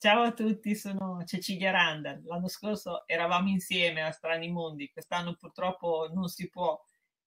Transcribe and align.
Ciao 0.00 0.22
a 0.22 0.32
tutti, 0.32 0.76
sono 0.76 1.24
Cecilia 1.24 1.72
Randall. 1.72 2.24
L'anno 2.24 2.46
scorso 2.46 3.02
eravamo 3.08 3.48
insieme 3.48 4.02
a 4.02 4.12
Strani 4.12 4.48
Mondi, 4.48 4.92
quest'anno 4.92 5.34
purtroppo 5.34 6.08
non 6.14 6.28
si 6.28 6.48
può, 6.48 6.80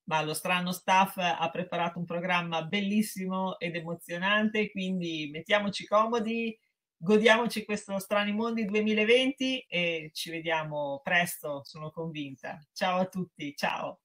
ma 0.06 0.22
lo 0.22 0.34
strano 0.34 0.72
staff 0.72 1.18
ha 1.18 1.50
preparato 1.50 2.00
un 2.00 2.06
programma 2.06 2.64
bellissimo 2.64 3.60
ed 3.60 3.76
emozionante, 3.76 4.72
quindi 4.72 5.30
mettiamoci 5.30 5.86
comodi, 5.86 6.58
godiamoci 6.96 7.66
questo 7.66 8.00
Strani 8.00 8.32
Mondi 8.32 8.64
2020 8.64 9.66
e 9.68 10.10
ci 10.14 10.32
vediamo 10.32 11.02
presto, 11.04 11.64
sono 11.66 11.92
convinta. 11.92 12.58
Ciao 12.72 13.00
a 13.00 13.06
tutti, 13.06 13.54
ciao. 13.54 14.00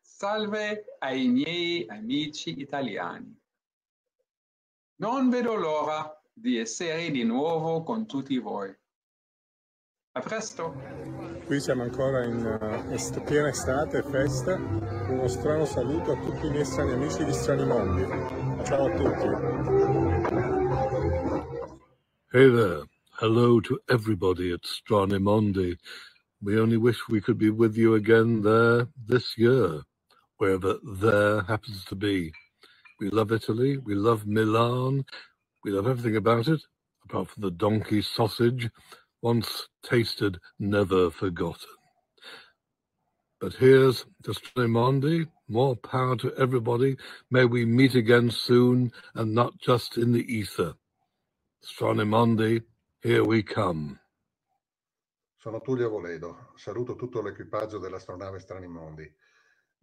Salve 0.00 0.96
ai 0.98 1.28
miei 1.28 1.86
amici 1.86 2.58
italiani. 2.58 3.44
Non 4.98 5.28
vedo 5.28 5.54
l'ora 5.56 6.10
di 6.32 6.56
essere 6.56 7.10
di 7.10 7.22
nuovo 7.22 7.82
con 7.82 8.06
tutti 8.06 8.38
voi. 8.38 8.74
A 10.12 10.20
presto! 10.20 10.72
Qui 11.44 11.60
siamo 11.60 11.82
ancora 11.82 12.24
in 12.24 12.42
uh, 12.42 12.90
est- 12.90 13.22
piena 13.24 13.48
estate, 13.48 14.02
festa. 14.02 14.54
Uno 14.54 15.28
strano 15.28 15.66
saluto 15.66 16.12
a 16.12 16.16
tutti 16.16 16.46
i 16.46 16.50
miei 16.50 16.64
strani 16.64 16.92
amici 16.92 17.22
di 17.26 17.32
Strani 17.34 17.66
Mondi. 17.66 18.04
Ciao 18.64 18.86
a 18.86 18.96
tutti. 18.96 19.28
Hey 22.32 22.50
there. 22.50 22.84
Hello 23.20 23.60
to 23.60 23.78
everybody 23.88 24.50
at 24.52 24.64
Stranimondi. 24.64 25.76
We 26.40 26.58
only 26.58 26.78
wish 26.78 27.06
we 27.08 27.20
could 27.20 27.36
be 27.36 27.50
with 27.50 27.76
you 27.76 27.96
again 27.96 28.40
there 28.40 28.88
this 28.96 29.36
year, 29.36 29.82
wherever 30.38 30.78
there 30.82 31.42
happens 31.42 31.84
to 31.84 31.94
be. 31.94 32.32
We 32.98 33.10
love 33.10 33.30
Italy. 33.32 33.76
We 33.78 33.94
love 33.94 34.26
Milan. 34.26 35.04
We 35.64 35.70
love 35.72 35.86
everything 35.86 36.16
about 36.16 36.48
it, 36.48 36.62
apart 37.04 37.28
from 37.28 37.42
the 37.42 37.50
donkey 37.50 38.00
sausage, 38.00 38.70
once 39.20 39.68
tasted, 39.82 40.38
never 40.58 41.10
forgotten. 41.10 41.68
But 43.40 43.54
here's 43.54 44.06
to 44.22 44.32
Stranimondi. 44.32 45.28
More 45.48 45.76
power 45.76 46.16
to 46.16 46.34
everybody. 46.36 46.96
May 47.30 47.44
we 47.44 47.64
meet 47.66 47.94
again 47.94 48.30
soon 48.30 48.92
and 49.14 49.34
not 49.34 49.58
just 49.58 49.98
in 49.98 50.12
the 50.12 50.24
ether. 50.32 50.74
Stranimondi, 51.62 52.62
here 53.02 53.24
we 53.24 53.42
come. 53.42 54.00
Sono 55.36 55.60
Tullio 55.60 55.90
Voledo, 55.90 56.48
saluto 56.56 56.96
tutto 56.96 57.20
l'equipaggio 57.22 57.78
dell'astronave 57.78 58.40
Stranimondi. 58.40 59.08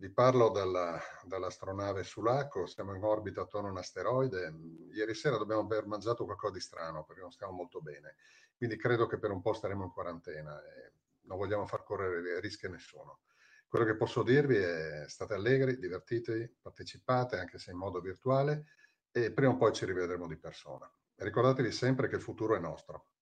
Vi 0.04 0.12
parlo 0.12 0.50
dalla, 0.50 1.00
dall'astronave 1.24 2.04
Sulaco, 2.04 2.66
siamo 2.66 2.94
in 2.94 3.06
orbita 3.06 3.44
attorno 3.44 3.70
a 3.70 3.72
un 3.72 3.78
asteroide. 3.78 4.54
Ieri 4.92 5.14
sera 5.14 5.38
dobbiamo 5.38 5.62
aver 5.62 5.86
mangiato 5.86 6.26
qualcosa 6.26 6.56
di 6.56 6.60
strano 6.60 7.06
perché 7.06 7.22
non 7.22 7.32
stiamo 7.32 7.54
molto 7.54 7.80
bene, 7.80 8.18
quindi 8.58 8.76
credo 8.76 9.08
che 9.08 9.18
per 9.18 9.32
un 9.32 9.40
po' 9.40 9.54
staremo 9.54 9.86
in 9.86 9.92
quarantena 9.92 10.62
e 10.62 10.92
non 11.22 11.38
vogliamo 11.38 11.66
far 11.66 11.84
correre 11.84 12.42
rischi 12.42 12.66
a 12.66 12.70
nessuno. 12.70 13.22
Quello 13.66 13.86
che 13.86 13.96
posso 13.96 14.24
dirvi 14.24 14.58
è 14.58 15.06
state 15.08 15.36
allegri, 15.36 15.80
divertitevi, 15.80 16.54
partecipate 16.62 17.40
anche 17.40 17.58
se 17.58 17.72
in 17.72 17.78
modo 17.78 18.02
virtuale 18.02 18.66
e 19.10 19.32
prima 19.32 19.54
o 19.54 19.56
poi 19.56 19.72
ci 19.72 19.86
rivedremo 19.86 20.28
di 20.28 20.36
persona. 20.36 20.94
Ricordatevi 21.16 21.72
sempre 21.72 22.10
che 22.10 22.16
il 22.18 22.22
futuro 22.22 22.58
è 22.58 22.60
nostro. 22.60 23.13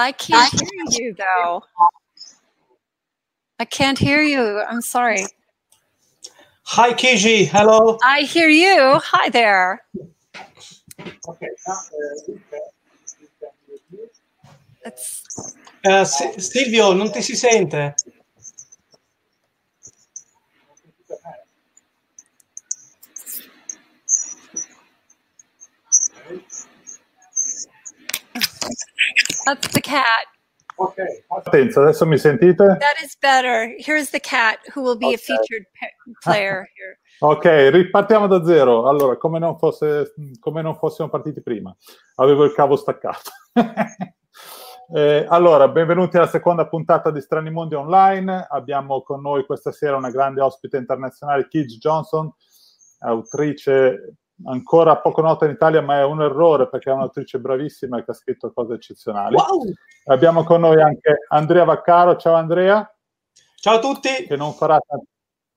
I 0.00 0.12
can't 0.12 0.50
hear 0.52 0.84
you 1.06 1.14
though. 1.14 1.62
I 3.58 3.64
can't 3.66 3.98
hear 3.98 4.22
you. 4.22 4.60
I'm 4.60 4.80
sorry. 4.80 5.26
Hi, 6.64 6.94
Kiji. 6.94 7.46
Hello. 7.46 7.98
I 8.02 8.22
hear 8.22 8.48
you. 8.48 8.98
Hi 9.04 9.28
there. 9.28 9.82
Okay, 11.28 11.46
now 11.66 11.74
uh, 11.74 11.76
we 12.28 12.34
can, 12.50 12.60
we 13.20 13.26
can 13.40 13.52
review. 13.68 14.08
It's 14.86 15.26
Eh, 15.84 16.04
Si- 16.04 16.40
Silvio, 16.40 16.92
non 16.94 17.10
ti 17.12 17.20
si 17.22 17.34
sente? 17.36 17.94
That's 29.54 29.68
the 29.72 29.80
cat. 29.80 30.28
Okay, 30.76 31.24
Partenza, 31.26 31.82
adesso 31.82 32.06
mi 32.06 32.16
sentite? 32.16 32.64
That 32.64 33.02
is 33.04 33.14
better. 33.20 33.74
Here's 33.78 34.10
the 34.10 34.20
cat 34.20 34.58
who 34.74 34.82
will 34.82 34.96
be 34.96 35.06
a 35.06 35.08
Okay. 35.14 35.16
featured 35.18 35.66
pa- 35.78 36.12
player 36.30 36.66
here. 36.74 36.98
Ok, 37.20 37.44
ripartiamo 37.70 38.26
da 38.26 38.42
zero. 38.44 38.88
Allora, 38.88 39.18
come 39.18 39.38
non, 39.38 39.58
fosse, 39.58 40.14
come 40.40 40.62
non 40.62 40.76
fossimo 40.76 41.10
partiti 41.10 41.42
prima, 41.42 41.74
avevo 42.16 42.44
il 42.44 42.52
cavo 42.52 42.76
staccato. 42.76 43.30
Eh, 44.92 45.24
allora, 45.28 45.68
benvenuti 45.68 46.16
alla 46.16 46.26
seconda 46.26 46.66
puntata 46.66 47.12
di 47.12 47.20
Strani 47.20 47.48
Mondi 47.52 47.76
Online. 47.76 48.48
Abbiamo 48.50 49.02
con 49.02 49.20
noi 49.20 49.46
questa 49.46 49.70
sera 49.70 49.96
una 49.96 50.10
grande 50.10 50.40
ospite 50.40 50.78
internazionale, 50.78 51.46
Kij 51.46 51.78
Johnson, 51.78 52.28
autrice 52.98 54.14
ancora 54.44 54.98
poco 54.98 55.20
nota 55.20 55.44
in 55.44 55.52
Italia, 55.52 55.80
ma 55.80 55.98
è 55.98 56.04
un 56.04 56.22
errore 56.22 56.68
perché 56.68 56.90
è 56.90 56.92
un'autrice 56.92 57.38
bravissima 57.38 57.98
e 57.98 58.04
che 58.04 58.10
ha 58.10 58.14
scritto 58.14 58.52
cose 58.52 58.74
eccezionali. 58.74 59.34
Wow! 59.34 59.72
Abbiamo 60.06 60.44
con 60.44 60.60
noi 60.60 60.80
anche 60.80 61.24
Andrea 61.28 61.64
Vaccaro. 61.64 62.16
Ciao 62.16 62.34
Andrea. 62.34 62.88
Ciao 63.56 63.76
a 63.76 63.78
tutti. 63.80 64.08
Che, 64.26 64.36
non 64.36 64.52
farà, 64.52 64.78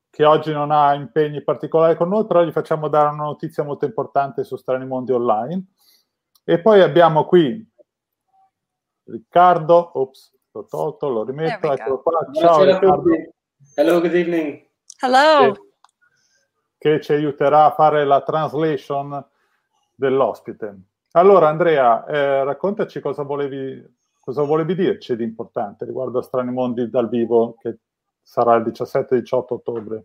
che 0.09 0.25
oggi 0.25 0.51
non 0.51 0.71
ha 0.71 0.94
impegni 0.94 1.44
particolari 1.44 1.95
con 1.95 2.09
noi, 2.09 2.25
però 2.25 2.44
gli 2.44 2.51
facciamo 2.51 2.88
dare 2.88 3.09
una 3.09 3.24
notizia 3.24 3.63
molto 3.63 3.85
importante 3.85 4.44
su 4.44 4.56
Strani 4.57 4.86
Mondi 4.86 5.12
Online. 5.12 5.65
E 6.44 6.59
poi 6.59 6.81
abbiamo 6.81 7.25
qui 7.25 7.65
Riccardo, 9.06 10.00
ops, 10.00 10.33
l'ho 10.51 10.65
tolto, 10.65 11.09
lo 11.09 11.24
rimetto, 11.24 11.71
eccolo 11.71 12.01
qua. 12.01 12.19
Ciao 12.33 12.57
Buonasera 12.57 12.79
Riccardo, 12.79 13.01
tutti. 13.01 13.33
Hello, 13.75 14.00
good 14.00 14.13
evening. 14.13 14.68
Hello. 15.00 15.71
Che 16.83 17.00
ci 17.00 17.13
aiuterà 17.13 17.63
a 17.63 17.71
fare 17.71 18.03
la 18.03 18.21
translation 18.24 19.25
dell'ospite. 19.95 20.80
Allora 21.12 21.47
Andrea, 21.47 22.06
eh, 22.06 22.44
raccontaci 22.44 23.00
cosa 23.00 23.24
volevi, 23.24 23.81
cosa 24.19 24.41
volevi 24.41 24.75
dirci 24.75 25.15
di 25.15 25.24
importante 25.24 25.85
riguardo 25.85 26.19
a 26.19 26.24
Strani 26.24 26.51
Mondi 26.51 26.89
dal 26.89 27.07
vivo 27.07 27.56
che 27.62 27.77
sarà 28.21 28.56
il 28.56 28.63
17-18 28.63 29.53
ottobre. 29.53 30.03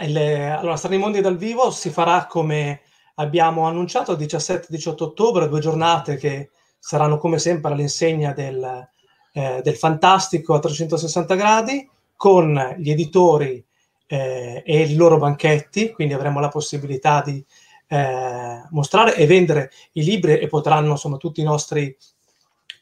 Il, 0.00 0.16
allora, 0.16 0.76
Strani 0.76 0.96
Mondi 0.96 1.20
dal 1.20 1.36
vivo 1.36 1.70
si 1.70 1.90
farà 1.90 2.24
come 2.24 2.80
abbiamo 3.16 3.66
annunciato 3.66 4.12
il 4.12 4.18
17-18 4.18 5.02
ottobre, 5.02 5.48
due 5.48 5.60
giornate 5.60 6.16
che 6.16 6.48
saranno 6.78 7.18
come 7.18 7.38
sempre 7.38 7.70
all'insegna 7.70 8.32
del, 8.32 8.88
eh, 9.34 9.60
del 9.62 9.76
fantastico 9.76 10.54
a 10.54 10.58
360 10.58 11.34
gradi 11.34 11.86
con 12.16 12.76
gli 12.78 12.90
editori 12.90 13.62
eh, 14.06 14.62
e 14.64 14.80
i 14.82 14.94
loro 14.94 15.18
banchetti, 15.18 15.92
quindi 15.92 16.14
avremo 16.14 16.40
la 16.40 16.48
possibilità 16.48 17.22
di 17.24 17.44
eh, 17.88 18.62
mostrare 18.70 19.16
e 19.16 19.26
vendere 19.26 19.70
i 19.92 20.02
libri 20.02 20.38
e 20.38 20.46
potranno 20.48 20.92
insomma 20.92 21.16
tutti 21.16 21.40
i 21.40 21.44
nostri 21.44 21.96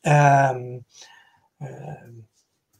ehm, 0.03 0.81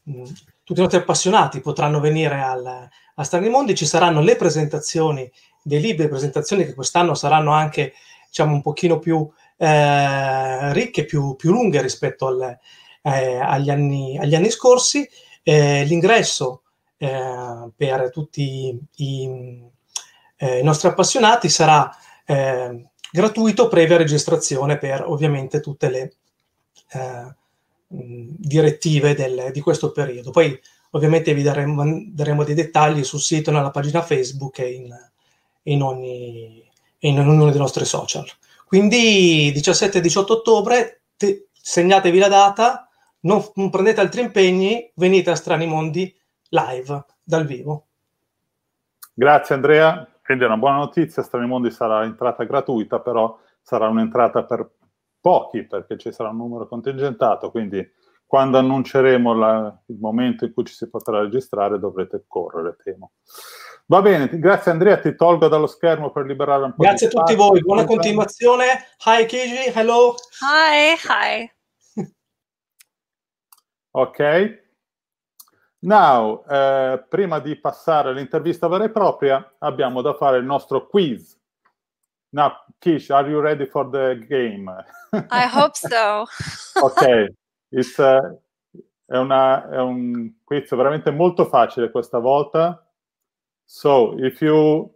mh, 0.03 0.23
tutti 0.63 0.79
i 0.79 0.83
nostri 0.83 0.99
appassionati 0.99 1.61
potranno 1.61 1.99
venire 1.99 2.41
al, 2.41 2.89
a 3.15 3.23
Strani 3.23 3.49
Mondi, 3.49 3.75
ci 3.75 3.85
saranno 3.85 4.21
le 4.21 4.35
presentazioni 4.35 5.31
dei 5.61 5.79
libri, 5.79 6.07
presentazioni 6.07 6.65
che 6.65 6.73
quest'anno 6.73 7.13
saranno 7.13 7.51
anche 7.51 7.93
diciamo 8.27 8.53
un 8.53 8.61
pochino 8.61 8.97
più 8.97 9.29
eh, 9.57 10.73
ricche, 10.73 11.05
più, 11.05 11.35
più 11.35 11.51
lunghe 11.51 11.81
rispetto 11.81 12.27
al, 12.27 12.57
eh, 13.03 13.37
agli, 13.37 13.69
anni, 13.69 14.17
agli 14.17 14.33
anni 14.33 14.49
scorsi. 14.49 15.07
Eh, 15.43 15.83
l'ingresso 15.83 16.63
eh, 17.05 17.69
per 17.75 18.09
tutti 18.11 18.79
i, 18.95 19.63
eh, 20.37 20.59
i 20.59 20.63
nostri 20.63 20.87
appassionati 20.87 21.49
sarà 21.49 21.89
eh, 22.25 22.85
gratuito 23.11 23.67
previa 23.67 23.97
registrazione 23.97 24.77
per 24.77 25.03
ovviamente 25.07 25.59
tutte 25.59 25.89
le 25.89 26.13
eh, 26.91 27.35
direttive 27.87 29.13
del- 29.13 29.51
di 29.51 29.61
questo 29.61 29.91
periodo. 29.91 30.31
Poi 30.31 30.59
ovviamente 30.91 31.33
vi 31.33 31.43
daremo, 31.43 31.83
daremo 32.07 32.43
dei 32.43 32.55
dettagli 32.55 33.03
sul 33.03 33.19
sito, 33.21 33.51
nella 33.51 33.71
pagina 33.71 34.01
Facebook 34.01 34.59
e 34.59 34.71
in, 34.73 34.95
in 35.63 35.81
ogni, 35.81 36.63
in 36.99 37.19
ognuno 37.19 37.49
dei 37.49 37.59
nostri 37.59 37.85
social. 37.85 38.25
Quindi 38.65 39.51
17 39.53 39.99
e 39.99 40.01
18 40.01 40.33
ottobre, 40.33 41.01
te- 41.15 41.47
segnatevi 41.53 42.17
la 42.17 42.27
data, 42.27 42.89
non, 43.21 43.45
non 43.55 43.69
prendete 43.69 44.01
altri 44.01 44.21
impegni, 44.21 44.91
venite 44.95 45.29
a 45.29 45.35
Strani 45.35 45.67
Mondi 45.67 46.13
live, 46.55 47.05
dal 47.23 47.45
vivo. 47.45 47.87
Grazie 49.13 49.55
Andrea, 49.55 50.07
quindi 50.23 50.43
è 50.43 50.47
una 50.47 50.57
buona 50.57 50.77
notizia, 50.77 51.23
Strani 51.23 51.47
Mondi 51.47 51.71
sarà 51.71 52.03
entrata 52.03 52.43
gratuita, 52.43 52.99
però 52.99 53.37
sarà 53.61 53.87
un'entrata 53.87 54.43
per 54.43 54.69
pochi 55.19 55.63
perché 55.65 55.97
ci 55.97 56.11
sarà 56.11 56.29
un 56.29 56.37
numero 56.37 56.67
contingentato, 56.67 57.49
quindi 57.51 57.85
quando 58.25 58.57
annunceremo 58.57 59.33
la- 59.33 59.81
il 59.87 59.97
momento 59.99 60.45
in 60.45 60.53
cui 60.53 60.65
ci 60.65 60.73
si 60.73 60.89
potrà 60.89 61.19
registrare 61.21 61.79
dovrete 61.79 62.25
correre, 62.27 62.75
temo. 62.83 63.11
Va 63.87 64.01
bene, 64.01 64.27
ti- 64.27 64.39
grazie 64.39 64.71
Andrea, 64.71 64.99
ti 64.99 65.15
tolgo 65.15 65.47
dallo 65.47 65.67
schermo 65.67 66.11
per 66.11 66.25
liberare 66.25 66.63
un 66.63 66.73
po' 66.73 66.83
Grazie 66.83 67.07
a 67.07 67.09
di 67.09 67.15
tutti 67.15 67.33
spazio. 67.33 67.49
voi, 67.51 67.61
buona 67.61 67.85
continuazione. 67.85 68.65
Hi 69.05 69.25
Kiji, 69.25 69.71
hello. 69.73 70.15
Hi. 70.41 70.95
Hi. 71.07 71.51
Ok. 73.91 74.63
Now, 75.85 76.43
eh, 76.49 77.05
prima 77.07 77.37
di 77.39 77.55
passare 77.57 78.09
all'intervista 78.09 78.67
vera 78.67 78.85
e 78.85 78.89
propria, 78.89 79.53
abbiamo 79.59 80.01
da 80.01 80.13
fare 80.15 80.37
il 80.37 80.43
nostro 80.45 80.87
quiz. 80.87 81.39
Now, 82.29 82.51
Kish, 82.79 83.11
are 83.11 83.29
you 83.29 83.39
ready 83.39 83.67
for 83.67 83.87
the 83.91 84.17
game? 84.27 84.67
I 85.13 85.45
hope 85.47 85.75
so. 85.75 86.25
ok, 86.81 87.27
It's, 87.69 87.99
eh, 87.99 88.37
è, 89.05 89.15
una- 89.17 89.69
è 89.69 89.77
un 89.79 90.33
quiz 90.43 90.73
veramente 90.75 91.11
molto 91.11 91.45
facile 91.45 91.91
questa 91.91 92.17
volta. 92.17 92.83
So, 93.63 94.15
if 94.17 94.41
you 94.41 94.91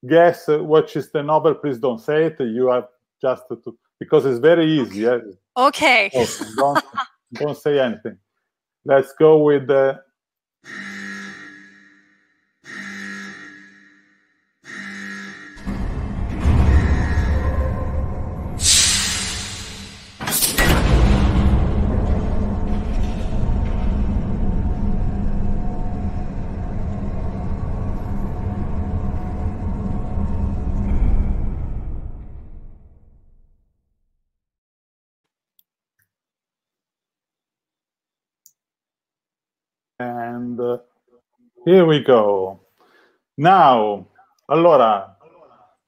guess 0.00 0.48
which 0.48 0.96
is 0.96 1.10
the 1.10 1.20
novel, 1.22 1.58
please 1.58 1.78
don't 1.78 2.00
say 2.00 2.26
it. 2.26 2.40
You 2.40 2.70
have 2.70 2.88
just 3.20 3.46
to, 3.48 3.76
because 3.98 4.26
it's 4.26 4.38
very 4.40 4.64
easy. 4.80 5.04
eh? 5.04 5.20
Okay. 5.54 6.08
So 6.24 6.44
don't, 6.56 6.82
don't 7.32 7.56
say 7.56 7.78
anything. 7.78 8.18
Let's 8.86 9.12
go 9.18 9.42
with 9.42 9.66
the. 9.66 10.02
Here 41.64 41.82
we 41.82 42.02
go. 42.02 42.68
Now, 43.34 44.10
allora, 44.46 45.16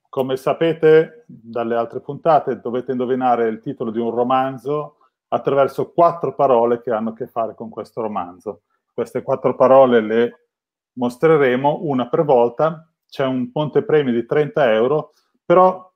come 0.08 0.36
sapete 0.36 1.24
dalle 1.26 1.74
altre 1.74 2.00
puntate, 2.00 2.60
dovete 2.60 2.92
indovinare 2.92 3.48
il 3.48 3.60
titolo 3.60 3.90
di 3.90 3.98
un 3.98 4.10
romanzo 4.10 4.98
attraverso 5.28 5.92
quattro 5.92 6.34
parole 6.34 6.80
che 6.80 6.90
hanno 6.90 7.10
a 7.10 7.14
che 7.14 7.26
fare 7.26 7.54
con 7.54 7.70
questo 7.70 8.02
romanzo. 8.02 8.62
Queste 8.92 9.22
quattro 9.22 9.54
parole 9.54 10.00
le 10.00 10.46
mostreremo 10.94 11.80
una 11.82 12.08
per 12.08 12.24
volta. 12.24 12.86
C'è 13.08 13.24
un 13.24 13.50
ponte 13.50 13.82
premi 13.82 14.12
di 14.12 14.26
30 14.26 14.72
euro, 14.72 15.12
però 15.44 15.90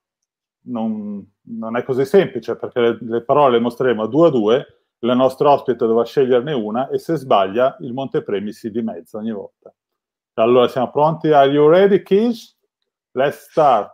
non, 0.68 1.24
non 1.42 1.76
è 1.76 1.82
così 1.82 2.04
semplice 2.04 2.56
perché 2.56 2.80
le, 2.80 2.98
le 3.00 3.22
parole 3.22 3.52
le 3.52 3.60
mostreremo 3.60 4.02
a 4.02 4.08
due 4.08 4.28
a 4.28 4.30
due. 4.30 4.66
La 5.00 5.14
nostra 5.14 5.50
ospite 5.50 5.86
dovrà 5.86 6.04
sceglierne 6.04 6.52
una 6.52 6.88
e 6.88 6.98
se 6.98 7.16
sbaglia 7.16 7.76
il 7.80 7.92
montepremi 7.92 8.52
si 8.52 8.70
dimezza 8.70 9.18
ogni 9.18 9.32
volta. 9.32 9.74
Allora 10.34 10.68
siamo 10.68 10.90
pronti? 10.90 11.32
Are 11.32 11.50
you 11.50 11.68
ready, 11.68 12.02
Kish? 12.02 12.54
Let's 13.12 13.48
start. 13.50 13.92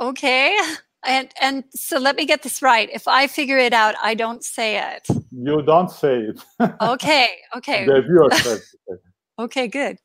Okay. 0.00 0.54
And 1.06 1.28
and 1.38 1.64
so 1.74 1.98
let 1.98 2.16
me 2.16 2.24
get 2.24 2.40
this 2.40 2.62
right. 2.62 2.88
If 2.90 3.06
I 3.06 3.26
figure 3.26 3.58
it 3.58 3.74
out, 3.74 3.94
I 4.02 4.14
don't 4.14 4.42
say 4.42 4.78
it. 4.78 5.06
You 5.30 5.60
don't 5.62 5.90
say 5.90 6.30
it. 6.30 6.42
Okay, 6.80 7.28
okay. 7.54 7.84
the 7.84 8.00
viewer 8.00 8.30
says 8.30 8.74
it. 8.86 9.00
Okay, 9.38 9.68
good. 9.68 9.98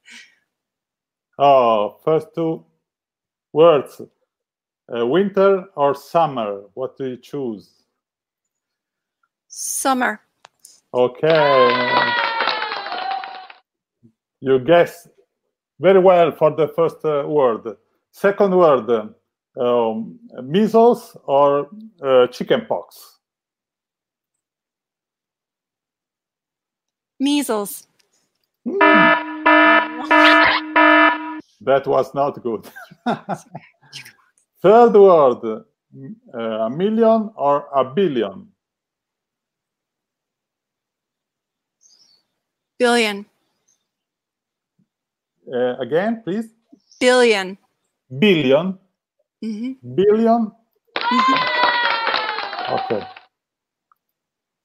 Oh, 1.38 2.00
first 2.04 2.28
two 2.36 2.66
words. 3.54 4.02
Uh, 4.94 5.06
winter 5.06 5.68
or 5.76 5.96
summer? 5.96 6.64
What 6.74 6.98
do 6.98 7.06
you 7.06 7.18
choose? 7.18 7.78
Summer. 9.50 10.22
Okay. 10.94 12.13
You 14.41 14.60
guess 14.60 15.08
very 15.79 16.00
well 16.00 16.32
for 16.32 16.51
the 16.51 16.68
first 16.70 17.03
uh, 17.03 17.24
word. 17.27 17.75
Second 18.12 18.56
word, 18.56 19.13
um, 19.60 20.20
measles 20.44 21.18
or 21.25 21.68
uh, 22.01 22.27
chickenpox? 22.27 23.20
Measles. 27.20 27.88
That 31.62 31.86
was 31.86 32.13
not 32.13 32.41
good. 32.41 32.65
Third 34.62 34.94
word, 34.94 35.63
uh, 36.34 36.39
a 36.39 36.70
million 36.70 37.32
or 37.36 37.68
a 37.75 37.84
billion? 37.84 38.48
Billion. 42.79 43.25
Uh, 45.53 45.75
again, 45.79 46.21
please. 46.24 46.48
Billion. 47.00 47.57
Billion. 48.17 48.77
hmm 49.41 49.71
Billion. 49.95 50.51
Okay. 52.69 53.03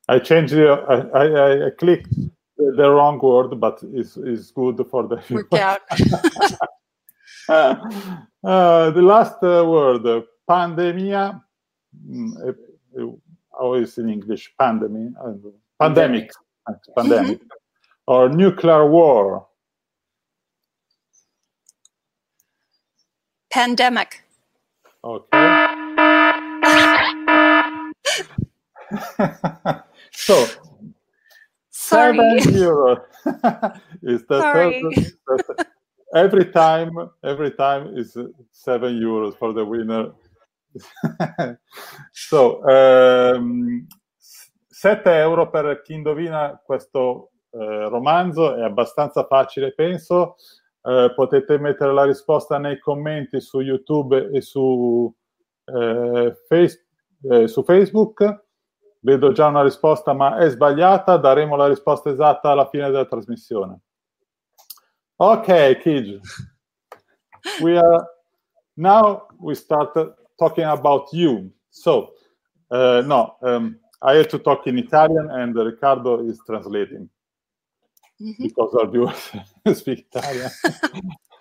I 0.09 0.19
changed 0.19 0.55
the. 0.55 0.69
I, 0.69 0.97
I, 1.19 1.67
I 1.67 1.71
clicked 1.71 2.15
the, 2.57 2.91
wrong 2.91 3.19
word, 3.19 3.59
but 3.59 3.81
it's, 3.93 4.17
it's 4.17 4.51
good 4.51 4.85
for 4.91 5.09
the. 5.09 5.17
Worked 5.31 5.55
out. 5.69 5.81
Uh, 8.45 8.91
the 8.91 9.01
last 9.01 9.43
uh, 9.43 9.65
word, 9.67 10.07
uh, 10.07 10.21
pandemia. 10.49 11.43
Mm, 12.07 12.37
uh, 12.37 13.03
uh, 13.03 13.13
How 13.59 13.75
is 13.75 13.97
in 13.99 14.11
English? 14.11 14.53
Pandemic. 14.59 15.13
uh, 15.19 15.33
pandemic. 15.79 16.31
Thanks, 16.67 16.89
Pandemic. 16.97 17.41
Or 18.07 18.29
nuclear 18.29 18.87
war. 18.89 19.47
Pandemic. 23.51 24.23
Okay. 25.03 25.65
so 30.13 30.47
Sorry. 31.71 32.41
seven 32.41 32.55
euro 32.55 33.05
is 34.03 34.25
the 34.27 34.41
Sorry. 34.41 34.83
third, 35.27 35.67
every 36.15 36.47
time 36.47 36.91
every 37.23 37.51
time 37.53 37.97
is 37.97 38.17
seven 38.51 39.01
euros 39.01 39.37
for 39.39 39.53
the 39.53 39.65
winner 39.65 40.13
so 42.13 42.63
um, 42.65 42.69
ehm, 42.69 43.87
7 44.69 45.13
euro 45.23 45.49
per 45.51 45.83
chi 45.83 45.93
indovina 45.95 46.61
questo 46.65 47.31
eh, 47.55 47.89
romanzo 47.89 48.55
è 48.55 48.63
abbastanza 48.63 49.25
facile 49.27 49.73
penso. 49.73 50.37
Eh, 50.83 51.13
potete 51.15 51.59
mettere 51.59 51.93
la 51.93 52.05
risposta 52.05 52.59
nei 52.59 52.79
commenti 52.79 53.41
su 53.41 53.61
youtube 53.61 54.31
e 54.31 54.41
su, 54.41 55.13
eh, 55.65 56.37
Face- 56.49 56.87
eh, 57.23 57.47
su 57.47 57.63
facebook. 57.63 58.43
Vedo 59.01 59.33
già 59.33 59.47
una 59.47 59.63
risposta 59.63 60.13
ma 60.13 60.39
è 60.39 60.49
sbagliata. 60.51 61.17
Daremo 61.17 61.57
la 61.57 61.69
risposta 61.69 62.11
esatta 62.11 62.51
alla 62.51 62.69
fine 62.69 62.91
della 62.91 63.07
trasmissione. 63.07 63.81
Ok 65.17 65.79
Kij. 65.79 66.21
We 67.63 67.79
are 67.79 68.05
now 68.75 69.27
we 69.39 69.55
start 69.55 70.17
talking 70.37 70.67
about 70.67 71.13
you. 71.13 71.51
So 71.69 72.15
uh, 72.71 73.03
no 73.05 73.37
um, 73.41 73.79
i 74.03 74.17
have 74.17 74.29
to 74.29 74.39
talk 74.41 74.67
in 74.67 74.79
italian 74.79 75.31
and 75.31 75.57
riccardo 75.57 76.21
is 76.27 76.43
translating 76.45 77.09
Mhm. 78.25 78.47
because 78.47 78.75
our 78.77 78.89
viewers 78.89 79.31
speak 79.75 80.07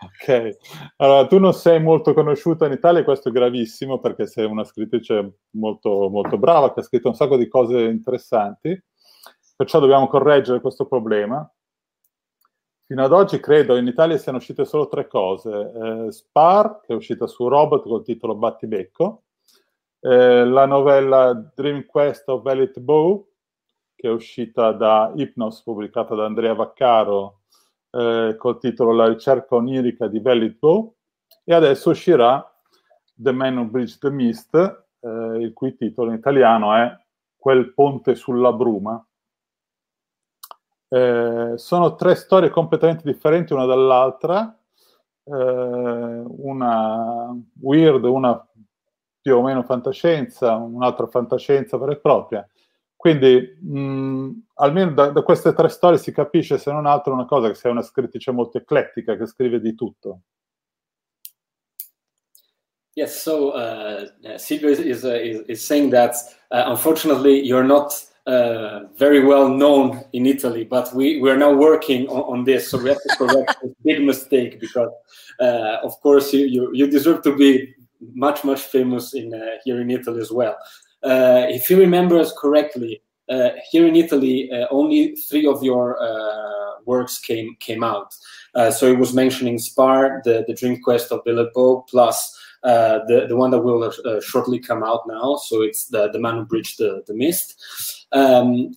ok. 0.03 0.57
Allora 0.97 1.27
tu 1.27 1.39
non 1.39 1.53
sei 1.53 1.81
molto 1.81 2.13
conosciuta 2.13 2.65
in 2.65 2.73
Italia 2.73 3.01
e 3.01 3.03
questo 3.03 3.29
è 3.29 3.31
gravissimo 3.31 3.99
perché 3.99 4.27
sei 4.27 4.45
una 4.45 4.65
scrittrice 4.65 5.37
molto, 5.51 6.09
molto 6.09 6.37
brava 6.37 6.73
che 6.73 6.81
ha 6.81 6.83
scritto 6.83 7.07
un 7.07 7.15
sacco 7.15 7.37
di 7.37 7.47
cose 7.47 7.79
interessanti. 7.83 8.77
Perciò 9.55 9.79
dobbiamo 9.79 10.07
correggere 10.07 10.59
questo 10.59 10.85
problema. 10.87 11.49
Fino 12.85 13.03
ad 13.03 13.13
oggi 13.13 13.39
credo 13.39 13.77
in 13.77 13.87
Italia 13.87 14.17
siano 14.17 14.39
uscite 14.39 14.65
solo 14.65 14.87
tre 14.89 15.07
cose. 15.07 15.49
Eh, 15.51 16.11
Spar, 16.11 16.81
che 16.81 16.91
è 16.91 16.95
uscita 16.95 17.27
su 17.27 17.47
Robot 17.47 17.83
col 17.83 18.03
titolo 18.03 18.35
Battibecco, 18.35 19.23
eh, 20.01 20.43
la 20.45 20.65
novella 20.65 21.33
Dream 21.55 21.85
Quest 21.85 22.27
of 22.27 22.41
Velvet 22.41 22.79
Bow, 22.81 23.25
che 24.03 24.09
è 24.09 24.11
uscita 24.11 24.73
da 24.73 25.13
Hypnos, 25.15 25.63
pubblicata 25.63 26.13
da 26.13 26.25
Andrea 26.25 26.53
Vaccaro, 26.53 27.43
eh, 27.89 28.35
col 28.37 28.57
titolo 28.57 28.91
La 28.91 29.07
ricerca 29.07 29.55
onirica 29.55 30.07
di 30.07 30.19
Velvet 30.19 30.57
Bow, 30.59 30.93
e 31.45 31.53
adesso 31.53 31.91
uscirà 31.91 32.45
The 33.15 33.31
Man 33.31 33.55
Who 33.55 33.67
Bridged 33.67 33.99
the 33.99 34.09
Mist, 34.09 34.55
eh, 34.99 35.37
il 35.39 35.53
cui 35.53 35.77
titolo 35.77 36.09
in 36.09 36.17
italiano 36.17 36.75
è 36.75 36.93
Quel 37.37 37.73
ponte 37.73 38.15
sulla 38.15 38.51
bruma, 38.51 39.01
eh, 40.89 41.53
sono 41.55 41.95
tre 41.95 42.15
storie 42.15 42.49
completamente 42.49 43.09
differenti 43.09 43.53
una 43.53 43.65
dall'altra, 43.65 44.53
eh, 45.23 45.31
una 45.31 47.33
weird, 47.61 48.03
una 48.03 48.45
più 49.21 49.37
o 49.37 49.41
meno 49.41 49.63
fantascienza, 49.63 50.55
un'altra 50.55 51.07
fantascienza 51.07 51.77
vera 51.77 51.93
e 51.93 51.99
propria. 52.01 52.45
Quindi, 53.03 53.57
mh, 53.59 54.31
almeno 54.53 54.91
da, 54.91 55.09
da 55.09 55.23
queste 55.23 55.51
tre 55.51 55.67
storie 55.67 55.97
si 55.97 56.13
capisce, 56.13 56.57
se 56.57 56.71
non 56.71 56.85
altro, 56.85 57.11
una 57.11 57.25
cosa, 57.25 57.49
che 57.49 57.55
sei 57.55 57.69
una 57.69 57.81
scrittrice 57.81 58.31
molto 58.31 58.57
eclettica, 58.57 59.17
che 59.17 59.25
scrive 59.25 59.59
di 59.59 59.75
tutto. 59.75 60.21
Yes, 62.93 63.21
so 63.21 63.51
uh, 63.51 64.09
uh, 64.23 64.37
Silvio 64.37 64.69
is, 64.69 64.79
is, 64.79 65.03
uh, 65.03 65.19
is, 65.21 65.43
is 65.49 65.61
saying 65.61 65.91
that 65.91 66.15
uh, 66.49 66.63
unfortunately 66.67 67.45
you're 67.45 67.67
not 67.67 67.91
uh, 68.25 68.85
very 68.95 69.19
well 69.19 69.49
known 69.49 70.05
in 70.13 70.25
Italy, 70.25 70.63
but 70.63 70.89
we, 70.95 71.19
we 71.19 71.29
are 71.29 71.35
now 71.37 71.51
working 71.51 72.07
on, 72.07 72.21
on 72.21 72.43
this, 72.45 72.69
so 72.69 72.77
we 72.77 72.87
have 72.87 73.01
to 73.05 73.15
correct 73.17 73.57
this 73.61 73.73
big 73.83 74.01
mistake 74.01 74.61
because, 74.61 74.93
uh, 75.41 75.79
of 75.83 75.99
course, 75.99 76.31
you, 76.31 76.45
you, 76.45 76.69
you 76.71 76.87
deserve 76.87 77.21
to 77.23 77.35
be 77.35 77.75
much, 78.13 78.45
much 78.45 78.61
famous 78.61 79.13
in 79.13 79.33
uh, 79.33 79.57
here 79.65 79.81
in 79.81 79.91
Italy 79.91 80.21
as 80.21 80.31
well. 80.31 80.55
Uh, 81.03 81.45
if 81.49 81.69
you 81.69 81.77
remember 81.77 82.17
us 82.17 82.33
correctly, 82.37 83.01
uh, 83.29 83.49
here 83.69 83.87
in 83.87 83.95
Italy, 83.95 84.51
uh, 84.51 84.67
only 84.69 85.15
three 85.15 85.45
of 85.45 85.63
your 85.63 85.97
works 86.85 87.19
came 87.19 87.55
came 87.59 87.83
out. 87.83 88.13
So 88.71 88.87
it 88.87 88.99
was 88.99 89.13
mentioning 89.13 89.57
Spar, 89.57 90.21
the, 90.25 90.43
the 90.47 90.53
Dream 90.53 90.81
Quest 90.81 91.11
of 91.11 91.23
Billet 91.23 91.53
Bow, 91.53 91.85
plus 91.89 92.37
uh, 92.63 92.99
the 93.07 93.25
the 93.27 93.35
one 93.35 93.51
that 93.51 93.59
will 93.59 93.83
uh, 93.83 94.21
shortly 94.21 94.59
come 94.59 94.83
out 94.83 95.01
now. 95.07 95.35
So 95.35 95.61
it's 95.61 95.87
the 95.87 96.09
the 96.09 96.19
Man 96.19 96.35
Who 96.35 96.45
Bridged 96.45 96.77
the, 96.79 97.03
the 97.07 97.13
Mist. 97.13 97.61
Um, 98.11 98.73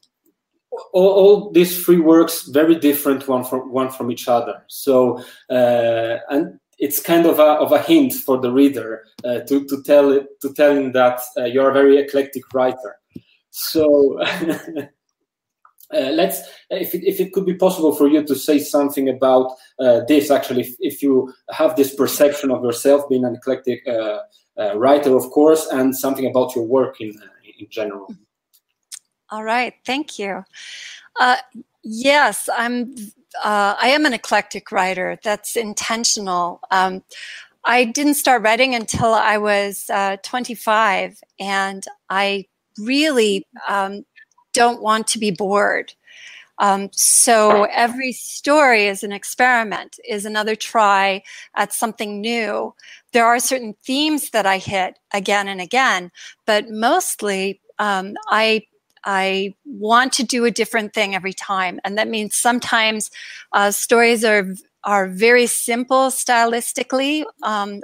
all, 0.93 1.09
all 1.09 1.51
these 1.53 1.85
three 1.85 2.01
works 2.01 2.43
very 2.49 2.75
different 2.75 3.29
one 3.29 3.45
from 3.45 3.73
one 3.73 3.91
from 3.91 4.11
each 4.11 4.29
other. 4.29 4.63
So 4.67 5.23
uh, 5.51 6.19
and 6.31 6.59
it's 6.79 7.01
kind 7.01 7.27
of 7.27 7.39
a 7.39 7.53
of 7.65 7.73
a 7.73 7.81
hint 7.81 8.13
for 8.13 8.39
the 8.39 8.51
reader 8.51 9.05
uh, 9.25 9.41
to 9.41 9.65
to 9.67 9.83
tell 9.83 10.13
it 10.13 10.41
to 10.41 10.53
tell 10.55 10.77
him 10.77 10.93
that 10.93 11.21
uh, 11.37 11.45
you're 11.45 11.71
a 11.71 11.75
very 11.75 11.99
eclectic 11.99 12.43
writer. 12.55 12.97
So. 13.51 14.21
Uh, 15.95 16.11
let's 16.11 16.41
if 16.71 16.97
it, 16.97 17.05
if 17.07 17.21
it 17.21 17.33
could 17.33 17.47
be 17.47 17.55
possible 17.55 17.95
for 17.95 18.09
you 18.09 18.21
to 18.21 18.35
say 18.35 18.59
something 18.59 19.09
about 19.09 19.53
uh, 19.79 20.01
this 20.09 20.33
actually 20.33 20.63
if, 20.63 20.75
if 20.81 21.01
you 21.01 21.33
have 21.53 21.77
this 21.77 21.95
perception 21.95 22.51
of 22.51 22.61
yourself 22.65 23.09
being 23.09 23.25
an 23.25 23.37
eclectic 23.37 23.87
uh, 23.87 24.19
uh, 24.59 24.77
writer 24.77 25.15
of 25.15 25.31
course 25.31 25.69
and 25.71 25.95
something 25.95 26.27
about 26.27 26.57
your 26.57 26.65
work 26.65 27.01
in 27.01 27.11
in 27.61 27.69
general 27.71 28.13
All 29.31 29.45
right, 29.45 29.75
thank 29.85 30.19
you. 30.19 30.45
Yes, 31.89 32.49
I'm. 32.53 32.97
Uh, 33.43 33.77
I 33.81 33.89
am 33.89 34.07
an 34.07 34.13
eclectic 34.13 34.73
writer. 34.73 35.19
That's 35.23 35.57
intentional. 35.57 36.61
Um, 36.71 37.03
I 37.65 37.85
didn't 37.85 38.15
start 38.15 38.43
writing 38.43 38.75
until 38.75 39.13
I 39.13 39.39
was 39.39 39.91
uh, 39.91 40.17
25, 40.23 41.21
and 41.41 41.85
I 42.09 42.47
really 42.79 43.47
um, 43.69 44.05
don't 44.53 44.81
want 44.81 45.09
to 45.09 45.19
be 45.19 45.33
bored. 45.33 45.93
Um, 46.59 46.89
so 46.93 47.65
every 47.65 48.13
story 48.13 48.87
is 48.87 49.03
an 49.03 49.13
experiment, 49.13 49.99
is 50.09 50.25
another 50.25 50.55
try 50.55 51.23
at 51.55 51.73
something 51.73 52.21
new. 52.21 52.75
there 53.13 53.27
are 53.27 53.39
certain 53.39 53.75
themes 53.85 54.31
that 54.31 54.47
I 54.47 54.59
hit 54.59 54.99
again 55.13 55.49
and 55.49 55.61
again, 55.61 56.11
but 56.47 56.69
mostly 56.71 57.61
um, 57.79 58.15
I 58.31 58.63
I 59.07 59.55
want 59.65 60.13
to 60.15 60.25
do 60.25 60.45
a 60.45 60.51
different 60.51 60.93
thing 60.93 61.15
every 61.15 61.33
time, 61.33 61.81
and 61.85 61.97
that 61.97 62.09
means 62.09 62.35
sometimes 62.35 63.11
uh, 63.53 63.71
stories 63.71 64.25
are 64.25 64.55
are 64.85 65.09
very 65.09 65.47
simple 65.47 66.11
stylistically, 66.11 67.25
um, 67.43 67.83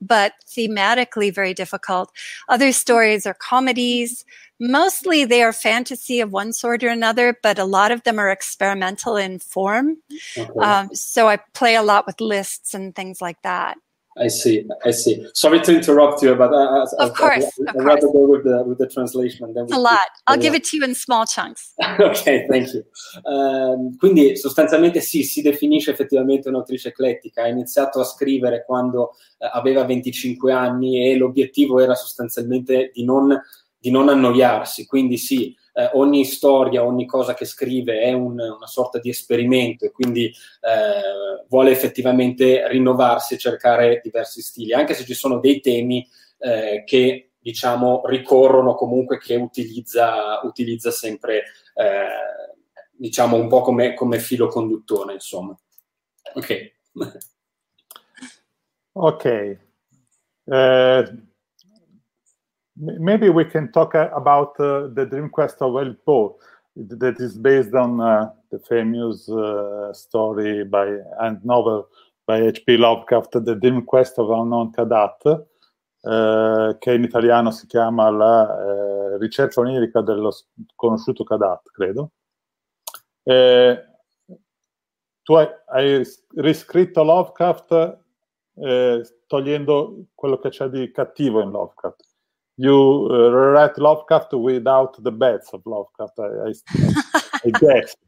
but 0.00 0.34
thematically 0.46 1.34
very 1.34 1.52
difficult. 1.52 2.12
Other 2.48 2.70
stories 2.72 3.26
are 3.26 3.34
comedies. 3.34 4.24
Mostly 4.60 5.24
they 5.24 5.42
are 5.42 5.52
fantasy 5.52 6.20
of 6.20 6.30
one 6.30 6.52
sort 6.52 6.84
or 6.84 6.88
another, 6.88 7.36
but 7.42 7.58
a 7.58 7.64
lot 7.64 7.90
of 7.90 8.04
them 8.04 8.20
are 8.20 8.30
experimental 8.30 9.16
in 9.16 9.40
form. 9.40 9.96
Okay. 10.38 10.60
Um, 10.60 10.94
so 10.94 11.28
I 11.28 11.38
play 11.54 11.74
a 11.74 11.82
lot 11.82 12.06
with 12.06 12.20
lists 12.20 12.72
and 12.72 12.94
things 12.94 13.20
like 13.20 13.42
that. 13.42 13.76
I 14.16 14.28
see. 14.28 14.64
I 14.84 14.92
see. 14.92 15.26
Sorry 15.34 15.60
to 15.60 15.74
interrupt 15.74 16.22
you, 16.22 16.36
but 16.36 16.52
uh, 16.52 16.86
of 16.98 17.14
course, 17.14 17.44
I, 17.66 17.70
I'd 17.70 17.84
rather 17.84 18.06
go 18.12 18.28
with 18.28 18.44
the 18.44 18.62
with 18.64 18.78
the 18.78 18.86
translation. 18.86 19.52
It's 19.56 19.72
a 19.72 19.78
lot. 19.78 19.98
I'll 20.26 20.38
give 20.38 20.54
it 20.54 20.64
to 20.64 20.76
you 20.76 20.84
in 20.84 20.94
small 20.94 21.26
chunks. 21.26 21.74
ok, 21.98 22.46
thank 22.48 22.72
you. 22.72 22.84
Um, 23.24 23.96
quindi 23.96 24.36
sostanzialmente 24.36 25.00
sì, 25.00 25.24
si 25.24 25.42
definisce 25.42 25.90
effettivamente 25.90 26.48
un'autrice 26.48 26.88
eclettica. 26.88 27.42
Ha 27.42 27.48
iniziato 27.48 28.00
a 28.00 28.04
scrivere 28.04 28.64
quando 28.64 29.16
uh, 29.38 29.48
aveva 29.52 29.84
25 29.84 30.52
anni 30.52 31.10
e 31.10 31.16
l'obiettivo 31.16 31.80
era 31.80 31.96
sostanzialmente 31.96 32.90
di 32.94 33.04
non, 33.04 33.36
di 33.76 33.90
non 33.90 34.08
annoiarsi. 34.08 34.86
Quindi 34.86 35.18
sì, 35.18 35.52
eh, 35.74 35.90
ogni 35.94 36.24
storia, 36.24 36.84
ogni 36.84 37.04
cosa 37.04 37.34
che 37.34 37.44
scrive 37.44 38.00
è 38.00 38.12
un, 38.12 38.38
una 38.38 38.66
sorta 38.66 38.98
di 38.98 39.10
esperimento 39.10 39.84
e 39.84 39.90
quindi 39.90 40.26
eh, 40.26 41.44
vuole 41.48 41.70
effettivamente 41.70 42.66
rinnovarsi 42.68 43.34
e 43.34 43.38
cercare 43.38 44.00
diversi 44.02 44.40
stili, 44.40 44.72
anche 44.72 44.94
se 44.94 45.04
ci 45.04 45.14
sono 45.14 45.38
dei 45.40 45.60
temi 45.60 46.06
eh, 46.38 46.84
che 46.86 47.32
diciamo 47.38 48.02
ricorrono 48.06 48.74
comunque 48.74 49.18
che 49.18 49.34
utilizza, 49.34 50.40
utilizza 50.44 50.90
sempre 50.90 51.42
eh, 51.74 52.06
diciamo 52.92 53.36
un 53.36 53.48
po' 53.48 53.60
come, 53.60 53.94
come 53.94 54.18
filo 54.18 54.46
conduttore 54.46 55.12
insomma. 55.12 55.58
Ok. 56.34 56.72
Ok. 58.96 59.58
Uh, 60.44 61.02
Maybe 62.76 63.28
we 63.28 63.44
can 63.44 63.70
talk 63.70 63.94
uh, 63.94 64.10
about 64.14 64.58
uh, 64.58 64.88
the 64.92 65.06
Dream 65.06 65.30
Quest 65.30 65.62
of 65.62 65.76
El 65.76 65.94
Po, 66.04 66.38
that 66.76 67.20
is 67.20 67.38
based 67.38 67.74
on 67.74 68.00
uh, 68.00 68.30
the 68.50 68.58
famous 68.58 69.28
uh, 69.28 69.92
story 69.92 70.64
by 70.64 70.98
and 71.20 71.44
novel 71.44 71.88
by 72.26 72.40
H.P. 72.40 72.76
Lovecraft, 72.78 73.44
The 73.44 73.54
Dream 73.54 73.82
Quest 73.84 74.18
of 74.18 74.30
Unknown 74.30 74.72
Kadat, 74.72 75.46
eh, 76.00 76.76
che 76.78 76.92
in 76.92 77.02
italiano 77.02 77.50
si 77.50 77.66
chiama 77.66 78.10
La 78.10 78.48
eh, 78.48 79.18
ricerca 79.18 79.60
onirica 79.60 80.00
dello 80.00 80.30
sconosciuto 80.30 81.22
Kadat, 81.22 81.70
credo. 81.70 82.12
Eh, 83.22 83.84
tu 85.22 85.34
hai, 85.34 85.48
hai, 85.66 86.02
riscritto 86.36 87.02
Lovecraft 87.02 88.02
togliendo 89.26 90.04
quello 90.14 90.38
che 90.38 90.48
c'è 90.48 90.68
di 90.68 90.90
cattivo 90.92 91.40
in 91.40 91.50
Lovecraft 91.50 92.13
you 92.56 93.08
uh, 93.10 93.30
write 93.30 93.78
Lovecraft 93.78 94.32
without 94.34 95.02
the 95.02 95.10
beds 95.10 95.50
of 95.52 95.62
Lovecraft, 95.66 96.18
I, 96.18 96.22
I, 96.22 97.22
I 97.44 97.50
guess. 97.60 97.96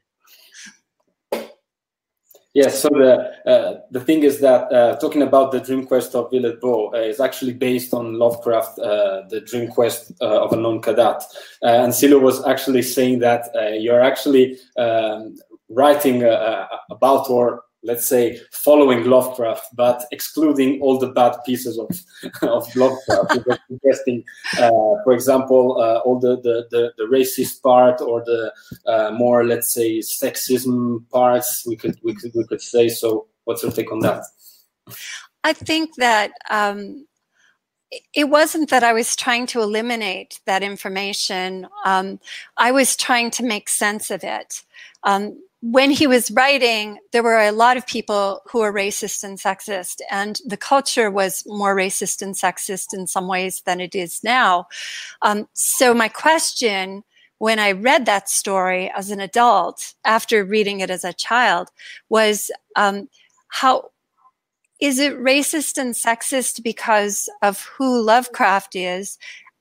Yes, 2.56 2.80
so 2.80 2.88
the 2.88 3.50
uh, 3.52 3.80
the 3.90 4.00
thing 4.00 4.22
is 4.22 4.40
that 4.40 4.72
uh, 4.72 4.96
talking 4.96 5.20
about 5.20 5.52
the 5.52 5.60
Dream 5.60 5.86
Quest 5.86 6.14
of 6.14 6.30
Villet 6.30 6.58
Bo 6.58 6.90
uh, 6.94 6.96
is 6.96 7.20
actually 7.20 7.52
based 7.52 7.92
on 7.92 8.14
Lovecraft, 8.14 8.78
uh, 8.78 9.24
the 9.28 9.42
Dream 9.42 9.68
Quest 9.68 10.12
uh, 10.22 10.42
of 10.42 10.54
Unknown 10.54 10.80
Kadat. 10.80 11.22
Uh, 11.62 11.84
and 11.84 11.94
Silo 11.94 12.18
was 12.18 12.42
actually 12.46 12.80
saying 12.80 13.18
that 13.18 13.50
you're 13.78 14.00
actually 14.00 14.56
um, 14.78 15.36
writing 15.68 16.22
about 16.88 17.28
or 17.28 17.62
let's 17.86 18.06
say, 18.06 18.40
following 18.50 19.04
Lovecraft, 19.04 19.74
but 19.74 20.04
excluding 20.10 20.80
all 20.82 20.98
the 20.98 21.08
bad 21.08 21.36
pieces 21.46 21.78
of, 21.78 21.88
of 22.42 22.74
Lovecraft. 22.76 23.38
suggesting, 23.70 24.24
uh, 24.58 24.70
for 25.04 25.12
example, 25.12 25.80
uh, 25.80 25.98
all 26.00 26.18
the, 26.18 26.36
the, 26.42 26.66
the, 26.70 26.92
the, 26.98 27.04
racist 27.04 27.62
part 27.62 28.00
or 28.00 28.24
the 28.24 28.52
uh, 28.86 29.10
more, 29.12 29.44
let's 29.44 29.72
say, 29.72 30.00
sexism 30.00 31.08
parts, 31.10 31.64
we 31.66 31.76
could, 31.76 31.96
we, 32.02 32.14
could, 32.14 32.32
we 32.34 32.44
could 32.44 32.60
say. 32.60 32.88
So, 32.88 33.28
what's 33.44 33.62
your 33.62 33.72
take 33.72 33.92
on 33.92 34.00
that? 34.00 34.24
I 35.44 35.52
think 35.52 35.94
that 35.96 36.32
um, 36.50 37.06
it 38.14 38.28
wasn't 38.28 38.70
that 38.70 38.82
I 38.82 38.92
was 38.92 39.14
trying 39.14 39.46
to 39.48 39.60
eliminate 39.60 40.40
that 40.46 40.62
information. 40.62 41.68
Um, 41.84 42.18
I 42.56 42.72
was 42.72 42.96
trying 42.96 43.30
to 43.32 43.44
make 43.44 43.68
sense 43.68 44.10
of 44.10 44.24
it. 44.24 44.62
Um, 45.04 45.38
when 45.62 45.90
he 45.90 46.06
was 46.06 46.30
writing, 46.30 46.98
there 47.12 47.22
were 47.22 47.40
a 47.40 47.52
lot 47.52 47.76
of 47.76 47.86
people 47.86 48.42
who 48.46 48.60
were 48.60 48.72
racist 48.72 49.24
and 49.24 49.38
sexist, 49.38 50.00
and 50.10 50.40
the 50.46 50.56
culture 50.56 51.10
was 51.10 51.42
more 51.46 51.74
racist 51.74 52.22
and 52.22 52.34
sexist 52.34 52.92
in 52.92 53.06
some 53.06 53.26
ways 53.26 53.62
than 53.64 53.80
it 53.80 53.94
is 53.94 54.22
now. 54.22 54.66
Um, 55.22 55.48
so, 55.54 55.94
my 55.94 56.08
question 56.08 57.02
when 57.38 57.58
I 57.58 57.72
read 57.72 58.06
that 58.06 58.28
story 58.28 58.90
as 58.96 59.10
an 59.10 59.20
adult, 59.20 59.94
after 60.04 60.44
reading 60.44 60.80
it 60.80 60.90
as 60.90 61.04
a 61.04 61.12
child, 61.12 61.68
was 62.08 62.50
um, 62.76 63.08
how 63.48 63.90
is 64.80 64.98
it 64.98 65.18
racist 65.18 65.78
and 65.78 65.94
sexist 65.94 66.62
because 66.62 67.28
of 67.42 67.62
who 67.76 68.00
Lovecraft 68.02 68.74
is, 68.74 69.18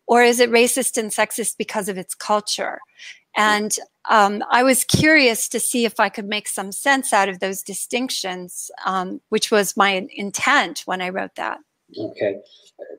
or 0.08 0.24
is 0.24 0.40
it 0.40 0.52
racist 0.52 0.98
and 0.98 1.12
sexist 1.12 1.58
because 1.58 1.90
of 1.90 1.98
its 1.98 2.16
culture? 2.16 2.80
And 3.36 3.72
um, 4.10 4.44
I 4.50 4.64
was 4.64 4.84
curious 4.84 5.50
to 5.50 5.60
see 5.60 5.86
if 5.86 6.00
I 6.00 6.10
could 6.10 6.28
make 6.28 6.48
some 6.48 6.72
sense 6.72 7.12
out 7.14 7.30
of 7.30 7.40
those 7.40 7.62
distinctions, 7.62 8.72
um, 8.86 9.20
which 9.30 9.52
was 9.52 9.76
my 9.76 10.08
intent 10.16 10.84
when 10.86 11.02
I 11.02 11.10
wrote 11.10 11.36
that. 11.36 11.60
Ok, 11.98 12.42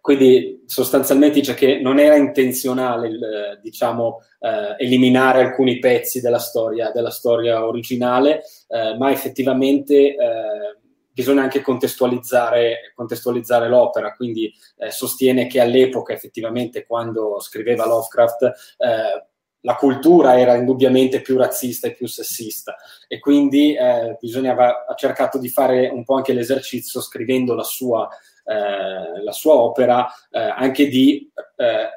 quindi 0.01 0.63
sostanzialmente 0.67 1.41
dice 1.41 1.55
che 1.55 1.81
non 1.81 1.99
era 1.99 2.17
intenzionale, 2.17 3.59
diciamo, 3.61 4.21
eh, 4.41 4.77
eliminare 4.79 5.41
alcuni 5.41 5.81
pezzi 5.81 6.21
della 6.21 6.39
storia, 6.39 6.93
della 6.93 7.11
storia 7.11 7.67
originale, 7.67 8.43
eh, 8.69 8.97
ma 8.97 9.11
effettivamente 9.11 9.95
eh, 9.95 10.79
bisogna 11.13 11.43
anche 11.43 11.63
contestualizzare, 11.63 12.93
contestualizzare 12.95 13.69
l'opera, 13.69 14.15
quindi 14.15 14.53
eh, 14.77 14.91
sostiene 14.91 15.47
che 15.47 15.61
all'epoca 15.61 16.13
effettivamente 16.13 16.87
quando 16.87 17.41
scriveva 17.41 17.87
Lovecraft 17.87 18.43
eh, 18.77 19.27
la 19.67 19.75
cultura 19.75 20.39
era 20.39 20.55
indubbiamente 20.55 21.21
più 21.21 21.37
razzista 21.37 21.89
e 21.89 21.95
più 21.95 22.07
sessista 22.07 22.77
e 23.09 23.19
quindi 23.19 23.75
eh, 23.75 24.17
bisognava, 24.21 24.87
ha 24.87 24.95
cercato 24.95 25.39
di 25.39 25.49
fare 25.49 25.89
un 25.89 26.05
po' 26.05 26.15
anche 26.15 26.33
l'esercizio 26.33 27.01
scrivendo 27.01 27.55
la 27.55 27.65
sua, 27.65 28.09
eh, 28.45 29.23
la 29.23 29.33
sua 29.33 29.55
opera 29.55 30.07
eh, 30.31 30.39
anche 30.39 30.87
di 30.87 31.31
eh, 31.57 31.89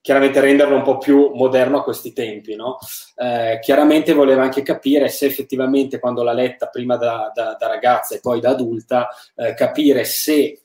chiaramente 0.00 0.40
renderlo 0.40 0.76
un 0.76 0.82
po' 0.82 0.98
più 0.98 1.32
moderno 1.34 1.78
a 1.78 1.82
questi 1.82 2.12
tempi. 2.12 2.54
No? 2.54 2.78
Eh, 3.16 3.58
chiaramente 3.60 4.12
voleva 4.12 4.42
anche 4.42 4.62
capire 4.62 5.08
se 5.08 5.26
effettivamente 5.26 5.98
quando 5.98 6.22
l'ha 6.22 6.32
letta 6.32 6.68
prima 6.68 6.96
da, 6.96 7.32
da, 7.34 7.56
da 7.58 7.66
ragazza 7.66 8.14
e 8.14 8.20
poi 8.20 8.40
da 8.40 8.50
adulta, 8.50 9.08
eh, 9.34 9.54
capire 9.54 10.04
se 10.04 10.60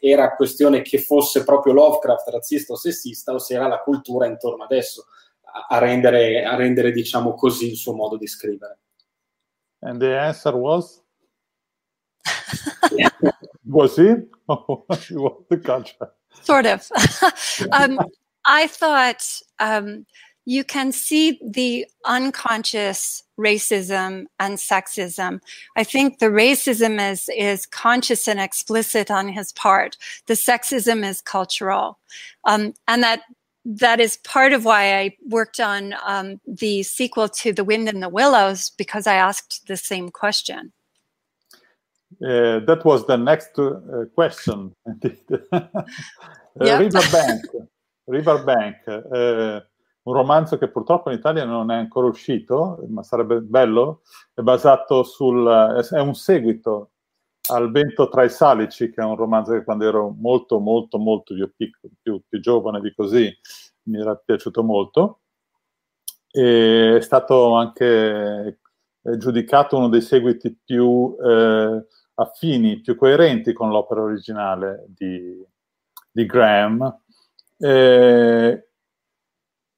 era 0.00 0.34
questione 0.34 0.82
che 0.82 0.98
fosse 0.98 1.44
proprio 1.44 1.72
Lovecraft 1.74 2.28
razzista 2.28 2.72
o 2.72 2.76
sessista 2.76 3.32
o 3.32 3.38
se 3.38 3.54
era 3.54 3.68
la 3.68 3.78
cultura 3.78 4.26
intorno 4.26 4.64
adesso 4.64 5.06
a 5.68 5.78
rendere, 5.78 6.44
a 6.44 6.56
rendere, 6.56 6.92
diciamo 6.92 7.34
così, 7.34 7.70
il 7.70 7.76
suo 7.76 7.94
modo 7.94 8.16
di 8.16 8.26
scrivere. 8.26 8.78
And 9.80 10.00
the 10.00 10.16
answer 10.16 10.54
was? 10.54 11.02
was 13.64 13.98
it? 13.98 14.28
Oh, 14.48 14.84
was 14.88 15.44
the 15.48 15.58
culture? 15.58 16.12
Sort 16.42 16.66
of. 16.66 16.90
um, 17.72 17.98
I 18.44 18.66
thought 18.66 19.24
um, 19.58 20.06
you 20.44 20.64
can 20.64 20.92
see 20.92 21.38
the 21.44 21.86
unconscious 22.04 23.22
racism 23.38 24.26
and 24.38 24.58
sexism. 24.58 25.40
I 25.76 25.84
think 25.84 26.18
the 26.18 26.26
racism 26.26 27.00
is 27.10 27.28
is 27.36 27.66
conscious 27.66 28.28
and 28.28 28.40
explicit 28.40 29.10
on 29.10 29.28
his 29.28 29.52
part. 29.52 29.96
The 30.26 30.34
sexism 30.34 31.04
is 31.04 31.20
cultural, 31.20 31.98
um, 32.44 32.74
and 32.88 33.02
that 33.02 33.22
that 33.64 34.00
is 34.00 34.16
part 34.18 34.52
of 34.52 34.64
why 34.64 34.98
I 34.98 35.16
worked 35.28 35.60
on 35.60 35.94
um, 36.04 36.40
the 36.46 36.82
sequel 36.82 37.28
to 37.28 37.52
The 37.52 37.64
Wind 37.64 37.88
and 37.88 38.02
the 38.02 38.08
Willows 38.08 38.70
because 38.70 39.06
I 39.06 39.14
asked 39.14 39.66
the 39.66 39.76
same 39.76 40.10
question. 40.10 40.72
Uh, 42.20 42.60
that 42.66 42.82
was 42.84 43.06
the 43.06 43.16
next 43.16 43.58
uh, 43.58 44.04
question. 44.14 44.74
uh. 44.86 45.72
Riverbank, 46.56 47.44
Riverbank 48.06 48.76
uh, 48.86 49.60
un 50.04 50.14
romanzo 50.14 50.58
che 50.58 50.68
purtroppo 50.68 51.10
in 51.10 51.18
Italia 51.18 51.44
non 51.44 51.70
è 51.70 51.76
ancora 51.76 52.08
uscito, 52.08 52.84
ma 52.88 53.02
sarebbe 53.02 53.40
bello, 53.40 54.02
è 54.34 54.40
basato 54.40 55.04
sul... 55.04 55.46
è 55.90 56.00
un 56.00 56.14
seguito 56.14 56.91
al 57.54 57.70
vento 57.70 58.08
tra 58.08 58.24
i 58.24 58.30
salici, 58.30 58.90
che 58.90 59.00
è 59.00 59.04
un 59.04 59.16
romanzo 59.16 59.52
che 59.52 59.64
quando 59.64 59.86
ero 59.86 60.14
molto, 60.18 60.58
molto, 60.58 60.98
molto 60.98 61.34
più, 61.34 61.52
piccolo, 61.54 61.92
più, 62.00 62.22
più 62.28 62.40
giovane 62.40 62.80
di 62.80 62.92
così 62.94 63.30
mi 63.84 64.00
era 64.00 64.16
piaciuto 64.16 64.62
molto. 64.62 65.20
E 66.30 66.96
è 66.96 67.00
stato 67.00 67.54
anche 67.54 68.60
giudicato 69.02 69.76
uno 69.76 69.88
dei 69.88 70.00
seguiti 70.00 70.56
più 70.64 71.16
eh, 71.22 71.86
affini, 72.14 72.80
più 72.80 72.96
coerenti 72.96 73.52
con 73.52 73.70
l'opera 73.70 74.02
originale 74.02 74.86
di, 74.88 75.44
di 76.10 76.26
Graham. 76.26 77.00
Eh, 77.58 78.66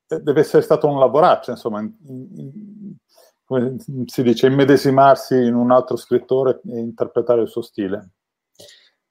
deve 0.07 0.41
essere 0.41 0.63
stato 0.63 0.87
un 0.87 0.99
lavoraccio, 0.99 1.51
insomma, 1.51 1.81
in, 1.81 1.93
in, 2.07 2.74
come 3.45 3.77
si 4.07 4.23
dice, 4.23 4.47
immedesimarsi 4.47 5.35
in 5.35 5.55
un 5.55 5.71
altro 5.71 5.97
scrittore 5.97 6.61
e 6.67 6.79
interpretare 6.79 7.43
il 7.43 7.49
suo 7.49 7.63
stile. 7.63 8.11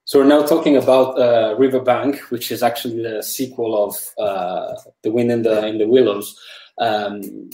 So 0.06 0.20
we're 0.20 0.28
now 0.28 0.44
talking 0.46 0.76
about 0.76 1.18
uh, 1.18 1.56
Riverbank, 1.58 2.28
which 2.30 2.52
is 2.52 2.62
actually 2.62 3.02
the 3.02 3.22
sequel 3.22 3.74
of 3.74 3.96
uh, 4.18 4.76
The 5.02 5.10
Wind 5.10 5.32
in 5.32 5.44
the, 5.44 5.66
in 5.66 5.78
the 5.78 5.88
Willows. 5.88 6.36
Um, 6.78 7.50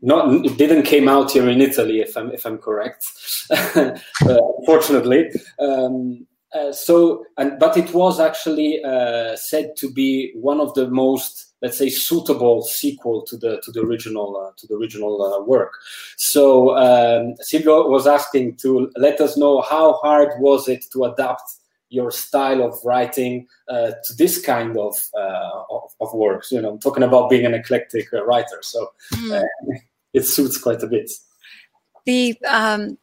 not 0.00 0.46
it 0.46 0.56
didn't 0.56 0.84
came 0.84 1.08
out 1.08 1.32
here 1.32 1.48
in 1.48 1.60
Italy, 1.60 2.00
if 2.00 2.16
I'm 2.16 2.30
if 2.30 2.46
I'm 2.46 2.58
correct, 2.58 3.04
uh, 3.50 3.90
fortunately. 4.64 5.30
Um, 5.58 6.26
uh, 6.54 6.72
so, 6.72 7.24
and 7.36 7.58
but 7.58 7.76
it 7.76 7.92
was 7.92 8.20
actually 8.20 8.82
uh, 8.84 9.34
said 9.36 9.74
to 9.76 9.90
be 9.92 10.32
one 10.34 10.60
of 10.60 10.74
the 10.74 10.88
most, 10.88 11.51
let's 11.62 11.78
say, 11.78 11.88
suitable 11.88 12.62
sequel 12.62 13.22
to 13.22 13.36
the 13.36 13.60
to 13.62 13.70
the 13.70 13.80
original 13.80 14.36
uh, 14.36 14.52
to 14.56 14.66
the 14.66 14.74
original 14.74 15.22
uh, 15.22 15.42
work. 15.44 15.74
So 16.16 16.76
um, 16.76 17.36
Silvio 17.40 17.88
was 17.88 18.06
asking 18.06 18.56
to 18.56 18.90
let 18.96 19.20
us 19.20 19.36
know 19.36 19.62
how 19.62 19.94
hard 19.94 20.40
was 20.40 20.68
it 20.68 20.84
to 20.92 21.04
adapt 21.04 21.42
your 21.88 22.10
style 22.10 22.62
of 22.62 22.78
writing 22.84 23.46
uh, 23.68 23.92
to 24.04 24.14
this 24.16 24.40
kind 24.40 24.78
of, 24.78 24.96
of, 25.14 25.82
of 26.00 26.14
works. 26.14 26.50
You 26.50 26.62
know, 26.62 26.70
I'm 26.70 26.78
talking 26.78 27.02
about 27.02 27.28
being 27.28 27.44
an 27.44 27.52
eclectic 27.52 28.10
writer, 28.12 28.60
so 28.62 28.90
mm. 29.12 29.44
it 30.14 30.24
suits 30.26 30.58
quite 30.58 30.82
a 30.82 30.86
bit. 30.86 31.10
The 32.06 32.36
um, 32.48 32.98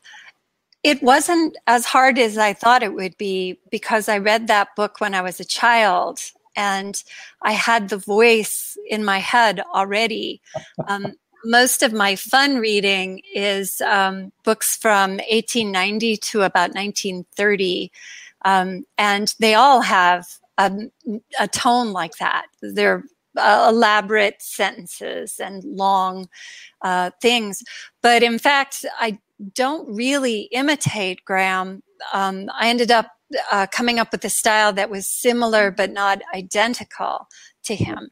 it 0.83 1.01
wasn't 1.03 1.57
as 1.67 1.85
hard 1.85 2.17
as 2.17 2.37
I 2.37 2.53
thought 2.53 2.83
it 2.83 2.93
would 2.93 3.17
be 3.17 3.59
because 3.69 4.09
I 4.09 4.17
read 4.17 4.47
that 4.47 4.75
book 4.75 4.99
when 4.99 5.13
I 5.13 5.21
was 5.21 5.39
a 5.39 5.45
child 5.45 6.19
and 6.59 7.01
I 7.41 7.53
had 7.53 7.87
the 7.87 7.97
voice 7.97 8.77
in 8.89 9.05
my 9.05 9.19
head 9.19 9.61
already. 9.73 10.41
Um, 10.89 11.13
most 11.45 11.81
of 11.81 11.93
my 11.93 12.17
fun 12.17 12.57
reading 12.57 13.21
is 13.33 13.79
um, 13.81 14.33
books 14.43 14.75
from 14.75 15.11
1890 15.11 16.17
to 16.17 16.41
about 16.41 16.75
1930. 16.75 17.89
Um, 18.43 18.85
and 18.97 19.33
they 19.39 19.53
all 19.53 19.79
have 19.79 20.27
a, 20.57 20.69
a, 21.39 21.47
tone 21.47 21.93
like 21.93 22.17
that. 22.17 22.47
They're 22.61 23.05
uh, 23.37 23.67
elaborate 23.69 24.41
sentences 24.41 25.39
and 25.39 25.63
long 25.63 26.27
uh, 26.81 27.11
things. 27.21 27.63
But 28.01 28.21
in 28.21 28.37
fact, 28.37 28.85
I 28.99 29.17
don't 29.53 29.95
really 29.95 30.41
imitate 30.51 31.23
Graham. 31.23 31.83
Um, 32.13 32.49
I 32.53 32.67
ended 32.67 32.91
up 32.91 33.07
uh, 33.51 33.67
coming 33.71 33.99
up 33.99 34.11
with 34.11 34.23
a 34.25 34.29
style 34.29 34.73
that 34.73 34.89
was 34.89 35.07
similar 35.07 35.71
but 35.71 35.91
not 35.91 36.21
identical 36.33 37.27
to 37.63 37.75
him. 37.75 38.09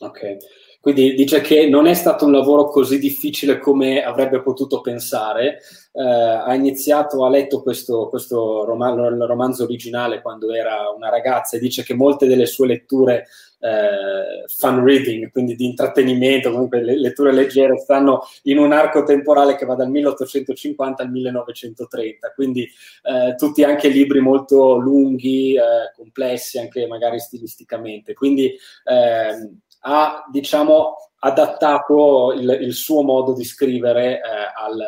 Ok, 0.00 0.38
quindi 0.80 1.14
dice 1.14 1.42
che 1.42 1.68
non 1.68 1.86
è 1.86 1.92
stato 1.92 2.24
un 2.24 2.32
lavoro 2.32 2.68
così 2.68 2.98
difficile 2.98 3.58
come 3.58 4.02
avrebbe 4.02 4.40
potuto 4.40 4.80
pensare. 4.80 5.58
Eh, 5.92 6.02
ha 6.02 6.54
iniziato, 6.54 7.24
ha 7.24 7.28
letto 7.28 7.60
questo, 7.60 8.08
questo 8.08 8.64
roman- 8.64 9.18
romanzo 9.26 9.64
originale 9.64 10.22
quando 10.22 10.52
era 10.52 10.88
una 10.94 11.10
ragazza 11.10 11.56
e 11.56 11.60
dice 11.60 11.82
che 11.82 11.94
molte 11.94 12.26
delle 12.26 12.46
sue 12.46 12.66
letture 12.66 13.26
eh, 13.60 14.46
fun 14.46 14.82
reading, 14.82 15.30
quindi 15.30 15.54
di 15.54 15.66
intrattenimento, 15.66 16.50
comunque 16.50 16.82
le 16.82 16.98
letture 16.98 17.32
leggere, 17.32 17.78
stanno 17.78 18.22
in 18.44 18.56
un 18.56 18.72
arco 18.72 19.02
temporale 19.02 19.56
che 19.56 19.66
va 19.66 19.74
dal 19.74 19.90
1850 19.90 21.02
al 21.02 21.10
1930, 21.10 22.32
quindi 22.34 22.62
eh, 22.62 23.34
tutti 23.36 23.62
anche 23.62 23.88
libri 23.88 24.20
molto 24.20 24.76
lunghi, 24.76 25.56
eh, 25.56 25.92
complessi, 25.94 26.58
anche 26.58 26.86
magari 26.86 27.18
stilisticamente. 27.18 28.14
Quindi 28.14 28.50
ehm, 28.84 29.58
ha, 29.80 30.24
diciamo, 30.30 30.96
adattato 31.20 32.32
il, 32.32 32.58
il, 32.62 32.74
suo 32.74 33.02
modo 33.02 33.34
di 33.34 33.44
scrivere 33.44 34.16
eh, 34.16 34.20
al 34.54 34.78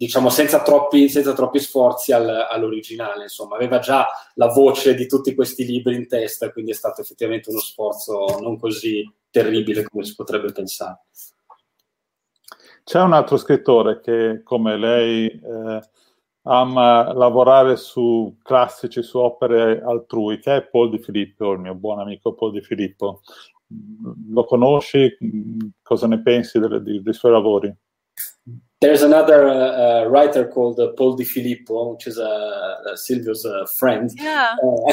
diciamo 0.00 0.30
senza 0.30 0.62
troppi, 0.62 1.10
senza 1.10 1.34
troppi 1.34 1.58
sforzi 1.58 2.12
al, 2.12 2.26
all'originale, 2.26 3.24
insomma, 3.24 3.56
aveva 3.56 3.80
già 3.80 4.06
la 4.36 4.46
voce 4.46 4.94
di 4.94 5.06
tutti 5.06 5.34
questi 5.34 5.62
libri 5.66 5.94
in 5.94 6.08
testa, 6.08 6.50
quindi 6.52 6.70
è 6.70 6.74
stato 6.74 7.02
effettivamente 7.02 7.50
uno 7.50 7.58
sforzo 7.58 8.38
non 8.40 8.58
così 8.58 9.06
terribile 9.28 9.82
come 9.82 10.04
si 10.04 10.14
potrebbe 10.14 10.52
pensare. 10.52 11.00
C'è 12.82 12.98
un 12.98 13.12
altro 13.12 13.36
scrittore 13.36 14.00
che, 14.00 14.40
come 14.42 14.78
lei, 14.78 15.26
eh, 15.26 15.80
ama 16.50 17.12
lavorare 17.12 17.76
su 17.76 18.36
classici, 18.42 19.02
su 19.02 19.18
opere 19.18 19.80
altrui, 19.84 20.40
che 20.40 20.56
è 20.56 20.62
Paul 20.62 20.90
Di 20.90 20.98
Filippo, 20.98 21.52
il 21.52 21.60
mio 21.60 21.74
buon 21.74 22.00
amico 22.00 22.34
Paul 22.34 22.52
Di 22.52 22.60
Filippo. 22.60 23.20
Lo 24.30 24.44
conosci? 24.44 25.16
Cosa 25.80 26.08
ne 26.08 26.20
pensi 26.20 26.58
delle, 26.58 26.82
dei, 26.82 27.00
dei 27.02 27.12
suoi 27.12 27.30
lavori? 27.30 27.72
There's 28.78 29.02
another 29.02 29.46
uh, 29.46 30.08
writer 30.08 30.48
called 30.48 30.80
uh, 30.80 30.92
Paul 30.94 31.14
Di 31.14 31.24
Filippo, 31.24 31.92
which 31.92 32.08
is 32.08 32.18
Silvio's 32.94 33.46
friend. 33.78 34.10
Yeah. 34.16 34.56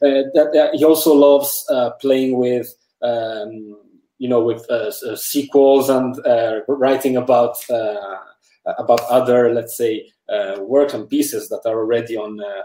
that, 0.00 0.70
he 0.72 0.84
also 0.84 1.14
loves 1.14 1.64
playing 2.00 2.36
with, 2.36 2.74
um, 3.02 3.76
you 4.18 4.28
know, 4.28 4.42
with 4.42 4.66
sequels 5.14 5.88
and 5.90 6.18
writing 6.66 7.16
about 7.16 7.56
about 8.64 9.00
other, 9.10 9.52
let's 9.52 9.76
say, 9.76 10.06
uh, 10.21 10.21
work 10.60 10.94
and 10.94 11.08
pieces 11.08 11.48
that 11.48 11.62
are 11.66 11.78
already 11.78 12.16
on 12.16 12.40
uh, 12.40 12.62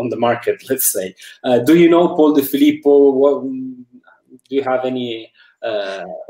on 0.00 0.08
the 0.08 0.16
market. 0.16 0.62
Let's 0.70 0.92
say. 0.92 1.14
Uh, 1.44 1.58
do 1.58 1.76
you 1.76 1.88
know 1.88 2.08
Paul 2.14 2.34
De 2.34 2.42
Filippo? 2.42 3.10
What, 3.12 3.42
do 3.42 4.54
you 4.54 4.62
have 4.62 4.84
any 4.84 5.32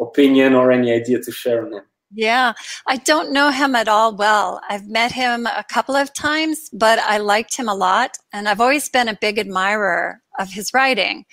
opinion 0.00 0.54
or 0.54 0.72
any 0.72 0.92
idea 0.92 1.20
to 1.20 1.32
share 1.32 1.66
on 1.66 1.72
him? 1.72 1.82
Yeah, 2.12 2.52
I 2.86 2.96
don't 2.96 3.32
know 3.32 3.50
him 3.50 3.74
at 3.74 3.88
all 3.88 4.14
well. 4.16 4.60
I've 4.70 4.88
met 4.88 5.12
him 5.12 5.46
a 5.46 5.64
couple 5.68 5.96
of 5.96 6.14
times, 6.14 6.70
but 6.72 6.98
I 7.00 7.18
liked 7.18 7.56
him 7.56 7.68
a 7.68 7.74
lot, 7.74 8.16
and 8.32 8.48
I've 8.48 8.60
always 8.60 8.88
been 8.88 9.08
a 9.08 9.18
big 9.20 9.38
admirer 9.38 10.22
of 10.38 10.50
his 10.50 10.72
writing. 10.72 11.24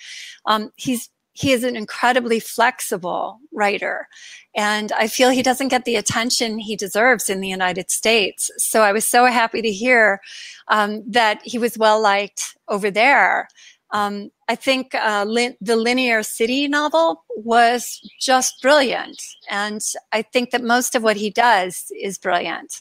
Um, 0.46 0.72
he's 0.76 1.08
he 1.34 1.52
is 1.52 1.64
an 1.64 1.76
incredibly 1.76 2.40
flexible 2.40 3.38
writer, 3.52 4.08
and 4.56 4.90
I 4.92 5.08
feel 5.08 5.30
he 5.30 5.42
doesn't 5.42 5.68
get 5.68 5.84
the 5.84 5.96
attention 5.96 6.58
he 6.58 6.76
deserves 6.76 7.28
in 7.28 7.40
the 7.40 7.48
United 7.48 7.90
States. 7.90 8.50
So 8.56 8.82
I 8.82 8.92
was 8.92 9.06
so 9.06 9.26
happy 9.26 9.60
to 9.60 9.70
hear 9.70 10.20
um, 10.68 11.02
that 11.10 11.40
he 11.44 11.58
was 11.58 11.76
well 11.76 12.00
liked 12.00 12.56
over 12.68 12.90
there. 12.90 13.48
Um, 13.90 14.30
I 14.48 14.56
think 14.56 14.94
uh, 14.94 15.24
the 15.60 15.76
Linear 15.76 16.22
City 16.22 16.66
novel 16.66 17.24
was 17.36 18.00
just 18.20 18.60
brilliant. 18.60 19.22
And 19.50 19.80
I 20.12 20.22
think 20.22 20.50
that 20.50 20.62
most 20.62 20.94
of 20.94 21.02
what 21.02 21.16
he 21.16 21.30
does 21.30 21.92
is 22.00 22.18
brilliant. 22.18 22.80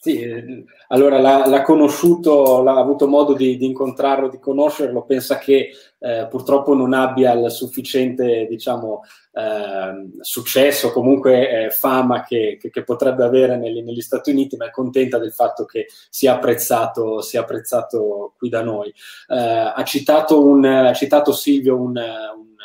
Sì, 0.00 0.64
allora 0.88 1.18
l'ha, 1.18 1.48
l'ha 1.48 1.62
conosciuto, 1.62 2.62
l'ha 2.62 2.76
avuto 2.76 3.08
modo 3.08 3.34
di, 3.34 3.56
di, 3.56 3.66
incontrarlo, 3.66 4.28
di 4.28 4.38
conoscerlo, 4.38 5.02
pensa 5.02 5.38
che 5.38 5.70
eh, 5.98 6.28
purtroppo 6.30 6.72
non 6.72 6.92
abbia 6.92 7.32
il 7.32 7.50
sufficiente 7.50 8.46
diciamo, 8.48 9.02
eh, 9.32 10.08
successo, 10.20 10.92
comunque 10.92 11.64
eh, 11.64 11.70
fama 11.70 12.22
che, 12.22 12.58
che, 12.60 12.70
che, 12.70 12.84
potrebbe 12.84 13.24
avere 13.24 13.56
negli, 13.56 13.82
negli, 13.82 14.00
Stati 14.00 14.30
Uniti, 14.30 14.56
ma 14.56 14.66
è 14.66 14.70
contenta 14.70 15.18
del 15.18 15.32
fatto 15.32 15.64
che 15.64 15.88
sia 16.08 16.34
apprezzato, 16.34 17.20
sia 17.20 17.40
apprezzato 17.40 18.34
qui 18.38 18.48
da 18.48 18.62
noi. 18.62 18.90
Eh, 19.26 19.72
ha, 19.74 19.82
citato 19.82 20.46
un, 20.46 20.64
ha 20.64 20.92
citato 20.92 21.32
Silvio 21.32 21.74
un, 21.74 21.96
un 21.96 22.56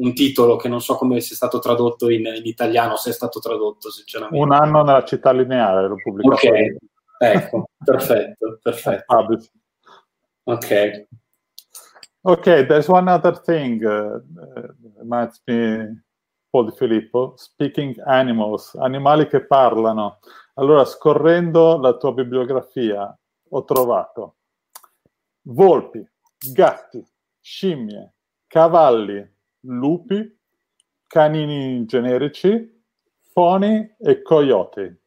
un 0.00 0.14
titolo 0.14 0.56
che 0.56 0.68
non 0.68 0.80
so 0.80 0.96
come 0.96 1.20
sia 1.20 1.36
stato 1.36 1.58
tradotto 1.58 2.08
in, 2.10 2.24
in, 2.26 2.46
italiano, 2.46 2.96
se 2.96 3.10
è 3.10 3.12
stato 3.12 3.38
tradotto 3.38 3.90
sinceramente. 3.90 4.38
Un 4.38 4.52
anno 4.52 4.82
nella 4.82 5.04
città 5.04 5.32
lineare 5.32 5.88
l'ho 5.88 5.96
pubblicato. 5.96 6.46
Ok, 6.46 6.76
ecco, 7.18 7.68
perfetto, 7.84 8.58
perfetto. 8.62 9.14
Ok. 10.44 11.06
Ok, 12.22 12.66
there's 12.66 12.88
one 12.88 13.10
other 13.10 13.40
thing, 13.40 13.82
uh, 13.82 14.20
reminds 14.98 15.40
me, 15.46 16.04
Paul 16.50 16.66
Di 16.66 16.76
Filippo, 16.76 17.34
speaking 17.36 17.98
animals, 18.04 18.74
animali 18.74 19.26
che 19.26 19.46
parlano. 19.46 20.18
Allora, 20.54 20.84
scorrendo 20.84 21.78
la 21.78 21.96
tua 21.96 22.12
bibliografia, 22.12 23.16
ho 23.50 23.64
trovato 23.64 24.36
volpi, 25.42 26.06
gatti, 26.52 27.02
scimmie, 27.40 28.14
cavalli, 28.46 29.26
lupi, 29.60 30.38
canini 31.06 31.84
generici, 31.84 32.82
pony 33.32 33.96
e 33.98 34.22
coyote. 34.22 35.02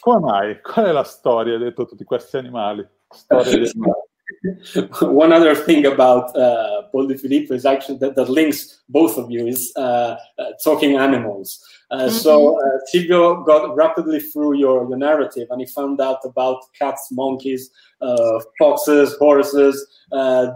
Come 0.00 0.18
mai? 0.18 0.60
Qual 0.60 0.86
è 0.86 0.92
la 0.92 1.04
storia 1.04 1.56
dietro 1.56 1.86
tutti 1.86 2.04
questi 2.04 2.36
animali? 2.36 2.86
Storia 3.08 3.58
di 3.58 3.70
animali. 3.70 4.10
one 5.00 5.32
other 5.32 5.54
thing 5.54 5.86
about 5.86 6.36
uh, 6.36 6.82
Paul 6.90 7.06
de 7.06 7.16
Filippo 7.16 7.54
is 7.54 7.64
actually 7.64 7.98
that, 7.98 8.16
that 8.16 8.28
links 8.28 8.82
both 8.88 9.18
of 9.18 9.30
you 9.30 9.46
is 9.46 9.72
uh, 9.76 10.16
uh, 10.38 10.44
talking 10.62 10.96
animals. 10.96 11.64
Uh, 11.90 12.02
mm-hmm. 12.02 12.10
So 12.10 12.58
uh, 12.58 12.78
Silvio 12.86 13.42
got 13.44 13.74
rapidly 13.74 14.20
through 14.20 14.58
your, 14.58 14.88
your 14.88 14.96
narrative 14.96 15.48
and 15.50 15.60
he 15.60 15.66
found 15.66 16.00
out 16.00 16.18
about 16.24 16.62
cats, 16.78 17.08
monkeys, 17.10 17.70
uh, 18.00 18.40
foxes, 18.58 19.16
horses, 19.18 19.86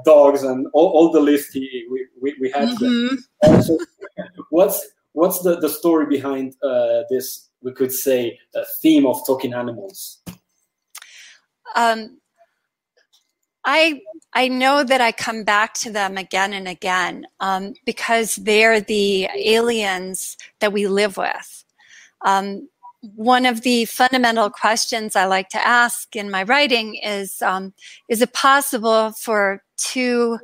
dogs, 0.04 0.42
and 0.42 0.66
all, 0.72 0.88
all 0.90 1.12
the 1.12 1.20
list 1.20 1.52
he, 1.52 1.86
we, 1.90 2.06
we, 2.20 2.36
we 2.40 2.50
had. 2.50 2.68
Mm-hmm. 2.68 3.60
so 3.60 3.78
what's 4.50 4.86
what's 5.12 5.40
the, 5.40 5.58
the 5.60 5.68
story 5.68 6.06
behind 6.06 6.54
this, 7.10 7.48
we 7.62 7.72
could 7.72 7.92
say, 7.92 8.38
theme 8.82 9.06
of 9.06 9.26
talking 9.26 9.54
animals? 9.54 10.22
Um, 11.74 12.18
I 13.66 14.00
I 14.32 14.48
know 14.48 14.84
that 14.84 15.00
I 15.00 15.12
come 15.12 15.44
back 15.44 15.74
to 15.74 15.90
them 15.90 16.16
again 16.16 16.52
and 16.52 16.68
again 16.68 17.26
um, 17.40 17.74
because 17.84 18.36
they're 18.36 18.80
the 18.80 19.28
aliens 19.34 20.36
that 20.60 20.72
we 20.72 20.86
live 20.86 21.16
with. 21.16 21.64
Um, 22.24 22.68
one 23.14 23.46
of 23.46 23.62
the 23.62 23.84
fundamental 23.86 24.50
questions 24.50 25.16
I 25.16 25.26
like 25.26 25.48
to 25.50 25.66
ask 25.66 26.14
in 26.16 26.30
my 26.30 26.44
writing 26.44 26.94
is 26.96 27.42
um, 27.42 27.74
Is 28.08 28.22
it 28.22 28.32
possible 28.32 29.12
for 29.12 29.62
two 29.76 30.38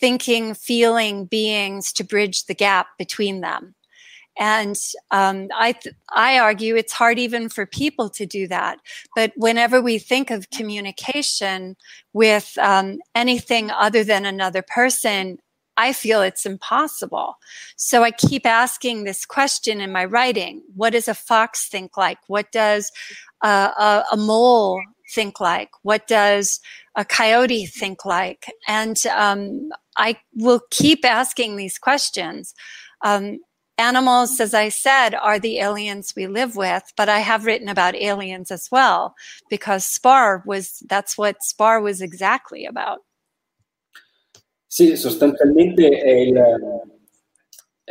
thinking, 0.00 0.54
feeling 0.54 1.26
beings 1.26 1.92
to 1.94 2.04
bridge 2.04 2.46
the 2.46 2.54
gap 2.54 2.86
between 2.98 3.40
them? 3.40 3.74
And 4.38 4.76
um, 5.10 5.48
I, 5.54 5.72
th- 5.72 5.94
I 6.14 6.38
argue 6.38 6.76
it's 6.76 6.92
hard 6.92 7.18
even 7.18 7.48
for 7.48 7.66
people 7.66 8.08
to 8.10 8.24
do 8.24 8.46
that. 8.48 8.78
But 9.16 9.32
whenever 9.36 9.80
we 9.80 9.98
think 9.98 10.30
of 10.30 10.50
communication 10.50 11.76
with 12.12 12.56
um, 12.58 12.98
anything 13.14 13.70
other 13.70 14.04
than 14.04 14.24
another 14.24 14.62
person, 14.62 15.38
I 15.78 15.92
feel 15.92 16.22
it's 16.22 16.44
impossible. 16.44 17.36
So 17.76 18.02
I 18.02 18.10
keep 18.10 18.44
asking 18.44 19.04
this 19.04 19.24
question 19.24 19.80
in 19.80 19.92
my 19.92 20.04
writing 20.04 20.62
What 20.74 20.90
does 20.90 21.08
a 21.08 21.14
fox 21.14 21.68
think 21.68 21.96
like? 21.96 22.18
What 22.26 22.50
does 22.52 22.90
uh, 23.42 23.70
a, 23.78 24.14
a, 24.14 24.16
mole 24.16 24.82
think 25.14 25.40
like? 25.40 25.70
What 25.82 26.08
does 26.08 26.58
a 26.96 27.04
coyote 27.04 27.66
think 27.66 28.04
like? 28.04 28.46
And 28.66 28.96
um, 29.06 29.70
I 29.96 30.18
will 30.34 30.60
keep 30.70 31.04
asking 31.04 31.56
these 31.56 31.78
questions. 31.78 32.54
Um, 33.02 33.38
animals, 33.78 34.40
as 34.40 34.52
I 34.52 34.68
said, 34.68 35.14
are 35.14 35.38
the 35.38 35.60
aliens 35.60 36.12
we 36.16 36.26
live 36.26 36.56
with, 36.56 36.92
but 36.96 37.08
I 37.08 37.20
have 37.20 37.46
written 37.46 37.68
about 37.68 37.94
aliens 37.94 38.50
as 38.50 38.68
well 38.70 39.14
because 39.48 39.84
Spar 39.84 40.42
was 40.44 40.82
that's 40.88 41.16
what 41.16 41.42
Spar 41.42 41.80
was 41.80 42.00
exactly 42.02 42.66
about. 42.66 43.00
Sì, 44.70 44.96
sostanzialmente 44.96 45.88
è 45.88 46.10
il, 46.10 46.38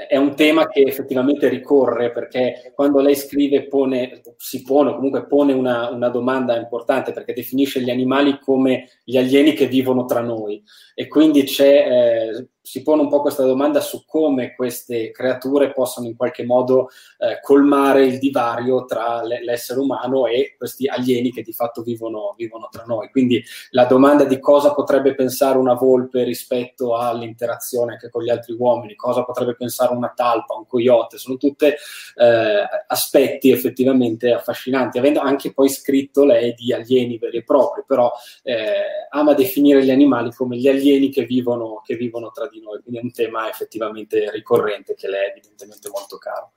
è 0.08 0.16
un 0.16 0.36
tema 0.36 0.68
che 0.68 0.82
effettivamente 0.82 1.50
ricorre 1.50 2.12
perché 2.12 2.72
quando 2.76 3.02
lei 3.02 3.16
scrive 3.16 3.68
pone, 3.68 4.22
si 4.38 4.62
pone, 4.62 4.94
comunque 4.94 5.26
pone 5.26 5.54
una, 5.54 5.90
una, 5.90 6.10
domanda 6.10 6.56
importante 6.56 7.14
perché 7.14 7.34
definisce 7.34 7.82
gli 7.82 7.90
animali 7.90 8.40
come 8.40 8.90
gli 9.04 9.18
alieni 9.18 9.54
che 9.54 9.66
vivono 9.66 10.06
tra 10.06 10.22
noi 10.22 10.62
e 10.94 11.08
quindi 11.08 11.44
eh, 11.58 12.48
si 12.68 12.82
pone 12.82 13.02
un 13.02 13.08
po' 13.08 13.22
questa 13.22 13.46
domanda 13.46 13.80
su 13.80 14.04
come 14.06 14.54
queste 14.54 15.12
creature 15.12 15.72
possono 15.72 16.06
in 16.06 16.18
qualche 16.18 16.44
modo 16.44 16.90
eh, 17.18 17.40
colmare 17.42 18.06
il 18.06 18.20
divario 18.20 18.84
tra 18.84 19.24
l'essere 19.24 19.80
umano 19.80 20.26
e 20.26 20.54
questi 20.58 20.86
alieni 20.86 21.32
che 21.32 21.44
di 21.44 21.54
fatto 21.54 21.82
vivono, 21.82 22.34
vivono 22.36 22.68
tra 22.70 22.84
noi. 22.86 23.10
Quindi 23.10 23.42
la 23.70 23.86
domanda 23.86 24.26
di 24.26 24.38
cosa 24.42 24.74
potrebbe 24.74 25.16
pensare 25.16 25.58
una 25.58 25.76
volpe 25.76 26.26
rispetto 26.26 26.98
all'interazione 26.98 27.94
anche 27.94 28.10
con 28.10 28.22
gli 28.22 28.30
altri 28.30 28.54
uomini, 28.60 28.96
cosa 28.96 29.24
potrebbe 29.24 29.56
pensare 29.56 29.94
una 29.94 30.12
talpa, 30.14 30.58
un 30.58 30.68
coyote, 30.68 31.18
sono 31.18 31.38
tutte 31.38 31.78
eh, 32.16 32.68
aspetti 32.86 33.50
effettivamente 33.50 34.34
affascinanti, 34.34 34.98
avendo 34.98 35.22
anche 35.22 35.54
poi 35.54 35.70
scritto 35.70 36.26
lei 36.26 36.54
di 36.54 36.74
alieni 36.74 37.18
veri 37.18 37.38
e 37.38 37.44
propri, 37.46 37.84
però 37.88 38.12
eh, 38.44 39.08
ama 39.12 39.34
definire 39.34 39.86
gli 39.86 39.92
animali 39.92 40.34
come 40.34 40.58
gli 40.58 40.68
alieni 40.68 41.10
che 41.10 41.24
vivono, 41.24 41.82
che 41.82 41.96
vivono 41.96 42.30
tra 42.32 42.46
di 42.50 42.56
noi, 42.62 42.82
quindi 42.82 43.00
è 43.00 43.04
un 43.04 43.12
tema 43.12 43.50
effettivamente 43.50 44.32
ricorrente 44.32 44.96
che 44.96 45.08
le 45.08 45.26
è 45.26 45.30
evidentemente 45.32 45.90
molto 45.90 46.18
caro. 46.18 46.54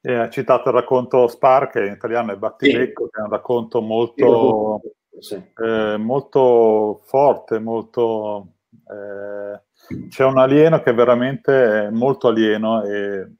E 0.00 0.14
ha 0.14 0.28
citato 0.28 0.68
il 0.68 0.74
racconto 0.74 1.26
Spar, 1.28 1.70
che 1.70 1.84
in 1.84 1.92
italiano 1.92 2.32
è 2.32 2.36
Battilecco, 2.36 3.04
sì. 3.04 3.10
che 3.10 3.20
è 3.20 3.22
un 3.22 3.30
racconto 3.30 3.80
molto, 3.80 4.80
sì. 5.18 5.34
eh, 5.34 5.96
molto 5.96 7.02
forte, 7.04 7.58
molto... 7.58 8.52
Eh, 8.70 9.60
c'è 10.08 10.24
un 10.24 10.38
alieno 10.38 10.82
che 10.82 10.90
è 10.90 10.94
veramente 10.94 11.88
molto 11.90 12.28
alieno 12.28 12.84
e 12.84 13.32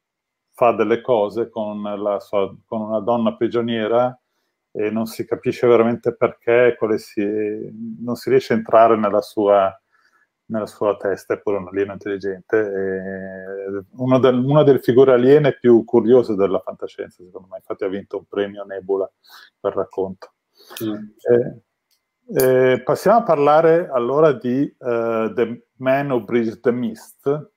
fa 0.52 0.72
delle 0.72 1.00
cose 1.00 1.48
con, 1.50 1.82
sua, 2.20 2.54
con 2.66 2.80
una 2.80 3.00
donna 3.00 3.34
prigioniera 3.36 4.18
e 4.72 4.90
non 4.90 5.06
si 5.06 5.24
capisce 5.24 5.66
veramente 5.66 6.14
perché, 6.14 6.76
si, 6.96 7.24
non 8.00 8.16
si 8.16 8.30
riesce 8.30 8.52
a 8.52 8.56
entrare 8.56 8.96
nella 8.96 9.20
sua, 9.20 9.76
nella 10.48 10.66
sua 10.66 10.96
testa, 10.96 11.34
è 11.34 11.40
pure 11.40 11.58
un 11.58 11.68
alieno 11.68 11.92
intelligente. 11.92 13.84
Una, 13.96 14.18
del, 14.18 14.34
una, 14.34 14.62
delle 14.62 14.80
figure 14.80 15.12
aliene 15.12 15.58
più 15.58 15.84
curiose 15.84 16.34
della 16.34 16.60
fantascienza, 16.60 17.22
secondo 17.24 17.48
me, 17.50 17.56
infatti 17.56 17.84
ha 17.84 17.88
vinto 17.88 18.18
un 18.18 18.24
premio 18.24 18.64
Nebula 18.64 19.10
per 19.60 19.74
racconto. 19.74 20.32
Mm. 20.84 20.94
Eh, 21.22 22.72
eh, 22.72 22.82
passiamo 22.82 23.18
a 23.18 23.22
parlare 23.22 23.88
allora 23.90 24.32
di 24.32 24.62
uh, 24.78 25.32
The 25.32 25.68
Man 25.76 26.10
Who 26.10 26.24
Bridged 26.24 26.60
the 26.60 26.72
Mist, 26.72 27.50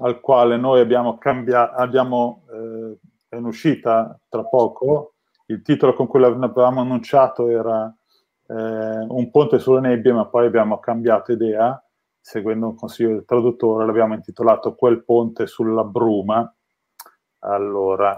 al 0.00 0.20
quale 0.20 0.56
noi 0.56 0.80
abbiamo 0.80 1.18
cambiato, 1.18 1.74
abbiamo, 1.74 2.44
eh, 2.50 2.98
è 3.28 3.36
in 3.36 3.44
uscita 3.44 4.18
tra 4.28 4.44
poco, 4.44 5.14
il 5.46 5.62
titolo 5.62 5.94
con 5.94 6.06
cui 6.06 6.20
l'avevamo 6.20 6.80
annunciato 6.80 7.48
era 7.48 7.94
eh, 8.52 9.06
Un 9.08 9.30
ponte 9.30 9.58
sulle 9.58 9.80
nebbie, 9.80 10.12
ma 10.12 10.26
poi 10.26 10.46
abbiamo 10.46 10.78
cambiato 10.78 11.32
idea, 11.32 11.82
seguendo 12.20 12.66
un 12.68 12.74
consiglio 12.74 13.10
del 13.10 13.24
traduttore, 13.24 13.86
l'abbiamo 13.86 14.14
intitolato 14.14 14.74
Quel 14.74 15.02
ponte 15.04 15.46
sulla 15.46 15.84
bruma. 15.84 16.54
Allora, 17.44 18.12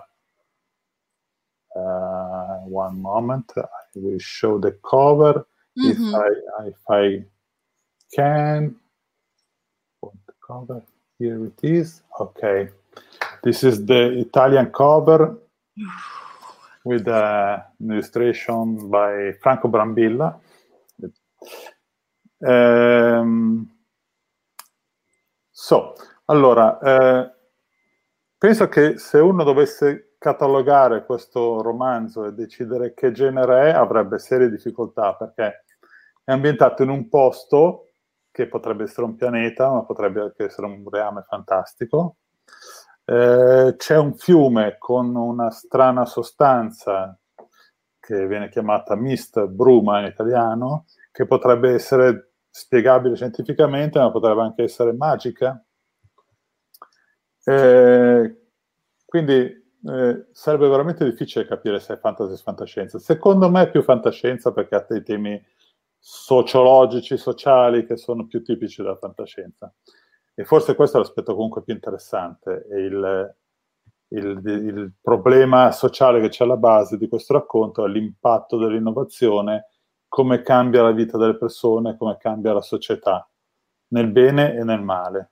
uh, 1.68 2.68
one 2.68 2.98
moment, 2.98 3.52
I 3.94 3.98
will 3.98 4.18
show 4.18 4.58
the 4.58 4.78
cover 4.80 5.46
mm-hmm. 5.78 5.90
if, 5.90 5.98
I, 5.98 6.68
if 6.68 6.82
I 6.88 7.26
can. 8.10 8.78
Cover, 10.46 10.84
here 11.16 11.46
it 11.46 11.62
is. 11.62 12.02
Okay, 12.20 12.68
this 13.40 13.62
is 13.62 13.82
the 13.86 14.18
Italian 14.18 14.70
cover. 14.70 15.38
with 16.84 17.06
an 17.08 17.62
illustration 17.78 18.88
by 18.88 19.32
Franco 19.40 19.68
Brambilla. 19.68 20.38
Um, 22.38 23.66
so, 25.50 25.94
allora, 26.26 26.78
eh, 26.78 27.32
penso 28.36 28.68
che 28.68 28.98
se 28.98 29.18
uno 29.18 29.44
dovesse 29.44 30.16
catalogare 30.18 31.04
questo 31.04 31.62
romanzo 31.62 32.24
e 32.24 32.32
decidere 32.32 32.94
che 32.94 33.12
genere 33.12 33.70
è, 33.70 33.74
avrebbe 33.74 34.18
serie 34.18 34.50
difficoltà 34.50 35.14
perché 35.14 35.64
è 36.22 36.32
ambientato 36.32 36.82
in 36.82 36.90
un 36.90 37.08
posto 37.08 37.90
che 38.30 38.46
potrebbe 38.46 38.84
essere 38.84 39.06
un 39.06 39.16
pianeta, 39.16 39.70
ma 39.70 39.84
potrebbe 39.84 40.20
anche 40.20 40.44
essere 40.44 40.66
un 40.66 40.82
reame 40.90 41.24
fantastico, 41.28 42.16
eh, 43.04 43.74
c'è 43.76 43.96
un 43.96 44.14
fiume 44.14 44.76
con 44.78 45.14
una 45.14 45.50
strana 45.50 46.04
sostanza 46.06 47.18
che 47.98 48.26
viene 48.26 48.48
chiamata 48.50 48.94
mist 48.96 49.46
bruma 49.46 50.00
in 50.00 50.06
italiano, 50.06 50.86
che 51.10 51.26
potrebbe 51.26 51.72
essere 51.72 52.32
spiegabile 52.50 53.16
scientificamente, 53.16 53.98
ma 53.98 54.10
potrebbe 54.10 54.42
anche 54.42 54.62
essere 54.62 54.92
magica. 54.92 55.62
Eh, 57.46 58.36
quindi 59.06 59.32
eh, 59.86 60.26
sarebbe 60.32 60.68
veramente 60.68 61.04
difficile 61.04 61.46
capire 61.46 61.78
se 61.80 61.94
è 61.94 61.98
fantasy 61.98 62.32
o 62.32 62.36
fantascienza. 62.36 62.98
Secondo 62.98 63.50
me 63.50 63.62
è 63.62 63.70
più 63.70 63.82
fantascienza 63.82 64.52
perché 64.52 64.74
ha 64.74 64.86
dei 64.88 65.02
temi 65.02 65.42
sociologici, 65.98 67.16
sociali 67.16 67.86
che 67.86 67.96
sono 67.96 68.26
più 68.26 68.42
tipici 68.42 68.82
della 68.82 68.96
fantascienza. 68.96 69.72
E 70.34 70.44
forse 70.44 70.74
questo 70.74 70.96
è 70.96 71.00
l'aspetto 71.00 71.34
comunque 71.34 71.62
più 71.62 71.72
interessante, 71.72 72.66
il, 72.70 73.36
il, 74.08 74.42
il, 74.44 74.92
problema 75.00 75.70
sociale 75.70 76.20
che 76.20 76.28
c'è 76.28 76.44
alla 76.44 76.56
base 76.56 76.96
di 76.98 77.08
questo 77.08 77.34
racconto 77.34 77.84
è 77.84 77.88
l'impatto 77.88 78.56
dell'innovazione, 78.56 79.68
come 80.08 80.42
cambia 80.42 80.82
la 80.82 80.90
vita 80.90 81.16
delle 81.18 81.36
persone, 81.36 81.96
come 81.96 82.16
cambia 82.18 82.52
la 82.52 82.62
società, 82.62 83.28
nel 83.88 84.10
bene 84.10 84.56
e 84.56 84.64
nel 84.64 84.82
male. 84.82 85.30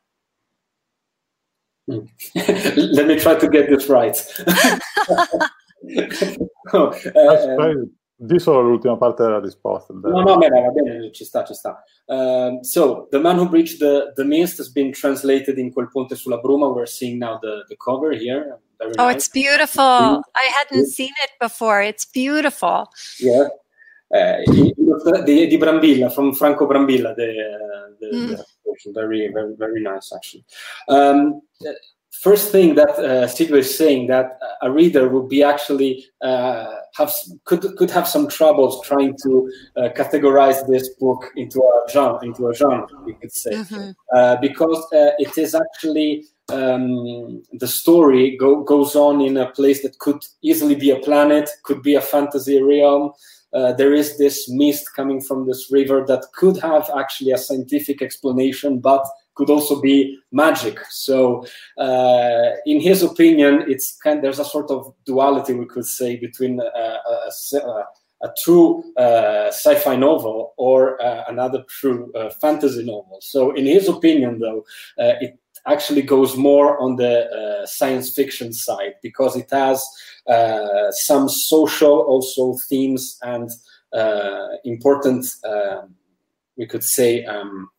Let 1.87 3.07
me 3.07 3.17
try 3.17 3.37
to 3.37 3.49
get 3.49 3.67
this 3.67 3.88
right. 3.88 4.17
no, 6.73 6.93
eh, 6.93 7.88
Di 8.24 8.38
solo 8.38 8.61
l'ultima 8.61 8.96
parte 8.96 9.24
della 9.24 9.40
risposta. 9.40 9.92
No, 9.92 10.20
no, 10.22 10.37
bene, 10.37 10.61
va 10.61 10.68
bene, 10.68 11.11
ci 11.11 11.24
sta, 11.24 11.42
ci 11.42 11.54
sta. 11.54 11.82
Um, 12.04 12.61
so, 12.61 13.08
The 13.11 13.18
Man 13.18 13.37
Who 13.37 13.48
Breached 13.48 13.80
the, 13.80 14.12
the 14.14 14.22
Mist 14.22 14.58
has 14.58 14.70
been 14.70 14.92
translated 14.92 15.58
in 15.58 15.72
Quel 15.72 15.88
Ponte 15.88 16.14
sulla 16.14 16.38
Bruma. 16.38 16.72
We're 16.72 16.87
seeing 16.87 17.18
now 17.18 17.40
the, 17.40 17.64
the 17.68 17.74
cover 17.85 18.12
here. 18.12 18.61
Very 18.78 18.92
oh, 18.98 19.06
nice. 19.06 19.16
it's 19.16 19.28
beautiful. 19.28 19.82
Mm-hmm. 19.82 20.20
I 20.37 20.52
hadn't 20.56 20.87
seen 20.87 21.11
it 21.24 21.30
before. 21.40 21.82
It's 21.82 22.04
beautiful. 22.04 22.88
Yeah. 23.18 23.48
Uh, 24.08 24.37
di, 25.24 25.48
di, 25.48 25.58
Brambilla, 25.58 26.08
from 26.08 26.32
Franco 26.32 26.68
Brambilla, 26.68 27.16
the, 27.16 27.26
the, 27.98 28.06
mm. 28.06 28.37
the 28.37 28.92
very, 28.92 29.32
very, 29.32 29.56
very 29.56 29.82
nice, 29.82 30.12
actually. 30.14 30.44
Um, 30.87 31.42
first 32.20 32.53
thing 32.53 32.75
that 32.75 32.90
uh, 32.90 33.27
Sigrid 33.27 33.61
is 33.64 33.77
saying 33.77 34.07
that 34.09 34.38
a 34.61 34.70
reader 34.70 35.09
would 35.09 35.29
be 35.29 35.42
actually 35.42 36.07
uh, 36.20 36.66
have 36.94 37.12
could 37.44 37.62
could 37.77 37.90
have 37.90 38.07
some 38.07 38.29
troubles 38.29 38.85
trying 38.87 39.16
to 39.22 39.51
uh, 39.77 39.88
categorize 39.96 40.66
this 40.68 40.90
book 41.01 41.31
into 41.37 41.61
a 41.61 41.90
genre 41.90 42.22
into 42.22 42.48
a 42.48 42.55
genre 42.55 42.87
we 43.05 43.14
could 43.14 43.33
say 43.33 43.53
mm-hmm. 43.53 43.90
uh, 44.14 44.37
because 44.37 44.79
uh, 44.92 45.12
it 45.18 45.37
is 45.38 45.55
actually 45.55 46.25
um, 46.48 47.42
the 47.55 47.68
story 47.68 48.37
go, 48.37 48.62
goes 48.62 48.94
on 48.94 49.20
in 49.22 49.37
a 49.38 49.51
place 49.53 49.83
that 49.83 49.98
could 49.98 50.22
easily 50.42 50.75
be 50.75 50.90
a 50.90 50.98
planet 50.98 51.48
could 51.62 51.83
be 51.83 51.94
a 51.94 52.01
fantasy 52.01 52.61
realm 52.62 53.12
uh, 53.55 53.72
there 53.72 53.92
is 53.92 54.16
this 54.16 54.48
mist 54.48 54.94
coming 54.94 55.20
from 55.20 55.46
this 55.46 55.70
river 55.70 56.05
that 56.07 56.25
could 56.35 56.57
have 56.59 56.90
actually 56.96 57.33
a 57.33 57.38
scientific 57.38 58.01
explanation, 58.01 58.79
but 58.79 59.07
could 59.35 59.51
also 59.51 59.81
be 59.81 60.18
magic. 60.31 60.79
So, 60.90 61.47
uh, 61.79 62.51
in 62.66 62.81
his 62.81 63.03
opinion, 63.03 63.64
it's 63.68 63.97
kind. 63.97 64.23
There's 64.23 64.38
a 64.38 64.45
sort 64.45 64.71
of 64.71 64.95
duality 65.05 65.55
we 65.55 65.66
could 65.66 65.87
say 65.87 66.16
between 66.16 66.61
uh, 66.61 66.64
a, 66.64 67.57
a, 67.57 67.85
a, 68.23 68.35
true 68.42 68.85
uh, 68.97 69.49
sci-fi 69.49 69.97
novel 69.97 70.55
or 70.57 71.03
uh, 71.03 71.25
another 71.29 71.64
true 71.68 72.12
uh, 72.14 72.31
fantasy 72.31 72.85
novel. 72.85 73.18
So, 73.21 73.53
in 73.53 73.66
his 73.66 73.88
opinion, 73.88 74.38
though, 74.38 74.64
it 74.99 75.38
actually 75.66 76.03
goes 76.03 76.37
more 76.37 76.79
on 76.81 76.97
the 76.97 77.62
science 77.66 78.12
fiction 78.12 78.53
side 78.53 78.95
because 79.03 79.37
it 79.37 79.49
has 79.51 79.85
some 81.05 81.29
social 81.29 82.01
also 82.01 82.57
themes 82.68 83.18
and 83.23 83.51
important. 84.64 85.27
we 86.57 86.66
could 86.66 86.85
say. 86.85 87.25
Um, 87.25 87.71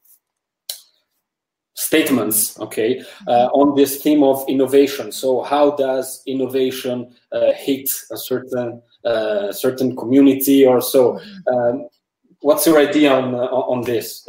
statements 1.94 2.60
okay 2.60 3.04
uh, 3.28 3.48
on 3.54 3.76
this 3.76 4.02
theme 4.02 4.24
of 4.24 4.44
innovation. 4.48 5.12
So 5.12 5.44
how 5.44 5.76
does 5.76 6.24
innovation 6.26 7.14
uh, 7.32 7.52
hit 7.54 7.88
a 8.12 8.18
certain 8.18 8.82
uh, 9.06 9.52
certain 9.52 9.96
community 9.96 10.66
or 10.66 10.82
so? 10.82 11.20
Um, 11.54 11.88
what's 12.40 12.66
your 12.66 12.80
idea 12.80 13.14
on 13.14 13.36
uh, 13.36 13.74
on 13.74 13.84
this? 13.84 14.28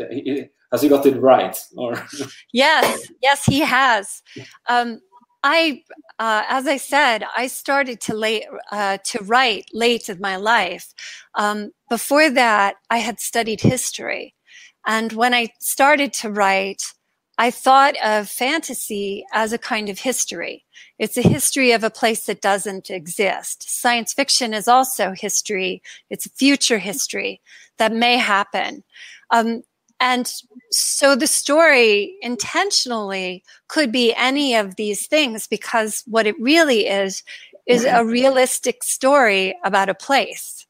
Has 0.72 0.82
he 0.82 0.88
got 0.88 1.06
it 1.06 1.16
right 1.32 1.56
or? 1.76 1.90
Yes 2.52 2.86
yes 3.22 3.44
he 3.46 3.60
has. 3.60 4.22
Um, 4.68 5.00
I, 5.46 5.82
uh, 6.18 6.42
as 6.48 6.66
I 6.66 6.78
said, 6.78 7.22
I 7.36 7.48
started 7.48 8.00
to 8.06 8.14
late 8.14 8.46
uh, 8.72 8.96
to 9.10 9.18
write 9.24 9.66
late 9.74 10.08
in 10.08 10.18
my 10.20 10.36
life. 10.36 10.86
Um, 11.34 11.72
before 11.90 12.30
that, 12.30 12.76
I 12.88 12.98
had 12.98 13.20
studied 13.20 13.60
history, 13.60 14.34
and 14.86 15.12
when 15.12 15.34
I 15.34 15.48
started 15.60 16.14
to 16.20 16.30
write, 16.30 16.82
I 17.36 17.50
thought 17.50 17.94
of 18.04 18.28
fantasy 18.28 19.24
as 19.32 19.52
a 19.52 19.58
kind 19.58 19.88
of 19.88 19.98
history. 19.98 20.64
It's 20.98 21.16
a 21.16 21.22
history 21.22 21.72
of 21.72 21.82
a 21.82 21.90
place 21.90 22.26
that 22.26 22.40
doesn't 22.40 22.90
exist. 22.90 23.68
Science 23.68 24.12
fiction 24.12 24.54
is 24.54 24.68
also 24.68 25.12
history. 25.12 25.82
It's 26.10 26.28
future 26.36 26.78
history 26.78 27.40
that 27.78 27.92
may 27.92 28.18
happen. 28.18 28.84
Um, 29.30 29.64
and 30.00 30.32
so 30.70 31.16
the 31.16 31.26
story 31.26 32.16
intentionally 32.20 33.42
could 33.68 33.90
be 33.90 34.14
any 34.14 34.54
of 34.54 34.76
these 34.76 35.06
things 35.06 35.46
because 35.46 36.02
what 36.06 36.26
it 36.26 36.38
really 36.40 36.86
is, 36.86 37.22
is 37.66 37.84
a 37.84 38.04
realistic 38.04 38.84
story 38.84 39.56
about 39.64 39.88
a 39.88 39.94
place. 39.94 40.63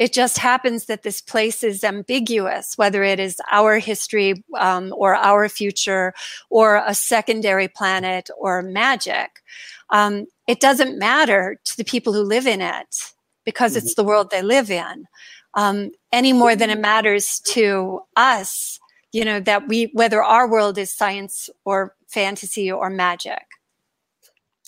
It 0.00 0.14
just 0.14 0.38
happens 0.38 0.86
that 0.86 1.02
this 1.02 1.20
place 1.20 1.62
is 1.62 1.84
ambiguous, 1.84 2.78
whether 2.78 3.02
it 3.02 3.20
is 3.20 3.38
our 3.52 3.78
history 3.78 4.42
um, 4.58 4.94
or 4.96 5.14
our 5.14 5.46
future 5.46 6.14
or 6.48 6.82
a 6.86 6.94
secondary 6.94 7.68
planet 7.68 8.30
or 8.38 8.62
magic. 8.62 9.42
Um, 9.90 10.26
it 10.48 10.58
doesn't 10.58 10.98
matter 10.98 11.60
to 11.64 11.76
the 11.76 11.84
people 11.84 12.14
who 12.14 12.22
live 12.22 12.46
in 12.46 12.62
it 12.62 13.12
because 13.44 13.72
mm-hmm. 13.72 13.84
it's 13.84 13.94
the 13.94 14.02
world 14.02 14.30
they 14.30 14.40
live 14.40 14.70
in 14.70 15.06
um, 15.52 15.90
any 16.12 16.32
more 16.32 16.56
than 16.56 16.70
it 16.70 16.80
matters 16.80 17.40
to 17.48 18.00
us, 18.16 18.80
you 19.12 19.26
know, 19.26 19.38
that 19.40 19.68
we, 19.68 19.90
whether 19.92 20.22
our 20.22 20.48
world 20.48 20.78
is 20.78 20.90
science 20.90 21.50
or 21.66 21.94
fantasy 22.08 22.72
or 22.72 22.88
magic. 22.88 23.44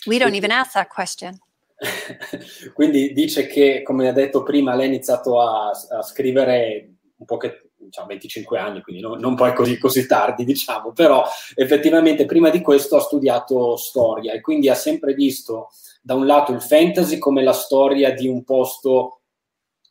We 0.06 0.18
don't 0.18 0.34
even 0.34 0.50
ask 0.50 0.74
that 0.74 0.90
question. 0.90 1.40
Quindi 2.74 3.12
dice 3.12 3.46
che, 3.46 3.82
come 3.82 4.08
ha 4.08 4.12
detto 4.12 4.42
prima, 4.42 4.74
lei 4.74 4.86
ha 4.86 4.88
iniziato 4.88 5.40
a, 5.40 5.70
a 5.70 6.02
scrivere 6.02 6.90
un 7.16 7.26
po' 7.26 7.36
che 7.36 7.70
diciamo, 7.76 8.08
25 8.08 8.58
anni, 8.58 8.82
quindi 8.82 9.02
no, 9.02 9.14
non 9.14 9.34
poi 9.34 9.52
così, 9.54 9.78
così 9.78 10.06
tardi, 10.06 10.44
diciamo, 10.44 10.92
però 10.92 11.24
effettivamente 11.54 12.24
prima 12.26 12.50
di 12.50 12.60
questo 12.60 12.96
ha 12.96 13.00
studiato 13.00 13.76
storia 13.76 14.32
e 14.32 14.40
quindi 14.40 14.68
ha 14.68 14.74
sempre 14.74 15.14
visto 15.14 15.70
da 16.00 16.14
un 16.14 16.26
lato 16.26 16.52
il 16.52 16.62
fantasy 16.62 17.18
come 17.18 17.42
la 17.42 17.52
storia 17.52 18.12
di 18.12 18.26
un 18.26 18.44
posto 18.44 19.21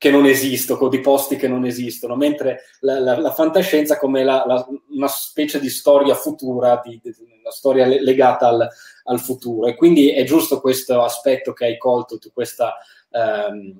che 0.02 0.10
non 0.10 0.26
esistono, 0.26 0.88
di 0.88 1.00
posti 1.00 1.36
che 1.36 1.48
non 1.48 1.64
esistono, 1.64 2.16
mentre 2.16 2.64
la, 2.80 3.00
la, 3.00 3.20
la 3.20 3.32
fantascienza 3.32 4.00
come 4.00 4.24
la, 4.24 4.66
una 4.90 5.08
specie 5.08 5.60
di 5.60 5.70
storia 5.70 6.16
futura, 6.16 6.82
di, 6.84 7.00
di, 7.04 7.14
una 7.40 7.52
storia 7.52 7.86
legata 7.86 8.48
al, 8.48 8.68
al, 9.04 9.20
futuro. 9.20 9.68
E 9.68 9.76
quindi 9.76 10.10
è 10.10 10.24
giusto 10.24 10.60
questo 10.60 11.04
aspetto 11.04 11.54
che 11.54 11.66
hai 11.66 11.78
colto, 11.78 12.18
tu 12.18 12.32
questa 12.34 12.78
ehm, 13.12 13.80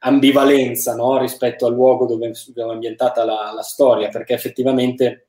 ambivalenza 0.00 0.94
no? 0.94 1.16
rispetto 1.16 1.64
al 1.64 1.72
luogo 1.72 2.04
dove, 2.04 2.28
è 2.28 2.60
ambientata 2.60 3.24
la, 3.24 3.50
la, 3.54 3.62
storia, 3.62 4.10
perché 4.10 4.34
effettivamente 4.34 5.28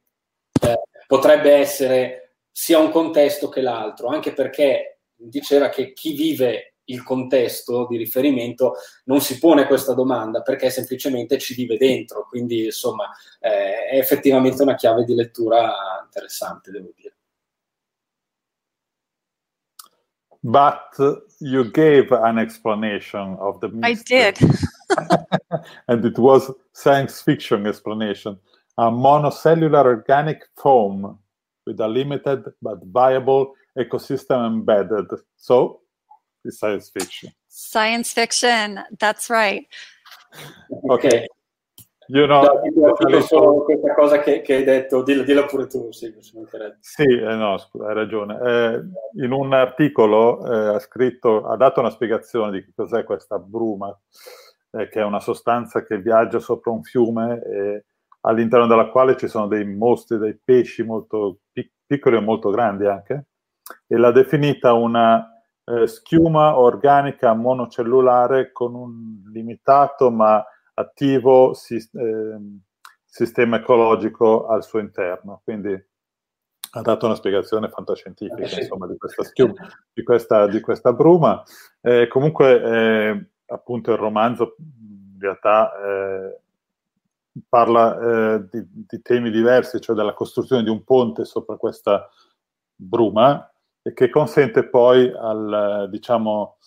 eh, 0.62 0.82
potrebbe 1.08 1.54
essere 1.54 2.40
sia 2.52 2.80
un 2.80 2.92
contesto 2.92 3.48
che 3.48 3.62
l'altro, 3.62 4.10
anche 4.10 4.34
perché 4.34 5.00
diceva 5.16 5.70
che 5.70 5.94
chi 5.94 6.12
vive 6.12 6.73
il 6.94 7.04
contesto 7.04 7.88
di 7.90 7.98
riferimento 7.98 8.76
non 9.06 9.20
si 9.20 9.40
pone 9.40 9.66
questa 9.66 9.94
domanda 9.94 10.42
perché 10.42 10.70
semplicemente 10.70 11.38
ci 11.38 11.54
vive 11.54 11.78
dentro, 11.78 12.26
quindi 12.28 12.66
insomma 12.66 13.10
eh, 13.40 13.88
è 13.90 13.98
effettivamente 13.98 14.62
una 14.62 14.76
chiave 14.76 15.04
di 15.04 15.16
lettura 15.16 15.74
interessante, 16.06 16.72
devo 16.72 16.92
dire. 16.96 17.16
But 20.46 20.98
you 21.40 21.72
gave 21.72 22.12
an 22.12 22.38
explanation 22.38 23.38
of 23.40 23.60
the 23.60 23.70
mystery. 23.70 24.20
I 24.20 24.32
did. 24.32 24.38
and 25.88 26.04
it 26.04 26.18
was 26.20 26.52
science 26.74 27.22
fiction 27.22 27.66
explanation. 27.66 28.38
A 28.78 28.92
monocellular 28.92 29.86
organic 29.86 30.44
foam 30.58 31.18
with 31.66 31.80
a 31.80 31.88
limited 31.88 32.44
but 32.62 32.84
viable 32.84 33.54
ecosystem 33.78 34.46
embedded. 34.46 35.08
So 35.38 35.80
di 36.44 36.52
science 36.52 36.92
fiction. 36.92 37.32
Science 37.48 38.12
fiction, 38.14 38.84
that's 38.98 39.30
right. 39.30 39.66
Ok. 40.90 41.26
You 42.08 42.26
know, 42.26 42.44
no, 42.44 42.60
dico, 42.62 43.22
solo 43.22 43.64
questa 43.64 43.94
cosa 43.94 44.20
che, 44.20 44.42
che 44.42 44.56
hai 44.56 44.64
detto, 44.66 45.04
dillo, 45.04 45.24
dillo 45.24 45.46
pure 45.46 45.68
tu, 45.68 45.90
sì, 45.92 46.14
sì 46.82 47.04
eh, 47.04 47.36
no, 47.36 47.58
scusa, 47.58 47.88
hai 47.88 47.94
ragione. 47.94 48.40
Eh, 48.44 49.24
in 49.24 49.32
un 49.32 49.54
articolo 49.54 50.46
eh, 50.46 50.76
ha 50.76 50.80
scritto, 50.80 51.48
ha 51.48 51.56
dato 51.56 51.80
una 51.80 51.90
spiegazione 51.90 52.52
di 52.52 52.66
che 52.66 52.74
cos'è 52.76 53.06
questa 53.06 53.40
bruma, 53.40 53.98
eh, 54.72 54.90
che 54.90 55.00
è 55.00 55.04
una 55.04 55.22
sostanza 55.22 55.86
che 55.86 55.98
viaggia 56.00 56.40
sopra 56.40 56.72
un 56.72 56.84
fiume 56.84 57.42
e 57.42 57.86
all'interno 58.22 58.68
della 58.68 58.90
quale 58.90 59.16
ci 59.16 59.30
sono 59.30 59.48
dei 59.48 59.66
mostri, 59.66 60.18
dei 60.18 60.38
pesci 60.44 60.84
molto 60.84 61.38
pic- 61.54 61.72
piccoli 61.86 62.18
e 62.18 62.22
molto 62.22 62.50
grandi 62.50 62.86
anche, 62.86 63.28
e 63.88 63.98
l'ha 63.98 64.12
definita 64.12 64.74
una 64.74 65.33
eh, 65.66 65.88
schiuma 65.88 66.58
organica 66.58 67.34
monocellulare 67.34 68.52
con 68.52 68.76
un 68.76 69.24
limitato 69.32 70.12
ma 70.12 70.44
attivo 70.76 71.54
si, 71.54 71.76
eh, 71.76 72.38
sistema 73.06 73.58
ecologico 73.58 74.48
al 74.48 74.64
suo 74.64 74.80
interno. 74.80 75.42
Quindi 75.44 75.92
ha 76.76 76.82
dato 76.82 77.06
una 77.06 77.16
spiegazione 77.16 77.70
fantascientifica 77.70 78.60
insomma, 78.60 78.88
di, 78.88 78.98
questa 78.98 79.24
schiuma, 79.24 79.54
di, 79.94 80.04
questa, 80.04 80.48
di 80.48 80.60
questa 80.60 80.92
bruma. 80.94 81.44
Eh, 81.82 82.08
comunque, 82.08 82.62
eh, 82.62 83.26
appunto, 83.46 83.92
il 83.92 83.98
romanzo 83.98 84.56
in 84.58 85.20
realtà 85.20 85.72
eh, 85.76 86.40
parla 87.48 88.00
eh, 88.00 88.48
di, 88.50 88.66
di, 88.88 89.02
temi 89.04 89.30
diversi, 89.30 89.80
cioè 89.80 89.96
della 89.96 90.14
costruzione 90.14 90.64
di 90.64 90.70
un 90.70 90.84
ponte 90.84 91.26
sopra 91.26 91.58
questa 91.58 92.10
bruma 92.76 93.53
e 93.84 93.94
che 93.94 94.10
consente 94.10 94.68
poi 94.70 95.12
al, 95.14 95.88
diciamo, 95.90 96.58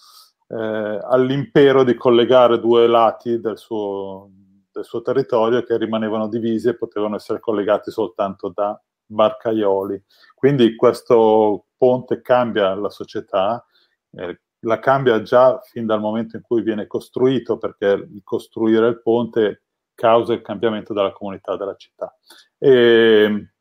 eh, 0.48 1.00
all'impero 1.02 1.82
di 1.82 1.94
collegare 1.94 2.60
due 2.60 2.86
lati 2.86 3.40
del 3.40 3.56
suo, 3.56 4.30
del 4.70 4.84
suo 4.84 5.00
territorio 5.00 5.62
che 5.62 5.78
rimanevano 5.78 6.28
divisi 6.28 6.68
e 6.68 6.76
potevano 6.76 7.16
essere 7.16 7.40
collegati 7.40 7.90
soltanto 7.90 8.52
da 8.54 8.78
barcaioli. 9.06 10.00
Quindi 10.34 10.76
questo 10.76 11.66
ponte 11.76 12.20
cambia 12.20 12.74
la 12.74 12.90
società, 12.90 13.64
eh, 14.12 14.40
la 14.60 14.78
cambia 14.78 15.22
già 15.22 15.58
fin 15.62 15.86
dal 15.86 16.00
momento 16.00 16.36
in 16.36 16.42
cui 16.42 16.60
viene 16.62 16.86
costruito, 16.86 17.56
perché 17.56 18.08
costruire 18.22 18.88
il 18.88 19.00
ponte 19.00 19.62
causa 19.94 20.34
il 20.34 20.42
cambiamento 20.42 20.92
della 20.92 21.12
comunità 21.12 21.56
della 21.56 21.76
città. 21.76 22.14
E, 22.58 23.52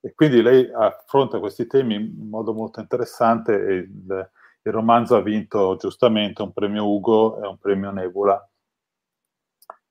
e 0.00 0.14
quindi 0.14 0.42
lei 0.42 0.70
affronta 0.72 1.40
questi 1.40 1.66
temi 1.66 1.94
in 1.96 2.28
modo 2.28 2.52
molto 2.52 2.80
interessante 2.80 3.52
e 3.52 3.74
il, 3.74 4.30
il 4.62 4.72
romanzo 4.72 5.16
ha 5.16 5.22
vinto 5.22 5.76
giustamente 5.76 6.42
un 6.42 6.52
premio 6.52 6.86
Ugo 6.86 7.42
e 7.42 7.46
un 7.46 7.58
premio 7.58 7.90
Nebula 7.90 8.48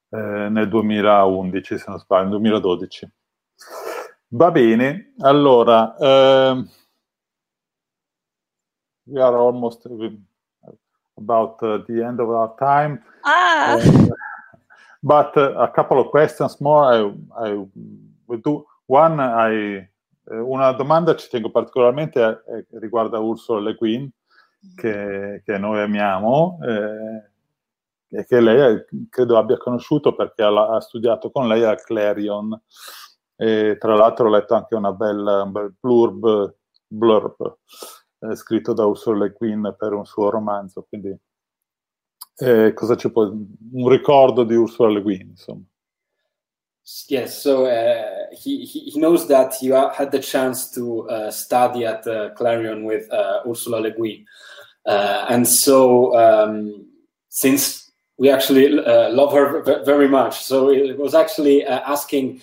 eh, 0.10 0.49
nel 0.49 0.70
2011, 0.70 1.78
se 1.78 1.86
non 1.88 1.99
sbaglio, 1.99 2.39
nel 2.39 2.39
2012. 2.39 3.12
Va 4.30 4.51
bene, 4.51 5.14
allora, 5.20 5.95
uh, 5.97 6.68
we 9.05 9.22
are 9.22 9.38
almost 9.38 9.88
about 11.16 11.60
the 11.60 12.03
end 12.03 12.20
of 12.20 12.30
our 12.30 12.53
time. 12.58 13.01
Ah. 13.22 13.76
Uh, 13.76 14.10
but 15.01 15.36
a 15.38 15.72
couple 15.74 15.99
of 15.99 16.10
questions 16.10 16.60
more 16.60 16.93
I, 16.93 17.47
I 17.47 17.66
will 18.26 18.41
do. 18.41 18.66
One, 18.88 19.20
I, 19.20 19.88
una 20.30 20.71
domanda 20.73 21.15
ci 21.15 21.30
tengo 21.30 21.51
particolarmente 21.51 22.21
a, 22.21 22.30
a, 22.30 22.41
riguarda 22.80 23.19
Ursula 23.19 23.59
Le 23.61 23.75
Guin, 23.75 24.09
che, 24.75 25.41
che 25.45 25.57
noi 25.57 25.82
amiamo. 25.82 26.59
Eh, 26.63 27.36
e 28.09 28.25
che 28.25 28.39
lei 28.39 28.86
credo 29.09 29.38
abbia 29.38 29.57
conosciuto 29.57 30.15
perché 30.15 30.41
ha, 30.41 30.75
ha 30.75 30.80
studiato 30.80 31.30
con 31.30 31.47
lei 31.47 31.63
a 31.63 31.75
Clarion 31.75 32.57
e 33.36 33.78
tra 33.78 33.95
l'altro 33.95 34.28
ho 34.28 34.32
letto 34.32 34.55
anche 34.55 34.75
una 34.75 34.93
bella, 34.93 35.43
un 35.43 35.51
bel 35.51 35.75
blurb, 35.80 36.55
blurb 36.88 37.57
eh, 38.19 38.36
scritto 38.36 38.73
da 38.73 38.86
Ursula 38.86 39.25
Le 39.25 39.36
Guin 39.38 39.75
per 39.78 39.93
un 39.93 40.05
suo 40.05 40.30
romanzo, 40.30 40.86
quindi 40.88 41.15
eh, 42.39 42.73
cosa 42.73 42.95
ci 42.95 43.11
può... 43.11 43.23
un 43.23 43.89
ricordo 43.89 44.43
di 44.43 44.55
Ursula 44.55 44.89
Le 44.89 45.01
Guin, 45.01 45.28
insomma. 45.30 45.63
Yes, 47.09 47.43
so 47.43 47.65
uh, 47.65 48.27
he, 48.31 48.63
he 48.63 48.97
knows 48.97 49.27
that 49.27 49.61
you 49.61 49.73
had 49.73 50.09
the 50.09 50.19
chance 50.19 50.71
to 50.71 51.09
uh, 51.09 51.31
study 51.31 51.85
at 51.85 52.07
uh, 52.07 52.29
Clarion 52.29 52.85
with 52.85 53.11
uh, 53.11 53.41
Ursula 53.45 53.77
Le 53.77 53.91
Guin. 53.91 54.25
Uh, 54.85 55.25
and 55.27 55.45
so, 55.45 56.17
um, 56.17 56.85
since 57.27 57.91
we 58.17 58.29
actually 58.29 58.79
uh, 58.79 59.09
love 59.09 59.33
her 59.33 59.83
very 59.83 60.07
much. 60.07 60.45
So 60.45 60.69
it 60.69 60.97
was 60.97 61.13
actually 61.13 61.65
asking 61.65 62.41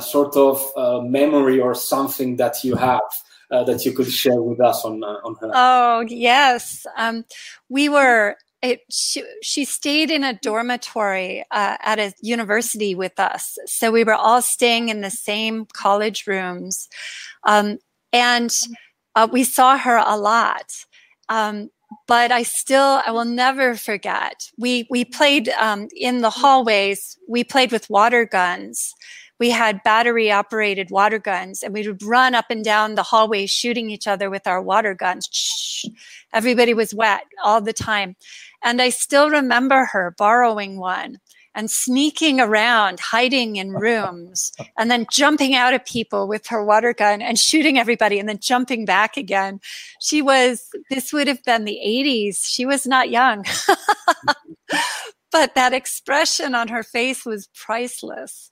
sort 0.00 0.36
of 0.36 0.60
memory 1.08 1.60
or 1.60 1.74
something 1.74 2.36
that 2.36 2.64
you 2.64 2.74
have 2.74 3.00
that 3.50 3.84
you 3.84 3.92
could 3.92 4.10
share 4.10 4.42
with 4.42 4.60
us 4.60 4.84
on 4.84 5.04
on 5.04 5.36
her. 5.40 5.50
Oh 5.54 6.04
yes, 6.08 6.86
um, 6.96 7.24
we 7.68 7.88
were. 7.88 8.36
It, 8.62 8.80
she, 8.90 9.22
she 9.42 9.64
stayed 9.64 10.10
in 10.10 10.24
a 10.24 10.34
dormitory 10.34 11.44
at 11.52 11.98
a 11.98 12.12
university 12.22 12.94
with 12.94 13.18
us, 13.20 13.58
so 13.66 13.90
we 13.90 14.02
were 14.02 14.14
all 14.14 14.42
staying 14.42 14.88
in 14.88 15.02
the 15.02 15.10
same 15.10 15.66
college 15.72 16.26
rooms, 16.26 16.88
um, 17.44 17.78
and 18.12 18.50
we 19.30 19.44
saw 19.44 19.76
her 19.76 19.96
a 19.96 20.16
lot. 20.16 20.72
Um, 21.28 21.70
but 22.08 22.32
I 22.32 22.42
still 22.42 23.00
I 23.06 23.10
will 23.10 23.24
never 23.24 23.74
forget. 23.74 24.50
We 24.58 24.86
we 24.90 25.04
played 25.04 25.48
um, 25.50 25.88
in 25.96 26.20
the 26.20 26.30
hallways. 26.30 27.18
We 27.28 27.44
played 27.44 27.72
with 27.72 27.90
water 27.90 28.24
guns. 28.24 28.92
We 29.38 29.50
had 29.50 29.82
battery 29.82 30.30
operated 30.30 30.90
water 30.90 31.18
guns, 31.18 31.62
and 31.62 31.74
we 31.74 31.86
would 31.86 32.02
run 32.02 32.34
up 32.34 32.46
and 32.50 32.64
down 32.64 32.94
the 32.94 33.02
hallways 33.02 33.50
shooting 33.50 33.90
each 33.90 34.06
other 34.06 34.30
with 34.30 34.46
our 34.46 34.62
water 34.62 34.94
guns. 34.94 35.28
Shh. 35.30 35.86
Everybody 36.32 36.74
was 36.74 36.94
wet 36.94 37.22
all 37.44 37.60
the 37.60 37.72
time, 37.72 38.16
and 38.62 38.80
I 38.80 38.90
still 38.90 39.30
remember 39.30 39.86
her 39.86 40.14
borrowing 40.16 40.78
one 40.78 41.18
and 41.54 41.70
sneaking 41.70 42.38
around, 42.38 43.00
hiding 43.00 43.56
in 43.56 43.70
rooms, 43.72 44.52
and 44.78 44.90
then 44.90 45.06
jumping 45.10 45.54
out 45.54 45.74
at 45.74 45.86
people 45.86 46.28
with 46.28 46.46
her 46.46 46.64
water 46.64 46.92
gun 46.92 47.22
and 47.22 47.38
shooting 47.38 47.78
everybody 47.78 48.18
and 48.18 48.28
then 48.28 48.38
jumping 48.38 48.84
back 48.84 49.16
again. 49.16 49.58
She 50.00 50.20
was, 50.20 50.68
this 50.90 51.12
would 51.12 51.26
have 51.26 51.42
been 51.44 51.64
the 51.64 51.80
80s. 51.84 52.44
She 52.44 52.66
was 52.66 52.86
not 52.86 53.10
young. 53.10 53.44
but 55.32 55.54
that 55.54 55.72
expression 55.72 56.54
on 56.54 56.68
her 56.68 56.82
face 56.82 57.24
was 57.24 57.48
priceless. 57.54 58.50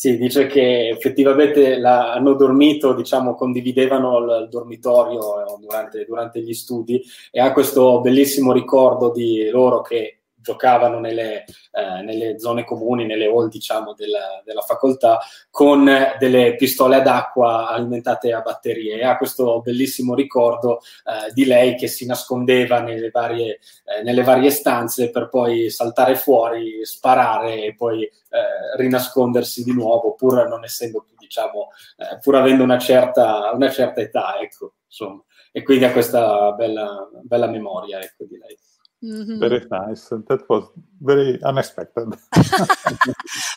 Sì, 0.00 0.16
dice 0.16 0.46
che 0.46 0.88
effettivamente 0.88 1.76
la, 1.76 2.14
hanno 2.14 2.32
dormito, 2.32 2.94
diciamo, 2.94 3.34
condividevano 3.34 4.16
il, 4.16 4.44
il 4.44 4.48
dormitorio 4.48 5.42
eh, 5.42 5.56
durante, 5.60 6.06
durante, 6.06 6.40
gli 6.40 6.54
studi 6.54 7.02
e 7.30 7.38
ha 7.38 7.52
questo 7.52 8.00
bellissimo 8.00 8.50
ricordo 8.50 9.12
di 9.12 9.50
loro 9.50 9.82
che 9.82 10.19
giocavano 10.40 10.98
nelle, 10.98 11.44
eh, 11.72 12.02
nelle, 12.02 12.38
zone 12.38 12.64
comuni, 12.64 13.06
nelle 13.06 13.26
hall 13.26 13.48
diciamo 13.48 13.94
della, 13.94 14.42
della, 14.44 14.62
facoltà 14.62 15.20
con 15.50 15.90
delle 16.18 16.56
pistole 16.56 16.96
ad 16.96 17.06
acqua 17.06 17.68
alimentate 17.68 18.32
a 18.32 18.40
batterie. 18.40 18.98
E 18.98 19.04
ha 19.04 19.16
questo 19.16 19.60
bellissimo 19.60 20.14
ricordo 20.14 20.80
eh, 21.04 21.32
di 21.32 21.44
lei 21.44 21.76
che 21.76 21.88
si 21.88 22.06
nascondeva 22.06 22.80
nelle 22.80 23.10
varie, 23.10 23.60
eh, 23.84 24.02
nelle 24.02 24.22
varie, 24.22 24.50
stanze 24.50 25.10
per 25.10 25.28
poi 25.28 25.70
saltare 25.70 26.16
fuori, 26.16 26.84
sparare 26.84 27.64
e 27.64 27.74
poi 27.74 28.02
eh, 28.02 28.76
rinascondersi 28.76 29.62
di 29.62 29.72
nuovo 29.72 30.14
pur 30.14 30.48
non 30.48 30.64
essendo 30.64 31.02
più 31.02 31.14
diciamo 31.18 31.68
eh, 31.96 32.18
pur 32.20 32.36
avendo 32.36 32.62
una 32.62 32.78
certa, 32.78 33.50
una 33.52 33.70
certa 33.70 34.00
età 34.00 34.38
ecco 34.40 34.74
insomma. 34.86 35.22
E 35.52 35.62
quindi 35.62 35.84
ha 35.84 35.92
questa 35.92 36.52
bella, 36.52 37.08
bella 37.22 37.48
memoria 37.48 38.00
ecco 38.00 38.24
di 38.24 38.38
lei 38.38 38.56
Mm-hmm. 39.02 39.38
Very 39.38 39.66
nice. 39.70 40.08
That 40.08 40.44
was 40.48 40.64
very 41.00 41.42
unexpected. 41.42 42.14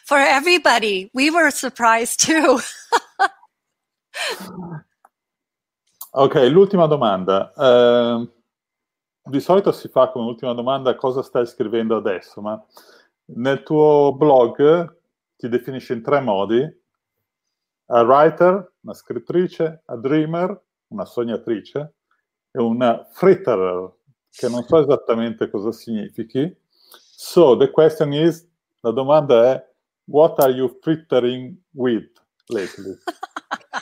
For 0.06 0.18
everybody, 0.18 1.10
we 1.14 1.30
were 1.30 1.52
surprised 1.52 2.22
too. 2.22 2.60
ok, 6.14 6.50
l'ultima 6.50 6.88
domanda. 6.88 7.52
Uh, 7.56 8.26
di 9.26 9.42
solito 9.42 9.72
si 9.72 9.90
fa 9.90 10.10
come 10.10 10.26
ultima 10.26 10.54
domanda 10.54 10.96
cosa 10.96 11.22
stai 11.22 11.46
scrivendo 11.46 11.98
adesso, 11.98 12.42
ma 12.42 12.62
nel 13.36 13.64
tuo 13.64 14.16
blog 14.16 14.98
ti 15.36 15.50
definisci 15.50 15.94
in 15.94 16.02
tre 16.02 16.22
modi. 16.22 16.82
A 17.88 18.02
writer, 18.02 18.76
una 18.82 18.94
scrittrice, 18.94 19.84
a 19.86 19.98
dreamer, 19.98 20.58
una 20.88 21.04
sognatrice, 21.04 21.96
e 22.52 22.62
una 22.62 23.06
fritterer, 23.12 23.92
che 24.36 24.50
non 24.50 24.66
so 24.68 24.80
esattamente 24.80 25.50
cosa 25.50 25.72
significhi. 25.72 26.56
So 27.16 27.56
the 27.56 27.70
question 27.70 28.14
is, 28.14 28.46
la 28.82 28.92
domanda 28.92 29.54
è, 29.54 29.66
what 30.06 30.40
are 30.40 30.52
you 30.52 30.78
frittering 30.82 31.56
with 31.72 32.10
lately? 32.50 32.98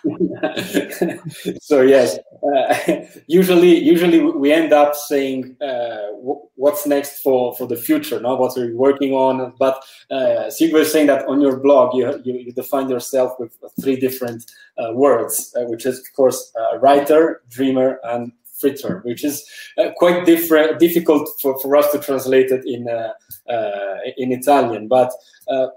so 1.62 1.82
yes, 1.82 2.18
uh, 2.44 3.06
usually 3.28 3.78
usually 3.78 4.22
we 4.22 4.52
end 4.52 4.74
up 4.74 4.96
saying 4.96 5.56
uh, 5.62 6.08
what's 6.56 6.86
next 6.86 7.22
for 7.22 7.54
for 7.56 7.68
the 7.68 7.76
future, 7.76 8.20
no? 8.20 8.36
What 8.36 8.58
are 8.58 8.66
you 8.66 8.78
working 8.78 9.14
on? 9.14 9.54
But 9.60 9.84
uh, 10.10 10.50
Sigve 10.50 10.76
is 10.76 10.92
saying 10.92 11.08
that 11.08 11.28
on 11.28 11.42
your 11.42 11.58
blog 11.58 11.94
you 11.96 12.20
you, 12.24 12.34
you 12.34 12.52
define 12.52 12.90
yourself 12.90 13.34
with 13.40 13.56
three 13.82 13.98
different 13.98 14.50
uh, 14.78 14.94
words, 14.94 15.54
uh, 15.58 15.66
which 15.66 15.86
is 15.86 16.00
of 16.00 16.06
course 16.16 16.52
uh, 16.56 16.80
writer, 16.80 17.42
dreamer, 17.50 18.00
and 18.04 18.32
fritter, 18.62 19.02
which 19.04 19.24
is 19.26 19.44
uh, 19.78 19.90
quite 19.98 20.26
different, 20.26 20.80
difficult 20.80 21.30
for, 21.42 21.60
for 21.60 21.76
us 21.76 21.92
to 21.92 22.00
translate 22.00 22.52
it 22.52 22.64
in 22.66 22.88
uh, 22.88 23.12
uh, 23.52 23.98
in 24.18 24.32
Italian. 24.32 24.88
But 24.88 25.12
uh, 25.50 25.68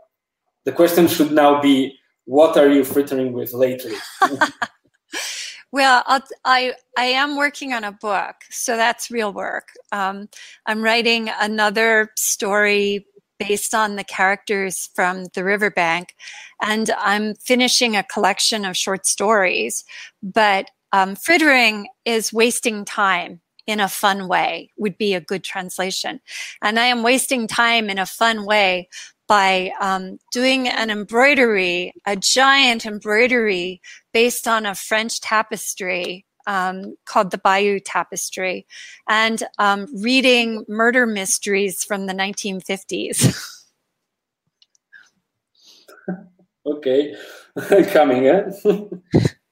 the 0.64 0.72
question 0.72 1.08
should 1.08 1.32
now 1.32 1.60
be, 1.60 1.98
what 2.26 2.56
are 2.56 2.70
you 2.70 2.84
frittering 2.84 3.32
with 3.32 3.52
lately? 3.52 3.96
Well, 5.74 6.04
I'll, 6.06 6.20
i 6.44 6.72
I 6.96 7.06
am 7.06 7.36
working 7.36 7.72
on 7.72 7.82
a 7.82 7.90
book, 7.90 8.36
so 8.48 8.76
that's 8.76 9.10
real 9.10 9.32
work. 9.32 9.70
Um, 9.90 10.28
I'm 10.66 10.82
writing 10.82 11.30
another 11.40 12.12
story 12.16 13.08
based 13.40 13.74
on 13.74 13.96
the 13.96 14.04
characters 14.04 14.88
from 14.94 15.24
the 15.34 15.42
riverbank, 15.42 16.14
and 16.62 16.90
I'm 16.96 17.34
finishing 17.34 17.96
a 17.96 18.04
collection 18.04 18.64
of 18.64 18.76
short 18.76 19.04
stories. 19.04 19.82
But 20.22 20.70
um, 20.94 21.16
frittering 21.16 21.88
is 22.04 22.32
wasting 22.32 22.84
time 22.84 23.40
in 23.66 23.80
a 23.80 23.88
fun 23.88 24.28
way, 24.28 24.70
would 24.76 24.96
be 24.96 25.12
a 25.12 25.20
good 25.20 25.42
translation. 25.42 26.20
And 26.62 26.78
I 26.78 26.84
am 26.84 27.02
wasting 27.02 27.48
time 27.48 27.90
in 27.90 27.98
a 27.98 28.06
fun 28.06 28.46
way 28.46 28.88
by 29.26 29.72
um, 29.80 30.18
doing 30.30 30.68
an 30.68 30.90
embroidery, 30.90 31.94
a 32.06 32.14
giant 32.14 32.86
embroidery 32.86 33.80
based 34.12 34.46
on 34.46 34.66
a 34.66 34.74
French 34.76 35.20
tapestry 35.20 36.24
um, 36.46 36.94
called 37.06 37.32
The 37.32 37.38
Bayeux 37.38 37.80
Tapestry 37.80 38.64
and 39.08 39.42
um, 39.58 39.88
reading 40.00 40.64
murder 40.68 41.06
mysteries 41.06 41.82
from 41.82 42.06
the 42.06 42.12
1950s. 42.12 43.36
ok, 46.66 47.16
coming, 47.92 48.28
eh? 48.28 48.50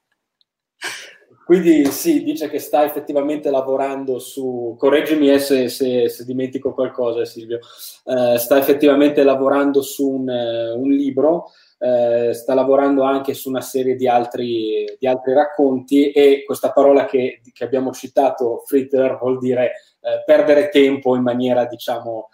Quindi 1.44 1.84
sì, 1.86 2.22
dice 2.22 2.48
che 2.48 2.58
sta 2.58 2.84
effettivamente 2.84 3.50
lavorando 3.50 4.18
su, 4.18 4.76
correggimi 4.78 5.38
se, 5.40 5.68
se, 5.68 6.08
se 6.08 6.24
dimentico 6.24 6.72
qualcosa 6.72 7.24
Silvio, 7.24 7.58
uh, 8.04 8.36
sta 8.36 8.58
effettivamente 8.58 9.22
lavorando 9.24 9.82
su 9.82 10.08
un, 10.08 10.28
uh, 10.28 10.80
un 10.80 10.90
libro, 10.90 11.50
uh, 11.78 12.32
sta 12.32 12.54
lavorando 12.54 13.02
anche 13.02 13.34
su 13.34 13.48
una 13.48 13.60
serie 13.60 13.96
di 13.96 14.06
altri, 14.06 14.84
di 14.98 15.06
altri 15.06 15.32
racconti 15.32 16.12
e 16.12 16.44
questa 16.44 16.70
parola 16.70 17.06
che, 17.06 17.40
che 17.52 17.64
abbiamo 17.64 17.90
citato, 17.92 18.62
fritter, 18.64 19.18
vuol 19.18 19.38
dire 19.38 19.72
perdere 20.24 20.68
tempo 20.68 21.14
in 21.14 21.22
maniera 21.22 21.64
diciamo 21.64 22.28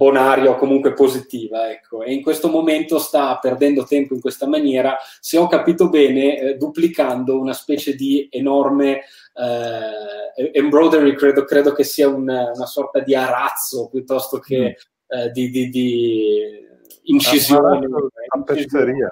bonaria 0.00 0.50
o 0.50 0.56
comunque 0.56 0.94
positiva. 0.94 1.70
Ecco. 1.70 2.02
E 2.02 2.14
in 2.14 2.22
questo 2.22 2.48
momento 2.48 2.98
sta 2.98 3.36
perdendo 3.36 3.84
tempo 3.84 4.14
in 4.14 4.20
questa 4.22 4.46
maniera, 4.46 4.96
se 5.20 5.36
ho 5.36 5.46
capito 5.46 5.90
bene, 5.90 6.38
eh, 6.38 6.56
duplicando 6.56 7.38
una 7.38 7.52
specie 7.52 7.94
di 7.94 8.26
enorme 8.30 9.02
eh, 9.34 10.50
embroidery, 10.54 11.14
credo, 11.14 11.44
credo, 11.44 11.74
che 11.74 11.84
sia 11.84 12.08
un, 12.08 12.22
una 12.22 12.66
sorta 12.66 13.00
di 13.00 13.14
arazzo 13.14 13.88
piuttosto 13.90 14.38
che 14.38 14.76
mm. 14.78 15.18
eh, 15.18 15.30
di, 15.32 15.50
di, 15.50 15.68
di 15.68 16.68
incisione. 17.10 17.88
Tappezzeria, 18.28 19.08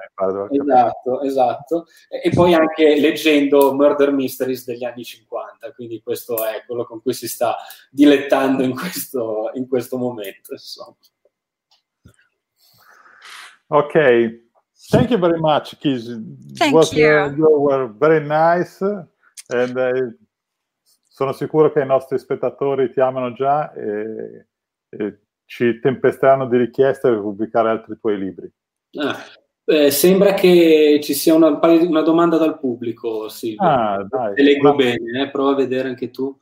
esatto, 0.50 1.22
esatto. 1.22 1.86
E, 2.08 2.30
poi 2.30 2.54
anche 2.54 2.98
leggendo 2.98 3.74
Murder 3.74 4.12
Mysteries 4.12 4.64
degli 4.64 4.84
anni 4.84 5.04
50, 5.04 5.72
quindi 5.72 6.00
questo 6.02 6.44
è 6.44 6.62
quello 6.66 6.84
con 6.84 7.02
cui 7.02 7.12
si 7.12 7.28
sta 7.28 7.56
dilettando 7.90 8.62
in 8.62 8.74
questo, 8.74 9.50
in 9.54 9.68
questo 9.68 9.96
momento. 9.98 10.52
Insomma. 10.52 10.96
Ok, 13.70 14.42
thank 14.88 15.10
you 15.10 15.18
very 15.18 15.38
much, 15.38 15.76
Kiz. 15.78 16.06
Thank 16.54 16.74
Was, 16.74 16.92
you. 16.92 17.06
Uh, 17.06 17.36
you 17.36 17.60
were 17.60 17.92
very 17.98 18.24
nice 18.24 18.82
and 19.48 19.76
uh, 19.76 20.16
sono 21.18 21.32
sicuro 21.32 21.72
che 21.72 21.80
i 21.80 21.86
nostri 21.86 22.18
spettatori 22.18 22.92
ti 22.92 23.00
amano 23.00 23.32
già 23.32 23.72
e, 23.72 24.46
e 24.88 25.18
ci 25.48 25.80
tempesteranno 25.80 26.46
di 26.46 26.58
richieste 26.58 27.08
per 27.08 27.20
pubblicare 27.20 27.70
altri 27.70 27.98
tuoi 27.98 28.18
libri. 28.18 28.52
Ah, 28.98 29.16
eh, 29.64 29.90
sembra 29.90 30.34
che 30.34 31.00
ci 31.02 31.14
sia 31.14 31.34
una, 31.34 31.58
una, 31.58 32.02
domanda 32.02 32.36
dal 32.36 32.58
pubblico, 32.58 33.30
Silvio. 33.30 33.66
Ah, 33.66 34.06
dai. 34.06 34.34
Te 34.34 34.42
leggo 34.42 34.68
Ma... 34.68 34.74
bene, 34.74 35.22
eh? 35.22 35.30
prova 35.30 35.52
a 35.52 35.54
vedere 35.54 35.88
anche 35.88 36.10
tu. 36.10 36.38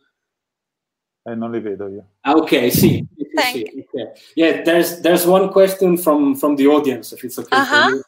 Eh, 1.23 1.35
non 1.37 1.53
li 1.53 1.61
vedo 1.61 1.87
io. 1.87 2.15
Ah, 2.23 2.33
ok, 2.33 2.73
sì. 2.73 3.07
sì, 3.17 3.65
sì 3.65 3.87
okay. 3.89 4.13
Yeah, 4.35 4.63
there's, 4.63 5.01
there's 5.01 5.25
one 5.25 5.51
question 5.51 5.97
from, 5.97 6.35
from 6.35 6.57
the 6.57 6.67
audience, 6.67 7.15
if 7.15 7.23
it's 7.23 7.39
okay 7.39 7.57
uh-huh. 7.57 8.03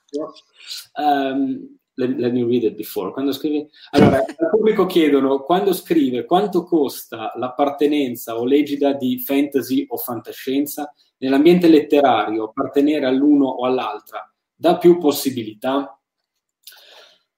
Um, 0.96 1.77
let, 1.99 2.32
me 2.32 2.42
read 2.44 2.64
it 2.64 2.76
before. 2.76 3.12
Quando 3.12 3.32
scrivi... 3.32 3.68
Allora, 3.90 4.18
al 4.18 4.51
pubblico 4.51 4.86
chiedono, 4.86 5.40
quando 5.40 5.72
scrive, 5.72 6.24
quanto 6.24 6.64
costa 6.64 7.32
l'appartenenza 7.36 8.38
o 8.38 8.44
l'egida 8.44 8.92
di 8.92 9.18
fantasy 9.20 9.84
o 9.88 9.96
fantascienza? 9.96 10.94
Nell'ambiente 11.18 11.68
letterario, 11.68 12.44
appartenere 12.44 13.07
all'uno 13.07 13.46
o 13.46 13.66
all'altra 13.66 14.30
dà 14.59 14.76
più 14.76 14.99
possibilità? 14.99 15.99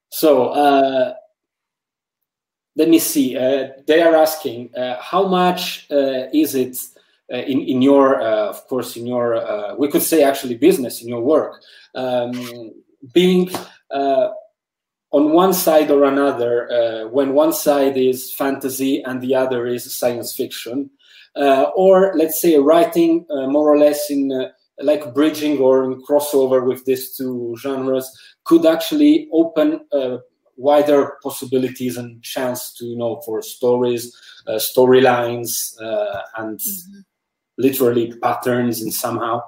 So, 0.09 0.51
uh, 0.51 1.13
let 2.75 2.89
me 2.89 2.99
see. 2.99 3.37
Uh, 3.37 3.83
they 3.87 4.01
are 4.01 4.17
asking, 4.17 4.71
uh, 4.75 4.97
how 5.01 5.27
much 5.27 5.87
uh, 5.91 6.29
is 6.33 6.55
it 6.55 6.77
uh, 7.33 7.37
in, 7.37 7.61
in 7.61 7.83
your, 7.83 8.21
uh, 8.21 8.49
of 8.49 8.67
course, 8.67 8.97
in 8.97 9.07
your, 9.07 9.77
we 9.79 9.89
could 9.89 10.03
say 10.03 10.23
actually 10.23 10.57
business, 10.57 11.03
in 11.03 11.09
your 11.09 11.23
work, 11.23 11.63
um, 11.95 12.73
being 13.13 13.51
on 15.13 15.33
one 15.33 15.53
side 15.53 15.91
or 15.91 16.05
another, 16.05 16.71
uh, 16.71 17.09
when 17.09 17.33
one 17.33 17.53
side 17.53 17.97
is 17.97 18.33
fantasy 18.33 19.03
and 19.03 19.21
the 19.21 19.35
other 19.35 19.67
is 19.67 19.93
science 19.93 20.35
fiction, 20.35 20.89
uh, 21.37 21.65
or 21.75 22.13
let's 22.15 22.41
say 22.41 22.57
writing 22.59 23.27
uh, 23.31 23.47
more 23.49 23.69
or 23.69 23.79
less 23.79 24.11
in 24.11 24.31
uh, 24.33 24.49
like 24.83 25.13
bridging 25.13 25.59
or 25.59 25.85
in 25.85 26.03
crossover 26.03 26.67
with 26.67 26.85
these 26.85 27.17
two 27.17 27.57
genres, 27.61 28.09
could 28.45 28.65
actually 28.65 29.29
open 29.33 29.81
uh, 29.93 30.19
wider 30.57 31.19
possibilities 31.23 31.97
and 31.97 32.23
chance 32.23 32.73
to 32.75 32.87
you 32.87 32.97
know 32.97 33.21
for 33.27 33.43
stories, 33.43 34.17
uh, 34.47 34.53
storylines, 34.53 35.75
and 36.37 36.59
mm-hmm. 36.59 37.01
literally 37.59 38.13
patterns 38.23 38.81
and 38.81 38.95
somehow. 38.95 39.43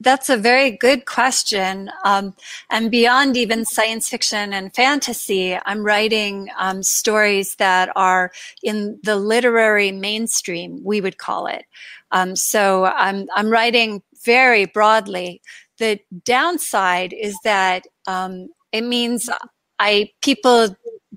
That's 0.00 0.28
a 0.28 0.36
very 0.36 0.72
good 0.72 1.06
question. 1.06 1.90
Um, 2.04 2.34
and 2.70 2.90
beyond 2.90 3.36
even 3.36 3.64
science 3.64 4.08
fiction 4.08 4.52
and 4.52 4.74
fantasy, 4.74 5.58
I'm 5.64 5.82
writing 5.82 6.48
um, 6.58 6.82
stories 6.82 7.56
that 7.56 7.90
are 7.96 8.30
in 8.62 8.98
the 9.02 9.16
literary 9.16 9.90
mainstream, 9.90 10.80
we 10.84 11.00
would 11.00 11.18
call 11.18 11.46
it. 11.46 11.64
Um, 12.10 12.36
so 12.36 12.84
I'm, 12.84 13.26
I'm 13.34 13.48
writing 13.48 14.02
very 14.24 14.66
broadly. 14.66 15.40
The 15.78 15.98
downside 16.24 17.12
is 17.12 17.36
that 17.44 17.86
um, 18.06 18.48
it 18.70 18.82
means 18.82 19.30
I 19.78 20.10
people 20.22 20.76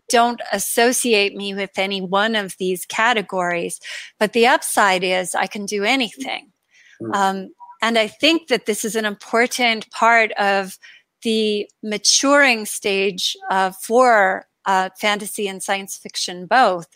don't 0.10 0.42
associate 0.54 1.36
me 1.36 1.54
with 1.54 1.72
any 1.78 2.02
one 2.02 2.36
of 2.36 2.56
these 2.60 2.86
categories, 2.86 3.80
but 4.20 4.34
the 4.34 4.48
upside 4.48 5.04
is 5.04 5.36
I 5.36 5.48
can 5.48 5.66
do 5.66 5.84
anything. 5.84 6.52
Hmm. 7.00 7.14
Um, 7.14 7.50
and 7.82 7.98
I 7.98 8.08
think 8.08 8.48
that 8.48 8.66
this 8.66 8.84
is 8.84 8.96
an 8.96 9.06
important 9.06 9.90
part 9.92 10.32
of 10.34 10.78
the 11.24 11.70
maturing 11.84 12.66
stage 12.66 13.36
uh, 13.50 13.72
for 13.72 14.46
uh, 14.66 14.90
fantasy 15.00 15.48
and 15.48 15.64
science 15.64 15.98
fiction 15.98 16.46
both, 16.46 16.88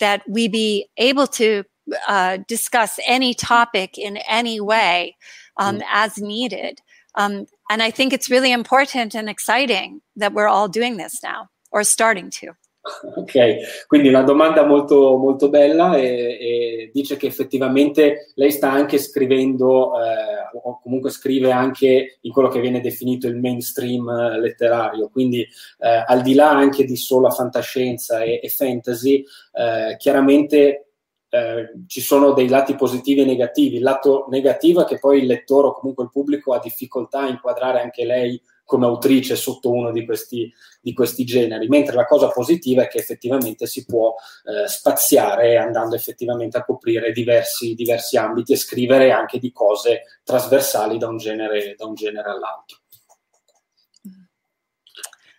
that 0.00 0.22
we 0.28 0.48
be 0.48 0.88
able 0.96 1.26
to 1.26 1.64
uh, 2.08 2.38
discuss 2.48 2.98
any 3.06 3.34
topic 3.34 3.96
in 3.96 4.16
any 4.28 4.60
way 4.60 5.16
um, 5.56 5.78
mm. 5.78 5.84
as 5.90 6.18
needed. 6.18 6.80
Um, 7.14 7.46
and 7.70 7.82
I 7.82 7.90
think 7.90 8.12
it's 8.12 8.30
really 8.30 8.52
important 8.52 9.14
and 9.14 9.28
exciting 9.28 10.00
that 10.16 10.32
we're 10.32 10.48
all 10.48 10.68
doing 10.68 10.96
this 10.96 11.22
now 11.22 11.48
or 11.70 11.84
starting 11.84 12.30
to. 12.30 12.52
Ok, 13.16 13.86
quindi 13.86 14.08
una 14.08 14.22
domanda 14.22 14.64
molto, 14.64 15.16
molto 15.16 15.50
bella 15.50 15.96
e, 15.96 16.02
e, 16.40 16.90
dice 16.92 17.16
che 17.16 17.26
effettivamente 17.26 18.32
lei 18.34 18.50
sta 18.50 18.70
anche 18.70 18.98
scrivendo, 18.98 19.92
eh, 20.02 20.58
o 20.62 20.80
comunque 20.82 21.10
scrive 21.10 21.50
anche 21.50 22.18
in 22.20 22.32
quello 22.32 22.48
che 22.48 22.60
viene 22.60 22.80
definito 22.80 23.26
il 23.26 23.36
mainstream 23.36 24.08
eh, 24.08 24.40
letterario, 24.40 25.10
quindi 25.10 25.42
eh, 25.42 26.04
al 26.06 26.22
di 26.22 26.34
là 26.34 26.50
anche 26.50 26.84
di 26.84 26.96
sola 26.96 27.30
fantascienza 27.30 28.22
e, 28.22 28.40
e 28.42 28.48
fantasy, 28.48 29.24
eh, 29.52 29.96
chiaramente 29.98 30.86
eh, 31.28 31.72
ci 31.86 32.00
sono 32.00 32.32
dei 32.32 32.48
lati 32.48 32.74
positivi 32.74 33.20
e 33.20 33.24
negativi. 33.24 33.76
Il 33.76 33.82
lato 33.82 34.26
negativo 34.30 34.82
è 34.82 34.84
che 34.84 34.98
poi 34.98 35.20
il 35.20 35.26
lettore 35.26 35.68
o 35.68 35.72
comunque 35.74 36.04
il 36.04 36.10
pubblico 36.10 36.52
ha 36.52 36.60
difficoltà 36.60 37.20
a 37.20 37.28
inquadrare 37.28 37.80
anche 37.80 38.04
lei 38.04 38.40
come 38.70 38.86
autrice 38.86 39.34
sotto 39.34 39.72
uno 39.72 39.90
di 39.90 40.04
questi, 40.04 40.48
di 40.80 40.92
questi 40.92 41.24
generi, 41.24 41.66
mentre 41.66 41.96
la 41.96 42.06
cosa 42.06 42.28
positiva 42.28 42.84
è 42.84 42.86
che 42.86 42.98
effettivamente 42.98 43.66
si 43.66 43.84
può 43.84 44.14
eh, 44.44 44.68
spaziare 44.68 45.56
andando 45.56 45.96
effettivamente 45.96 46.56
a 46.56 46.64
coprire 46.64 47.10
diversi, 47.10 47.74
diversi, 47.74 48.16
ambiti 48.16 48.52
e 48.52 48.56
scrivere 48.56 49.10
anche 49.10 49.40
di 49.40 49.50
cose 49.50 50.02
trasversali 50.22 50.98
da 50.98 51.08
un 51.08 51.16
genere, 51.16 51.74
da 51.76 51.86
un 51.86 51.94
genere 51.94 52.30
all'altro. 52.30 52.78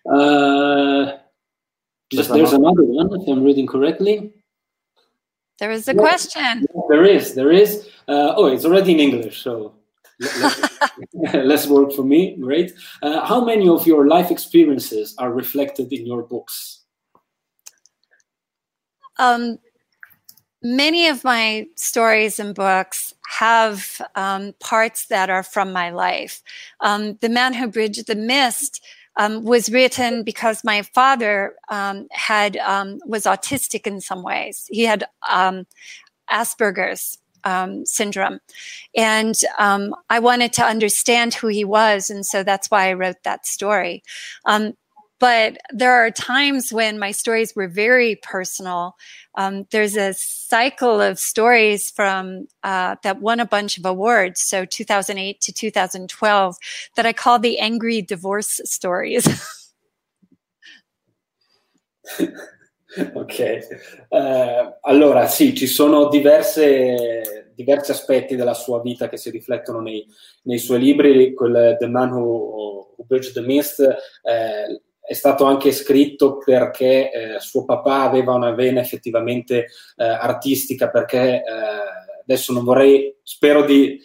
Uh, 0.04 1.18
just, 2.10 2.34
there's 2.34 2.52
another 2.52 2.84
one, 2.84 3.16
if 3.18 3.28
I'm 3.30 3.44
reading 3.44 3.66
correctly. 3.66 4.44
There 5.58 5.72
is 5.72 5.88
a 5.88 5.94
question. 5.94 6.66
There 6.90 7.06
is, 7.06 7.34
there 7.34 7.52
is. 7.52 7.88
Uh, 8.10 8.34
oh, 8.36 8.48
it's 8.48 8.66
already 8.66 8.92
in 8.92 9.00
English, 9.00 9.42
so 9.42 9.81
less 11.34 11.68
work 11.68 11.94
for 11.94 12.04
me. 12.04 12.36
Great. 12.40 12.74
Uh, 13.02 13.26
how 13.26 13.44
many 13.44 13.68
of 13.68 13.88
your 13.88 14.08
life 14.08 14.32
experiences 14.32 15.16
are 15.18 15.32
reflected 15.32 15.92
in 15.92 16.06
your 16.06 16.24
books? 16.24 16.84
Um, 19.18 19.60
many 20.64 21.08
of 21.08 21.24
my 21.24 21.68
stories 21.76 22.40
and 22.40 22.56
books 22.56 23.14
have 23.30 24.02
um, 24.16 24.54
parts 24.60 25.08
that 25.08 25.30
are 25.30 25.44
from 25.44 25.72
my 25.72 25.90
life. 25.90 26.42
Um, 26.82 27.18
the 27.22 27.30
Man 27.30 27.54
Who 27.54 27.68
Bridged 27.68 28.08
the 28.08 28.16
Mist 28.16 28.84
um, 29.18 29.44
was 29.44 29.70
written 29.70 30.24
because 30.24 30.64
my 30.64 30.82
father 30.82 31.56
um, 31.70 32.08
had 32.12 32.58
um, 32.58 33.00
was 33.06 33.24
autistic 33.24 33.86
in 33.86 34.02
some 34.02 34.24
ways. 34.24 34.68
He 34.72 34.84
had 34.84 35.04
um, 35.30 35.66
Asperger's, 36.30 37.18
um, 37.44 37.86
syndrome. 37.86 38.40
And 38.96 39.40
um, 39.60 39.96
I 40.10 40.20
wanted 40.20 40.54
to 40.54 40.64
understand 40.64 41.34
who 41.34 41.48
he 41.48 41.64
was. 41.64 42.10
And 42.10 42.26
so 42.26 42.44
that's 42.44 42.70
why 42.70 42.90
I 42.90 42.94
wrote 42.94 43.24
that 43.24 43.46
story. 43.46 44.04
Um, 44.46 44.74
but 45.22 45.58
there 45.70 45.94
are 45.94 46.10
times 46.10 46.74
when 46.74 46.98
my 46.98 47.12
stories 47.12 47.56
were 47.56 47.68
very 47.68 48.16
personal. 48.16 48.96
Um, 49.36 49.68
there's 49.70 49.96
a 49.96 50.16
cycle 50.16 51.00
of 51.00 51.20
stories 51.20 51.92
from 51.92 52.48
uh, 52.64 52.96
that 53.04 53.22
won 53.22 53.40
a 53.40 53.46
bunch 53.46 53.78
of 53.78 53.86
awards, 53.86 54.42
so 54.42 54.66
2008 54.66 55.40
to 55.42 55.54
2012, 55.54 56.56
that 56.96 57.06
I 57.06 57.14
call 57.14 57.38
the 57.38 57.60
angry 57.60 58.02
divorce 58.02 58.60
stories. 58.66 59.28
ok, 63.14 63.68
uh, 64.10 64.78
allora 64.82 65.28
sì, 65.28 65.56
ci 65.56 65.68
sono 65.68 66.10
diverse, 66.10 67.52
diversi 67.56 67.92
aspetti 67.92 68.36
della 68.36 68.54
sua 68.54 68.82
vita 68.82 69.08
che 69.08 69.18
si 69.18 69.30
riflettono 69.30 69.80
nei, 69.80 70.06
nei 70.44 70.58
suoi 70.58 70.80
libri. 70.80 71.34
Quel 71.34 71.78
The 71.80 71.88
Man 71.88 72.12
Who, 72.12 72.94
Who 72.96 73.06
Bridged 73.06 73.34
the 73.34 73.42
Mist 73.42 73.80
eh, 73.80 74.82
è 75.00 75.14
stato 75.14 75.46
anche 75.46 75.72
scritto 75.72 76.38
perché 76.38 77.12
eh, 77.12 77.40
suo 77.40 77.66
papà 77.66 78.02
aveva 78.02 78.34
una 78.34 78.52
vena 78.52 78.82
effettivamente 78.82 79.68
eh, 79.96 80.04
artistica, 80.04 80.90
perché 80.90 81.36
eh, 81.36 81.44
adesso 82.22 82.54
non 82.54 82.64
vorrei, 82.64 83.16
spero 83.24 83.64
di 83.64 84.00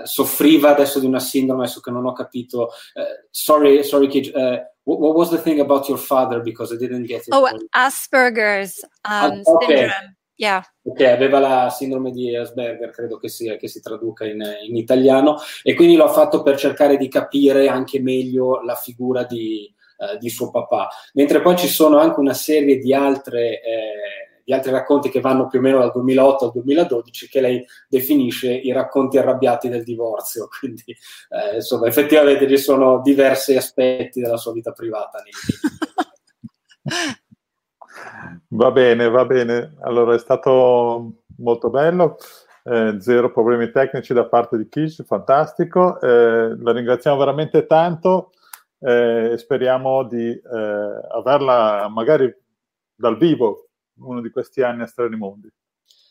uh, 0.00 0.04
soffriva 0.04 0.70
adesso 0.70 0.98
di 0.98 1.06
una 1.06 1.20
sindrome, 1.20 1.64
adesso 1.64 1.80
che 1.80 1.90
non 1.90 2.06
ho 2.06 2.12
capito. 2.12 2.70
Uh, 2.94 3.26
sorry, 3.30 3.82
sorry, 3.84 4.08
kid. 4.08 4.30
Uh, 4.34 4.58
what, 4.84 5.00
what, 5.00 5.16
was 5.16 5.30
the 5.30 5.38
thing 5.38 5.60
about 5.60 5.88
your 5.88 5.98
father? 5.98 6.40
Because 6.40 6.72
I 6.72 6.76
didn't 6.76 7.06
get 7.06 7.26
it. 7.26 7.32
Oh, 7.32 7.48
Asperger's 7.70 8.82
um, 9.04 9.10
ah, 9.12 9.40
okay. 9.44 9.66
syndrome. 9.66 10.16
Yeah. 10.40 10.64
Ok, 10.84 11.02
aveva 11.02 11.38
la 11.38 11.68
sindrome 11.68 12.10
di 12.12 12.34
Asperger, 12.34 12.88
credo 12.90 13.18
che, 13.18 13.28
sia, 13.28 13.56
che 13.56 13.68
si 13.68 13.82
traduca 13.82 14.24
in, 14.24 14.42
in, 14.66 14.74
italiano, 14.74 15.36
e 15.62 15.74
quindi 15.74 15.96
l'ho 15.96 16.08
fatto 16.08 16.42
per 16.42 16.56
cercare 16.56 16.96
di 16.96 17.08
capire 17.08 17.68
anche 17.68 18.00
meglio 18.00 18.62
la 18.62 18.74
figura 18.74 19.24
di, 19.24 19.70
uh, 19.98 20.16
di 20.16 20.30
suo 20.30 20.50
papà. 20.50 20.88
Mentre 21.12 21.42
poi 21.42 21.58
ci 21.58 21.68
sono 21.68 21.98
anche 21.98 22.20
una 22.20 22.32
serie 22.32 22.78
di 22.78 22.94
altre 22.94 23.60
eh, 23.60 24.29
gli 24.50 24.52
altri 24.52 24.72
racconti 24.72 25.10
che 25.10 25.20
vanno 25.20 25.46
più 25.46 25.60
o 25.60 25.62
meno 25.62 25.78
dal 25.78 25.92
2008 25.92 26.46
al 26.46 26.50
2012 26.50 27.28
che 27.28 27.40
lei 27.40 27.64
definisce 27.88 28.52
i 28.52 28.72
racconti 28.72 29.16
arrabbiati 29.16 29.68
del 29.68 29.84
divorzio. 29.84 30.48
Quindi, 30.58 30.96
eh, 31.28 31.54
insomma, 31.54 31.86
effettivamente 31.86 32.48
ci 32.48 32.56
sono 32.56 33.00
diversi 33.00 33.54
aspetti 33.54 34.20
della 34.20 34.38
sua 34.38 34.52
vita 34.52 34.72
privata. 34.72 35.22
va 38.48 38.70
bene, 38.72 39.08
va 39.08 39.24
bene. 39.24 39.76
Allora, 39.82 40.16
è 40.16 40.18
stato 40.18 41.12
molto 41.36 41.70
bello. 41.70 42.16
Eh, 42.64 42.96
zero 42.98 43.30
problemi 43.30 43.70
tecnici 43.70 44.12
da 44.12 44.26
parte 44.26 44.56
di 44.56 44.68
Kish, 44.68 45.04
fantastico. 45.06 46.00
Eh, 46.00 46.56
la 46.58 46.72
ringraziamo 46.72 47.16
veramente 47.16 47.66
tanto 47.66 48.32
e 48.80 49.34
speriamo 49.36 50.08
di 50.08 50.28
eh, 50.30 50.42
averla 51.12 51.86
magari 51.88 52.34
dal 52.96 53.16
vivo 53.16 53.66
uno 54.00 54.20
di 54.20 54.30
questi 54.30 54.62
anni 54.62 54.82
a 54.82 54.86
Strani 54.86 55.16
Mondi. 55.16 55.48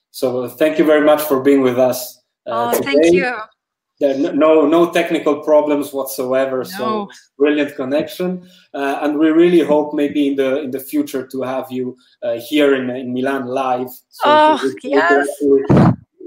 So 0.10 0.48
thank 0.48 0.78
you 0.78 0.86
very 0.86 1.04
much 1.04 1.22
for 1.22 1.42
being 1.42 1.62
with 1.62 1.78
us. 1.78 2.22
Uh, 2.46 2.72
oh, 2.72 2.78
today. 2.78 2.94
thank 2.94 3.14
you. 3.14 3.36
There 4.00 4.18
no 4.18 4.66
no 4.66 4.92
technical 4.92 5.42
problems 5.42 5.92
whatsoever. 5.92 6.60
No. 6.60 6.64
So 6.64 7.10
brilliant 7.38 7.76
connection, 7.76 8.50
uh, 8.74 9.00
and 9.02 9.20
we 9.20 9.30
really 9.30 9.60
hope 9.60 9.94
maybe 9.94 10.30
in 10.30 10.36
the 10.38 10.62
in 10.62 10.72
the 10.72 10.80
future 10.80 11.28
to 11.28 11.42
have 11.42 11.70
you 11.70 11.98
uh, 12.24 12.40
here 12.40 12.76
in, 12.76 12.90
in 12.90 13.14
Milan 13.14 13.48
live. 13.48 13.90
So 14.08 14.24
oh 14.26 14.72
yes. 14.84 15.28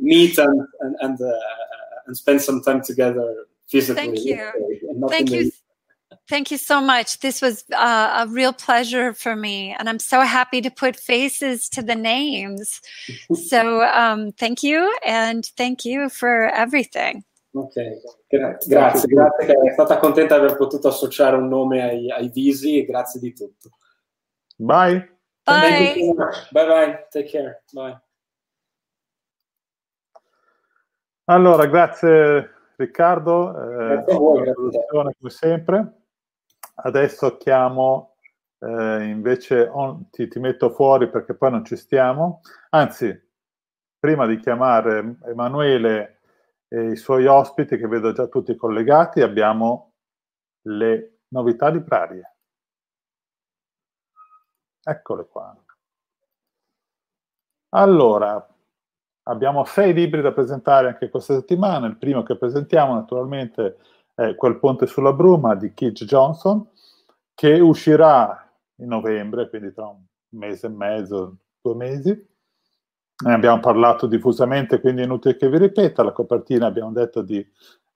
Meet 0.02 0.36
and 0.36 0.66
and 0.80 0.96
and, 1.00 1.20
uh, 1.20 2.06
and 2.06 2.16
spend 2.16 2.42
some 2.42 2.60
time 2.62 2.82
together 2.82 3.46
physically. 3.68 4.02
Thank 4.02 4.24
you. 4.24 5.08
Thank 5.08 5.30
you. 5.30 5.50
Thank 6.28 6.50
you 6.50 6.58
so 6.58 6.80
much. 6.80 7.18
This 7.20 7.40
was 7.40 7.64
uh, 7.72 8.24
a 8.26 8.30
real 8.30 8.52
pleasure 8.52 9.14
for 9.14 9.36
me, 9.36 9.74
and 9.78 9.88
I'm 9.88 9.98
so 9.98 10.20
happy 10.20 10.60
to 10.60 10.70
put 10.70 10.96
faces 10.96 11.68
to 11.70 11.82
the 11.82 11.94
names. 11.94 12.80
so, 13.34 13.82
um, 13.82 14.32
thank 14.32 14.62
you, 14.62 14.94
and 15.04 15.44
thank 15.56 15.84
you 15.84 16.08
for 16.08 16.50
everything. 16.54 17.24
Ok, 17.54 17.74
Gra- 18.28 18.56
grazie, 18.66 19.08
grazie 19.08 19.52
è 19.52 19.72
stata 19.72 19.98
contenta 19.98 20.38
di 20.38 20.44
aver 20.44 20.56
potuto 20.56 20.88
associare 20.88 21.36
un 21.36 21.48
nome 21.48 21.82
ai, 21.82 22.10
ai 22.10 22.30
visi 22.30 22.78
e 22.78 22.86
grazie 22.86 23.20
di 23.20 23.34
tutto. 23.34 23.70
Bye. 24.56 25.18
Bye. 25.44 26.14
Bye 26.50 26.66
bye, 26.66 27.06
take 27.10 27.28
care. 27.28 27.62
Bye. 27.72 28.00
Allora, 31.24 31.66
grazie 31.66 32.50
Riccardo, 32.76 33.50
eh, 33.50 34.02
grazie 34.04 34.14
a 34.14 34.18
voi, 34.18 35.14
come 35.18 35.30
sempre. 35.30 36.01
Adesso 36.74 37.36
chiamo 37.36 38.16
eh, 38.58 39.04
invece, 39.04 39.68
on, 39.68 40.08
ti, 40.10 40.28
ti, 40.28 40.38
metto 40.38 40.70
fuori 40.70 41.10
perché 41.10 41.34
poi 41.34 41.50
non 41.50 41.64
ci 41.64 41.76
stiamo. 41.76 42.40
Anzi, 42.70 43.30
prima 43.98 44.26
di 44.26 44.38
chiamare 44.38 45.16
Emanuele 45.24 46.20
e 46.68 46.92
i 46.92 46.96
suoi 46.96 47.26
ospiti, 47.26 47.76
che 47.76 47.86
vedo 47.86 48.12
già 48.12 48.26
tutti 48.26 48.56
collegati, 48.56 49.20
abbiamo 49.20 49.94
le 50.62 51.20
novità 51.28 51.70
di 51.70 51.82
Prarie. 51.82 52.36
Eccole 54.84 55.26
qua. 55.28 55.56
Allora, 57.74 58.46
abbiamo 59.24 59.64
sei 59.64 59.92
libri 59.92 60.20
da 60.20 60.32
presentare 60.32 60.88
anche 60.88 61.08
questa 61.08 61.34
settimana. 61.34 61.86
Il 61.86 61.96
primo 61.96 62.22
che 62.22 62.36
presentiamo 62.36 62.94
naturalmente 62.94 63.78
è 64.28 64.34
Quel 64.34 64.58
ponte 64.58 64.86
sulla 64.86 65.12
bruma 65.12 65.54
di 65.54 65.72
Keith 65.74 66.04
Johnson, 66.04 66.66
che 67.34 67.60
uscirà 67.60 68.50
in 68.76 68.88
novembre, 68.88 69.48
quindi 69.48 69.72
tra 69.72 69.86
un 69.86 70.02
mese 70.30 70.66
e 70.66 70.70
mezzo, 70.70 71.36
due 71.60 71.74
mesi. 71.74 72.30
Ne 73.24 73.32
abbiamo 73.32 73.60
parlato 73.60 74.06
diffusamente, 74.06 74.80
quindi 74.80 75.02
è 75.02 75.04
inutile 75.04 75.36
che 75.36 75.48
vi 75.48 75.58
ripeta. 75.58 76.02
La 76.02 76.12
copertina 76.12 76.66
abbiamo 76.66 76.90
detto 76.92 77.22
di 77.22 77.46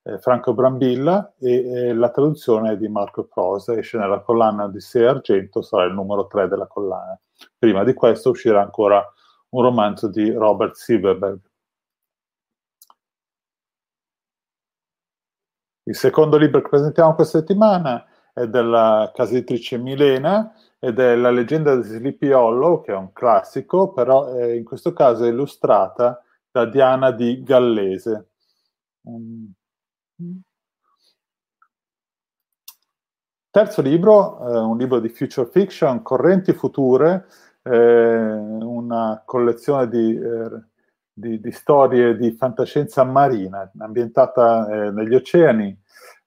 eh, 0.02 0.18
Franco 0.18 0.54
Brambilla 0.54 1.34
e 1.38 1.68
eh, 1.68 1.94
la 1.94 2.10
traduzione 2.10 2.72
è 2.72 2.76
di 2.76 2.88
Marco 2.88 3.24
Prosa, 3.24 3.74
esce 3.74 3.98
nella 3.98 4.20
collana 4.20 4.68
di 4.68 4.80
Sei 4.80 5.04
Argento, 5.04 5.62
sarà 5.62 5.84
il 5.84 5.94
numero 5.94 6.26
3 6.26 6.48
della 6.48 6.66
collana. 6.66 7.18
Prima 7.58 7.82
di 7.82 7.92
questo 7.92 8.30
uscirà 8.30 8.62
ancora 8.62 9.04
un 9.50 9.62
romanzo 9.62 10.08
di 10.08 10.30
Robert 10.30 10.74
Silverberg. 10.74 11.40
Il 15.88 15.94
secondo 15.94 16.36
libro 16.36 16.62
che 16.62 16.68
presentiamo 16.68 17.14
questa 17.14 17.38
settimana 17.38 18.04
è 18.32 18.48
della 18.48 19.12
casa 19.14 19.36
editrice 19.36 19.78
Milena 19.78 20.52
ed 20.80 20.98
è 20.98 21.14
La 21.14 21.30
leggenda 21.30 21.76
di 21.76 21.84
Sleepy 21.84 22.32
Hollow, 22.32 22.82
che 22.82 22.92
è 22.92 22.96
un 22.96 23.12
classico, 23.12 23.92
però 23.92 24.26
è, 24.26 24.50
in 24.50 24.64
questo 24.64 24.92
caso 24.92 25.24
è 25.24 25.28
illustrata 25.28 26.20
da 26.50 26.66
Diana 26.66 27.12
di 27.12 27.40
Gallese. 27.40 28.30
Um, 29.02 29.52
terzo 33.48 33.80
libro, 33.80 34.40
eh, 34.40 34.58
un 34.58 34.76
libro 34.78 34.98
di 34.98 35.08
future 35.08 35.48
fiction, 35.48 36.02
Correnti 36.02 36.52
future, 36.52 37.26
eh, 37.62 38.32
una 38.32 39.22
collezione 39.24 39.88
di, 39.88 40.18
eh, 40.18 40.64
di, 41.18 41.40
di, 41.40 41.50
storie 41.50 42.14
di 42.14 42.32
fantascienza 42.32 43.02
marina, 43.02 43.70
ambientata 43.78 44.68
eh, 44.68 44.90
negli 44.90 45.14
oceani, 45.14 45.74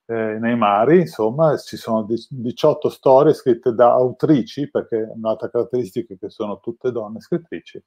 eh, 0.08 0.38
nei 0.40 0.58
mari, 0.58 1.02
insomma, 1.02 1.56
ci 1.58 1.78
sono 1.78 2.08
18 2.28 2.90
storie 2.90 3.34
scritte 3.34 3.74
da 3.74 3.92
autrici, 3.92 4.68
perché 4.68 4.96
un'altra 5.14 5.52
caratteristica 5.52 6.16
è 6.16 6.18
che 6.18 6.30
sono 6.32 6.60
tutte 6.60 6.92
donne 6.92 7.20
scrittrici, 7.20 7.84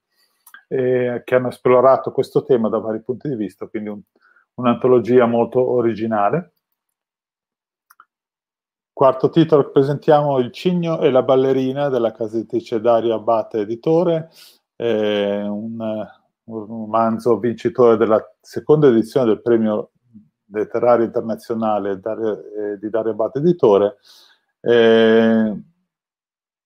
che 0.68 1.22
hanno 1.28 1.48
esplorato 1.48 2.12
questo 2.12 2.44
tema 2.44 2.70
da 2.70 2.78
vari 2.78 3.02
punti 3.02 3.28
di 3.28 3.34
vista, 3.34 3.66
quindi 3.66 3.90
un, 3.90 4.00
un'antologia 4.54 5.26
molto 5.26 5.60
originale. 5.68 6.52
Quarto 8.92 9.28
titolo 9.28 9.64
che 9.64 9.70
presentiamo, 9.70 10.38
Il 10.38 10.52
cigno 10.52 11.00
e 11.00 11.10
la 11.10 11.22
ballerina 11.22 11.88
della 11.88 12.12
casa 12.12 12.36
editrice 12.36 12.80
Dario 12.80 13.14
Abate 13.14 13.58
Editore, 13.58 14.30
eh, 14.76 15.42
un, 15.42 15.76
un 16.44 16.66
romanzo 16.66 17.38
vincitore 17.38 17.96
della 17.96 18.20
seconda 18.40 18.88
edizione 18.88 19.26
del 19.26 19.42
premio 19.42 19.90
letterario 20.46 21.04
internazionale 21.04 21.92
eh, 21.92 22.78
di 22.78 22.90
Dario 22.90 23.12
Abate 23.12 23.38
Editore. 23.38 23.96
Eh, 24.60 25.62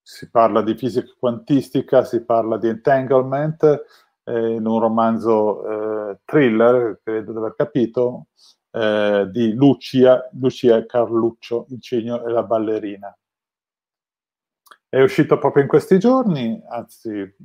si 0.01 0.29
parla 0.29 0.61
di 0.61 0.75
fisica 0.75 1.11
quantistica, 1.19 2.03
si 2.03 2.23
parla 2.23 2.57
di 2.57 2.67
entanglement, 2.67 3.83
eh, 4.23 4.51
in 4.53 4.65
un 4.65 4.79
romanzo 4.79 6.11
eh, 6.11 6.19
thriller, 6.25 6.99
credo 7.03 7.31
di 7.31 7.37
aver 7.37 7.55
capito, 7.55 8.27
eh, 8.71 9.27
di 9.31 9.53
Lucia, 9.53 10.29
Lucia 10.33 10.85
Carluccio, 10.85 11.67
il 11.69 11.81
cigno 11.81 12.25
e 12.25 12.31
la 12.31 12.43
ballerina. 12.43 13.15
È 14.89 15.01
uscito 15.01 15.37
proprio 15.37 15.63
in 15.63 15.69
questi 15.69 15.99
giorni, 15.99 16.61
anzi 16.69 17.35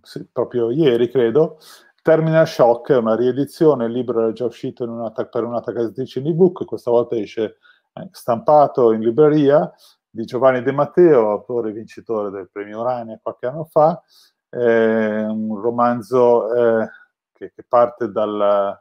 sì, 0.00 0.26
proprio 0.30 0.70
ieri 0.70 1.08
credo, 1.08 1.58
Terminal 2.02 2.48
Shock 2.48 2.90
è 2.90 2.96
una 2.96 3.14
riedizione, 3.14 3.86
il 3.86 3.92
libro 3.92 4.22
era 4.22 4.32
già 4.32 4.44
uscito 4.44 4.82
una, 4.84 5.10
per 5.12 5.44
un'altra 5.44 5.72
casa 5.72 5.92
in 6.18 6.26
ebook, 6.26 6.64
questa 6.64 6.90
volta 6.90 7.16
esce 7.16 7.58
eh, 7.92 8.08
stampato 8.10 8.92
in 8.92 9.00
libreria, 9.00 9.72
di 10.10 10.24
Giovanni 10.24 10.62
De 10.62 10.72
Matteo, 10.72 11.30
autore 11.30 11.72
vincitore 11.72 12.30
del 12.30 12.50
premio 12.50 12.80
Urania 12.80 13.18
qualche 13.22 13.46
anno 13.46 13.64
fa, 13.64 14.02
eh, 14.50 15.22
un 15.24 15.58
romanzo 15.60 16.52
eh, 16.52 16.90
che, 17.32 17.52
che, 17.54 17.64
parte 17.66 18.10
dal, 18.10 18.78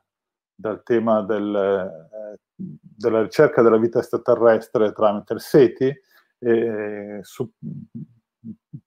dal 0.54 0.84
tema 0.84 1.22
del, 1.22 1.56
eh, 1.56 2.40
della 2.56 3.22
ricerca 3.22 3.62
della 3.62 3.78
vita 3.78 4.00
extraterrestre 4.00 4.92
tramite 4.94 5.34
il 5.34 5.40
SETI, 5.42 6.02
su, 7.22 7.48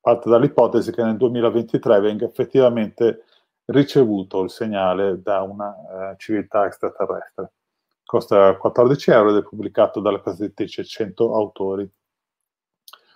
parte 0.04 0.28
dall'ipotesi 0.28 0.92
che 0.92 1.02
nel 1.02 1.16
2023 1.16 1.98
venga 2.00 2.26
effettivamente 2.26 3.24
ricevuto 3.64 4.42
il 4.42 4.50
segnale 4.50 5.22
da 5.22 5.40
una 5.40 5.68
uh, 5.70 6.16
civiltà 6.18 6.66
extraterrestre. 6.66 7.52
Costa 8.04 8.54
14 8.54 9.10
euro 9.12 9.30
ed 9.30 9.36
è 9.36 9.48
pubblicato 9.48 10.00
dalla 10.00 10.20
casa 10.20 10.44
editrice 10.44 10.84
100 10.84 11.34
autori. 11.34 11.90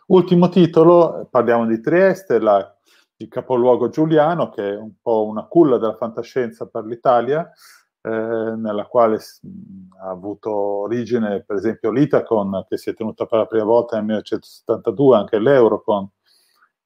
Ultimo 0.06 0.48
titolo, 0.48 1.28
parliamo 1.30 1.66
di 1.66 1.78
Trieste, 1.78 2.40
la, 2.40 2.74
il 3.16 3.28
capoluogo 3.28 3.90
giuliano, 3.90 4.48
che 4.48 4.70
è 4.70 4.74
un 4.74 4.94
po' 5.02 5.26
una 5.26 5.44
culla 5.44 5.76
della 5.76 5.96
fantascienza 5.96 6.64
per 6.68 6.86
l'Italia, 6.86 7.52
eh, 8.00 8.08
nella 8.10 8.86
quale 8.86 9.18
ha 10.00 10.08
avuto 10.08 10.50
origine, 10.50 11.44
per 11.44 11.56
esempio, 11.56 11.90
l'Itacon, 11.90 12.64
che 12.66 12.78
si 12.78 12.88
è 12.88 12.94
tenuta 12.94 13.26
per 13.26 13.40
la 13.40 13.46
prima 13.46 13.64
volta 13.64 13.96
nel 13.96 14.06
1972, 14.06 15.16
anche 15.18 15.38
l'Eurocon. 15.38 16.08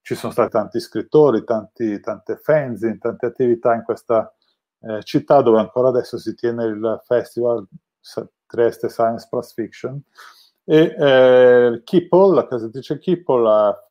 Ci 0.03 0.15
sono 0.17 0.33
stati 0.33 0.51
tanti 0.51 0.81
scrittori, 0.81 1.45
tanti, 1.45 2.01
tante 2.01 2.37
fanzine, 2.37 2.99
tante 2.99 3.27
attività 3.27 3.75
in 3.75 3.85
questa 3.85 4.35
eh, 4.81 5.03
città 5.05 5.41
dove 5.43 5.61
ancora 5.61 5.89
adesso 5.89 6.19
si 6.19 6.35
tiene 6.35 6.65
il 6.65 7.01
festival 7.05 7.67
Trieste 8.47 8.89
Science 8.89 9.29
Plus 9.31 9.55
Fiction 9.55 10.03
e 10.65 10.95
eh, 10.99 11.83
Kippel, 11.85 12.35
la 12.35 12.47
casa 12.47 12.65
editrice 12.65 12.99
Kippel 12.99 13.47
ha 13.47 13.89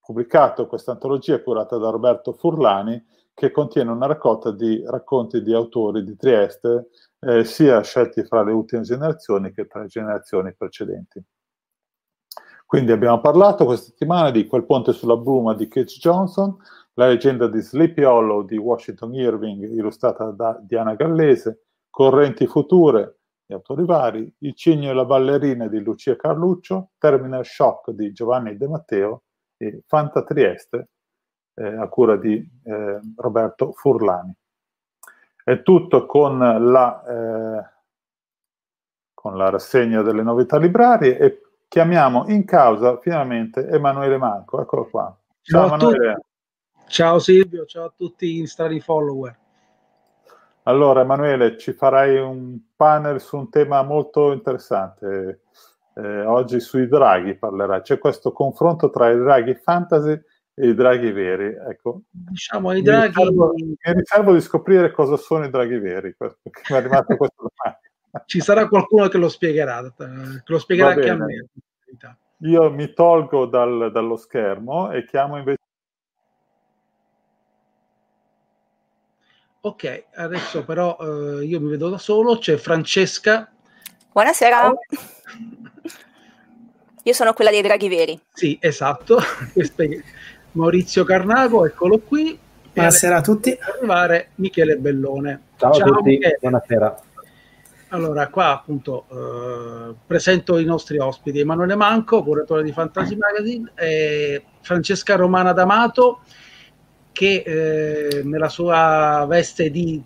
pubblicato 0.00 0.66
questa 0.66 0.92
antologia 0.92 1.40
curata 1.40 1.76
da 1.76 1.90
Roberto 1.90 2.32
Furlani 2.32 3.02
che 3.34 3.50
contiene 3.50 3.90
una 3.90 4.06
raccolta 4.06 4.50
di 4.50 4.82
racconti 4.84 5.42
di 5.42 5.54
autori 5.54 6.04
di 6.04 6.16
Trieste 6.16 6.88
eh, 7.20 7.44
sia 7.44 7.80
scelti 7.82 8.24
fra 8.24 8.42
le 8.42 8.52
ultime 8.52 8.82
generazioni 8.82 9.52
che 9.52 9.66
tra 9.66 9.80
le 9.80 9.86
generazioni 9.86 10.54
precedenti. 10.54 11.22
Quindi 12.72 12.90
abbiamo 12.90 13.20
parlato 13.20 13.66
questa 13.66 13.90
settimana 13.90 14.30
di 14.30 14.46
Quel 14.46 14.64
ponte 14.64 14.94
sulla 14.94 15.18
bruma 15.18 15.52
di 15.52 15.68
Keith 15.68 15.90
Johnson, 15.98 16.56
la 16.94 17.06
leggenda 17.06 17.46
di 17.46 17.60
Sleepy 17.60 18.02
Hollow 18.02 18.46
di 18.46 18.56
Washington 18.56 19.12
Irving 19.12 19.62
illustrata 19.62 20.30
da 20.30 20.58
Diana 20.58 20.94
Gallese, 20.94 21.64
Correnti 21.90 22.46
future 22.46 23.18
di 23.44 23.52
autori 23.52 23.84
vari, 23.84 24.34
Il 24.38 24.54
cigno 24.54 24.88
e 24.88 24.94
la 24.94 25.04
ballerina 25.04 25.68
di 25.68 25.80
Lucia 25.80 26.16
Carluccio, 26.16 26.92
Terminal 26.96 27.44
Shock 27.44 27.90
di 27.90 28.10
Giovanni 28.12 28.56
De 28.56 28.66
Matteo 28.66 29.24
e 29.58 29.82
Fanta 29.86 30.24
Trieste 30.24 30.88
eh, 31.52 31.76
a 31.76 31.86
cura 31.88 32.16
di 32.16 32.36
eh, 32.64 33.00
Roberto 33.16 33.72
Furlani. 33.72 34.34
È 35.44 35.60
tutto 35.60 36.06
con 36.06 36.38
la, 36.38 37.04
eh, 37.04 37.70
con 39.12 39.36
la 39.36 39.50
rassegna 39.50 40.00
delle 40.00 40.22
novità 40.22 40.56
librarie 40.56 41.18
e 41.18 41.42
chiamiamo 41.72 42.26
in 42.28 42.44
causa 42.44 42.98
finalmente 42.98 43.66
Emanuele 43.66 44.18
Manco. 44.18 44.60
Eccolo 44.60 44.90
qua. 44.90 45.18
Ciao, 45.40 45.68
ciao 45.68 45.74
Emanuele. 45.74 46.20
Ciao 46.86 47.18
Silvio, 47.18 47.64
ciao 47.64 47.86
a 47.86 47.92
tutti 47.96 48.42
i 48.42 48.46
strani 48.46 48.78
follower. 48.78 49.34
Allora, 50.64 51.00
Emanuele, 51.00 51.56
ci 51.56 51.72
farai 51.72 52.18
un 52.18 52.58
panel 52.76 53.22
su 53.22 53.38
un 53.38 53.48
tema 53.48 53.82
molto 53.82 54.32
interessante. 54.32 55.44
Eh, 55.94 56.20
oggi 56.26 56.60
sui 56.60 56.86
draghi 56.88 57.38
parlerai. 57.38 57.80
C'è 57.80 57.96
questo 57.96 58.32
confronto 58.32 58.90
tra 58.90 59.10
i 59.10 59.16
draghi 59.16 59.54
fantasy 59.54 60.20
e 60.52 60.68
i 60.68 60.74
draghi 60.74 61.10
veri. 61.10 61.56
Ecco. 61.70 62.02
Diciamo, 62.10 62.72
i 62.74 62.82
draghi... 62.82 63.14
Mi 63.14 63.22
riservo, 63.22 63.52
mi 63.54 63.76
riservo 63.94 64.34
di 64.34 64.40
scoprire 64.42 64.90
cosa 64.90 65.16
sono 65.16 65.46
i 65.46 65.50
draghi 65.50 65.78
veri, 65.78 66.14
perché 66.14 66.40
mi 66.68 66.76
è 66.76 66.78
arrivata 66.78 67.16
questa 67.16 67.36
domanda. 67.42 67.80
Ci 68.26 68.40
sarà 68.40 68.68
qualcuno 68.68 69.08
che 69.08 69.18
lo 69.18 69.28
spiegherà, 69.28 69.92
che 69.96 70.42
lo 70.44 70.58
spiegherà 70.58 70.90
anche 70.90 71.08
a 71.08 71.16
me. 71.16 71.46
Io 72.38 72.70
mi 72.70 72.92
tolgo 72.92 73.46
dal, 73.46 73.90
dallo 73.92 74.16
schermo 74.16 74.90
e 74.90 75.04
chiamo 75.04 75.38
invece 75.38 75.60
Ok, 79.64 80.06
adesso 80.16 80.64
però 80.64 80.96
eh, 81.00 81.44
io 81.44 81.60
mi 81.60 81.70
vedo 81.70 81.88
da 81.88 81.98
solo, 81.98 82.36
c'è 82.38 82.56
Francesca. 82.56 83.48
Buonasera. 84.10 84.68
Oh. 84.68 84.74
Io 87.04 87.12
sono 87.12 87.32
quella 87.32 87.50
dei 87.50 87.62
draghi 87.62 87.88
veri. 87.88 88.20
Sì, 88.32 88.58
esatto. 88.60 89.20
Maurizio 90.52 91.04
Carnago, 91.04 91.64
eccolo 91.64 91.98
qui. 92.00 92.36
Buonasera 92.72 93.18
a 93.18 93.20
tutti. 93.20 93.56
Arrivare 93.60 94.30
Michele 94.36 94.76
Bellone. 94.78 95.42
Ciao, 95.56 95.72
Ciao 95.74 95.92
a 95.92 95.96
tutti, 95.96 96.10
Michele. 96.10 96.38
buonasera. 96.40 97.02
Allora, 97.92 98.28
qua 98.28 98.52
appunto 98.52 99.04
eh, 99.10 99.94
presento 100.06 100.56
i 100.56 100.64
nostri 100.64 100.96
ospiti. 100.96 101.40
Emanuele 101.40 101.74
Manco, 101.74 102.22
curatore 102.22 102.62
di 102.62 102.72
Fantasy 102.72 103.16
Magazine, 103.16 103.70
e 103.74 104.42
Francesca 104.62 105.14
Romana 105.14 105.52
D'Amato, 105.52 106.20
che 107.12 107.42
eh, 107.44 108.22
nella 108.24 108.48
sua 108.48 109.26
veste 109.28 109.70
di 109.70 110.02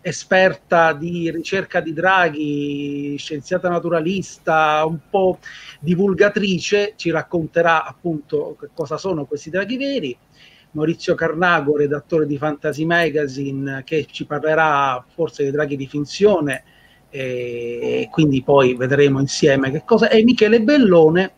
esperta 0.00 0.94
di 0.94 1.30
ricerca 1.30 1.80
di 1.80 1.92
draghi, 1.92 3.16
scienziata 3.18 3.68
naturalista, 3.68 4.82
un 4.86 4.98
po' 5.10 5.38
divulgatrice, 5.80 6.94
ci 6.96 7.10
racconterà 7.10 7.84
appunto 7.84 8.56
cosa 8.72 8.96
sono 8.96 9.26
questi 9.26 9.50
draghi 9.50 9.76
veri. 9.76 10.18
Maurizio 10.70 11.14
Carnago, 11.14 11.76
redattore 11.76 12.24
di 12.24 12.38
Fantasy 12.38 12.86
Magazine, 12.86 13.82
che 13.84 14.06
ci 14.10 14.24
parlerà 14.24 15.04
forse 15.14 15.42
dei 15.42 15.52
draghi 15.52 15.76
di 15.76 15.86
finzione 15.86 16.64
e 17.10 18.08
quindi 18.10 18.42
poi 18.42 18.74
vedremo 18.74 19.20
insieme 19.20 19.70
che 19.70 19.82
cosa 19.84 20.08
è 20.08 20.22
Michele 20.22 20.60
Bellone 20.60 21.32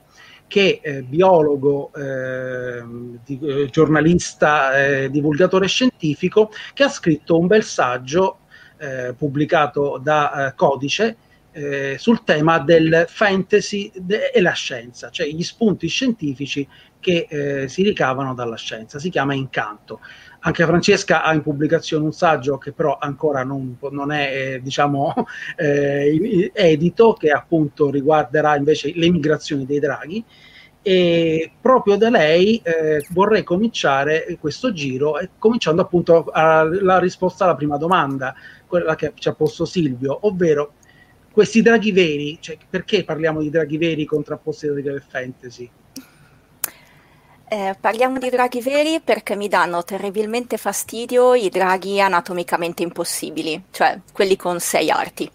che 0.51 0.81
è 0.83 1.03
biologo, 1.03 1.93
eh, 1.95 2.83
di, 3.25 3.39
eh, 3.41 3.67
giornalista, 3.71 4.77
eh, 4.77 5.09
divulgatore 5.09 5.69
scientifico, 5.69 6.51
che 6.75 6.83
ha 6.83 6.89
scritto 6.89 7.39
un 7.39 7.47
bel 7.47 7.63
saggio 7.63 8.41
eh, 8.79 9.15
pubblicato 9.17 10.01
da 10.03 10.49
eh, 10.49 10.55
Codice 10.57 11.17
eh, 11.53 11.95
sul 11.99 12.25
tema 12.25 12.59
del 12.59 13.05
fantasy 13.07 13.93
de- 13.95 14.33
e 14.35 14.41
la 14.41 14.51
scienza, 14.51 15.11
cioè 15.11 15.29
gli 15.29 15.45
spunti 15.45 15.87
scientifici 15.87 16.67
che 16.99 17.67
si 17.67 17.83
ricavano 17.83 18.35
dalla 18.35 18.57
scienza. 18.57 18.99
Si 18.99 19.09
chiama 19.09 19.33
Incanto. 19.33 20.01
Anche 20.43 20.65
Francesca 20.65 21.23
ha 21.23 21.35
in 21.35 21.43
pubblicazione 21.43 22.05
un 22.05 22.13
saggio 22.13 22.57
che 22.57 22.73
però 22.73 22.97
ancora 22.99 23.45
non, 23.45 23.77
non 23.91 24.11
è, 24.11 24.59
diciamo, 24.63 25.15
edito, 25.57 27.13
che 27.13 27.31
appunto 27.31 27.91
riguarderà 27.91 28.57
invece 28.57 28.93
le 28.95 29.11
migrazioni 29.11 29.67
dei 29.67 29.79
draghi 29.79 30.25
e 30.83 31.53
proprio 31.61 31.97
da 31.97 32.09
lei 32.09 32.61
eh, 32.65 33.05
vorrei 33.11 33.43
cominciare 33.43 34.25
questo 34.41 34.73
giro 34.73 35.19
eh, 35.19 35.31
cominciando 35.39 35.83
appunto 35.83 36.25
alla 36.33 36.99
risposta 36.99 37.45
alla 37.45 37.55
prima 37.55 37.77
domanda, 37.77 38.35
quella 38.67 38.95
che 38.95 39.13
ci 39.15 39.29
ha 39.29 39.35
posto 39.35 39.67
Silvio, 39.67 40.27
ovvero 40.27 40.75
questi 41.31 41.61
draghi 41.61 41.93
veri, 41.93 42.39
cioè, 42.41 42.57
perché 42.69 43.05
parliamo 43.05 43.41
di 43.41 43.51
draghi 43.51 43.77
veri 43.77 44.05
contrapposti 44.05 44.67
ai 44.67 44.73
draghi 44.73 44.89
del 44.89 45.05
fantasy? 45.07 45.71
Eh, 47.53 47.77
parliamo 47.81 48.19
di 48.19 48.31
draghi 48.31 48.61
veri 48.61 49.01
perché 49.01 49.35
mi 49.35 49.49
danno 49.49 49.83
terribilmente 49.83 50.57
fastidio 50.57 51.35
i 51.35 51.49
draghi 51.49 52.01
anatomicamente 52.01 52.85
impossibili, 52.85 53.61
cioè 53.73 53.99
quelli 54.13 54.37
con 54.37 54.61
sei 54.61 54.89
arti. 54.89 55.29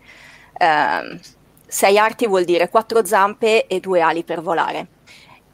Eh, 0.58 1.20
sei 1.68 1.98
arti 1.98 2.26
vuol 2.26 2.46
dire 2.46 2.70
quattro 2.70 3.04
zampe 3.06 3.68
e 3.68 3.82
due 3.82 4.00
ali 4.00 4.24
per 4.24 4.42
volare 4.42 4.88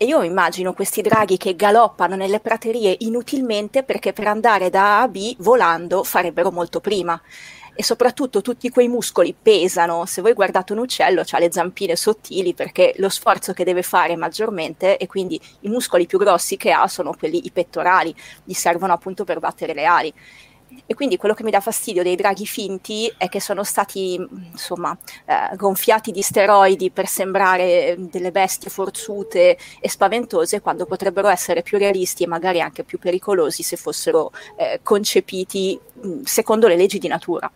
e 0.01 0.05
io 0.05 0.23
immagino 0.23 0.73
questi 0.73 1.03
draghi 1.03 1.37
che 1.37 1.55
galoppano 1.55 2.15
nelle 2.15 2.39
praterie 2.39 2.95
inutilmente 3.01 3.83
perché 3.83 4.13
per 4.13 4.25
andare 4.25 4.71
da 4.71 4.97
A 4.97 5.01
a 5.03 5.07
B 5.07 5.35
volando 5.37 6.03
farebbero 6.03 6.51
molto 6.51 6.79
prima. 6.79 7.21
E 7.73 7.83
soprattutto 7.83 8.41
tutti 8.41 8.69
quei 8.69 8.87
muscoli 8.87 9.33
pesano. 9.39 10.05
Se 10.05 10.21
voi 10.21 10.33
guardate 10.33 10.73
un 10.73 10.79
uccello, 10.79 11.23
ha 11.27 11.39
le 11.39 11.51
zampine 11.51 11.95
sottili 11.95 12.53
perché 12.53 12.93
lo 12.97 13.09
sforzo 13.09 13.53
che 13.53 13.63
deve 13.63 13.81
fare 13.81 14.15
maggiormente 14.15 14.97
e 14.97 15.07
quindi 15.07 15.39
i 15.61 15.69
muscoli 15.69 16.05
più 16.05 16.19
grossi 16.19 16.57
che 16.57 16.71
ha 16.71 16.87
sono 16.87 17.15
quelli 17.17 17.45
i 17.45 17.51
pettorali, 17.51 18.13
gli 18.43 18.53
servono 18.53 18.93
appunto 18.93 19.23
per 19.23 19.39
battere 19.39 19.73
le 19.73 19.85
ali. 19.85 20.13
E 20.85 20.93
quindi 20.93 21.17
quello 21.17 21.33
che 21.33 21.43
mi 21.43 21.51
dà 21.51 21.59
fastidio 21.59 22.03
dei 22.03 22.15
draghi 22.15 22.45
finti 22.45 23.11
è 23.17 23.27
che 23.29 23.41
sono 23.41 23.63
stati 23.63 24.15
insomma 24.51 24.97
eh, 25.25 25.55
gonfiati 25.55 26.11
di 26.11 26.21
steroidi 26.21 26.91
per 26.91 27.07
sembrare 27.07 27.95
delle 27.97 28.31
bestie 28.31 28.69
forzute 28.69 29.57
e 29.79 29.89
spaventose 29.89 30.61
quando 30.61 30.85
potrebbero 30.85 31.27
essere 31.27 31.61
più 31.61 31.77
realisti 31.77 32.23
e 32.23 32.27
magari 32.27 32.61
anche 32.61 32.83
più 32.83 32.99
pericolosi 32.99 33.63
se 33.63 33.75
fossero 33.75 34.31
eh, 34.55 34.79
concepiti 34.81 35.79
mh, 35.93 36.21
secondo 36.23 36.67
le 36.67 36.75
leggi 36.77 36.99
di 36.99 37.07
natura. 37.07 37.51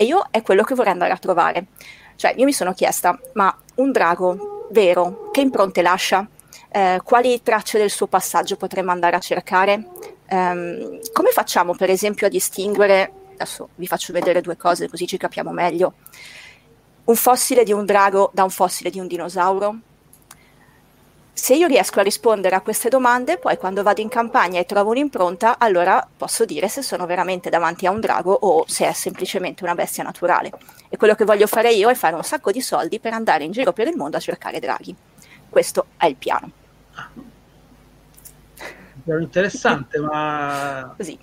E 0.00 0.04
io 0.04 0.28
è 0.30 0.40
quello 0.40 0.62
che 0.62 0.74
vorrei 0.74 0.92
andare 0.94 1.12
a 1.12 1.18
trovare. 1.18 1.66
Cioè, 2.16 2.32
io 2.38 2.46
mi 2.46 2.54
sono 2.54 2.72
chiesta, 2.72 3.20
ma 3.34 3.54
un 3.74 3.92
drago 3.92 4.68
vero, 4.70 5.28
che 5.30 5.42
impronte 5.42 5.82
lascia? 5.82 6.26
Eh, 6.70 7.02
quali 7.04 7.42
tracce 7.42 7.76
del 7.76 7.90
suo 7.90 8.06
passaggio 8.06 8.56
potremmo 8.56 8.92
andare 8.92 9.16
a 9.16 9.18
cercare? 9.18 9.88
Um, 10.30 11.00
come 11.12 11.30
facciamo 11.32 11.74
per 11.74 11.90
esempio 11.90 12.28
a 12.28 12.30
distinguere, 12.30 13.12
adesso 13.34 13.68
vi 13.74 13.86
faccio 13.86 14.14
vedere 14.14 14.40
due 14.40 14.56
cose 14.56 14.88
così 14.88 15.06
ci 15.06 15.18
capiamo 15.18 15.50
meglio, 15.50 15.92
un 17.04 17.16
fossile 17.16 17.62
di 17.62 17.72
un 17.74 17.84
drago 17.84 18.30
da 18.32 18.42
un 18.42 18.50
fossile 18.50 18.88
di 18.88 19.00
un 19.00 19.06
dinosauro? 19.06 19.80
Se 21.40 21.54
io 21.54 21.68
riesco 21.68 22.00
a 22.00 22.02
rispondere 22.02 22.54
a 22.54 22.60
queste 22.60 22.90
domande, 22.90 23.38
poi 23.38 23.56
quando 23.56 23.82
vado 23.82 24.02
in 24.02 24.10
campagna 24.10 24.60
e 24.60 24.66
trovo 24.66 24.90
un'impronta, 24.90 25.58
allora 25.58 26.06
posso 26.14 26.44
dire 26.44 26.68
se 26.68 26.82
sono 26.82 27.06
veramente 27.06 27.48
davanti 27.48 27.86
a 27.86 27.90
un 27.90 27.98
drago 27.98 28.30
o 28.30 28.64
se 28.68 28.86
è 28.86 28.92
semplicemente 28.92 29.64
una 29.64 29.74
bestia 29.74 30.02
naturale. 30.02 30.52
E 30.90 30.98
quello 30.98 31.14
che 31.14 31.24
voglio 31.24 31.46
fare 31.46 31.72
io 31.72 31.88
è 31.88 31.94
fare 31.94 32.14
un 32.14 32.22
sacco 32.24 32.50
di 32.52 32.60
soldi 32.60 33.00
per 33.00 33.14
andare 33.14 33.44
in 33.44 33.52
giro 33.52 33.72
per 33.72 33.86
il 33.88 33.96
mondo 33.96 34.18
a 34.18 34.20
cercare 34.20 34.60
draghi. 34.60 34.94
Questo 35.48 35.86
è 35.96 36.04
il 36.04 36.16
piano. 36.16 36.50
Interessante, 39.06 39.98
ma 39.98 40.92
Così. 40.94 41.18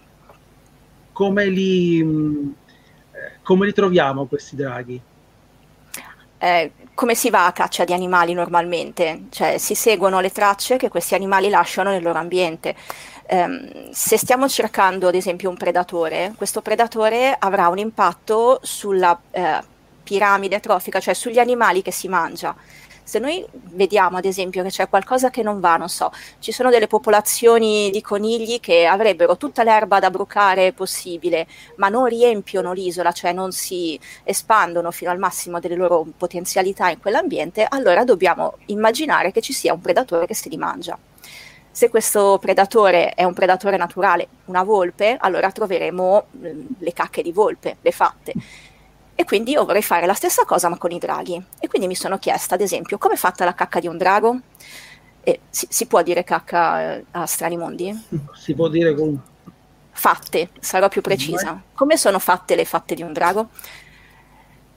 come 1.11 1.45
li, 1.45 1.99
eh, 3.11 3.38
come 3.43 3.68
li 3.68 3.74
troviamo 3.74 4.26
questi 4.26 4.55
draghi? 4.55 4.99
Eh, 6.39 6.72
come 6.97 7.13
si 7.13 7.29
va 7.29 7.45
a 7.45 7.51
caccia 7.51 7.83
di 7.83 7.93
animali 7.93 8.33
normalmente? 8.33 9.25
Cioè 9.29 9.59
si 9.59 9.75
seguono 9.75 10.19
le 10.19 10.31
tracce 10.31 10.77
che 10.77 10.89
questi 10.89 11.13
animali 11.13 11.47
lasciano 11.47 11.91
nel 11.91 12.01
loro 12.01 12.17
ambiente. 12.17 12.75
Um, 13.29 13.91
se 13.91 14.17
stiamo 14.17 14.49
cercando 14.49 15.07
ad 15.07 15.13
esempio 15.13 15.47
un 15.47 15.57
predatore, 15.57 16.33
questo 16.35 16.63
predatore 16.63 17.35
avrà 17.37 17.67
un 17.67 17.77
impatto 17.77 18.59
sulla 18.63 19.15
eh, 19.29 19.61
piramide 20.01 20.59
trofica, 20.59 20.99
cioè 20.99 21.13
sugli 21.13 21.37
animali 21.37 21.83
che 21.83 21.91
si 21.91 22.07
mangia. 22.07 22.55
Se 23.07 23.19
noi 23.19 23.45
vediamo 23.51 24.17
ad 24.17 24.25
esempio 24.25 24.61
che 24.63 24.67
c'è 24.67 24.89
qualcosa 24.89 25.29
che 25.29 25.41
non 25.41 25.61
va, 25.61 25.77
non 25.77 25.87
so, 25.87 26.11
ci 26.39 26.51
sono 26.51 26.69
delle 26.69 26.87
popolazioni 26.87 27.89
di 27.89 28.01
conigli 28.01 28.59
che 28.59 28.85
avrebbero 28.85 29.37
tutta 29.37 29.63
l'erba 29.63 29.99
da 29.99 30.09
brucare 30.09 30.73
possibile, 30.73 31.47
ma 31.77 31.87
non 31.87 32.07
riempiono 32.07 32.73
l'isola, 32.73 33.13
cioè 33.13 33.31
non 33.31 33.53
si 33.53 33.97
espandono 34.25 34.91
fino 34.91 35.09
al 35.09 35.19
massimo 35.19 35.61
delle 35.61 35.75
loro 35.75 36.05
potenzialità 36.17 36.89
in 36.89 36.99
quell'ambiente, 36.99 37.65
allora 37.69 38.03
dobbiamo 38.03 38.57
immaginare 38.65 39.31
che 39.31 39.39
ci 39.39 39.53
sia 39.53 39.71
un 39.71 39.79
predatore 39.79 40.27
che 40.27 40.35
se 40.35 40.49
li 40.49 40.57
mangia. 40.57 40.99
Se 41.71 41.87
questo 41.87 42.37
predatore 42.41 43.11
è 43.11 43.23
un 43.23 43.33
predatore 43.33 43.77
naturale, 43.77 44.27
una 44.47 44.63
volpe, 44.63 45.15
allora 45.17 45.49
troveremo 45.49 46.25
le 46.79 46.91
cacche 46.91 47.21
di 47.21 47.31
volpe, 47.31 47.77
le 47.79 47.91
fatte. 47.91 48.33
E 49.20 49.26
quindi 49.26 49.53
io 49.53 49.65
vorrei 49.65 49.82
fare 49.82 50.05
la 50.05 50.13
stessa 50.13 50.45
cosa 50.45 50.70
ma 50.70 50.78
con 50.78 50.91
i 50.91 50.99
draghi. 50.99 51.43
E 51.59 51.68
quindi 51.68 51.88
mi 51.88 51.95
sono 51.95 52.20
chiesta, 52.20 52.53
ad 52.53 52.61
esempio, 52.61 52.99
come 52.99 53.15
è 53.15 53.18
fatta 53.18 53.45
la 53.45 53.55
cacca 53.55 53.80
di 53.80 53.88
un 53.88 53.97
drago? 53.97 54.39
E 55.24 55.39
si, 55.49 55.65
si 55.72 55.88
può 55.88 56.03
dire 56.03 56.24
cacca 56.24 56.97
eh, 56.97 57.05
a 57.09 57.26
strani 57.26 57.57
mondi? 57.57 58.05
Si 58.36 58.53
può 58.53 58.68
dire 58.68 58.93
con... 58.93 59.20
Fatte, 59.89 60.49
sarò 60.59 60.88
più 60.88 61.01
precisa. 61.01 61.59
Come 61.74 61.97
sono 61.97 62.20
fatte 62.20 62.53
le 62.53 62.63
fatte 62.63 62.93
di 62.93 63.01
un 63.01 63.11
drago? 63.11 63.49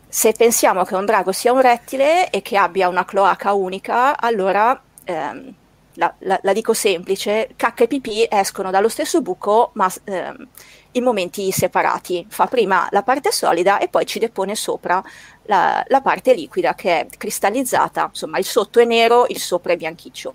Se 0.09 0.33
pensiamo 0.33 0.85
che 0.85 0.95
un 0.95 1.05
drago 1.05 1.33
sia 1.33 1.53
un 1.53 1.61
rettile 1.61 2.31
e 2.31 2.41
che 2.41 2.57
abbia 2.57 2.89
una 2.89 3.05
cloaca 3.05 3.53
unica, 3.53 4.19
allora 4.19 4.83
ehm, 5.05 5.55
la, 5.97 6.15
la, 6.21 6.41
la, 6.43 6.53
dico 6.55 6.73
semplice, 6.73 7.51
cacca 7.57 7.85
e 7.85 7.89
pipì 7.89 8.27
escono 8.27 8.71
dallo 8.71 8.89
stesso 8.89 9.21
buco 9.21 9.73
ma 9.75 9.93
ehm, 10.05 10.49
in 10.93 11.05
momenti 11.05 11.51
separati. 11.53 12.27
Fa 12.29 12.47
prima 12.47 12.89
la 12.91 13.03
parte 13.03 13.31
solida 13.31 13.79
e 13.79 13.89
poi 13.89 14.07
ci 14.07 14.19
depone 14.19 14.55
sopra 14.55 15.03
la, 15.45 15.85
la, 15.89 16.01
parte 16.01 16.35
liquida 16.35 16.75
che 16.75 17.01
è 17.01 17.07
cristallizzata, 17.17 18.07
insomma 18.09 18.39
il 18.39 18.45
sotto 18.45 18.81
è 18.81 18.85
nero, 18.85 19.27
il 19.29 19.39
sopra 19.39 19.73
è 19.73 19.77
bianchiccio. 19.77 20.35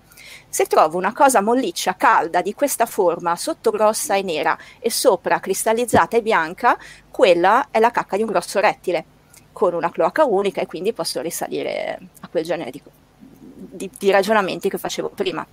Se 0.49 0.65
trovo 0.65 0.97
una 0.97 1.13
cosa 1.13 1.41
molliccia, 1.41 1.95
calda, 1.95 2.41
di 2.41 2.53
questa 2.53 2.85
forma, 2.85 3.35
sotto 3.35 3.71
grossa 3.71 4.15
e 4.15 4.21
nera 4.21 4.57
e 4.79 4.89
sopra 4.89 5.39
cristallizzata 5.39 6.17
e 6.17 6.21
bianca, 6.21 6.77
quella 7.11 7.67
è 7.71 7.79
la 7.79 7.91
cacca 7.91 8.15
di 8.15 8.23
un 8.23 8.29
grosso 8.29 8.59
rettile, 8.59 9.05
con 9.51 9.73
una 9.73 9.91
cloaca 9.91 10.25
unica 10.25 10.61
e 10.61 10.65
quindi 10.65 10.93
posso 10.93 11.21
risalire 11.21 11.99
a 12.21 12.27
quel 12.27 12.43
genere 12.43 12.71
di, 13.55 13.89
di, 13.97 14.11
ragionamenti 14.11 14.69
che 14.69 14.77
facevo 14.77 15.09
prima. 15.09 15.45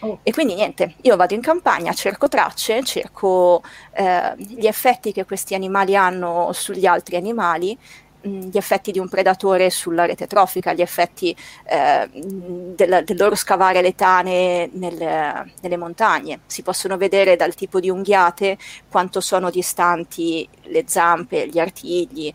Oh. 0.00 0.20
E 0.22 0.32
quindi 0.32 0.54
niente, 0.54 0.94
io 1.02 1.16
vado 1.16 1.34
in 1.34 1.40
campagna, 1.40 1.92
cerco 1.92 2.28
tracce, 2.28 2.82
cerco 2.84 3.62
eh, 3.92 4.34
gli 4.36 4.66
effetti 4.66 5.12
che 5.12 5.24
questi 5.24 5.54
animali 5.54 5.96
hanno 5.96 6.52
sugli 6.52 6.86
altri 6.86 7.16
animali, 7.16 7.76
gli 8.20 8.56
effetti 8.56 8.90
di 8.90 8.98
un 8.98 9.08
predatore 9.08 9.70
sulla 9.70 10.04
rete 10.04 10.26
trofica, 10.26 10.72
gli 10.72 10.80
effetti 10.80 11.34
eh, 11.64 12.08
del, 12.12 13.02
del, 13.04 13.16
loro 13.16 13.34
scavare 13.34 13.80
le 13.80 13.94
tane 13.94 14.68
nel, 14.72 15.50
nelle 15.60 15.76
montagne. 15.76 16.40
Si 16.46 16.62
possono 16.62 16.96
vedere 16.96 17.36
dal 17.36 17.54
tipo 17.54 17.80
di 17.80 17.88
unghiate 17.88 18.58
quanto 18.90 19.20
sono 19.20 19.50
distanti 19.50 20.48
le 20.64 20.84
zampe, 20.86 21.48
gli 21.48 21.58
artigli, 21.58 22.32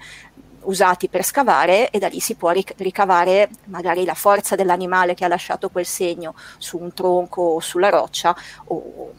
usati 0.66 1.08
per 1.08 1.24
scavare 1.24 1.90
e 1.90 2.00
da 2.00 2.08
lì 2.08 2.20
si 2.20 2.36
può 2.36 2.52
ric- 2.52 2.74
ricavare 2.78 3.50
magari 3.66 4.06
la 4.06 4.14
forza 4.14 4.56
dell'animale 4.56 5.14
che 5.14 5.26
ha 5.26 5.28
lasciato 5.28 5.70
quel 5.70 5.86
segno 5.86 6.36
su 6.58 6.78
un 6.78 6.94
tronco 6.94 7.42
o 7.42 7.60
sulla 7.60 7.90
roccia 7.90 8.36
o 8.66 9.14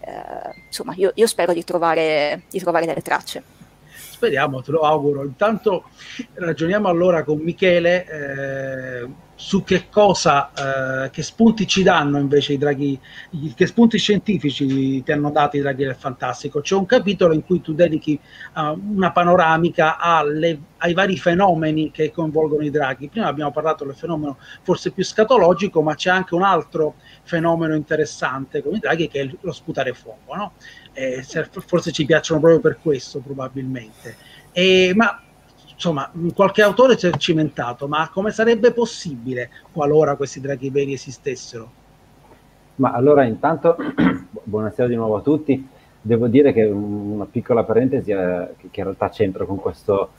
eh, 0.00 0.64
insomma 0.66 0.94
io, 0.96 1.12
io 1.14 1.26
spero 1.26 1.52
di 1.52 1.64
trovare, 1.64 2.42
di 2.50 2.58
trovare 2.58 2.86
delle 2.86 3.02
tracce 3.02 3.42
speriamo, 4.22 4.62
te 4.62 4.70
lo 4.70 4.82
auguro. 4.82 5.24
Intanto 5.24 5.86
ragioniamo 6.34 6.86
allora 6.86 7.24
con 7.24 7.38
Michele 7.38 8.06
eh, 8.06 9.08
su 9.34 9.64
che 9.64 9.88
cosa, 9.90 10.52
eh, 11.06 11.10
che 11.10 11.22
spunti 11.22 11.66
ci 11.66 11.82
danno 11.82 12.18
invece 12.18 12.52
i 12.52 12.58
draghi, 12.58 12.96
che 13.56 13.66
spunti 13.66 13.98
scientifici 13.98 15.02
ti 15.02 15.10
hanno 15.10 15.32
dato 15.32 15.56
i 15.56 15.60
draghi 15.60 15.82
del 15.82 15.96
fantastico. 15.96 16.60
C'è 16.60 16.76
un 16.76 16.86
capitolo 16.86 17.34
in 17.34 17.44
cui 17.44 17.60
tu 17.60 17.74
dedichi 17.74 18.16
uh, 18.54 18.80
una 18.94 19.10
panoramica 19.10 19.98
alle, 19.98 20.60
ai 20.76 20.94
vari 20.94 21.16
fenomeni 21.16 21.90
che 21.90 22.12
coinvolgono 22.12 22.62
i 22.62 22.70
draghi. 22.70 23.08
Prima 23.08 23.26
abbiamo 23.26 23.50
parlato 23.50 23.84
del 23.84 23.96
fenomeno 23.96 24.38
forse 24.62 24.92
più 24.92 25.02
scatologico, 25.02 25.82
ma 25.82 25.96
c'è 25.96 26.10
anche 26.10 26.36
un 26.36 26.44
altro 26.44 26.94
fenomeno 27.24 27.74
interessante 27.74 28.62
con 28.62 28.76
i 28.76 28.78
draghi 28.78 29.08
che 29.08 29.22
è 29.22 29.30
lo 29.40 29.52
sputare 29.52 29.92
fuoco, 29.92 30.36
no? 30.36 30.52
Eh, 30.92 31.22
forse 31.22 31.92
ci 31.92 32.04
piacciono 32.04 32.40
proprio 32.40 32.60
per 32.60 32.78
questo 32.80 33.20
probabilmente. 33.20 34.16
E, 34.52 34.92
ma 34.94 35.20
insomma, 35.72 36.10
qualche 36.34 36.62
autore 36.62 36.96
ci 36.96 37.06
ha 37.06 37.16
cimentato, 37.16 37.88
ma 37.88 38.08
come 38.12 38.30
sarebbe 38.30 38.72
possibile 38.72 39.50
qualora 39.72 40.14
questi 40.14 40.40
draghi 40.40 40.70
veri 40.70 40.92
esistessero? 40.92 41.80
Ma 42.76 42.92
allora 42.92 43.24
intanto, 43.24 43.76
buonasera 44.44 44.88
di 44.88 44.94
nuovo 44.94 45.16
a 45.16 45.20
tutti, 45.20 45.68
devo 46.00 46.28
dire 46.28 46.52
che 46.52 46.64
una 46.64 47.26
piccola 47.26 47.64
parentesi 47.64 48.10
eh, 48.10 48.54
che, 48.56 48.68
in 48.72 48.84
realtà 48.84 49.08
c'entra 49.08 49.44
con 49.44 49.56
questo, 49.56 50.10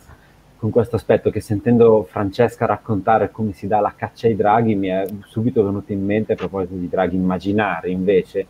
con 0.57 0.69
questo 0.69 0.95
aspetto, 0.95 1.29
che 1.29 1.39
sentendo 1.39 2.03
Francesca 2.09 2.65
raccontare 2.65 3.31
come 3.31 3.53
si 3.53 3.67
dà 3.67 3.79
la 3.79 3.93
caccia 3.95 4.27
ai 4.27 4.35
draghi 4.35 4.75
mi 4.75 4.87
è 4.87 5.05
subito 5.25 5.63
venuto 5.63 5.91
in 5.91 6.03
mente 6.03 6.33
a 6.33 6.35
proposito 6.35 6.75
di 6.75 6.89
draghi 6.89 7.15
immaginari 7.15 7.91
invece, 7.91 8.45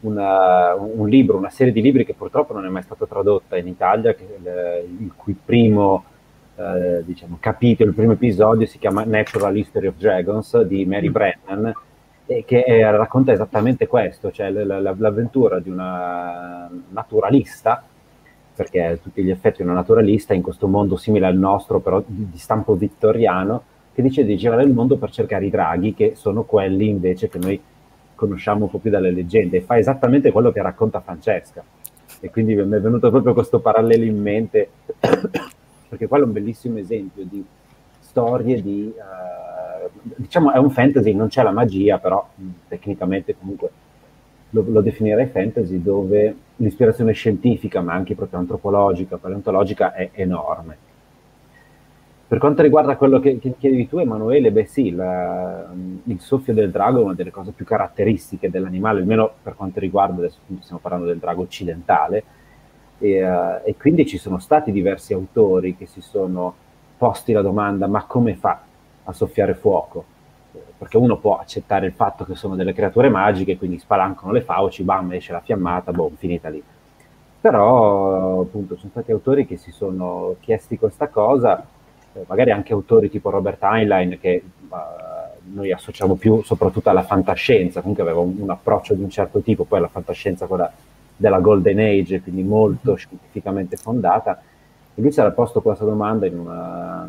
una, 0.00 0.74
un 0.74 1.08
libro, 1.08 1.36
una 1.36 1.50
serie 1.50 1.72
di 1.72 1.80
libri 1.80 2.04
che 2.04 2.14
purtroppo 2.14 2.52
non 2.52 2.64
è 2.64 2.68
mai 2.68 2.82
stata 2.82 3.06
tradotta 3.06 3.56
in 3.56 3.66
Italia, 3.66 4.14
che, 4.14 4.26
il 4.98 5.12
cui 5.16 5.36
primo 5.42 6.04
eh, 6.58 7.04
diciamo, 7.04 7.38
capitolo, 7.40 7.90
il 7.90 7.96
primo 7.96 8.12
episodio 8.12 8.66
si 8.66 8.78
chiama 8.78 9.04
Natural 9.04 9.56
History 9.56 9.86
of 9.86 9.94
Dragons 9.96 10.60
di 10.62 10.84
Mary 10.86 11.08
mm. 11.08 11.12
Brennan, 11.12 11.72
e 12.26 12.44
che 12.44 12.62
è, 12.64 12.82
racconta 12.90 13.32
esattamente 13.32 13.86
questo, 13.86 14.30
cioè 14.30 14.50
l- 14.50 14.66
l- 14.66 14.94
l'avventura 14.98 15.60
di 15.60 15.70
una 15.70 16.68
naturalista, 16.90 17.82
perché 18.54 18.84
a 18.84 18.96
tutti 18.96 19.22
gli 19.22 19.30
effetti 19.30 19.62
una 19.62 19.72
naturalista 19.72 20.34
in 20.34 20.42
questo 20.42 20.66
mondo 20.66 20.96
simile 20.96 21.26
al 21.26 21.36
nostro, 21.36 21.78
però 21.78 22.02
di, 22.04 22.28
di 22.30 22.38
stampo 22.38 22.74
vittoriano, 22.74 23.62
che 23.94 24.02
decide 24.02 24.26
di 24.26 24.36
girare 24.36 24.64
il 24.64 24.72
mondo 24.72 24.96
per 24.96 25.10
cercare 25.10 25.46
i 25.46 25.50
draghi, 25.50 25.94
che 25.94 26.12
sono 26.16 26.42
quelli 26.42 26.88
invece 26.88 27.28
che 27.28 27.38
noi 27.38 27.60
conosciamo 28.18 28.64
un 28.64 28.70
po' 28.70 28.78
più 28.78 28.90
dalle 28.90 29.12
leggende, 29.12 29.58
e 29.58 29.60
fa 29.60 29.78
esattamente 29.78 30.32
quello 30.32 30.50
che 30.50 30.60
racconta 30.60 31.00
Francesca. 31.00 31.62
E 32.20 32.30
quindi 32.30 32.56
mi 32.56 32.62
è 32.62 32.80
venuto 32.80 33.10
proprio 33.10 33.32
questo 33.32 33.60
parallelo 33.60 34.02
in 34.02 34.20
mente, 34.20 34.68
perché 35.88 36.08
quello 36.08 36.24
è 36.24 36.26
un 36.26 36.32
bellissimo 36.32 36.78
esempio 36.78 37.24
di 37.24 37.44
storie 38.00 38.60
di... 38.60 38.92
Uh, 38.92 39.88
diciamo 40.16 40.52
è 40.52 40.58
un 40.58 40.70
fantasy, 40.70 41.14
non 41.14 41.28
c'è 41.28 41.44
la 41.44 41.52
magia, 41.52 41.98
però 41.98 42.28
mh, 42.34 42.48
tecnicamente 42.66 43.36
comunque 43.38 43.70
lo, 44.50 44.64
lo, 44.66 44.80
definirei 44.80 45.26
fantasy, 45.26 45.80
dove 45.80 46.34
l'ispirazione 46.56 47.12
scientifica, 47.12 47.80
ma 47.80 47.94
anche 47.94 48.16
proprio 48.16 48.40
antropologica, 48.40 49.16
paleontologica, 49.16 49.94
è 49.94 50.10
enorme 50.14 50.87
per 52.28 52.38
quanto 52.38 52.60
riguarda 52.60 52.96
quello 52.96 53.20
che, 53.20 53.38
che 53.38 53.54
chiedevi 53.58 53.88
tu, 53.88 53.96
Emanuele, 53.98 54.52
beh 54.52 54.66
sì, 54.66 54.90
la, 54.90 55.66
il 56.04 56.20
soffio 56.20 56.52
del 56.52 56.70
drago 56.70 57.00
è 57.00 57.04
una 57.04 57.14
delle 57.14 57.30
cose 57.30 57.52
più 57.52 57.64
caratteristiche 57.64 58.50
dell'animale, 58.50 59.00
almeno 59.00 59.30
per 59.42 59.56
quanto 59.56 59.80
riguarda, 59.80 60.18
adesso 60.18 60.38
stiamo 60.60 60.80
parlando 60.80 61.06
del 61.06 61.16
drago 61.16 61.40
occidentale, 61.40 62.24
e, 62.98 63.26
uh, 63.26 63.60
e, 63.64 63.74
quindi 63.78 64.04
ci 64.06 64.18
sono 64.18 64.38
stati 64.38 64.72
diversi 64.72 65.14
autori 65.14 65.74
che 65.74 65.86
si 65.86 66.02
sono 66.02 66.54
posti 66.98 67.32
la 67.32 67.42
domanda 67.42 67.86
ma 67.86 68.04
come 68.04 68.34
fa 68.34 68.60
a 69.04 69.12
soffiare 69.12 69.54
fuoco? 69.54 70.16
perché 70.78 70.96
uno 70.96 71.16
può 71.16 71.38
accettare 71.38 71.86
il 71.86 71.92
fatto 71.92 72.24
che 72.24 72.36
sono 72.36 72.54
delle 72.54 72.72
creature 72.72 73.08
magiche, 73.08 73.58
quindi 73.58 73.78
spalancano 73.78 74.30
le 74.30 74.42
fauci, 74.42 74.84
bam, 74.84 75.12
esce 75.12 75.32
la 75.32 75.40
fiammata, 75.40 75.90
boh, 75.90 76.12
finita 76.16 76.48
lì. 76.48 76.62
Però 77.40 78.40
appunto 78.42 78.74
ci 78.74 78.80
sono 78.80 78.92
stati 78.92 79.10
autori 79.10 79.44
che 79.44 79.56
si 79.56 79.72
sono 79.72 80.36
chiesti 80.38 80.78
questa 80.78 81.08
cosa, 81.08 81.64
magari 82.26 82.50
anche 82.50 82.72
autori 82.72 83.10
tipo 83.10 83.30
Robert 83.30 83.62
Heinlein 83.62 84.18
che 84.20 84.42
noi 85.52 85.72
associamo 85.72 86.14
più 86.16 86.42
soprattutto 86.42 86.90
alla 86.90 87.02
fantascienza, 87.02 87.80
comunque 87.80 88.02
aveva 88.04 88.20
un, 88.20 88.36
un, 88.38 88.50
approccio 88.50 88.94
di 88.94 89.02
un 89.02 89.10
certo 89.10 89.40
tipo, 89.40 89.64
poi 89.64 89.80
la 89.80 89.88
fantascienza 89.88 90.46
quella 90.46 90.70
della 91.16 91.40
Golden 91.40 91.78
Age, 91.78 92.20
quindi 92.22 92.42
molto 92.42 92.90
mm-hmm. 92.90 92.96
scientificamente 92.96 93.76
fondata, 93.76 94.40
e 94.94 95.00
lui 95.00 95.12
ci 95.12 95.20
era 95.20 95.30
posto 95.30 95.60
questa 95.60 95.84
domanda 95.84 96.26
in, 96.26 96.38
una, 96.38 97.08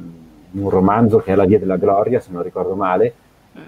in, 0.51 0.63
un 0.63 0.69
romanzo 0.69 1.19
che 1.19 1.33
è 1.33 1.35
La 1.35 1.45
Via 1.45 1.59
della 1.59 1.77
Gloria, 1.77 2.19
se 2.19 2.31
non 2.31 2.43
ricordo 2.43 2.75
male, 2.75 3.13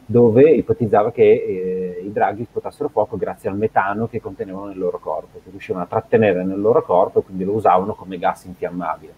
dove 0.06 0.50
ipotizzava 0.52 1.12
che 1.12 1.24
eh, 1.24 2.02
i 2.06 2.12
draghi 2.12 2.46
sputassero 2.46 2.88
fuoco 2.90 3.18
grazie 3.18 3.50
al 3.50 3.58
metano 3.58 4.08
che 4.08 4.22
contenevano 4.22 4.68
nel 4.68 4.78
loro 4.78 5.00
corpo, 5.00 5.40
che 5.44 5.50
riuscivano 5.50 5.84
a 5.84 5.88
trattenere 5.88 6.44
nel 6.44 6.62
loro 6.62 6.82
corpo 6.84 7.20
e 7.20 7.24
quindi 7.24 7.44
lo 7.44 7.54
usavano 7.54 7.94
come 7.94 8.18
gas 8.18 8.46
infiammabile. 8.46 9.14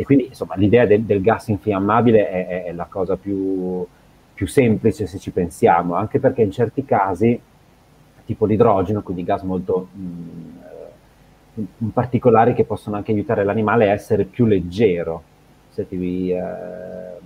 E 0.00 0.04
quindi 0.04 0.28
insomma 0.28 0.54
l'idea 0.56 0.86
del, 0.86 1.02
del 1.02 1.20
gas 1.20 1.48
infiammabile 1.48 2.30
è, 2.30 2.64
è 2.64 2.72
la 2.72 2.86
cosa 2.88 3.18
più, 3.18 3.86
più, 4.32 4.46
semplice 4.46 5.06
se 5.06 5.18
ci 5.18 5.30
pensiamo, 5.30 5.92
anche 5.94 6.18
perché 6.18 6.40
in 6.40 6.50
certi 6.50 6.86
casi, 6.86 7.38
tipo 8.24 8.46
l'idrogeno, 8.46 9.02
quindi 9.02 9.24
gas 9.24 9.42
molto 9.42 9.88
mh, 9.92 10.00
mm, 10.00 10.56
eh, 11.58 11.90
particolari 11.92 12.54
che 12.54 12.64
possono 12.64 12.96
anche 12.96 13.12
aiutare 13.12 13.44
l'animale 13.44 13.90
a 13.90 13.92
essere 13.92 14.24
più 14.24 14.46
leggero. 14.46 15.22
Se 15.68 15.86
ti, 15.86 16.30
eh, 16.30 17.18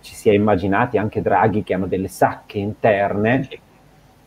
ci 0.00 0.14
si 0.14 0.30
è 0.30 0.32
immaginati 0.32 0.96
anche 0.96 1.20
draghi 1.20 1.62
che 1.62 1.74
hanno 1.74 1.86
delle 1.86 2.08
sacche 2.08 2.56
interne 2.56 3.46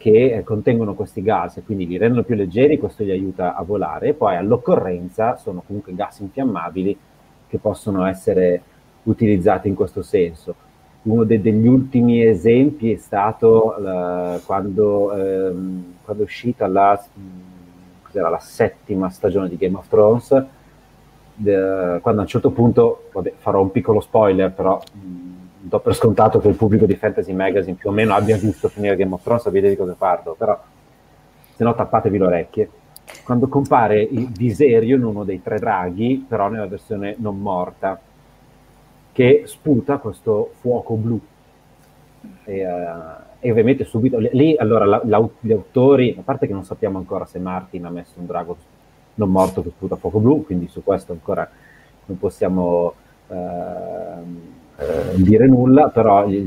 che 0.01 0.33
eh, 0.33 0.43
contengono 0.43 0.95
questi 0.95 1.21
gas 1.21 1.57
e 1.57 1.61
quindi 1.61 1.85
li 1.85 1.97
rendono 1.97 2.23
più 2.23 2.33
leggeri, 2.33 2.79
questo 2.79 3.03
gli 3.03 3.11
aiuta 3.11 3.55
a 3.55 3.61
volare 3.61 4.07
e 4.07 4.13
poi 4.13 4.35
all'occorrenza 4.35 5.37
sono 5.37 5.61
comunque 5.63 5.93
gas 5.93 6.19
infiammabili 6.19 6.97
che 7.47 7.57
possono 7.59 8.05
essere 8.07 8.63
utilizzati 9.03 9.67
in 9.67 9.75
questo 9.75 10.01
senso. 10.01 10.55
Uno 11.03 11.23
de- 11.23 11.39
degli 11.39 11.67
ultimi 11.67 12.25
esempi 12.25 12.93
è 12.93 12.97
stato 12.97 13.75
uh, 13.77 14.43
quando, 14.43 15.13
ehm, 15.13 15.93
quando, 16.03 16.23
è 16.23 16.25
uscita 16.25 16.67
la, 16.67 16.99
la, 18.11 18.39
settima 18.39 19.09
stagione 19.09 19.49
di 19.49 19.57
Game 19.57 19.77
of 19.77 19.87
Thrones, 19.87 20.45
de- 21.35 21.99
quando 22.01 22.21
a 22.21 22.23
un 22.23 22.29
certo 22.29 22.49
punto, 22.49 23.09
vabbè, 23.11 23.33
farò 23.37 23.61
un 23.61 23.71
piccolo 23.71 23.99
spoiler, 23.99 24.51
però 24.51 24.79
mh, 24.93 25.30
do 25.63 25.79
per 25.79 25.93
scontato 25.93 26.39
che 26.39 26.47
il 26.47 26.55
pubblico 26.55 26.85
di 26.85 26.95
Fantasy 26.95 27.33
Magazine 27.33 27.75
più 27.75 27.89
o 27.89 27.91
meno 27.91 28.15
abbia 28.15 28.35
visto 28.37 28.67
finire 28.67 28.95
Game 28.95 29.13
of 29.13 29.21
Thrones, 29.21 29.43
sapete 29.43 29.69
di 29.69 29.75
cosa 29.75 29.95
parlo, 29.97 30.33
però 30.37 30.59
se 31.55 31.63
no 31.63 31.75
tappatevi 31.75 32.17
le 32.17 32.25
orecchie. 32.25 32.69
Quando 33.23 33.47
compare 33.47 34.01
il 34.01 34.29
Viserion, 34.29 35.03
uno 35.03 35.23
dei 35.23 35.41
tre 35.41 35.59
draghi, 35.59 36.25
però 36.27 36.49
nella 36.49 36.67
versione 36.67 37.15
non 37.19 37.39
morta, 37.39 37.99
che 39.11 39.43
sputa 39.45 39.97
questo 39.97 40.53
fuoco 40.59 40.95
blu. 40.95 41.19
E, 42.45 42.65
uh, 42.65 43.29
e 43.39 43.51
ovviamente 43.51 43.83
subito 43.83 44.17
lì, 44.17 44.55
allora 44.57 44.85
la, 44.85 45.01
la, 45.03 45.27
gli 45.39 45.51
autori, 45.51 46.15
a 46.17 46.21
parte 46.23 46.47
che 46.47 46.53
non 46.53 46.63
sappiamo 46.63 46.97
ancora 46.97 47.25
se 47.25 47.39
Martin 47.39 47.85
ha 47.85 47.89
messo 47.89 48.13
un 48.15 48.25
drago 48.25 48.57
non 49.15 49.29
morto 49.29 49.61
che 49.61 49.69
sputa 49.69 49.95
fuoco 49.95 50.19
blu, 50.19 50.45
quindi 50.45 50.67
su 50.67 50.83
questo 50.83 51.11
ancora 51.11 51.47
non 52.05 52.17
possiamo... 52.17 52.93
Uh, 53.27 54.59
eh, 54.81 55.21
dire 55.21 55.47
nulla, 55.47 55.89
però 55.89 56.27
gli, 56.27 56.41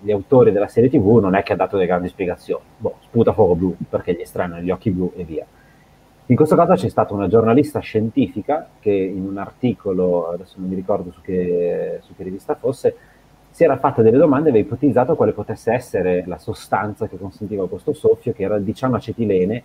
gli, 0.00 0.10
autori 0.10 0.52
della 0.52 0.68
serie 0.68 0.90
TV 0.90 1.18
non 1.18 1.34
è 1.34 1.42
che 1.42 1.54
ha 1.54 1.56
dato 1.56 1.76
delle 1.76 1.88
grandi 1.88 2.08
spiegazioni. 2.08 2.62
Boh, 2.76 2.96
sputa 3.00 3.32
fuoco 3.32 3.54
blu 3.54 3.76
perché 3.88 4.12
gli 4.12 4.20
estranei 4.20 4.62
gli 4.62 4.70
occhi 4.70 4.90
blu 4.90 5.12
e 5.16 5.24
via. 5.24 5.46
In 6.26 6.36
questo 6.36 6.56
caso 6.56 6.74
c'è 6.74 6.88
stata 6.88 7.12
una 7.14 7.28
giornalista 7.28 7.80
scientifica 7.80 8.68
che 8.80 8.92
in 8.92 9.26
un 9.26 9.38
articolo, 9.38 10.28
adesso 10.28 10.54
non 10.58 10.68
mi 10.68 10.74
ricordo 10.74 11.10
su 11.10 11.20
che, 11.20 12.00
su 12.02 12.14
che 12.14 12.22
rivista 12.22 12.54
fosse, 12.54 12.96
si 13.50 13.62
era 13.62 13.76
fatta 13.76 14.02
delle 14.02 14.16
domande 14.16 14.48
e 14.48 14.50
aveva 14.50 14.66
ipotizzato 14.66 15.16
quale 15.16 15.32
potesse 15.32 15.72
essere 15.72 16.24
la 16.26 16.38
sostanza 16.38 17.06
che 17.06 17.18
consentiva 17.18 17.68
questo 17.68 17.92
soffio, 17.92 18.32
che 18.32 18.42
era 18.42 18.56
il 18.56 18.64
diciamo 18.64 18.96
acetilene, 18.96 19.62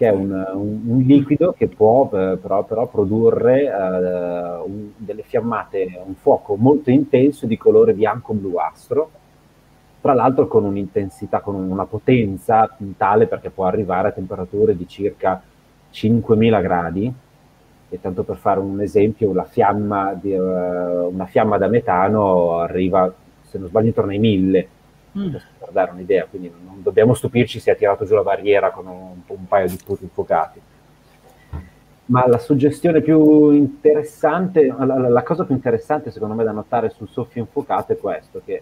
che 0.00 0.06
è 0.06 0.10
un, 0.12 0.30
un, 0.30 0.80
un 0.86 1.02
liquido 1.02 1.52
che 1.52 1.68
può 1.68 2.08
eh, 2.14 2.38
però, 2.40 2.64
però, 2.64 2.86
produrre 2.86 3.64
eh, 3.64 4.62
un, 4.64 4.92
delle 4.96 5.20
fiammate, 5.20 6.00
un 6.06 6.14
fuoco 6.14 6.56
molto 6.56 6.88
intenso 6.88 7.44
di 7.44 7.58
colore 7.58 7.92
bianco-bluastro, 7.92 9.10
tra 10.00 10.14
l'altro 10.14 10.48
con 10.48 10.64
un'intensità, 10.64 11.40
con 11.40 11.54
una 11.54 11.84
potenza 11.84 12.74
tale 12.96 13.26
perché 13.26 13.50
può 13.50 13.66
arrivare 13.66 14.08
a 14.08 14.12
temperature 14.12 14.74
di 14.74 14.88
circa 14.88 15.42
5.000 15.92 16.62
gradi, 16.62 17.14
e 17.90 18.00
tanto 18.00 18.22
per 18.22 18.36
fare 18.36 18.58
un 18.58 18.80
esempio, 18.80 19.34
fiamma 19.50 20.14
di, 20.14 20.32
uh, 20.32 21.10
una 21.12 21.26
fiamma 21.26 21.58
da 21.58 21.68
metano 21.68 22.56
arriva, 22.60 23.12
se 23.42 23.58
non 23.58 23.68
sbaglio, 23.68 23.88
intorno 23.88 24.12
ai 24.12 24.18
1000 24.18 24.68
mm. 25.18 25.30
per 25.58 25.70
dare 25.70 25.90
un'idea, 25.92 26.26
quindi 26.26 26.52
non 26.64 26.82
dobbiamo 26.82 27.14
stupirci 27.14 27.60
se 27.60 27.70
ha 27.70 27.74
tirato 27.74 28.04
giù 28.04 28.14
la 28.14 28.22
barriera 28.22 28.70
con 28.70 28.86
un, 28.86 29.20
un 29.26 29.46
paio 29.46 29.68
di 29.68 29.76
sputi 29.76 30.04
infuocati. 30.04 30.60
Ma 32.06 32.26
la 32.26 32.38
suggestione 32.38 33.02
più 33.02 33.50
interessante, 33.52 34.66
la, 34.66 35.08
la, 35.08 35.22
cosa 35.22 35.44
più 35.44 35.54
interessante 35.54 36.10
secondo 36.10 36.34
me 36.34 36.42
da 36.42 36.50
notare 36.50 36.90
sul 36.90 37.08
soffio 37.08 37.40
infuocato 37.40 37.92
è 37.92 37.98
questo, 37.98 38.42
che, 38.44 38.60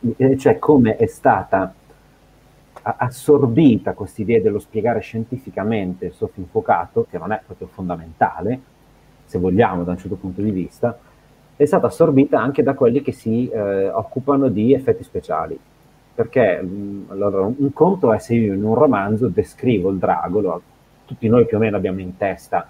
uh, 0.00 0.36
cioè 0.36 0.58
come 0.60 0.96
è 0.96 1.06
stata 1.06 1.74
assorbita 2.82 3.94
questa 3.94 4.22
idea 4.22 4.40
dello 4.40 4.58
spiegare 4.58 5.00
scientificamente 5.00 6.06
il 6.06 6.12
soffio 6.12 6.42
infuocato, 6.42 7.06
che 7.08 7.18
non 7.18 7.32
è 7.32 7.40
proprio 7.44 7.68
fondamentale, 7.68 8.60
se 9.24 9.38
vogliamo 9.38 9.82
da 9.82 9.92
un 9.92 9.98
certo 9.98 10.16
punto 10.16 10.40
di 10.40 10.50
vista, 10.50 10.96
è 11.56 11.64
stata 11.64 11.86
assorbita 11.86 12.40
anche 12.40 12.62
da 12.62 12.74
quelli 12.74 13.02
che 13.02 13.12
si 13.12 13.48
eh, 13.48 13.88
occupano 13.88 14.48
di 14.48 14.72
effetti 14.74 15.02
speciali. 15.02 15.58
Perché 16.14 16.60
mh, 16.60 16.66
mm, 16.66 17.02
allora, 17.08 17.42
un 17.42 17.72
conto 17.72 18.12
è 18.12 18.18
se 18.18 18.34
io 18.34 18.54
in 18.54 18.64
un 18.64 18.74
romanzo 18.74 19.28
descrivo 19.28 19.90
il 19.90 19.98
drago, 19.98 20.40
lo, 20.40 20.62
tutti 21.04 21.28
noi 21.28 21.46
più 21.46 21.56
o 21.56 21.60
meno 21.60 21.76
abbiamo 21.76 22.00
in 22.00 22.16
testa 22.16 22.66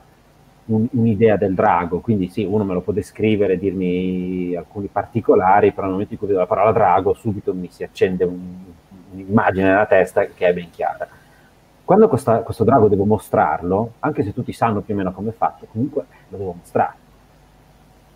un, 0.67 0.87
un'idea 0.91 1.37
del 1.37 1.55
drago, 1.55 2.01
quindi 2.01 2.29
sì, 2.29 2.45
uno 2.45 2.65
me 2.65 2.75
lo 2.75 2.81
può 2.83 2.93
descrivere, 2.93 3.59
dirmi 3.59 4.55
alcuni 4.55 4.87
particolari, 4.87 5.73
però 5.73 5.83
nel 5.83 5.93
momento 5.93 6.13
in 6.13 6.19
cui 6.19 6.29
vedo 6.29 6.41
la 6.41 6.47
parola 6.47 6.73
drago 6.73 7.15
subito 7.15 7.53
mi 7.55 7.69
si 7.71 7.83
accende 7.83 8.25
un, 8.25 8.39
un'immagine 9.13 9.67
nella 9.67 9.87
testa 9.87 10.25
che 10.27 10.47
è 10.47 10.53
ben 10.53 10.71
chiara. 10.71 11.09
Quando 11.85 12.09
questa, 12.09 12.39
questo 12.39 12.65
drago 12.65 12.89
devo 12.89 13.05
mostrarlo, 13.05 13.95
anche 14.01 14.23
se 14.23 14.33
tutti 14.33 14.53
sanno 14.53 14.81
più 14.81 14.95
o 14.95 14.97
meno 14.97 15.13
come 15.13 15.31
è 15.31 15.33
fatto, 15.33 15.67
comunque 15.71 16.05
lo 16.29 16.37
devo 16.37 16.55
mostrare 16.57 17.02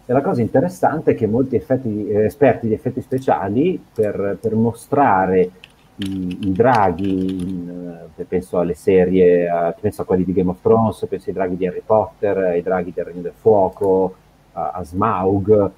e 0.09 0.13
la 0.13 0.23
cosa 0.23 0.41
interessante 0.41 1.11
è 1.11 1.15
che 1.17 1.27
molti 1.27 1.57
effetti, 1.57 2.09
eh, 2.09 2.27
esperti 2.27 2.69
di 2.69 2.75
effetti 2.75 3.01
speciali, 3.01 3.85
per, 3.93 4.39
per 4.41 4.55
mostrare 4.55 5.51
i, 5.97 6.39
i 6.43 6.53
draghi, 6.53 7.43
in, 7.43 8.09
eh, 8.15 8.25
penso 8.25 8.61
alle 8.61 8.75
serie, 8.75 9.49
a, 9.49 9.75
penso 9.79 10.03
a 10.03 10.05
quelli 10.05 10.25
di 10.25 10.33
Game 10.33 10.51
of 10.51 10.61
Thrones, 10.61 11.05
penso 11.09 11.29
ai 11.29 11.35
draghi 11.35 11.57
di 11.57 11.67
Harry 11.67 11.83
Potter, 11.85 12.39
ai 12.39 12.63
draghi 12.63 12.93
del 12.95 13.05
Regno 13.05 13.23
del 13.23 13.33
Fuoco, 13.35 14.15
a, 14.53 14.71
a 14.71 14.85
Smaug 14.85 15.71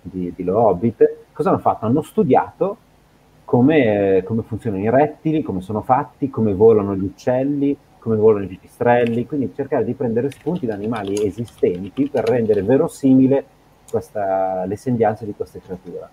di, 0.00 0.32
di 0.34 0.44
Lo 0.44 0.58
Hobbit, 0.60 1.16
cosa 1.32 1.48
hanno 1.48 1.58
fatto? 1.58 1.84
Hanno 1.84 2.02
studiato 2.02 2.76
come, 3.44 4.22
come, 4.24 4.42
funzionano 4.42 4.84
i 4.84 4.90
rettili, 4.90 5.42
come 5.42 5.60
sono 5.60 5.82
fatti, 5.82 6.30
come 6.30 6.54
volano 6.54 6.94
gli 6.94 7.02
uccelli, 7.02 7.76
come 7.98 8.14
volano 8.14 8.44
i 8.44 8.48
pipistrelli, 8.48 9.26
quindi 9.26 9.52
cercare 9.54 9.84
di 9.84 9.94
prendere 9.94 10.30
spunti 10.30 10.66
da 10.66 10.74
animali 10.74 11.26
esistenti 11.26 12.08
per 12.08 12.24
rendere 12.24 12.62
verosimile 12.62 13.44
questa, 13.92 14.64
le 14.64 14.76
sembianze 14.76 15.26
di 15.26 15.34
queste 15.36 15.60
creature. 15.60 16.08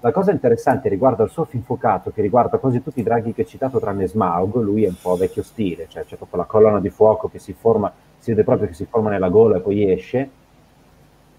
La 0.00 0.10
cosa 0.10 0.32
interessante 0.32 0.88
riguardo 0.88 1.22
al 1.22 1.30
soffio 1.30 1.56
infuocato, 1.56 2.10
che 2.10 2.22
riguarda 2.22 2.58
quasi 2.58 2.82
tutti 2.82 2.98
i 2.98 3.04
draghi 3.04 3.32
che 3.32 3.42
ho 3.42 3.44
citato 3.44 3.78
tranne 3.78 4.08
Smaug, 4.08 4.56
lui 4.56 4.82
è 4.82 4.88
un 4.88 4.96
po' 5.00 5.14
vecchio 5.14 5.44
stile, 5.44 5.86
cioè 5.88 6.04
c'è 6.04 6.16
proprio 6.16 6.40
la 6.40 6.46
colonna 6.46 6.80
di 6.80 6.90
fuoco 6.90 7.28
che 7.28 7.38
si 7.38 7.52
forma, 7.52 7.92
si 8.18 8.30
vede 8.30 8.42
proprio 8.42 8.66
che 8.66 8.74
si 8.74 8.84
forma 8.84 9.10
nella 9.10 9.28
gola 9.28 9.58
e 9.58 9.60
poi 9.60 9.92
esce. 9.92 10.30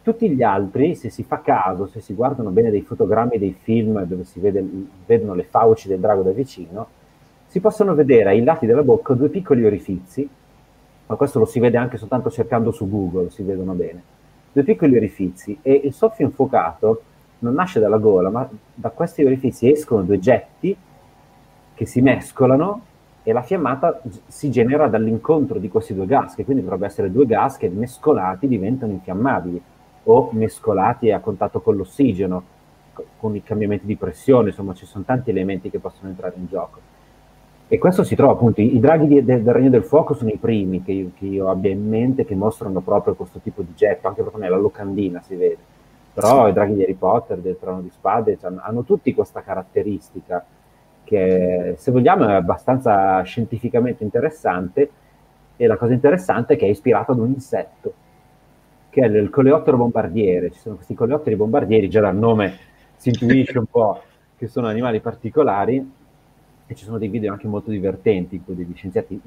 Tutti 0.01 0.29
gli 0.29 0.41
altri, 0.41 0.95
se 0.95 1.09
si 1.09 1.23
fa 1.23 1.41
caso, 1.41 1.87
se 1.87 1.99
si 1.99 2.13
guardano 2.13 2.51
bene 2.51 2.69
dei 2.69 2.81
fotogrammi 2.81 3.37
dei 3.37 3.53
film 3.61 4.01
dove 4.03 4.23
si 4.23 4.39
vede, 4.39 4.65
vedono 5.05 5.33
le 5.33 5.43
fauci 5.43 5.89
del 5.89 5.99
drago 5.99 6.21
da 6.21 6.31
vicino, 6.31 6.87
si 7.47 7.59
possono 7.59 7.93
vedere 7.93 8.29
ai 8.29 8.43
lati 8.43 8.65
della 8.65 8.83
bocca 8.83 9.13
due 9.13 9.27
piccoli 9.27 9.65
orifizi, 9.65 10.27
ma 11.07 11.15
questo 11.15 11.39
lo 11.39 11.45
si 11.45 11.59
vede 11.59 11.75
anche 11.75 11.97
soltanto 11.97 12.31
cercando 12.31 12.71
su 12.71 12.89
Google, 12.89 13.29
si 13.29 13.43
vedono 13.43 13.73
bene 13.73 14.21
due 14.53 14.63
piccoli 14.63 14.95
orifizi 14.95 15.57
e 15.61 15.81
il 15.83 15.93
soffio 15.93 16.25
infuocato 16.25 17.03
non 17.39 17.55
nasce 17.55 17.81
dalla 17.81 17.97
gola, 17.97 18.29
ma 18.29 18.47
da 18.73 18.89
questi 18.89 19.23
orifizi 19.25 19.69
escono 19.69 20.03
due 20.03 20.19
getti 20.19 20.75
che 21.73 21.85
si 21.85 21.99
mescolano 21.99 22.85
e 23.23 23.33
la 23.33 23.41
fiammata 23.41 24.01
si 24.27 24.49
genera 24.49 24.87
dall'incontro 24.87 25.59
di 25.59 25.67
questi 25.67 25.93
due 25.93 26.05
gas, 26.05 26.35
che 26.35 26.45
quindi 26.45 26.63
dovrebbero 26.63 26.89
essere 26.89 27.11
due 27.11 27.25
gas 27.25 27.57
che 27.57 27.67
mescolati 27.67 28.47
diventano 28.47 28.93
infiammabili 28.93 29.61
o 30.03 30.29
mescolati 30.31 31.11
a 31.11 31.19
contatto 31.19 31.59
con 31.59 31.75
l'ossigeno. 31.75 32.43
con 33.17 33.35
i 33.35 33.41
cambiamenti 33.41 33.87
di 33.87 33.95
pressione, 33.95 34.49
insomma 34.49 34.75
ci 34.75 34.85
sono 34.85 35.03
tanti 35.03 35.31
elementi 35.31 35.71
che 35.71 35.79
possono 35.79 36.09
entrare 36.09 36.35
in 36.37 36.45
gioco. 36.45 36.79
E 37.67 37.77
questo 37.77 38.03
si 38.03 38.15
trova 38.15 38.33
appunto, 38.33 38.61
i, 38.61 38.75
i 38.75 38.79
draghi 38.79 39.07
di, 39.07 39.23
de, 39.23 39.41
del 39.41 39.53
Regno 39.53 39.69
del 39.69 39.83
Fuoco 39.83 40.13
sono 40.13 40.29
i 40.29 40.37
primi 40.37 40.83
che 40.83 40.91
io, 40.91 41.11
che 41.17 41.25
io, 41.25 41.49
abbia 41.49 41.71
in 41.71 41.87
mente 41.87 42.25
che 42.25 42.35
mostrano 42.35 42.81
proprio 42.81 43.15
questo 43.15 43.39
tipo 43.39 43.61
di 43.61 43.73
getto, 43.73 44.07
anche 44.07 44.21
proprio 44.21 44.43
nella 44.43 44.57
locandina 44.57 45.21
si 45.21 45.35
vede. 45.35 45.57
Però 46.13 46.43
sì. 46.43 46.49
i 46.49 46.53
draghi 46.53 46.75
di 46.75 46.83
Harry 46.83 46.93
Potter, 46.93 47.39
del 47.39 47.57
Trono 47.59 47.81
di 47.81 47.89
Spade, 47.89 48.37
cioè, 48.37 48.51
hanno 48.59 48.83
tutti 48.83 49.13
questa 49.13 49.41
caratteristica 49.41 50.45
che 51.03 51.75
se 51.77 51.91
vogliamo 51.91 52.27
è 52.27 52.33
abbastanza 52.33 53.21
scientificamente 53.23 54.03
interessante 54.03 54.89
e 55.55 55.67
la 55.67 55.75
cosa 55.75 55.93
interessante 55.93 56.53
è 56.53 56.57
che 56.57 56.65
è 56.65 56.69
ispirato 56.69 57.11
ad 57.11 57.19
un 57.19 57.29
insetto 57.29 57.93
che 58.89 59.01
è 59.01 59.07
il 59.07 59.29
coleottero 59.31 59.77
bombardiere. 59.77 60.51
Ci 60.51 60.59
sono 60.59 60.75
questi 60.75 60.93
coleotteri 60.93 61.35
bombardieri, 61.35 61.89
già 61.89 62.01
dal 62.01 62.15
nome 62.15 62.57
si 62.95 63.09
intuisce 63.09 63.57
un 63.57 63.65
po' 63.65 64.01
che 64.37 64.47
sono 64.47 64.67
animali 64.67 64.99
particolari 64.99 66.01
e 66.73 66.75
ci 66.75 66.83
sono 66.83 66.97
dei 66.97 67.07
video 67.07 67.31
anche 67.31 67.47
molto 67.47 67.71
divertenti 67.71 68.35
in 68.35 68.43
cui 68.43 68.55
degli 68.55 68.73
scienziati 68.75 69.19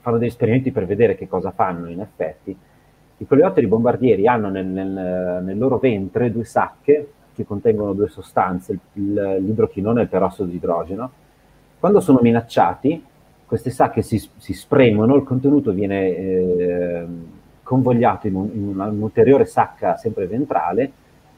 fanno 0.00 0.18
degli 0.18 0.28
esperimenti 0.28 0.70
per 0.70 0.86
vedere 0.86 1.16
che 1.16 1.26
cosa 1.26 1.50
fanno 1.50 1.88
in 1.88 2.00
effetti. 2.00 2.56
I 3.16 3.26
coleotteri 3.26 3.66
bombardieri 3.66 4.26
hanno 4.28 4.50
nel, 4.50 4.66
nel, 4.66 5.42
nel 5.42 5.58
loro 5.58 5.78
ventre 5.78 6.30
due 6.30 6.44
sacche 6.44 7.12
che 7.34 7.44
contengono 7.44 7.94
due 7.94 8.08
sostanze, 8.08 8.78
il, 8.92 9.38
l'idrochinone 9.40 10.00
e 10.00 10.02
il 10.04 10.08
perossido 10.08 10.48
di 10.48 10.56
idrogeno. 10.56 11.10
Quando 11.80 12.00
sono 12.00 12.20
minacciati, 12.22 13.02
queste 13.46 13.70
sacche 13.70 14.02
si, 14.02 14.18
si 14.36 14.52
spremono, 14.52 15.16
il 15.16 15.24
contenuto 15.24 15.72
viene 15.72 16.16
eh, 16.16 17.06
convogliato 17.62 18.26
in, 18.26 18.34
un, 18.34 18.50
in 18.52 18.78
un'ulteriore 18.78 19.46
sacca 19.46 19.96
sempre 19.96 20.26
ventrale 20.26 20.92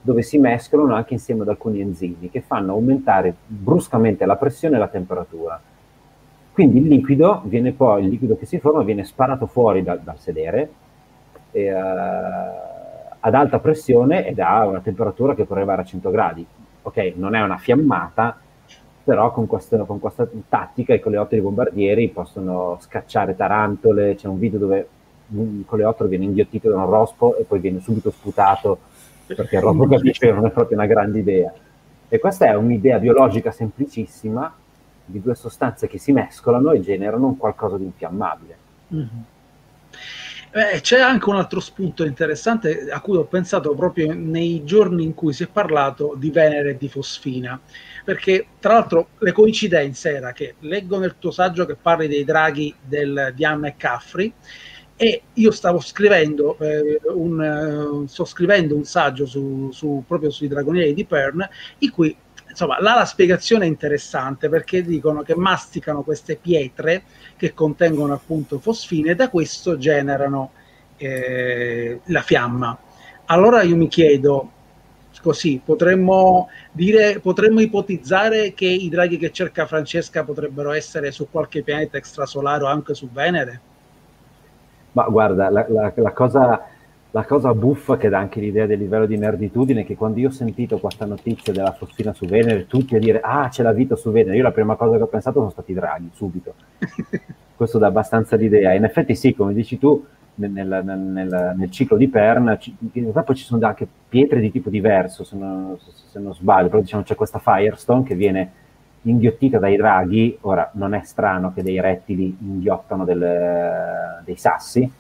dove 0.07 0.23
si 0.23 0.39
mescolano 0.39 0.95
anche 0.95 1.15
insieme 1.15 1.43
ad 1.43 1.49
alcuni 1.49 1.81
enzimi 1.81 2.31
che 2.31 2.41
fanno 2.41 2.75
aumentare 2.75 3.35
bruscamente 3.45 4.25
la 4.25 4.37
pressione 4.37 4.77
e 4.77 4.79
la 4.79 4.87
temperatura. 4.87 5.61
Quindi 6.53 6.79
il 6.79 6.87
liquido, 6.87 7.43
poi, 7.77 8.05
il 8.05 8.11
liquido 8.11 8.37
che 8.37 8.47
si 8.47 8.61
forma 8.61 8.85
viene 8.85 9.05
sparato 9.05 9.47
fuori 9.47 9.83
da, 9.83 9.97
dal 9.97 10.17
sedere 10.21 10.71
e, 11.51 11.73
uh, 11.73 11.77
ad 13.19 13.35
alta 13.35 13.59
pressione 13.59 14.25
ed 14.29 14.39
ha 14.39 14.65
una 14.65 14.79
temperatura 14.79 15.35
che 15.35 15.45
può 15.45 15.57
arrivare 15.57 15.83
a 15.83 15.85
100 15.85 16.11
gradi. 16.11 16.47
Ok, 16.83 17.15
non 17.17 17.35
è 17.35 17.43
una 17.43 17.59
fiammata, 17.59 18.39
però 19.03 19.33
con, 19.33 19.49
questo, 19.49 19.85
con 19.87 19.99
questa 19.99 20.29
tattica 20.49 20.95
i 20.95 21.01
coleotteri 21.01 21.43
bombardieri 21.43 22.09
possono 22.11 22.79
scacciare 22.79 23.35
tarantole. 23.35 24.15
C'è 24.15 24.29
un 24.29 24.39
video 24.39 24.61
dove 24.61 24.89
un 25.31 25.65
coleottero 25.67 26.09
viene 26.09 26.27
inghiottito 26.27 26.71
da 26.71 26.77
un 26.77 26.89
rospo 26.89 27.37
e 27.37 27.43
poi 27.43 27.59
viene 27.59 27.81
subito 27.81 28.13
sputato 28.13 28.79
perché 29.35 29.61
capisce 29.61 30.27
che 30.27 30.33
non 30.33 30.47
è 30.47 30.51
proprio 30.51 30.77
una 30.77 30.87
grande 30.87 31.19
idea. 31.19 31.53
E 32.09 32.19
questa 32.19 32.47
è 32.47 32.55
un'idea 32.55 32.99
biologica 32.99 33.51
semplicissima 33.51 34.55
di 35.05 35.21
due 35.21 35.35
sostanze 35.35 35.87
che 35.87 35.99
si 35.99 36.13
mescolano 36.13 36.73
e 36.73 36.81
generano 36.81 37.27
un 37.27 37.37
qualcosa 37.37 37.77
di 37.77 37.85
infiammabile. 37.85 38.57
Mm-hmm. 38.95 39.07
Eh, 40.53 40.81
c'è 40.81 41.01
anche 41.01 41.29
un 41.29 41.37
altro 41.37 41.61
spunto 41.61 42.05
interessante 42.05 42.89
a 42.91 43.01
cui 43.01 43.17
ho 43.17 43.25
pensato 43.25 43.75
proprio 43.75 44.15
nei 44.15 44.65
giorni 44.65 45.05
in 45.05 45.13
cui 45.13 45.35
si 45.35 45.43
è 45.43 45.49
parlato 45.49 46.15
di 46.17 46.31
Venere 46.31 46.71
e 46.71 46.77
di 46.79 46.89
Fosfina, 46.89 47.61
perché 48.05 48.47
tra 48.59 48.75
l'altro 48.75 49.09
le 49.19 49.33
coincidenze 49.33 50.15
era 50.15 50.33
che 50.33 50.55
leggo 50.61 50.99
nel 50.99 51.17
tuo 51.19 51.31
saggio 51.31 51.67
che 51.67 51.75
parli 51.75 52.09
dei 52.09 52.25
draghi 52.25 52.75
del, 52.81 53.33
di 53.35 53.45
Anna 53.45 53.69
e 53.69 53.75
Caffri 53.77 54.33
e 54.97 55.23
io 55.35 55.51
stavo 55.51 55.79
scrivendo, 55.79 56.57
eh, 56.59 57.01
un, 57.15 57.39
uh, 57.39 58.07
sto 58.07 58.25
scrivendo 58.25 58.75
un 58.75 58.85
saggio 58.85 59.27
su, 59.27 59.69
su, 59.71 60.03
proprio 60.07 60.31
sui 60.31 60.49
dragonieri 60.49 60.95
di 60.95 61.05
Pern 61.05 61.47
in 61.79 61.91
cui 61.91 62.17
insomma 62.49 62.81
là 62.81 62.95
la 62.95 63.05
spiegazione 63.05 63.67
è 63.67 63.69
interessante 63.69 64.49
perché 64.49 64.83
dicono 64.83 65.23
che 65.23 65.37
masticano 65.37 66.03
queste 66.03 66.37
pietre 66.37 67.03
che 67.37 67.53
contengono 67.53 68.15
appunto 68.15 68.59
fosfine 68.59 69.11
e 69.11 69.15
da 69.15 69.29
questo 69.29 69.77
generano 69.77 70.53
eh, 70.97 72.01
la 72.05 72.23
fiamma. 72.23 72.79
Allora 73.27 73.61
io 73.63 73.77
mi 73.77 73.89
chiedo 73.89 74.53
così 75.21 75.61
potremmo 75.63 76.49
dire 76.73 77.21
potremmo 77.21 77.61
ipotizzare 77.61 78.55
che 78.55 78.67
i 78.67 78.89
draghi 78.89 79.19
che 79.19 79.33
cerca 79.33 79.67
Francesca 79.67 80.25
potrebbero 80.25 80.73
essere 80.73 81.11
su 81.11 81.29
qualche 81.31 81.63
pianeta 81.63 81.99
extrasolare 81.99 82.65
o 82.65 82.67
anche 82.67 82.95
su 82.95 83.11
Venere 83.11 83.61
ma 84.97 85.05
guarda, 85.11 85.51
la, 85.51 85.67
la, 85.69 85.93
la, 85.95 86.13
cosa, 86.13 86.63
la, 87.11 87.25
cosa, 87.27 87.53
buffa 87.53 87.99
che 87.99 88.09
dà 88.09 88.19
anche 88.19 88.41
l'idea 88.41 88.65
del 88.65 88.79
livello 88.79 89.05
di 89.05 89.19
nerditudine 89.19 89.83
è 89.83 89.85
che 89.85 89.95
quando 89.95 90.21
io 90.21 90.29
ho 90.29 90.33
sentito 90.33 90.79
questa 90.79 91.05
notizia 91.05 91.53
della 91.53 91.73
fosfina 91.73 92.15
su 92.15 92.25
Venere, 92.25 92.67
tutti 92.67 92.97
a 92.97 92.99
dire 92.99 93.21
ah 93.21 93.47
c'è 93.51 93.63
la 93.63 93.73
vita 93.73 93.95
su 93.95 94.11
Venere, 94.11 94.37
io 94.37 94.43
la 94.43 94.53
prima 94.53 94.75
cosa 94.75 94.97
che 94.97 95.03
ho 95.03 95.07
pensato 95.07 95.39
sono 95.39 95.51
stati 95.51 95.73
i 95.73 95.75
draghi, 95.75 96.11
subito. 96.15 96.55
Questo 97.57 97.77
dà 97.77 97.89
abbastanza 97.89 98.37
l'idea. 98.37 98.73
In 98.73 98.85
effetti 98.85 99.15
sì, 99.15 99.35
come 99.35 99.53
dici 99.53 99.79
tu, 99.79 100.03
nel, 100.37 100.51
nel, 100.51 100.83
nel, 100.83 101.55
nel 101.57 101.71
ciclo 101.71 101.99
di 101.99 102.09
Pern, 102.09 102.59
in 102.79 103.03
realtà 103.03 103.23
poi 103.23 103.37
ci 103.37 103.45
sono 103.45 103.67
anche 103.67 103.87
pietre 104.09 104.41
di 104.41 104.51
tipo 104.51 104.71
diverso, 104.71 105.25
se 105.25 105.37
non, 105.37 105.77
se 105.79 106.19
non 106.19 106.35
sbaglio, 106.35 106.69
però 106.69 106.81
diciamo 106.81 107.03
c'è 107.03 107.15
questa 107.15 107.39
Firestone 107.39 108.03
che 108.03 108.15
viene 108.15 108.51
inghiottita 109.11 109.59
dai 109.59 109.77
draghi, 109.77 110.39
ora 110.43 110.71
non 110.75 110.95
è 110.95 111.03
strano 111.05 111.53
che 111.53 111.63
dei 111.63 111.81
rettili 111.81 112.37
inghiottano 112.41 113.05
del, 113.05 114.23
dei 114.25 114.37
sassi, 114.37 114.91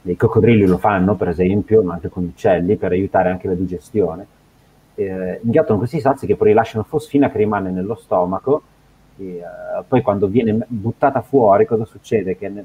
dei 0.00 0.16
coccodrilli 0.16 0.66
lo 0.66 0.78
fanno 0.78 1.14
per 1.14 1.28
esempio, 1.28 1.82
ma 1.82 1.94
anche 1.94 2.08
con 2.08 2.24
gli 2.24 2.28
uccelli 2.28 2.76
per 2.76 2.92
aiutare 2.92 3.30
anche 3.30 3.48
la 3.48 3.54
digestione. 3.54 4.26
Eh, 4.94 5.40
inghiottano 5.42 5.78
questi 5.78 6.00
sassi 6.00 6.26
che 6.26 6.36
poi 6.36 6.48
rilasciano 6.48 6.84
fosfina 6.84 7.30
che 7.30 7.38
rimane 7.38 7.70
nello 7.70 7.94
stomaco, 7.94 8.62
e, 9.16 9.38
eh, 9.38 9.82
poi 9.86 10.02
quando 10.02 10.26
viene 10.26 10.64
buttata 10.66 11.22
fuori 11.22 11.66
cosa 11.66 11.84
succede? 11.84 12.36
Che 12.36 12.48
ne, 12.48 12.64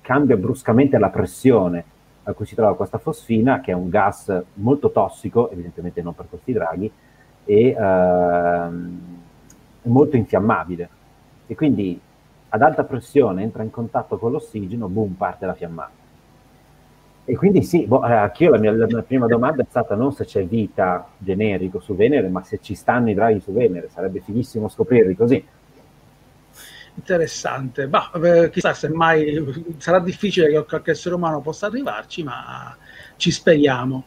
cambia 0.00 0.36
bruscamente 0.36 0.98
la 0.98 1.10
pressione 1.10 1.84
a 2.24 2.32
cui 2.32 2.46
si 2.46 2.54
trova 2.54 2.76
questa 2.76 2.98
fosfina, 2.98 3.60
che 3.60 3.72
è 3.72 3.74
un 3.74 3.88
gas 3.88 4.42
molto 4.54 4.90
tossico, 4.90 5.50
evidentemente 5.50 6.02
non 6.02 6.14
per 6.14 6.26
questi 6.28 6.52
draghi, 6.52 6.90
e 7.44 7.76
ehm, 7.76 9.00
è 9.82 9.88
molto 9.88 10.16
infiammabile 10.16 10.88
e 11.46 11.54
quindi 11.54 12.00
ad 12.48 12.62
alta 12.62 12.84
pressione 12.84 13.42
entra 13.42 13.62
in 13.62 13.70
contatto 13.70 14.18
con 14.18 14.32
l'ossigeno, 14.32 14.88
boom, 14.88 15.14
parte 15.14 15.46
la 15.46 15.54
fiammata. 15.54 16.00
E 17.24 17.36
quindi 17.36 17.62
sì, 17.62 17.86
boh, 17.86 18.04
eh, 18.04 18.12
anch'io 18.12 18.50
la 18.50 18.58
mia, 18.58 18.72
la 18.72 18.86
mia, 18.86 19.02
prima 19.02 19.26
domanda 19.26 19.62
è 19.62 19.66
stata 19.68 19.94
non 19.94 20.12
se 20.12 20.24
c'è 20.24 20.44
vita 20.44 21.08
generico 21.16 21.78
su 21.80 21.94
Venere, 21.94 22.28
ma 22.28 22.42
se 22.42 22.58
ci 22.60 22.74
stanno 22.74 23.10
i 23.10 23.14
draghi 23.14 23.40
su 23.40 23.52
Venere, 23.52 23.88
sarebbe 23.90 24.20
fighissimo 24.20 24.68
scoprirli 24.68 25.14
così. 25.14 25.44
Interessante, 26.94 27.86
bah, 27.88 28.10
eh, 28.22 28.50
chissà 28.50 28.74
se 28.74 28.88
mai 28.90 29.42
sarà 29.78 29.98
difficile 30.00 30.48
che 30.50 30.64
qualche 30.64 30.90
essere 30.90 31.14
umano 31.14 31.40
possa 31.40 31.66
arrivarci, 31.66 32.22
ma 32.22 32.76
ci 33.16 33.30
speriamo. 33.30 34.04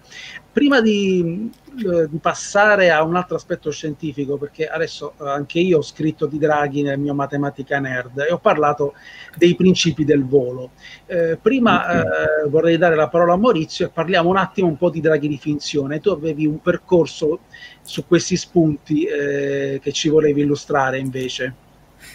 Prima 0.51 0.79
di, 0.79 1.51
eh, 1.85 2.07
di, 2.09 2.17
passare 2.19 2.89
a 2.89 3.03
un 3.03 3.17
altro 3.17 3.35
aspetto 3.35 3.69
scientifico, 3.71 4.37
perché 4.37 4.67
adesso 4.67 5.13
eh, 5.19 5.27
anche 5.27 5.59
io 5.59 5.79
ho 5.79 5.81
scritto 5.81 6.27
di 6.27 6.37
Draghi 6.37 6.81
nel 6.81 6.97
mio 6.97 7.13
Matematica 7.13 7.77
Nerd 7.79 8.19
e 8.19 8.31
ho 8.31 8.37
parlato 8.37 8.93
dei 9.35 9.55
principi 9.55 10.05
del 10.05 10.25
volo. 10.25 10.71
Eh, 11.05 11.37
prima 11.41 11.89
eh, 11.91 12.47
vorrei 12.47 12.77
dare 12.77 12.95
la 12.95 13.09
parola 13.09 13.33
a 13.33 13.37
Maurizio 13.37 13.87
e 13.87 13.89
parliamo 13.89 14.29
un 14.29 14.37
attimo 14.37 14.69
un 14.69 14.77
po' 14.77 14.89
di 14.89 15.01
Draghi 15.01 15.27
di 15.27 15.37
finzione. 15.37 15.99
Tu 15.99 16.09
avevi 16.09 16.45
un 16.45 16.61
percorso 16.61 17.39
su 17.81 18.07
questi 18.07 18.37
spunti 18.37 19.03
eh, 19.03 19.79
che 19.83 19.91
ci 19.91 20.07
volevi 20.07 20.41
illustrare 20.41 20.99
invece. 20.99 21.53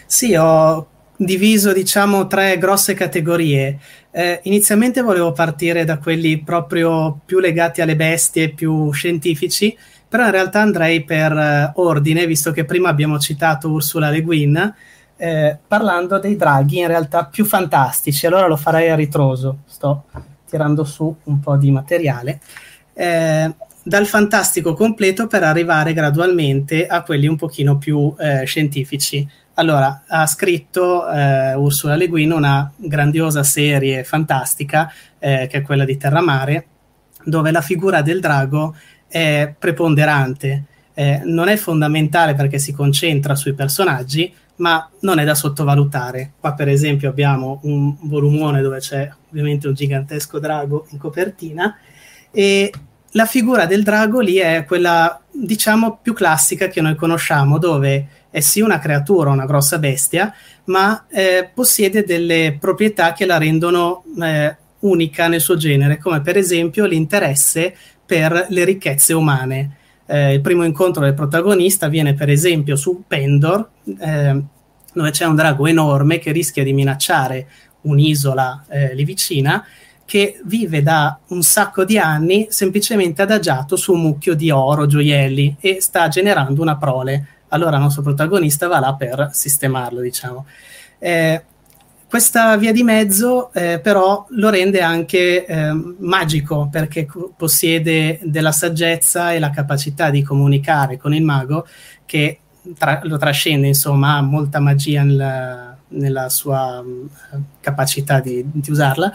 Sì, 0.07 0.33
ho 0.33 0.87
diviso 1.23 1.71
diciamo 1.71 2.27
tre 2.27 2.57
grosse 2.57 2.93
categorie. 2.93 3.79
Eh, 4.11 4.39
inizialmente 4.43 5.01
volevo 5.01 5.31
partire 5.31 5.85
da 5.85 5.97
quelli 5.97 6.39
proprio 6.39 7.19
più 7.23 7.39
legati 7.39 7.81
alle 7.81 7.95
bestie, 7.95 8.53
più 8.53 8.91
scientifici, 8.91 9.77
però 10.07 10.25
in 10.25 10.31
realtà 10.31 10.61
andrei 10.61 11.03
per 11.03 11.31
eh, 11.31 11.71
ordine, 11.75 12.25
visto 12.25 12.51
che 12.51 12.65
prima 12.65 12.89
abbiamo 12.89 13.19
citato 13.19 13.69
Ursula 13.69 14.09
Le 14.09 14.21
Guin, 14.21 14.73
eh, 15.17 15.57
parlando 15.67 16.17
dei 16.17 16.35
draghi 16.35 16.79
in 16.79 16.87
realtà 16.87 17.25
più 17.25 17.45
fantastici. 17.45 18.25
Allora 18.25 18.47
lo 18.47 18.57
farei 18.57 18.89
a 18.89 18.95
ritroso, 18.95 19.59
sto 19.67 20.05
tirando 20.49 20.83
su 20.83 21.15
un 21.23 21.39
po' 21.39 21.55
di 21.55 21.71
materiale. 21.71 22.41
Eh, 22.93 23.53
dal 23.83 24.05
fantastico 24.05 24.73
completo 24.73 25.27
per 25.27 25.43
arrivare 25.43 25.93
gradualmente 25.93 26.85
a 26.85 27.01
quelli 27.01 27.27
un 27.27 27.35
pochino 27.35 27.77
più 27.77 28.13
eh, 28.17 28.45
scientifici. 28.45 29.27
Allora, 29.61 30.05
ha 30.07 30.25
scritto 30.25 31.07
eh, 31.07 31.53
Ursula 31.53 31.95
Le 31.95 32.07
Guin 32.07 32.31
una 32.31 32.71
grandiosa 32.75 33.43
serie 33.43 34.03
fantastica, 34.03 34.91
eh, 35.19 35.45
che 35.47 35.59
è 35.59 35.61
quella 35.61 35.85
di 35.85 35.97
Terramare, 35.97 36.65
dove 37.25 37.51
la 37.51 37.61
figura 37.61 38.01
del 38.01 38.19
drago 38.19 38.75
è 39.07 39.53
preponderante. 39.57 40.63
Eh, 40.95 41.21
non 41.25 41.47
è 41.47 41.57
fondamentale 41.57 42.33
perché 42.33 42.57
si 42.57 42.73
concentra 42.73 43.35
sui 43.35 43.53
personaggi, 43.53 44.33
ma 44.55 44.89
non 45.01 45.19
è 45.19 45.25
da 45.25 45.35
sottovalutare. 45.35 46.31
Qua, 46.39 46.55
per 46.55 46.67
esempio, 46.67 47.09
abbiamo 47.09 47.59
un 47.65 47.95
volumone 48.01 48.61
dove 48.61 48.79
c'è 48.79 49.11
ovviamente 49.29 49.67
un 49.67 49.75
gigantesco 49.75 50.39
drago 50.39 50.87
in 50.89 50.97
copertina 50.97 51.77
e 52.31 52.71
la 53.11 53.25
figura 53.25 53.65
del 53.65 53.83
drago 53.83 54.19
lì 54.19 54.37
è 54.37 54.63
quella, 54.65 55.19
diciamo, 55.31 55.99
più 56.01 56.13
classica 56.13 56.67
che 56.67 56.81
noi 56.81 56.95
conosciamo, 56.95 57.57
dove 57.57 58.07
è 58.29 58.39
sì 58.39 58.61
una 58.61 58.79
creatura, 58.79 59.31
una 59.31 59.45
grossa 59.45 59.77
bestia, 59.77 60.33
ma 60.65 61.05
eh, 61.09 61.49
possiede 61.53 62.03
delle 62.03 62.55
proprietà 62.59 63.13
che 63.13 63.25
la 63.25 63.37
rendono 63.37 64.03
eh, 64.21 64.55
unica 64.79 65.27
nel 65.27 65.41
suo 65.41 65.57
genere, 65.57 65.97
come 65.97 66.21
per 66.21 66.37
esempio 66.37 66.85
l'interesse 66.85 67.75
per 68.05 68.47
le 68.49 68.63
ricchezze 68.63 69.13
umane. 69.13 69.75
Eh, 70.05 70.33
il 70.33 70.41
primo 70.41 70.63
incontro 70.63 71.03
del 71.03 71.13
protagonista 71.13 71.87
viene 71.87 72.13
per 72.13 72.29
esempio 72.29 72.75
su 72.75 73.03
Pendor, 73.05 73.69
eh, 73.99 74.41
dove 74.93 75.09
c'è 75.11 75.25
un 75.25 75.35
drago 75.35 75.67
enorme 75.67 76.19
che 76.19 76.31
rischia 76.31 76.63
di 76.63 76.73
minacciare 76.73 77.47
un'isola 77.81 78.65
eh, 78.69 78.95
lì 78.95 79.03
vicina, 79.03 79.65
che 80.11 80.41
vive 80.43 80.83
da 80.83 81.17
un 81.27 81.41
sacco 81.41 81.85
di 81.85 81.97
anni 81.97 82.47
semplicemente 82.49 83.21
adagiato 83.21 83.77
su 83.77 83.93
un 83.93 84.01
mucchio 84.01 84.35
di 84.35 84.51
oro, 84.51 84.85
gioielli 84.85 85.55
e 85.57 85.77
sta 85.79 86.09
generando 86.09 86.61
una 86.61 86.75
prole. 86.75 87.27
Allora 87.47 87.77
il 87.77 87.83
nostro 87.83 88.01
protagonista 88.01 88.67
va 88.67 88.81
là 88.81 88.93
per 88.93 89.29
sistemarlo, 89.31 90.01
diciamo. 90.01 90.45
Eh, 90.99 91.41
questa 92.09 92.57
via 92.57 92.73
di 92.73 92.83
mezzo 92.83 93.53
eh, 93.53 93.79
però 93.81 94.25
lo 94.31 94.49
rende 94.49 94.81
anche 94.81 95.45
eh, 95.45 95.71
magico 95.99 96.67
perché 96.69 97.05
co- 97.05 97.31
possiede 97.37 98.19
della 98.21 98.51
saggezza 98.51 99.31
e 99.31 99.39
la 99.39 99.49
capacità 99.49 100.09
di 100.09 100.23
comunicare 100.23 100.97
con 100.97 101.13
il 101.13 101.23
mago 101.23 101.65
che 102.05 102.39
tra- 102.77 102.99
lo 103.03 103.17
trascende, 103.17 103.67
insomma, 103.67 104.17
ha 104.17 104.21
molta 104.21 104.59
magia 104.59 105.03
nel, 105.03 105.70
nella 105.91 106.29
sua 106.29 106.79
uh, 106.79 107.09
capacità 107.59 108.19
di, 108.19 108.43
di, 108.45 108.71
usarla 108.71 109.11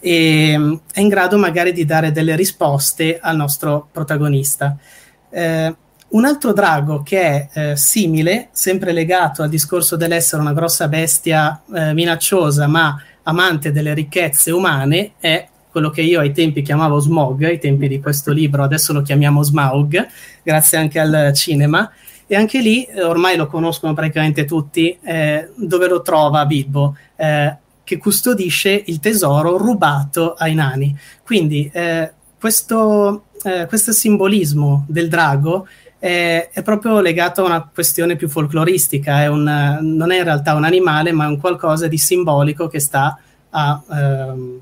e 0.00 0.54
um, 0.56 0.80
è 0.92 1.00
in 1.00 1.08
grado 1.08 1.38
magari 1.38 1.72
di 1.72 1.84
dare 1.84 2.12
delle 2.12 2.36
risposte 2.36 3.18
al 3.20 3.36
nostro 3.36 3.88
protagonista. 3.90 4.76
Eh, 5.30 5.74
un 6.08 6.24
altro 6.24 6.52
drago 6.52 7.02
che 7.02 7.20
è 7.20 7.48
eh, 7.52 7.76
simile, 7.76 8.48
sempre 8.52 8.92
legato 8.92 9.42
al 9.42 9.48
discorso 9.48 9.96
dell'essere 9.96 10.40
una 10.40 10.52
grossa 10.52 10.86
bestia 10.88 11.62
eh, 11.74 11.92
minacciosa 11.92 12.68
ma 12.68 12.96
amante 13.24 13.72
delle 13.72 13.92
ricchezze 13.92 14.52
umane, 14.52 15.12
è 15.18 15.48
quello 15.68 15.90
che 15.90 16.00
io 16.00 16.20
ai 16.20 16.32
tempi 16.32 16.62
chiamavo 16.62 16.98
Smog, 17.00 17.42
ai 17.42 17.58
tempi 17.58 17.88
di 17.88 18.00
questo 18.00 18.32
libro, 18.32 18.62
adesso 18.62 18.92
lo 18.92 19.02
chiamiamo 19.02 19.42
Smaug, 19.42 20.06
grazie 20.42 20.78
anche 20.78 20.98
al 20.98 21.32
cinema. 21.34 21.90
E 22.26 22.34
anche 22.34 22.60
lì, 22.60 22.84
eh, 22.84 23.02
ormai 23.02 23.36
lo 23.36 23.46
conoscono 23.46 23.94
praticamente 23.94 24.44
tutti, 24.44 24.98
eh, 25.02 25.50
dove 25.54 25.88
lo 25.88 26.02
trova 26.02 26.44
Bilbo, 26.46 26.96
eh, 27.16 27.56
che 27.84 27.98
custodisce 27.98 28.82
il 28.86 28.98
tesoro 28.98 29.56
rubato 29.56 30.34
ai 30.34 30.54
nani. 30.54 30.96
Quindi 31.22 31.70
eh, 31.72 32.12
questo, 32.38 33.26
eh, 33.44 33.66
questo 33.66 33.92
simbolismo 33.92 34.84
del 34.88 35.08
drago 35.08 35.68
è, 35.98 36.50
è, 36.52 36.62
proprio 36.62 37.00
legato 37.00 37.42
a 37.42 37.46
una 37.46 37.70
questione 37.72 38.16
più 38.16 38.28
folcloristica, 38.28 39.22
è 39.22 39.28
un, 39.28 39.44
non 39.80 40.10
è 40.10 40.18
in 40.18 40.24
realtà 40.24 40.54
un 40.54 40.64
animale, 40.64 41.12
ma 41.12 41.24
è 41.24 41.28
un 41.28 41.38
qualcosa 41.38 41.86
di 41.86 41.96
simbolico 41.96 42.66
che 42.66 42.80
sta 42.80 43.18
a 43.50 43.82
ehm, 43.88 44.60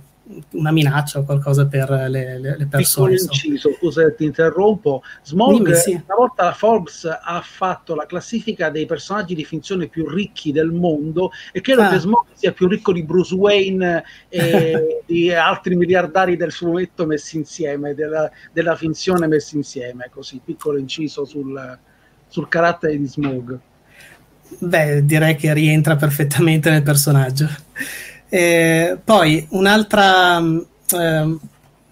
una 0.51 0.73
minaccia 0.73 1.19
o 1.19 1.24
qualcosa 1.24 1.66
per 1.66 1.90
le, 1.90 2.39
le, 2.39 2.56
le 2.56 2.66
persone. 2.66 3.12
Piccolo 3.12 3.32
inciso, 3.32 3.73
scusa 3.78 4.11
ti 4.12 4.24
interrompo. 4.24 5.02
Smog, 5.23 5.73
sì. 5.73 5.93
una 5.93 6.15
volta 6.16 6.44
la 6.44 6.52
Forbes 6.52 7.05
ha 7.05 7.40
fatto 7.44 7.94
la 7.94 8.06
classifica 8.06 8.70
dei 8.70 8.86
personaggi 8.86 9.35
di 9.35 9.44
finzione 9.44 9.89
più 9.89 10.09
ricchi 10.09 10.52
del 10.52 10.70
mondo 10.70 11.31
e 11.52 11.61
credo 11.61 11.82
ah. 11.82 11.90
che 11.90 11.98
Smog 11.98 12.27
sia 12.32 12.52
più 12.52 12.69
ricco 12.69 12.93
di 12.93 13.02
Bruce 13.02 13.35
Wayne 13.35 14.05
e 14.28 15.02
di 15.06 15.32
altri 15.32 15.77
miliardari 15.77 16.36
del 16.36 16.52
fumetto 16.52 17.06
messi 17.06 17.36
insieme, 17.36 17.94
della, 17.94 18.31
della 18.52 18.77
finzione 18.77 19.27
messi 19.27 19.56
insieme, 19.56 20.09
così, 20.11 20.40
piccolo 20.44 20.78
inciso 20.78 21.24
sul, 21.24 21.78
sul 22.27 22.48
carattere 22.48 22.98
di 22.98 23.06
Smog. 23.06 23.59
Beh, 24.59 25.05
direi 25.05 25.36
che 25.36 25.52
rientra 25.52 25.97
perfettamente 25.97 26.70
nel 26.70 26.82
personaggio. 26.82 27.48
Eh, 28.35 28.98
poi 29.05 29.47
un 29.51 29.65
altro 29.65 30.66
eh, 30.90 31.36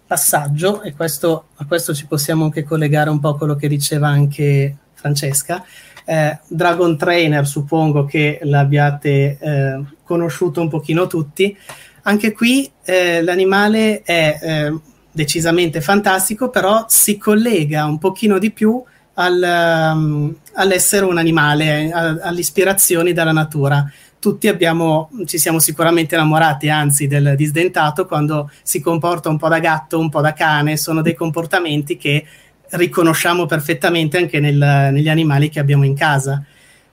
passaggio, 0.04 0.82
e 0.82 0.92
questo, 0.92 1.44
a 1.54 1.64
questo 1.66 1.94
ci 1.94 2.06
possiamo 2.06 2.46
anche 2.46 2.64
collegare 2.64 3.10
un 3.10 3.20
po' 3.20 3.28
a 3.28 3.36
quello 3.36 3.54
che 3.54 3.68
diceva 3.68 4.08
anche 4.08 4.76
Francesca. 4.92 5.64
Eh, 6.04 6.36
Dragon 6.48 6.98
Trainer, 6.98 7.46
suppongo 7.46 8.06
che 8.06 8.40
l'abbiate 8.42 9.38
eh, 9.38 9.84
conosciuto 10.02 10.60
un 10.60 10.68
pochino 10.68 11.06
tutti. 11.06 11.56
Anche 12.02 12.32
qui 12.32 12.68
eh, 12.82 13.22
l'animale 13.22 14.02
è 14.02 14.38
eh, 14.42 14.74
decisamente 15.12 15.80
fantastico, 15.80 16.50
però 16.50 16.86
si 16.88 17.18
collega 17.18 17.84
un 17.84 17.98
pochino 17.98 18.38
di 18.38 18.50
più 18.50 18.82
al, 19.14 19.92
um, 19.94 20.34
all'essere 20.54 21.04
un 21.04 21.18
animale, 21.18 21.92
a, 21.92 22.18
all'ispirazioni 22.20 23.12
dalla 23.12 23.30
natura 23.30 23.88
tutti 24.22 24.46
abbiamo, 24.46 25.10
ci 25.26 25.36
siamo 25.36 25.58
sicuramente 25.58 26.14
innamorati, 26.14 26.68
anzi, 26.68 27.08
del 27.08 27.34
disdentato 27.36 28.06
quando 28.06 28.48
si 28.62 28.80
comporta 28.80 29.28
un 29.28 29.36
po' 29.36 29.48
da 29.48 29.58
gatto, 29.58 29.98
un 29.98 30.10
po' 30.10 30.20
da 30.20 30.32
cane, 30.32 30.76
sono 30.76 31.02
dei 31.02 31.16
comportamenti 31.16 31.96
che 31.96 32.24
riconosciamo 32.70 33.46
perfettamente 33.46 34.18
anche 34.18 34.38
nel, 34.38 34.90
negli 34.92 35.08
animali 35.08 35.48
che 35.48 35.58
abbiamo 35.58 35.84
in 35.84 35.96
casa. 35.96 36.40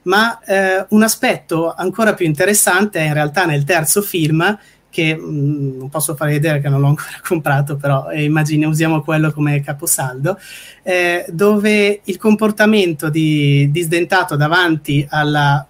Ma 0.03 0.39
eh, 0.39 0.87
un 0.89 1.03
aspetto 1.03 1.71
ancora 1.71 2.15
più 2.15 2.25
interessante 2.25 2.97
è 2.97 3.05
in 3.05 3.13
realtà 3.13 3.45
nel 3.45 3.63
terzo 3.63 4.01
film, 4.01 4.57
che 4.89 5.15
mh, 5.15 5.21
mm, 5.21 5.77
non 5.77 5.89
posso 5.89 6.15
fare 6.15 6.31
vedere 6.31 6.61
che 6.61 6.69
non 6.69 6.81
l'ho 6.81 6.87
ancora 6.87 7.21
comprato, 7.21 7.75
però 7.75 8.09
eh, 8.09 8.23
immagini 8.23 8.65
usiamo 8.65 9.03
quello 9.03 9.31
come 9.31 9.61
caposaldo, 9.61 10.39
eh, 10.81 11.27
dove 11.29 12.01
il 12.03 12.17
comportamento 12.17 13.07
di 13.07 13.69
disdentato 13.69 14.35
davanti 14.35 15.05
alla 15.07 15.63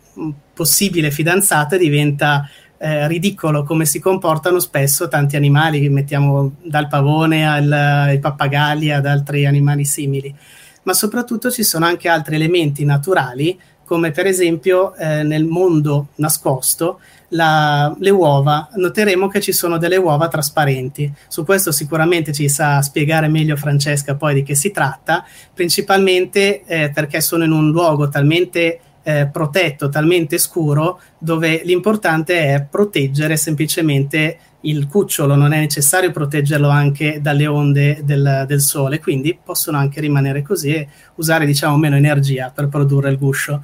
possibile 0.59 1.09
fidanzata 1.09 1.77
diventa 1.77 2.45
eh, 2.77 3.07
ridicolo 3.07 3.63
come 3.63 3.85
si 3.85 4.01
comportano 4.01 4.59
spesso 4.59 5.07
tanti 5.07 5.37
animali, 5.37 5.87
mettiamo 5.87 6.55
dal 6.61 6.89
pavone 6.89 7.47
al, 7.47 7.71
ai 7.71 8.19
pappagalli 8.19 8.91
ad 8.91 9.05
altri 9.05 9.45
animali 9.45 9.85
simili. 9.85 10.35
Ma 10.83 10.93
soprattutto 10.93 11.49
ci 11.49 11.63
sono 11.63 11.85
anche 11.85 12.09
altri 12.09 12.35
elementi 12.35 12.83
naturali, 12.83 13.57
come 13.85 14.11
per 14.11 14.25
esempio 14.25 14.93
eh, 14.95 15.23
nel 15.23 15.45
mondo 15.45 16.09
nascosto 16.15 16.99
la, 17.29 17.95
le 17.97 18.09
uova. 18.09 18.67
Noteremo 18.75 19.29
che 19.29 19.39
ci 19.39 19.53
sono 19.53 19.77
delle 19.77 19.95
uova 19.95 20.27
trasparenti. 20.27 21.09
Su 21.29 21.45
questo 21.45 21.71
sicuramente 21.71 22.33
ci 22.33 22.49
sa 22.49 22.81
spiegare 22.81 23.29
meglio 23.29 23.55
Francesca 23.55 24.15
poi 24.15 24.33
di 24.33 24.43
che 24.43 24.55
si 24.55 24.71
tratta, 24.71 25.25
principalmente 25.53 26.63
eh, 26.65 26.91
perché 26.93 27.21
sono 27.21 27.45
in 27.45 27.51
un 27.51 27.71
luogo 27.71 28.09
talmente 28.09 28.81
eh, 29.09 29.27
protetto, 29.27 29.89
talmente 29.89 30.37
scuro, 30.37 30.99
dove 31.17 31.61
l'importante 31.63 32.53
è 32.53 32.67
proteggere 32.69 33.37
semplicemente 33.37 34.37
il 34.61 34.87
cucciolo, 34.87 35.35
non 35.35 35.51
è 35.53 35.59
necessario 35.59 36.11
proteggerlo 36.11 36.69
anche 36.69 37.19
dalle 37.21 37.47
onde 37.47 38.01
del, 38.03 38.43
del 38.47 38.61
sole, 38.61 38.99
quindi 38.99 39.37
possono 39.41 39.77
anche 39.77 39.99
rimanere 39.99 40.43
così 40.43 40.75
e 40.75 40.87
usare 41.15 41.45
diciamo 41.45 41.77
meno 41.77 41.95
energia 41.95 42.51
per 42.53 42.67
produrre 42.67 43.09
il 43.09 43.17
guscio. 43.17 43.63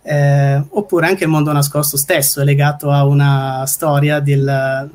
Eh, 0.00 0.62
oppure 0.70 1.06
anche 1.06 1.24
il 1.24 1.30
mondo 1.30 1.52
nascosto 1.52 1.98
stesso 1.98 2.40
è 2.40 2.44
legato 2.44 2.90
a 2.90 3.04
una 3.04 3.66
storia 3.66 4.20
del, 4.20 4.88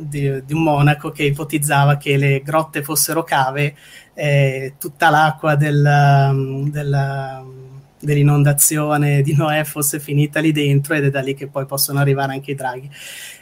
di, 0.00 0.42
di, 0.44 0.52
un 0.54 0.62
monaco 0.62 1.10
che 1.10 1.22
ipotizzava 1.24 1.98
che 1.98 2.16
le 2.16 2.42
grotte 2.42 2.82
fossero 2.82 3.22
cave 3.22 3.76
e 4.12 4.74
tutta 4.76 5.10
l'acqua 5.10 5.54
del, 5.54 6.68
del 6.72 7.65
dell'inondazione 7.98 9.22
di 9.22 9.34
Noè 9.34 9.64
fosse 9.64 10.00
finita 10.00 10.40
lì 10.40 10.52
dentro 10.52 10.94
ed 10.94 11.04
è 11.04 11.10
da 11.10 11.20
lì 11.20 11.34
che 11.34 11.46
poi 11.46 11.66
possono 11.66 11.98
arrivare 11.98 12.32
anche 12.32 12.52
i 12.52 12.54
draghi. 12.54 12.90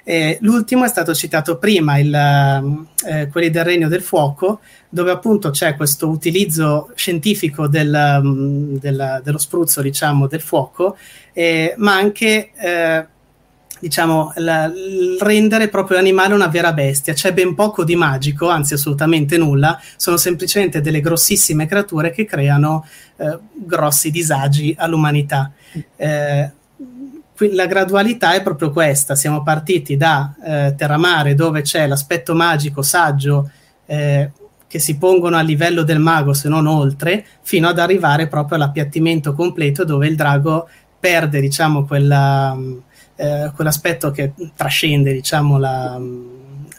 Eh, 0.04 0.38
l'ultimo 0.42 0.84
è 0.84 0.88
stato 0.88 1.14
citato 1.14 1.58
prima, 1.58 1.98
il, 1.98 2.86
eh, 3.06 3.28
quelli 3.28 3.50
del 3.50 3.64
Regno 3.64 3.88
del 3.88 4.02
Fuoco, 4.02 4.60
dove 4.88 5.10
appunto 5.10 5.50
c'è 5.50 5.74
questo 5.74 6.08
utilizzo 6.08 6.92
scientifico 6.94 7.66
del, 7.66 8.20
um, 8.22 8.78
del, 8.78 9.20
dello 9.24 9.38
spruzzo, 9.38 9.82
diciamo, 9.82 10.28
del 10.28 10.40
fuoco, 10.40 10.96
eh, 11.32 11.74
ma 11.78 11.94
anche 11.94 12.52
eh, 12.54 13.06
diciamo, 13.84 14.32
la, 14.36 14.72
rendere 15.20 15.68
proprio 15.68 15.98
l'animale 15.98 16.32
una 16.32 16.46
vera 16.46 16.72
bestia. 16.72 17.12
C'è 17.12 17.34
ben 17.34 17.54
poco 17.54 17.84
di 17.84 17.96
magico, 17.96 18.48
anzi 18.48 18.72
assolutamente 18.72 19.36
nulla, 19.36 19.78
sono 19.96 20.16
semplicemente 20.16 20.80
delle 20.80 21.00
grossissime 21.00 21.66
creature 21.66 22.10
che 22.10 22.24
creano 22.24 22.86
eh, 23.16 23.38
grossi 23.52 24.10
disagi 24.10 24.74
all'umanità. 24.78 25.52
Eh, 25.96 26.50
la 27.52 27.66
gradualità 27.66 28.32
è 28.32 28.42
proprio 28.42 28.70
questa, 28.70 29.14
siamo 29.14 29.42
partiti 29.42 29.96
da 29.98 30.34
eh, 30.42 30.74
Terramare 30.76 31.34
dove 31.34 31.60
c'è 31.60 31.86
l'aspetto 31.86 32.34
magico, 32.34 32.80
saggio, 32.80 33.50
eh, 33.84 34.30
che 34.66 34.78
si 34.78 34.96
pongono 34.96 35.36
a 35.36 35.42
livello 35.42 35.82
del 35.82 35.98
mago 35.98 36.32
se 36.32 36.48
non 36.48 36.66
oltre, 36.66 37.24
fino 37.42 37.68
ad 37.68 37.78
arrivare 37.78 38.28
proprio 38.28 38.56
all'appiattimento 38.56 39.34
completo 39.34 39.84
dove 39.84 40.06
il 40.06 40.16
drago 40.16 40.68
perde 40.98 41.40
diciamo 41.40 41.84
quella 41.84 42.56
eh, 43.16 43.52
quell'aspetto 43.54 44.10
che 44.10 44.32
trascende 44.54 45.12
diciamo 45.12 45.58
la, 45.58 46.00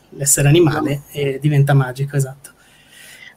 l'essere 0.09 0.47
animale 0.47 1.03
e 1.11 1.39
diventa 1.41 1.73
magico, 1.73 2.15
esatto. 2.15 2.51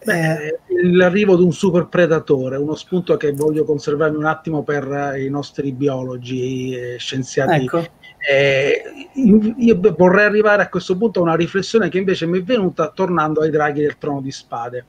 Beh, 0.04 0.60
l'arrivo 0.92 1.36
di 1.36 1.42
un 1.42 1.52
super 1.52 1.86
predatore, 1.86 2.56
uno 2.56 2.76
spunto 2.76 3.16
che 3.16 3.32
voglio 3.32 3.64
conservarmi 3.64 4.16
un 4.16 4.26
attimo 4.26 4.62
per 4.62 4.90
eh, 4.90 5.24
i 5.24 5.28
nostri 5.28 5.72
biologi 5.72 6.72
e 6.74 6.96
scienziati. 6.98 7.64
Ecco. 7.64 7.86
Eh, 8.30 8.82
io 9.14 9.80
vorrei 9.96 10.24
arrivare 10.24 10.62
a 10.62 10.68
questo 10.68 10.96
punto 10.96 11.20
a 11.20 11.22
una 11.22 11.36
riflessione 11.36 11.88
che 11.88 11.98
invece 11.98 12.26
mi 12.26 12.38
è 12.38 12.42
venuta 12.42 12.88
tornando 12.88 13.40
ai 13.40 13.50
draghi 13.50 13.80
del 13.80 13.98
trono 13.98 14.20
di 14.20 14.32
spade 14.32 14.86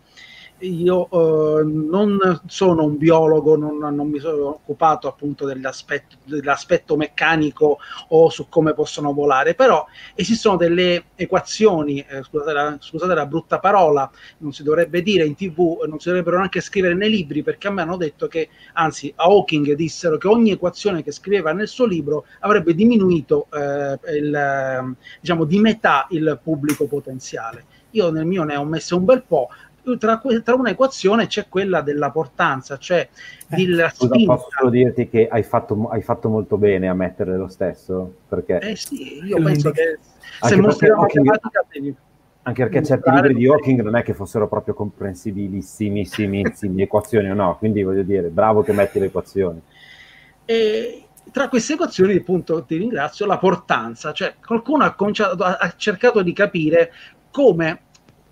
io 0.60 1.60
eh, 1.60 1.64
non 1.64 2.42
sono 2.48 2.84
un 2.84 2.98
biologo, 2.98 3.56
non, 3.56 3.78
non, 3.78 4.08
mi 4.10 4.20
sono 4.20 4.48
occupato 4.48 5.08
appunto 5.08 5.46
dell'aspetto, 5.46 6.18
dell'aspetto, 6.26 6.98
meccanico 6.98 7.80
o 8.10 8.30
su 8.30 8.48
come 8.50 8.74
possono 8.74 9.14
volare, 9.14 9.56
però 9.56 9.86
esistono 10.16 10.58
delle 10.58 11.06
equazioni, 11.16 12.00
eh, 12.00 12.24
scusate, 12.24 12.54
la, 12.54 12.78
scusate, 12.80 13.14
la, 13.14 13.26
brutta 13.26 13.60
parola, 13.60 14.10
non 14.40 14.52
si 14.52 14.64
dovrebbe 14.64 15.02
dire 15.02 15.26
in 15.26 15.36
tv, 15.36 15.84
non 15.88 16.00
si 16.00 16.08
dovrebbero 16.08 16.38
neanche 16.38 16.62
scrivere 16.62 16.94
nei 16.96 17.10
libri, 17.10 17.44
perché 17.44 17.68
a 17.68 17.72
me 17.72 17.82
hanno 17.82 17.98
detto 17.98 18.28
che, 18.28 18.50
anzi 18.74 19.12
a 19.16 19.24
Hawking 19.24 19.74
dissero 19.74 20.18
che 20.18 20.28
ogni 20.28 20.52
equazione 20.52 21.04
che 21.04 21.12
scriveva 21.12 21.54
nel 21.54 21.68
suo 21.68 21.86
libro 21.86 22.26
avrebbe 22.40 22.74
diminuito 22.74 23.48
eh, 23.52 24.00
il, 24.18 24.96
diciamo, 25.20 25.46
di 25.46 25.60
metà 25.60 26.08
il 26.12 26.40
pubblico 26.42 26.86
potenziale. 26.86 27.66
Io 27.94 28.12
nel 28.12 28.26
mio 28.26 28.44
ne 28.44 28.56
ho 28.56 28.66
messo 28.66 28.98
un 28.98 29.06
bel 29.06 29.24
po', 29.24 29.50
tra, 29.98 30.22
tra 30.44 30.56
un'equazione 30.56 31.28
c'è 31.28 31.48
quella 31.50 31.82
della 31.82 32.12
portanza, 32.12 32.78
cioè 32.78 33.08
eh, 33.50 33.56
della 33.56 33.90
scusa, 33.90 34.14
spinta. 34.14 34.36
Posso 34.36 34.48
solo 34.58 34.70
dirti 34.70 35.10
che 35.10 35.28
hai 35.28 35.44
fatto, 35.44 35.90
hai 35.90 36.02
fatto, 36.02 36.30
molto 36.30 36.58
bene 36.58 36.88
a 36.88 36.94
mettere 36.94 37.36
lo 37.38 37.48
stesso? 37.48 38.14
Perché... 38.28 38.60
Eh 38.60 38.76
sì, 38.76 39.24
io 39.24 39.42
penso 39.42 39.72
che 39.72 40.00
se 40.42 40.56
mostri 40.58 40.88
la 40.88 40.98
matematica 40.98 41.66
devi... 41.72 41.96
Anche 42.44 42.64
perché 42.64 42.84
certi 42.84 43.12
libri 43.12 43.36
di 43.36 43.48
Hawking 43.48 43.82
non 43.82 43.96
è 43.96 44.02
che 44.02 44.14
fossero 44.14 44.48
proprio 44.48 44.74
comprensibilissimissime 44.74 46.54
equazioni 46.78 47.30
o 47.30 47.34
no, 47.34 47.58
quindi 47.58 47.84
voglio 47.84 48.02
dire, 48.04 48.30
bravo 48.30 48.64
che 48.64 48.72
metti 48.72 48.98
le 48.98 49.08
equazioni. 49.08 49.62
E 50.46 51.04
tra 51.32 51.48
queste 51.50 51.74
equazioni, 51.74 52.16
appunto, 52.16 52.64
ti 52.64 52.78
ringrazio, 52.78 53.26
la 53.26 53.38
portanza, 53.38 54.14
cioè 54.14 54.36
qualcuno 54.44 54.84
ha, 54.84 54.96
ha 55.60 55.74
cercato 55.76 56.24
di 56.24 56.34
capire 56.34 56.92
come 57.30 57.82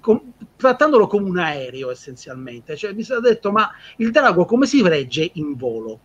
com- 0.07 0.21
trattandolo 0.55 1.05
come 1.05 1.27
un 1.27 1.37
aereo 1.37 1.91
essenzialmente. 1.91 2.77
Cioè, 2.77 2.93
mi 2.93 3.03
è 3.03 3.19
detto, 3.21 3.51
ma 3.51 3.69
il 3.97 4.11
drago 4.11 4.45
come 4.45 4.65
si 4.65 4.81
regge 4.81 5.29
in 5.33 5.57
volo? 5.57 5.99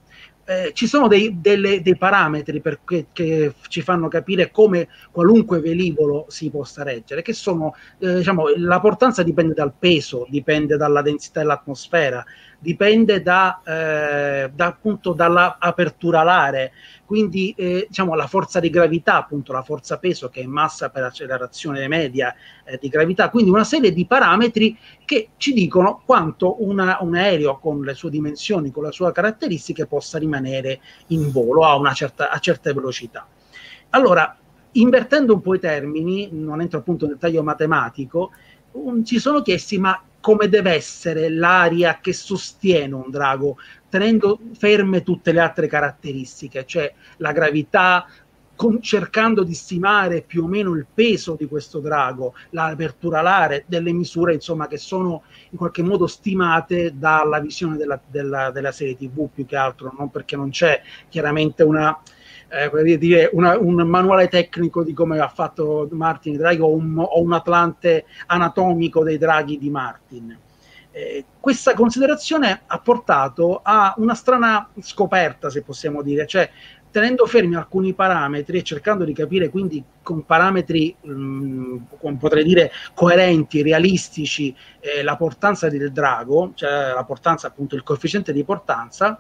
Eh, 0.45 0.73
ci 0.75 0.89
sono 0.89 1.07
dei, 1.07 1.41
delle, 1.41 1.83
dei 1.83 1.97
parametri 1.97 2.61
perché, 2.61 3.07
che 3.13 3.55
ci 3.69 3.81
fanno 3.81 4.09
capire 4.09 4.51
come 4.51 4.89
qualunque 5.13 5.61
velivolo 5.61 6.27
si 6.29 6.51
possa 6.51 6.83
reggere, 6.83 7.23
che 7.23 7.33
sono, 7.33 7.77
eh, 8.01 8.17
diciamo, 8.17 8.49
la 8.57 8.81
portanza 8.81 9.23
dipende 9.23 9.55
dal 9.55 9.73
peso, 9.79 10.27
dipende 10.29 10.77
dalla 10.77 11.01
densità 11.01 11.39
dell'atmosfera, 11.41 12.25
dipende 12.63 13.23
da, 13.23 13.61
eh, 13.65 14.51
da 14.55 14.67
appunto 14.67 15.13
dall'apertura 15.13 16.21
alare, 16.21 16.73
quindi 17.05 17.53
eh, 17.57 17.87
diciamo 17.89 18.15
la 18.15 18.29
forza 18.29 18.61
di 18.61 18.71
gravità, 18.71 19.17
appunto 19.17 19.53
la 19.53 19.63
forza 19.63 19.99
peso 19.99 20.29
che 20.29 20.43
è 20.43 20.47
massa 20.47 20.89
per 20.89 21.03
accelerazione 21.03 21.89
media 21.89 22.33
eh, 22.65 22.79
di 22.81 22.89
gravità, 22.89 23.31
quindi 23.31 23.51
una 23.51 23.65
serie 23.65 23.93
di 23.93 24.07
parametri 24.07 24.79
che 25.05 25.31
ci 25.39 25.53
dicono 25.53 26.03
quanto 26.07 26.63
una, 26.65 26.99
un 27.01 27.17
aereo 27.17 27.59
con 27.59 27.83
le 27.83 27.95
sue 27.95 28.11
dimensioni, 28.11 28.71
con 28.71 28.85
le 28.85 28.93
sue 28.93 29.11
caratteristiche 29.11 29.87
possa 29.87 30.19
rimanere 30.19 30.81
in 31.09 31.33
volo 31.33 31.65
a, 31.65 31.75
una 31.75 31.93
certa, 31.93 32.31
a 32.31 32.39
certe 32.39 32.73
velocità. 32.73 33.27
Allora, 33.91 34.37
invertendo 34.73 35.35
un 35.35 35.41
po' 35.41 35.55
i 35.57 35.59
termini, 35.59 36.29
non 36.31 36.61
entro 36.61 36.79
appunto 36.79 37.09
nel 37.09 37.19
taglio 37.19 37.43
matematico, 37.43 38.31
um, 38.71 39.03
ci 39.05 39.19
sono 39.19 39.43
chiesti 39.43 39.79
ma 39.79 40.01
come 40.23 40.49
deve 40.49 40.71
essere 40.71 41.29
l'aria 41.29 41.99
che 42.01 42.13
sostiene 42.13 42.95
un 42.95 43.11
drago, 43.11 43.57
tenendo 43.89 44.39
ferme 44.57 45.03
tutte 45.03 45.33
le 45.33 45.41
altre 45.41 45.67
caratteristiche, 45.67 46.65
cioè 46.65 46.95
la 47.17 47.33
gravità, 47.33 48.07
con, 48.55 48.81
cercando 48.81 49.43
di 49.43 49.53
stimare 49.53 50.23
più 50.23 50.45
o 50.45 50.47
meno 50.47 50.75
il 50.75 50.87
peso 50.95 51.35
di 51.37 51.47
questo 51.47 51.81
drago, 51.81 52.35
l'apertura 52.51 53.19
alare, 53.19 53.65
delle 53.67 53.93
misure 53.93 54.35
insomma 54.35 54.69
che 54.69 54.79
sono 54.79 55.25
in 55.51 55.59
qualche 55.59 55.83
modo 55.83 56.07
stimate 56.07 56.97
dalla 56.97 57.41
visione 57.41 57.77
della, 57.77 58.01
della, 58.07 58.53
della 58.53 58.71
serie 58.71 58.97
TV 58.97 59.29
più 59.29 59.45
che 59.45 59.57
altro, 59.57 59.93
non 59.99 60.09
perché 60.09 60.37
non 60.37 60.51
c'è 60.51 60.81
chiaramente 61.09 61.65
una, 61.65 62.01
eh, 62.53 62.99
dire, 62.99 63.31
una, 63.33 63.59
un 63.59 63.75
manuale 63.89 64.29
tecnico 64.29 64.83
di 64.83 64.93
come 64.93 65.19
ha 65.19 65.29
fatto 65.29 65.89
Martin 65.93 66.37
Draghi 66.37 66.61
o 66.61 66.71
un, 66.71 66.99
o 66.99 67.21
un 67.21 67.33
atlante 67.33 68.05
anatomico 68.27 69.03
dei 69.03 69.17
draghi 69.17 69.59
di 69.59 69.71
Martin. 69.71 70.37
Eh, 70.91 71.25
questa 71.41 71.73
considerazione 71.73 72.63
ha 72.67 72.79
portato 72.79 73.61
a 73.63 73.95
una 73.97 74.15
strana 74.15 74.69
scoperta, 74.81 75.49
se 75.49 75.63
possiamo 75.63 76.03
dire, 76.03 76.27
cioè 76.27 76.51
tenendo 76.91 77.25
fermi 77.25 77.55
alcuni 77.55 77.95
parametri 77.95 78.59
e 78.59 78.63
cercando 78.63 79.05
di 79.05 79.15
capire 79.15 79.49
quindi 79.49 79.83
con 80.03 80.27
parametri, 80.27 80.95
mh, 81.01 81.11
mm, 81.11 81.77
potrei 82.19 82.45
dire, 82.45 82.71
coerenti, 82.93 83.63
realistici, 83.63 84.55
eh, 84.79 85.03
la 85.03 85.17
portanza 85.17 85.71
del 85.71 85.91
drago, 85.91 86.53
cioè 86.55 86.93
la 86.93 87.05
portanza 87.05 87.47
appunto 87.47 87.75
il 87.75 87.83
coefficiente 87.83 88.35
di 88.35 88.45
portanza, 88.45 89.19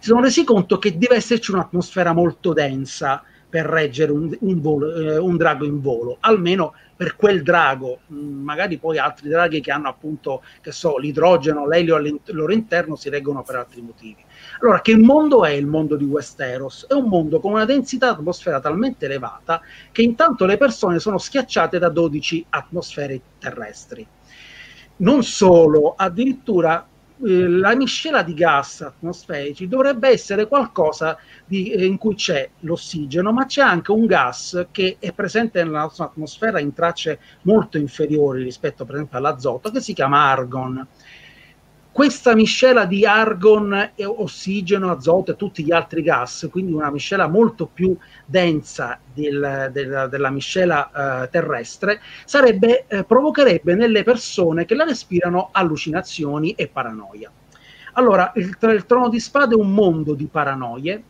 si 0.00 0.08
sono 0.08 0.22
resi 0.22 0.44
conto 0.44 0.78
che 0.78 0.96
deve 0.96 1.16
esserci 1.16 1.50
un'atmosfera 1.52 2.12
molto 2.12 2.52
densa 2.52 3.22
per 3.52 3.66
reggere 3.66 4.12
un, 4.12 4.34
un, 4.40 4.60
volo, 4.62 4.94
eh, 4.94 5.18
un 5.18 5.36
drago 5.36 5.66
in 5.66 5.82
volo, 5.82 6.16
almeno 6.20 6.72
per 6.96 7.16
quel 7.16 7.42
drago, 7.42 7.98
mm, 8.10 8.42
magari 8.42 8.78
poi 8.78 8.96
altri 8.96 9.28
draghi 9.28 9.60
che 9.60 9.70
hanno 9.70 9.88
appunto, 9.88 10.42
che 10.62 10.72
so, 10.72 10.96
l'idrogeno, 10.96 11.66
l'elio 11.66 11.96
al 11.96 12.18
loro 12.28 12.52
interno 12.54 12.96
si 12.96 13.10
reggono 13.10 13.42
per 13.42 13.56
altri 13.56 13.82
motivi. 13.82 14.24
Allora, 14.62 14.80
che 14.80 14.96
mondo 14.96 15.44
è 15.44 15.50
il 15.50 15.66
mondo 15.66 15.96
di 15.96 16.04
Westeros? 16.04 16.86
È 16.88 16.94
un 16.94 17.08
mondo 17.08 17.40
con 17.40 17.52
una 17.52 17.66
densità 17.66 18.12
atmosfera 18.12 18.58
talmente 18.58 19.04
elevata 19.04 19.60
che 19.92 20.00
intanto 20.00 20.46
le 20.46 20.56
persone 20.56 20.98
sono 20.98 21.18
schiacciate 21.18 21.78
da 21.78 21.90
12 21.90 22.46
atmosfere 22.48 23.20
terrestri. 23.38 24.06
Non 24.96 25.22
solo, 25.24 25.92
addirittura 25.94 26.86
eh, 27.24 27.48
la 27.48 27.74
miscela 27.76 28.22
di 28.22 28.34
gas 28.34 28.80
atmosferici 28.80 29.68
dovrebbe 29.68 30.08
essere 30.08 30.46
qualcosa 30.48 31.16
di, 31.46 31.70
eh, 31.70 31.84
in 31.84 31.96
cui 31.98 32.14
c'è 32.14 32.48
l'ossigeno, 32.60 33.32
ma 33.32 33.46
c'è 33.46 33.62
anche 33.62 33.92
un 33.92 34.06
gas 34.06 34.66
che 34.70 34.96
è 34.98 35.12
presente 35.12 35.62
nella 35.62 35.82
nostra 35.82 36.06
atmosfera 36.06 36.58
in 36.58 36.72
tracce 36.72 37.20
molto 37.42 37.78
inferiori 37.78 38.42
rispetto 38.42 38.84
per 38.84 38.96
esempio 38.96 39.18
all'azoto, 39.18 39.70
che 39.70 39.80
si 39.80 39.92
chiama 39.92 40.30
argon 40.30 40.86
questa 41.92 42.34
miscela 42.34 42.86
di 42.86 43.04
argon, 43.04 43.92
ossigeno, 44.02 44.90
azoto 44.90 45.32
e 45.32 45.36
tutti 45.36 45.62
gli 45.62 45.72
altri 45.72 46.02
gas, 46.02 46.48
quindi 46.50 46.72
una 46.72 46.90
miscela 46.90 47.28
molto 47.28 47.66
più 47.66 47.94
densa 48.24 48.98
del, 49.12 49.68
del, 49.70 50.08
della 50.10 50.30
miscela 50.30 51.22
eh, 51.24 51.28
terrestre, 51.28 52.00
sarebbe, 52.24 52.86
eh, 52.88 53.04
provocherebbe 53.04 53.74
nelle 53.74 54.04
persone 54.04 54.64
che 54.64 54.74
la 54.74 54.84
respirano 54.84 55.50
allucinazioni 55.52 56.52
e 56.52 56.66
paranoia. 56.68 57.30
Allora, 57.92 58.32
il, 58.36 58.56
il 58.58 58.86
trono 58.86 59.10
di 59.10 59.20
spade 59.20 59.54
è 59.54 59.58
un 59.58 59.72
mondo 59.72 60.14
di 60.14 60.26
paranoie, 60.26 61.02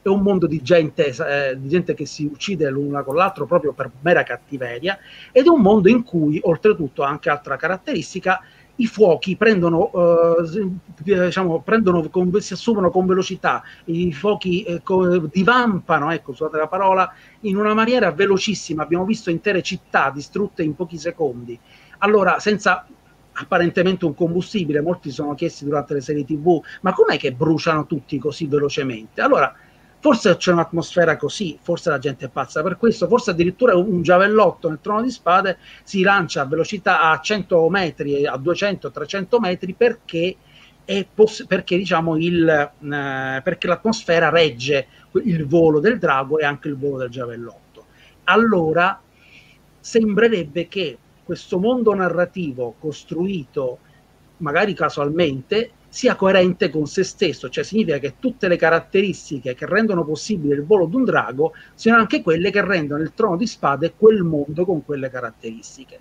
è 0.00 0.08
un 0.08 0.20
mondo 0.20 0.46
di 0.46 0.62
gente, 0.62 1.08
eh, 1.08 1.58
di 1.58 1.68
gente 1.68 1.94
che 1.94 2.06
si 2.06 2.24
uccide 2.24 2.70
l'una 2.70 3.02
con 3.02 3.16
l'altro 3.16 3.44
proprio 3.46 3.72
per 3.72 3.90
mera 4.02 4.22
cattiveria, 4.22 4.98
ed 5.32 5.46
è 5.46 5.48
un 5.48 5.60
mondo 5.60 5.88
in 5.88 6.04
cui, 6.04 6.38
oltretutto, 6.44 7.02
anche 7.02 7.28
altra 7.28 7.56
caratteristica, 7.56 8.40
i 8.80 8.86
fuochi 8.86 9.36
prendono, 9.36 9.90
eh, 9.92 10.70
diciamo, 11.02 11.60
prendono 11.62 12.08
con, 12.08 12.32
si 12.40 12.52
assumono 12.52 12.90
con 12.90 13.06
velocità, 13.06 13.62
i 13.86 14.12
fuochi 14.12 14.62
eh, 14.62 14.82
divampano, 15.32 16.12
ecco, 16.12 16.32
scusate 16.32 16.56
la 16.56 16.68
parola, 16.68 17.12
in 17.40 17.56
una 17.56 17.74
maniera 17.74 18.12
velocissima. 18.12 18.82
Abbiamo 18.82 19.04
visto 19.04 19.30
intere 19.30 19.62
città 19.62 20.10
distrutte 20.10 20.62
in 20.62 20.74
pochi 20.74 20.98
secondi. 20.98 21.58
Allora, 21.98 22.38
senza 22.38 22.86
apparentemente 23.32 24.04
un 24.04 24.14
combustibile, 24.14 24.80
molti 24.80 25.10
sono 25.10 25.34
chiesti 25.34 25.64
durante 25.64 25.94
le 25.94 26.00
serie 26.00 26.24
TV, 26.24 26.60
ma 26.82 26.92
com'è 26.92 27.16
che 27.16 27.32
bruciano 27.32 27.86
tutti 27.86 28.18
così 28.18 28.46
velocemente? 28.46 29.20
Allora, 29.20 29.52
Forse 30.00 30.36
c'è 30.36 30.52
un'atmosfera 30.52 31.16
così, 31.16 31.58
forse 31.60 31.90
la 31.90 31.98
gente 31.98 32.26
è 32.26 32.28
pazza 32.28 32.62
per 32.62 32.76
questo, 32.76 33.08
forse 33.08 33.30
addirittura 33.30 33.74
un 33.76 34.00
giavellotto 34.00 34.68
nel 34.68 34.78
trono 34.80 35.02
di 35.02 35.10
spade 35.10 35.58
si 35.82 36.02
lancia 36.02 36.42
a 36.42 36.46
velocità 36.46 37.10
a 37.10 37.20
100 37.20 37.68
metri, 37.68 38.24
a 38.24 38.36
200, 38.36 38.92
300 38.92 39.40
metri 39.40 39.74
perché, 39.74 40.36
poss- 41.12 41.46
perché, 41.46 41.76
diciamo 41.76 42.16
il, 42.16 42.48
eh, 42.48 43.40
perché 43.42 43.66
l'atmosfera 43.66 44.28
regge 44.28 44.86
il 45.24 45.46
volo 45.46 45.80
del 45.80 45.98
drago 45.98 46.38
e 46.38 46.44
anche 46.44 46.68
il 46.68 46.76
volo 46.76 46.98
del 46.98 47.10
giavellotto. 47.10 47.86
Allora 48.24 49.00
sembrerebbe 49.80 50.68
che 50.68 50.96
questo 51.24 51.58
mondo 51.58 51.92
narrativo 51.92 52.76
costruito 52.78 53.78
magari 54.38 54.74
casualmente 54.74 55.72
sia 55.88 56.16
coerente 56.16 56.70
con 56.70 56.86
se 56.86 57.02
stesso, 57.02 57.48
cioè 57.48 57.64
significa 57.64 57.98
che 57.98 58.14
tutte 58.18 58.46
le 58.48 58.56
caratteristiche 58.56 59.54
che 59.54 59.66
rendono 59.66 60.04
possibile 60.04 60.54
il 60.54 60.64
volo 60.64 60.86
di 60.86 60.96
un 60.96 61.04
drago 61.04 61.52
siano 61.74 62.00
anche 62.00 62.22
quelle 62.22 62.50
che 62.50 62.64
rendono 62.64 63.02
il 63.02 63.14
trono 63.14 63.36
di 63.36 63.46
spade 63.46 63.94
quel 63.96 64.22
mondo 64.22 64.64
con 64.64 64.84
quelle 64.84 65.10
caratteristiche. 65.10 66.00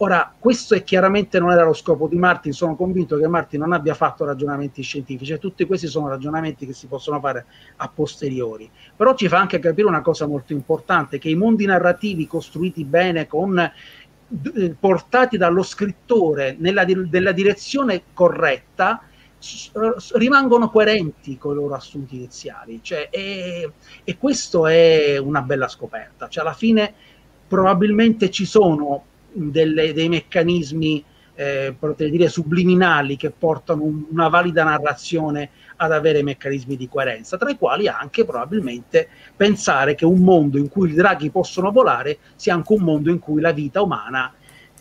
Ora, 0.00 0.30
questo 0.38 0.74
è 0.74 0.82
chiaramente 0.82 1.38
non 1.38 1.52
era 1.52 1.64
lo 1.64 1.72
scopo 1.72 2.06
di 2.06 2.16
Martin, 2.16 2.52
sono 2.52 2.76
convinto 2.76 3.16
che 3.16 3.26
Martin 3.28 3.60
non 3.60 3.72
abbia 3.72 3.94
fatto 3.94 4.26
ragionamenti 4.26 4.82
scientifici 4.82 5.32
e 5.32 5.38
tutti 5.38 5.64
questi 5.64 5.86
sono 5.86 6.08
ragionamenti 6.08 6.66
che 6.66 6.74
si 6.74 6.86
possono 6.86 7.18
fare 7.18 7.46
a 7.76 7.88
posteriori. 7.88 8.70
Però 8.94 9.14
ci 9.14 9.26
fa 9.26 9.38
anche 9.38 9.58
capire 9.58 9.88
una 9.88 10.02
cosa 10.02 10.26
molto 10.26 10.52
importante, 10.52 11.16
che 11.16 11.30
i 11.30 11.34
mondi 11.34 11.64
narrativi 11.64 12.26
costruiti 12.26 12.84
bene, 12.84 13.26
con, 13.26 13.58
portati 14.78 15.36
dallo 15.36 15.62
scrittore 15.62 16.56
nella, 16.58 16.84
nella 16.84 17.32
direzione 17.32 18.02
corretta, 18.12 19.02
rimangono 20.14 20.70
coerenti 20.70 21.38
con 21.38 21.52
i 21.52 21.56
loro 21.56 21.74
assunti 21.74 22.16
iniziali. 22.16 22.80
Cioè, 22.82 23.08
e, 23.10 23.70
e 24.02 24.18
questo 24.18 24.66
è 24.66 25.18
una 25.18 25.42
bella 25.42 25.68
scoperta. 25.68 26.28
Cioè, 26.28 26.42
alla 26.42 26.54
fine 26.54 26.92
probabilmente 27.46 28.30
ci 28.30 28.44
sono 28.44 29.04
delle, 29.32 29.92
dei 29.92 30.08
meccanismi 30.08 31.04
eh, 31.36 31.76
potrei 31.78 32.10
dire 32.10 32.28
subliminali 32.28 33.16
che 33.16 33.30
portano 33.30 33.82
un, 33.82 34.06
una 34.10 34.28
valida 34.28 34.64
narrazione 34.64 35.50
ad 35.76 35.92
avere 35.92 36.22
meccanismi 36.22 36.76
di 36.76 36.88
coerenza, 36.88 37.36
tra 37.36 37.50
i 37.50 37.56
quali 37.56 37.86
anche 37.86 38.24
probabilmente 38.24 39.08
pensare 39.36 39.94
che 39.94 40.06
un 40.06 40.20
mondo 40.20 40.58
in 40.58 40.68
cui 40.68 40.90
i 40.90 40.94
draghi 40.94 41.30
possono 41.30 41.70
volare 41.70 42.18
sia 42.34 42.54
anche 42.54 42.72
un 42.72 42.82
mondo 42.82 43.10
in 43.10 43.18
cui 43.18 43.40
la 43.40 43.52
vita 43.52 43.82
umana 43.82 44.32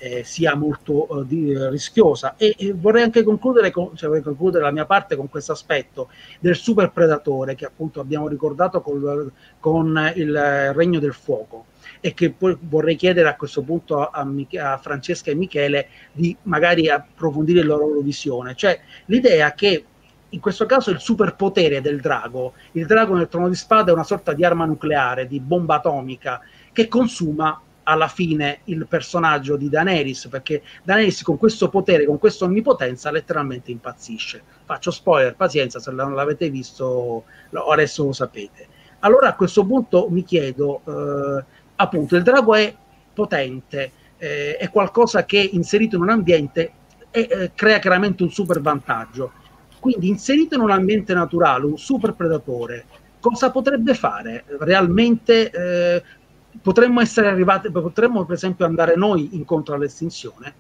eh, 0.06 0.24
sia 0.24 0.56
molto 0.56 1.22
eh, 1.22 1.26
di, 1.26 1.58
rischiosa. 1.70 2.36
E, 2.38 2.56
e, 2.58 2.74
vorrei 2.74 3.02
anche 3.02 3.24
concludere, 3.24 3.72
con, 3.72 3.96
cioè, 3.96 4.08
vorrei 4.08 4.24
concludere 4.24 4.64
la 4.64 4.72
mia 4.72 4.86
parte 4.86 5.16
con 5.16 5.30
questo 5.30 5.52
aspetto 5.52 6.10
del 6.40 6.56
super 6.56 6.92
predatore 6.92 7.56
che 7.56 7.66
appunto 7.66 8.00
abbiamo 8.00 8.28
ricordato 8.28 8.82
col, 8.82 9.32
con 9.60 10.12
il 10.16 10.74
Regno 10.74 11.00
del 11.00 11.14
Fuoco 11.14 11.66
e 12.02 12.14
che 12.14 12.30
poi 12.32 12.56
vorrei 12.60 12.96
chiedere 12.96 13.28
a 13.28 13.36
questo 13.36 13.64
punto 13.64 14.06
a, 14.08 14.28
a 14.60 14.78
Francesca 14.78 15.32
e 15.32 15.36
Michele 15.36 15.88
di 16.12 16.36
magari 16.44 16.88
approfondire 16.88 17.64
la 17.64 17.76
loro 17.76 18.00
visione, 18.02 18.54
cioè 18.56 18.80
l'idea 19.06 19.54
che 19.54 19.86
in 20.30 20.40
questo 20.40 20.66
caso 20.66 20.92
il 20.92 21.00
superpotere 21.00 21.82
del 21.82 22.00
drago, 22.00 22.54
il 22.74 22.86
drago 22.86 23.16
nel 23.16 23.30
trono 23.30 23.48
di 23.48 23.56
spada 23.56 23.92
è 23.92 23.94
una 23.94 24.04
sorta 24.04 24.34
di 24.34 24.44
arma 24.44 24.66
nucleare, 24.66 25.28
di 25.28 25.40
bomba 25.40 25.76
atomica 25.76 26.42
che 26.74 26.88
consuma 26.88 27.60
alla 27.86 28.08
fine 28.08 28.60
il 28.66 28.86
personaggio 28.88 29.56
di 29.56 29.70
Daenerys, 29.70 30.28
perché 30.28 30.62
Daenerys 30.84 31.22
con 31.22 31.38
questo 31.38 31.70
potere, 31.70 32.06
con 32.06 32.18
questa 32.18 32.46
onnipotenza, 32.46 33.12
letteralmente 33.12 33.72
impazzisce. 33.72 34.42
Faccio 34.66 34.92
spoiler, 34.92 35.36
pazienza, 35.36 35.80
se 35.80 35.92
non 35.92 36.14
l'avete 36.14 36.50
visto, 36.50 37.24
adesso 37.70 38.04
lo 38.04 38.14
sapete. 38.14 38.68
Allora 39.00 39.30
a 39.30 39.36
questo 39.36 39.66
punto 39.66 40.08
mi 40.10 40.24
chiedo, 40.24 40.82
eh, 40.86 41.44
appunto 41.76 42.16
il 42.16 42.24
drago 42.24 42.56
è 42.56 42.76
potente, 43.14 43.92
eh, 44.18 44.58
è 44.58 44.70
qualcosa 44.70 45.26
che 45.26 45.38
inserito 45.38 45.96
in 45.96 46.02
un 46.02 46.10
ambiente 46.10 46.72
è, 47.12 47.20
eh, 47.30 47.52
crea 47.54 47.80
chiaramente 47.80 48.24
un 48.24 48.32
super 48.32 48.62
vantaggio. 48.62 49.32
Quindi 49.80 50.08
inserito 50.08 50.56
in 50.56 50.62
un 50.62 50.72
ambiente 50.72 51.14
naturale, 51.14 51.66
un 51.66 51.78
super 51.78 52.14
predatore, 52.14 52.86
cosa 53.20 53.52
potrebbe 53.52 53.94
fare? 53.94 54.44
Realmente 54.60 55.52
eh, 55.52 56.04
potremmo 56.62 57.02
essere 57.02 57.28
arrivati, 57.28 57.72
potremmo 57.72 58.26
per 58.26 58.36
esempio 58.36 58.66
andare 58.66 58.96
noi 58.96 59.30
incontro 59.34 59.76
all'estinzione? 59.76 60.54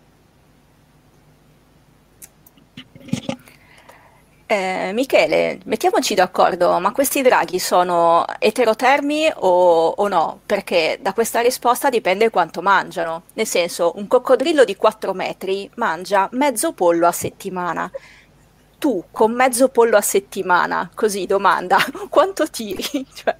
Eh, 4.47 4.91
Michele, 4.93 5.59
mettiamoci 5.65 6.13
d'accordo, 6.13 6.79
ma 6.79 6.91
questi 6.91 7.23
draghi 7.23 7.57
sono 7.57 8.23
eterotermi 8.37 9.31
o, 9.37 9.87
o, 9.87 10.07
no? 10.07 10.41
Perché 10.45 10.99
da 11.01 11.13
questa 11.13 11.41
risposta 11.41 11.89
dipende 11.89 12.29
quanto 12.29 12.61
mangiano. 12.61 13.23
Nel 13.33 13.47
senso, 13.47 13.93
un 13.95 14.07
coccodrillo 14.07 14.63
di 14.63 14.75
4 14.75 15.13
metri 15.13 15.67
mangia 15.75 16.29
mezzo 16.33 16.73
pollo 16.73 17.07
a 17.07 17.11
settimana. 17.11 17.89
Tu 18.77 19.05
con 19.09 19.33
mezzo 19.33 19.69
pollo 19.69 19.97
a 19.97 20.01
settimana, 20.01 20.91
così 20.93 21.25
domanda, 21.25 21.77
quanto 22.09 22.47
tiri? 22.47 22.83
cioè, 23.15 23.35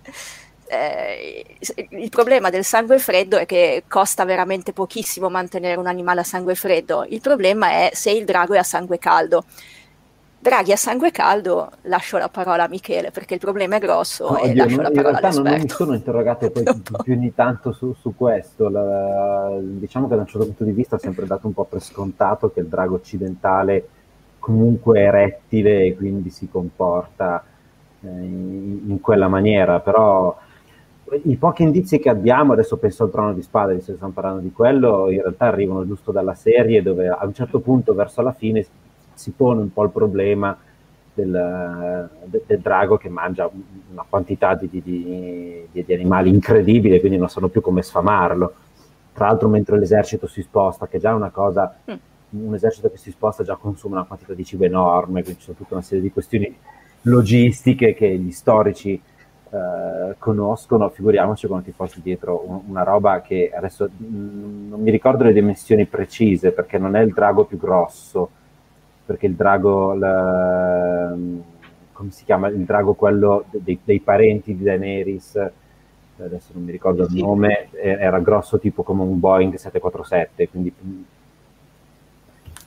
eh, 0.75 1.45
il 1.89 2.09
problema 2.09 2.49
del 2.49 2.63
sangue 2.63 2.99
freddo 2.99 3.37
è 3.37 3.45
che 3.45 3.83
costa 3.87 4.25
veramente 4.25 4.73
pochissimo 4.73 5.29
mantenere 5.29 5.79
un 5.79 5.87
animale 5.87 6.21
a 6.21 6.23
sangue 6.23 6.55
freddo. 6.55 7.05
Il 7.09 7.21
problema 7.21 7.69
è 7.69 7.91
se 7.93 8.11
il 8.11 8.25
drago 8.25 8.53
è 8.53 8.57
a 8.57 8.63
sangue 8.63 8.97
caldo 8.97 9.45
Draghi 10.45 10.71
a 10.71 10.77
sangue 10.77 11.09
caldo, 11.09 11.71
lascio 11.83 12.19
la 12.19 12.29
parola 12.29 12.65
a 12.65 12.67
Michele 12.67 13.09
perché 13.09 13.33
il 13.33 13.39
problema 13.39 13.77
è 13.77 13.79
grosso 13.79 14.29
no, 14.29 14.37
e 14.37 14.49
oddio, 14.51 14.63
lascio 14.63 14.75
non, 14.75 14.83
la 14.83 14.89
in 14.89 14.95
parola 14.95 15.17
realtà 15.17 15.29
non, 15.29 15.41
mi 15.41 15.47
all'esperto. 15.47 15.75
sono 15.83 15.95
interrogato 15.95 16.51
poi 16.51 16.63
più, 16.83 16.95
più 17.03 17.15
di 17.15 17.33
tanto 17.33 17.71
su, 17.71 17.95
su 17.99 18.13
questo. 18.15 18.69
La- 18.69 19.57
diciamo 19.59 20.07
che 20.07 20.13
da 20.13 20.21
un 20.21 20.27
certo 20.27 20.45
punto 20.45 20.63
di 20.63 20.71
vista 20.71 20.97
ho 20.97 20.99
sempre 20.99 21.25
dato 21.25 21.47
un 21.47 21.53
po' 21.53 21.63
per 21.63 21.81
scontato 21.81 22.51
che 22.51 22.59
il 22.59 22.67
drago 22.67 22.93
occidentale 22.93 23.87
comunque 24.37 24.99
è 24.99 25.09
rettile 25.09 25.83
e 25.83 25.95
quindi 25.95 26.29
si 26.29 26.47
comporta 26.47 27.43
eh, 28.01 28.07
in, 28.07 28.81
in 28.85 29.01
quella 29.01 29.27
maniera, 29.27 29.79
però 29.79 30.37
i 31.23 31.35
pochi 31.35 31.63
indizi 31.63 31.99
che 31.99 32.09
abbiamo, 32.09 32.53
adesso 32.53 32.77
penso 32.77 33.03
al 33.03 33.11
trono 33.11 33.33
di 33.33 33.41
spade, 33.41 33.75
visto 33.75 33.91
che 33.91 33.97
stiamo 33.97 34.13
parlando 34.13 34.41
di 34.41 34.51
quello, 34.51 35.09
in 35.11 35.21
realtà 35.21 35.45
arrivano 35.45 35.85
giusto 35.85 36.11
dalla 36.11 36.33
serie 36.33 36.81
dove 36.81 37.07
a 37.07 37.23
un 37.25 37.33
certo 37.33 37.59
punto 37.59 37.93
verso 37.93 38.21
la 38.21 38.33
fine 38.33 38.65
si 39.13 39.31
pone 39.31 39.61
un 39.61 39.71
po' 39.71 39.83
il 39.83 39.91
problema 39.91 40.57
del, 41.13 42.09
de- 42.25 42.43
del 42.45 42.59
drago 42.59 42.97
che 42.97 43.09
mangia 43.09 43.49
una 43.91 44.05
quantità 44.09 44.55
di, 44.55 44.67
di- 44.69 44.81
di- 44.81 45.85
di 45.85 45.93
animali 45.93 46.29
incredibile, 46.29 46.99
quindi 46.99 47.17
non 47.17 47.29
sanno 47.29 47.47
più 47.49 47.61
come 47.61 47.81
sfamarlo. 47.81 48.53
Tra 49.13 49.27
l'altro, 49.27 49.47
mentre 49.47 49.77
l'esercito 49.77 50.27
si 50.27 50.41
sposta, 50.41 50.87
che 50.87 50.97
è 50.97 50.99
già 50.99 51.13
una 51.13 51.29
cosa, 51.29 51.77
un 52.31 52.53
esercito 52.53 52.89
che 52.89 52.97
si 52.97 53.11
sposta 53.11 53.43
già 53.43 53.55
consuma 53.55 53.97
una 53.97 54.05
quantità 54.05 54.33
di 54.33 54.43
cibo 54.43 54.65
enorme, 54.65 55.21
quindi 55.21 55.39
ci 55.39 55.45
sono 55.45 55.57
tutta 55.57 55.75
una 55.75 55.83
serie 55.83 56.03
di 56.03 56.11
questioni 56.11 56.53
logistiche 57.03 57.93
che 57.93 58.17
gli 58.17 58.31
storici 58.31 58.99
eh, 59.55 60.15
conoscono, 60.17 60.89
figuriamoci 60.89 61.47
quando 61.47 61.65
ti 61.65 61.71
porti 61.71 62.01
dietro 62.01 62.43
un- 62.47 62.61
una 62.67 62.83
roba 62.83 63.21
che 63.21 63.51
adesso 63.53 63.89
mh, 63.95 64.67
non 64.69 64.81
mi 64.81 64.91
ricordo 64.91 65.23
le 65.23 65.33
dimensioni 65.33 65.85
precise 65.85 66.51
perché 66.51 66.77
non 66.77 66.95
è 66.95 67.01
il 67.01 67.13
drago 67.13 67.45
più 67.45 67.57
grosso, 67.57 68.29
perché 69.05 69.27
il 69.27 69.35
drago, 69.35 69.93
la- 69.93 71.15
come 71.93 72.11
si 72.11 72.23
chiama, 72.25 72.47
il 72.49 72.63
drago 72.65 72.93
quello 72.93 73.45
dei, 73.51 73.79
dei 73.83 73.99
parenti 74.01 74.55
di 74.55 74.63
Daenerys, 74.63 75.35
adesso 76.17 76.51
non 76.53 76.63
mi 76.63 76.71
ricordo 76.71 77.03
il 77.03 77.11
nome, 77.11 77.69
era 77.73 78.19
grosso 78.19 78.59
tipo 78.59 78.83
come 78.83 79.01
un 79.03 79.19
Boeing 79.19 79.55
747, 79.55 80.49
quindi 80.49 80.73
mh, 80.77 81.01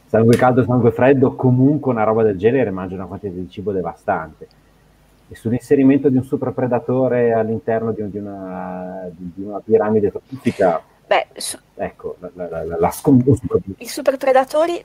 sangue 0.07 0.37
caldo, 0.37 0.65
sangue 0.65 0.91
freddo, 0.91 1.35
comunque 1.35 1.93
una 1.93 2.03
roba 2.05 2.23
del 2.23 2.37
genere 2.39 2.71
mangia 2.71 2.95
una 2.95 3.07
quantità 3.07 3.33
di 3.35 3.49
cibo 3.49 3.73
devastante. 3.73 4.49
E 5.31 5.35
sull'inserimento 5.35 6.09
di 6.09 6.17
un 6.17 6.25
super 6.25 6.53
predatore 6.53 7.33
all'interno 7.35 7.93
di, 7.93 8.09
di 8.11 8.19
una, 8.19 9.09
di- 9.11 9.43
una 9.43 9.61
piramide 9.61 10.11
trofica, 10.11 10.83
Beh, 11.07 11.27
su- 11.37 11.59
ecco, 11.77 12.17
la, 12.21 12.31
la, 12.35 12.65
la, 12.65 12.77
la 12.79 12.91
scom- 12.91 13.23
i 13.79 13.87
super 13.87 14.17
predatori 14.17 14.83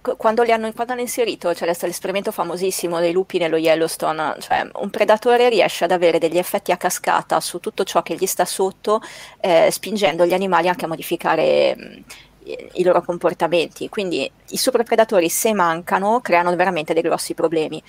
qu- 0.00 0.16
quando 0.16 0.42
li 0.42 0.52
hanno, 0.52 0.70
quando 0.72 0.92
hanno 0.92 1.00
inserito, 1.02 1.52
stato 1.54 1.86
l'esperimento 1.86 2.32
famosissimo 2.32 3.00
dei 3.00 3.12
lupi 3.12 3.38
nello 3.38 3.56
Yellowstone, 3.56 4.36
cioè 4.40 4.68
un 4.74 4.90
predatore 4.90 5.48
riesce 5.48 5.84
ad 5.84 5.90
avere 5.92 6.18
degli 6.18 6.38
effetti 6.38 6.70
a 6.72 6.76
cascata 6.76 7.40
su 7.40 7.58
tutto 7.58 7.84
ciò 7.84 8.02
che 8.02 8.14
gli 8.14 8.26
sta 8.26 8.44
sotto, 8.44 9.00
eh, 9.40 9.68
spingendo 9.70 10.26
gli 10.26 10.34
animali 10.34 10.68
anche 10.68 10.84
a 10.84 10.88
modificare 10.88 11.74
mh, 11.76 12.04
i- 12.44 12.68
i 12.74 12.82
loro 12.82 13.02
comportamenti. 13.02 13.88
Quindi 13.88 14.30
i 14.50 14.56
super 14.56 14.82
predatori, 14.84 15.28
se 15.28 15.52
mancano, 15.52 16.20
creano 16.20 16.54
veramente 16.56 16.92
dei 16.94 17.02
grossi 17.02 17.34
problemi. 17.34 17.82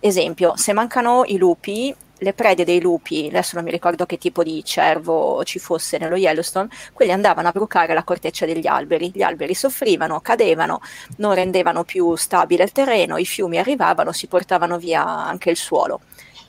Esempio, 0.00 0.56
se 0.56 0.72
mancano 0.72 1.24
i 1.26 1.36
lupi, 1.36 1.94
le 2.18 2.32
prede 2.32 2.64
dei 2.64 2.80
lupi, 2.80 3.26
adesso 3.28 3.56
non 3.56 3.64
mi 3.64 3.70
ricordo 3.70 4.06
che 4.06 4.18
tipo 4.18 4.42
di 4.42 4.64
cervo 4.64 5.44
ci 5.44 5.58
fosse 5.58 5.98
nello 5.98 6.16
Yellowstone, 6.16 6.68
quelli 6.92 7.12
andavano 7.12 7.48
a 7.48 7.52
brucare 7.52 7.92
la 7.92 8.04
corteccia 8.04 8.46
degli 8.46 8.66
alberi, 8.66 9.10
gli 9.12 9.22
alberi 9.22 9.54
soffrivano, 9.54 10.20
cadevano, 10.20 10.80
non 11.16 11.34
rendevano 11.34 11.84
più 11.84 12.14
stabile 12.16 12.64
il 12.64 12.72
terreno, 12.72 13.18
i 13.18 13.26
fiumi 13.26 13.58
arrivavano, 13.58 14.12
si 14.12 14.26
portavano 14.28 14.78
via 14.78 15.04
anche 15.04 15.50
il 15.50 15.56
suolo. 15.56 16.00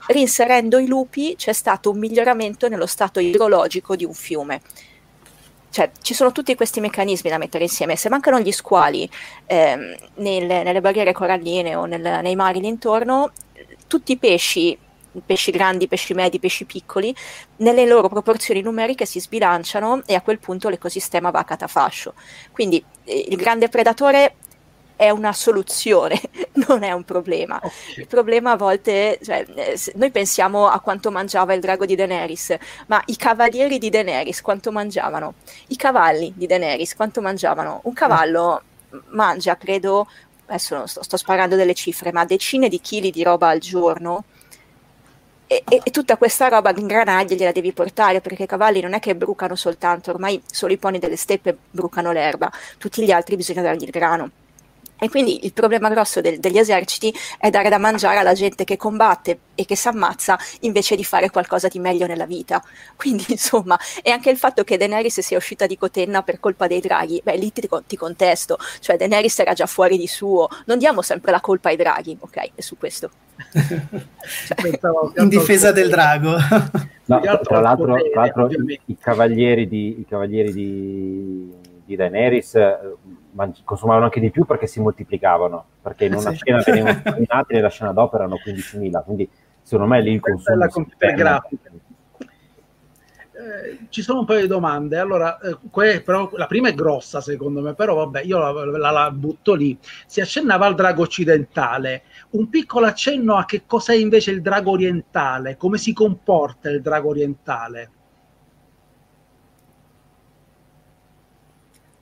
Rinserendo 0.08 0.78
i 0.78 0.88
lupi 0.88 1.36
c'è 1.36 1.52
stato 1.52 1.92
un 1.92 2.00
miglioramento 2.00 2.70
nello 2.70 2.86
stato 2.86 3.20
idrologico 3.20 3.98
di 3.98 4.06
un 4.06 4.14
fiume. 4.14 4.62
Cioè, 5.70 5.92
ci 6.02 6.14
sono 6.14 6.32
tutti 6.32 6.56
questi 6.56 6.80
meccanismi 6.80 7.30
da 7.30 7.38
mettere 7.38 7.64
insieme. 7.64 7.96
Se 7.96 8.10
mancano 8.10 8.40
gli 8.40 8.52
squali 8.52 9.10
ehm, 9.46 9.96
nelle, 10.16 10.64
nelle 10.64 10.82
barriere 10.82 11.14
coralline 11.14 11.76
o 11.76 11.86
nel- 11.86 12.20
nei 12.22 12.36
mari 12.36 12.60
lì 12.62 12.68
intorno, 12.68 13.32
tutti 13.88 14.14
i 14.14 14.18
pesci, 14.18 14.78
pesci 15.26 15.52
grandi, 15.52 15.88
pesci 15.88 16.14
medi, 16.14 16.40
pesci 16.40 16.66
piccoli, 16.66 17.16
nelle 17.58 17.86
loro 17.86 18.10
proporzioni 18.10 18.62
numeriche 18.62 19.06
si 19.06 19.20
sbilanciano 19.20 20.04
e 20.06 20.16
a 20.16 20.22
quel 20.22 20.40
punto 20.40 20.70
l'ecosistema 20.70 21.32
va 21.32 21.40
a 21.40 21.44
catafascio. 21.44 22.14
Quindi 22.52 22.84
eh, 23.06 23.26
il 23.30 23.36
grande 23.36 23.70
predatore 23.70 24.36
è 24.98 25.10
una 25.12 25.32
soluzione, 25.32 26.20
non 26.68 26.84
è 26.84 26.92
un 26.92 27.06
problema. 27.06 27.62
Il 27.96 28.08
problema 28.08 28.52
a 28.52 28.58
volte, 28.58 29.20
cioè, 29.24 29.46
eh, 29.56 29.80
noi 29.96 30.12
pensiamo 30.12 30.68
a 30.68 30.80
quanto 30.82 31.12
mangiava 31.12 31.54
il 31.54 31.62
drago 31.62 31.86
di 31.86 31.96
Daenerys, 31.96 32.58
ma 32.88 33.02
i 33.06 33.16
cavalieri 33.16 33.78
di 33.78 33.90
Daenerys 33.90 34.42
quanto 34.42 34.72
mangiavano? 34.72 35.36
I 35.68 35.78
cavalli 35.78 36.34
di 36.36 36.48
Daenerys 36.48 36.96
quanto 36.96 37.22
mangiavano? 37.22 37.80
Un 37.84 37.94
cavallo 37.94 38.62
mangia, 39.10 39.56
credo, 39.56 40.08
adesso 40.48 40.86
sto, 40.88 41.04
sto 41.04 41.18
sparando 41.18 41.56
delle 41.56 41.76
cifre, 41.76 42.12
ma 42.12 42.26
decine 42.26 42.68
di 42.68 42.82
chili 42.82 43.12
di 43.12 43.24
roba 43.24 43.50
al 43.50 43.60
giorno. 43.60 44.24
E, 45.50 45.64
e, 45.70 45.80
e, 45.82 45.92
tutta 45.92 46.18
questa 46.18 46.50
roba 46.50 46.74
in 46.76 46.88
granaglia 46.88 47.34
gliela 47.34 47.54
devi 47.54 47.72
portare 47.72 48.20
perché 48.20 48.44
i 48.44 48.48
cavalli 48.48 48.82
non 48.82 48.94
è 48.94 49.00
che 49.00 49.16
brucano 49.16 49.56
soltanto, 49.56 50.12
ormai 50.12 50.42
solo 50.46 50.74
i 50.74 50.78
poni 50.78 51.00
delle 51.00 51.16
steppe 51.16 51.56
brucano 51.72 52.12
l'erba, 52.12 52.52
tutti 52.78 53.02
gli 53.06 53.12
altri 53.12 53.38
bisogna 53.38 53.62
dargli 53.62 53.84
il 53.84 53.90
grano. 53.90 54.32
E 55.00 55.10
quindi 55.10 55.46
il 55.46 55.54
problema 55.54 55.90
grosso 55.90 56.22
del, 56.22 56.40
degli 56.40 56.58
eserciti 56.58 57.14
è 57.38 57.50
dare 57.50 57.70
da 57.70 57.78
mangiare 57.78 58.18
alla 58.18 58.34
gente 58.34 58.64
che 58.64 58.78
combatte 58.78 59.40
e 59.54 59.66
che 59.66 59.76
si 59.76 59.88
ammazza 59.88 60.38
invece 60.62 60.96
di 60.96 61.04
fare 61.04 61.30
qualcosa 61.30 61.68
di 61.68 61.80
meglio 61.80 62.08
nella 62.08 62.26
vita. 62.26 62.64
Quindi 62.96 63.26
insomma, 63.30 63.78
e 64.02 64.10
anche 64.10 64.30
il 64.30 64.38
fatto 64.38 64.64
che 64.64 64.78
Daenerys 64.78 65.20
sia 65.20 65.38
uscita 65.38 65.68
di 65.68 65.78
Cotenna 65.78 66.24
per 66.24 66.40
colpa 66.40 66.68
dei 66.68 66.80
draghi, 66.80 67.22
beh 67.24 67.38
lì 67.38 67.52
ti, 67.52 67.68
ti 67.86 67.96
contesto, 67.96 68.58
cioè 68.80 68.98
Daenerys 68.98 69.38
era 69.40 69.54
già 69.54 69.66
fuori 69.66 69.98
di 69.98 70.08
suo, 70.08 70.50
non 70.66 70.78
diamo 70.78 71.02
sempre 71.02 71.32
la 71.32 71.42
colpa 71.42 71.70
ai 71.70 71.76
draghi, 71.76 72.18
ok? 72.20 72.52
È 72.56 72.62
su 72.62 72.78
questo. 72.78 73.10
In 75.18 75.28
difesa 75.30 75.72
del 75.72 75.90
drago. 75.90 76.36
No, 77.06 77.20
tra 77.22 77.60
l'altro, 77.62 77.96
tra 78.12 78.22
l'altro 78.22 78.50
i, 78.50 78.80
i, 78.86 78.98
cavalieri 78.98 79.68
di, 79.68 80.00
i 80.00 80.06
cavalieri 80.06 80.52
di, 80.52 81.54
di 81.86 81.96
Daenerys 81.96 82.56
eh, 83.40 83.52
consumavano 83.64 84.06
anche 84.06 84.20
di 84.20 84.32
più 84.32 84.46
perché 84.46 84.68
si 84.68 84.80
moltiplicavano, 84.80 85.66
perché 85.82 86.06
in 86.06 86.14
una 86.14 86.32
sì. 86.32 86.36
scena 86.36 86.64
venivano 86.66 87.02
terminati 87.02 87.54
nella 87.56 87.70
scena 87.70 87.92
dopo 87.92 88.16
erano 88.16 88.36
15.000, 88.36 89.04
quindi 89.04 89.30
secondo 89.62 89.94
me 89.94 90.02
lì 90.02 90.14
il 90.14 90.20
consumo... 90.20 90.56
È 90.56 90.60
la 90.60 90.68
computer 90.68 91.14
grafica. 91.14 91.72
Eh, 93.38 93.86
ci 93.90 94.02
sono 94.02 94.22
un 94.22 94.26
paio 94.26 94.42
di 94.42 94.48
domande. 94.48 94.98
Allora, 94.98 95.38
eh, 95.40 95.58
que- 95.70 96.02
però, 96.02 96.30
la 96.34 96.48
prima 96.48 96.70
è 96.70 96.74
grossa 96.74 97.22
secondo 97.22 97.62
me, 97.62 97.76
però 97.76 97.94
vabbè, 97.94 98.24
io 98.24 98.40
la, 98.40 98.66
la, 98.66 98.90
la, 98.90 99.12
butto 99.12 99.54
lì. 99.54 99.78
Si 100.08 100.20
accennava 100.20 100.66
al 100.66 100.74
drago 100.74 101.04
occidentale. 101.04 102.04
Un 102.32 102.50
piccolo 102.50 102.88
accenno 102.88 103.36
a 103.36 103.46
che 103.46 103.64
cos'è 103.68 103.94
invece 103.94 104.32
il 104.32 104.42
drago 104.42 104.72
orientale, 104.72 105.56
come 105.56 105.78
si 105.78 105.94
comporta 105.94 106.70
il 106.72 106.82
drago 106.82 107.10
orientale. 107.10 107.92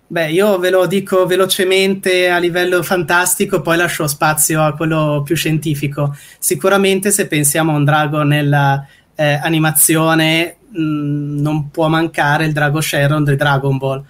Beh, 0.08 0.30
io 0.30 0.60
ve 0.60 0.70
lo 0.70 0.86
dico 0.86 1.26
velocemente 1.26 2.30
a 2.30 2.38
livello 2.38 2.84
fantastico, 2.84 3.62
poi 3.62 3.76
lascio 3.78 4.06
spazio 4.06 4.62
a 4.62 4.76
quello 4.76 5.24
più 5.26 5.36
scientifico. 5.36 6.16
Sicuramente 6.38 7.10
se 7.10 7.26
pensiamo 7.28 7.72
a 7.72 7.76
un 7.76 7.86
drago 7.86 8.22
nella 8.22 8.86
eh, 9.16 9.34
animazione 9.34 10.58
mm, 10.78 11.40
non 11.40 11.72
può 11.72 11.88
mancare 11.88 12.46
il 12.46 12.54
drago 12.54 12.82
Sharon 12.82 13.24
del 13.24 13.36
Dragon 13.36 13.78
Ball. 13.78 14.04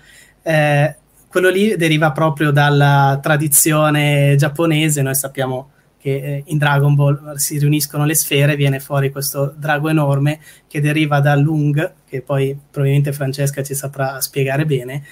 Eh, 0.43 0.95
quello 1.29 1.49
lì 1.49 1.77
deriva 1.77 2.11
proprio 2.11 2.51
dalla 2.51 3.17
tradizione 3.21 4.35
giapponese, 4.37 5.01
noi 5.01 5.15
sappiamo 5.15 5.69
che 5.97 6.15
eh, 6.15 6.43
in 6.47 6.57
Dragon 6.57 6.93
Ball 6.93 7.35
si 7.35 7.57
riuniscono 7.57 8.05
le 8.05 8.15
sfere, 8.15 8.57
viene 8.57 8.79
fuori 8.79 9.11
questo 9.11 9.53
drago 9.57 9.89
enorme 9.89 10.39
che 10.67 10.81
deriva 10.81 11.21
da 11.21 11.35
Lung, 11.35 11.93
che 12.07 12.21
poi 12.21 12.57
probabilmente 12.69 13.13
Francesca 13.13 13.63
ci 13.63 13.73
saprà 13.73 14.19
spiegare 14.21 14.65
bene, 14.65 15.03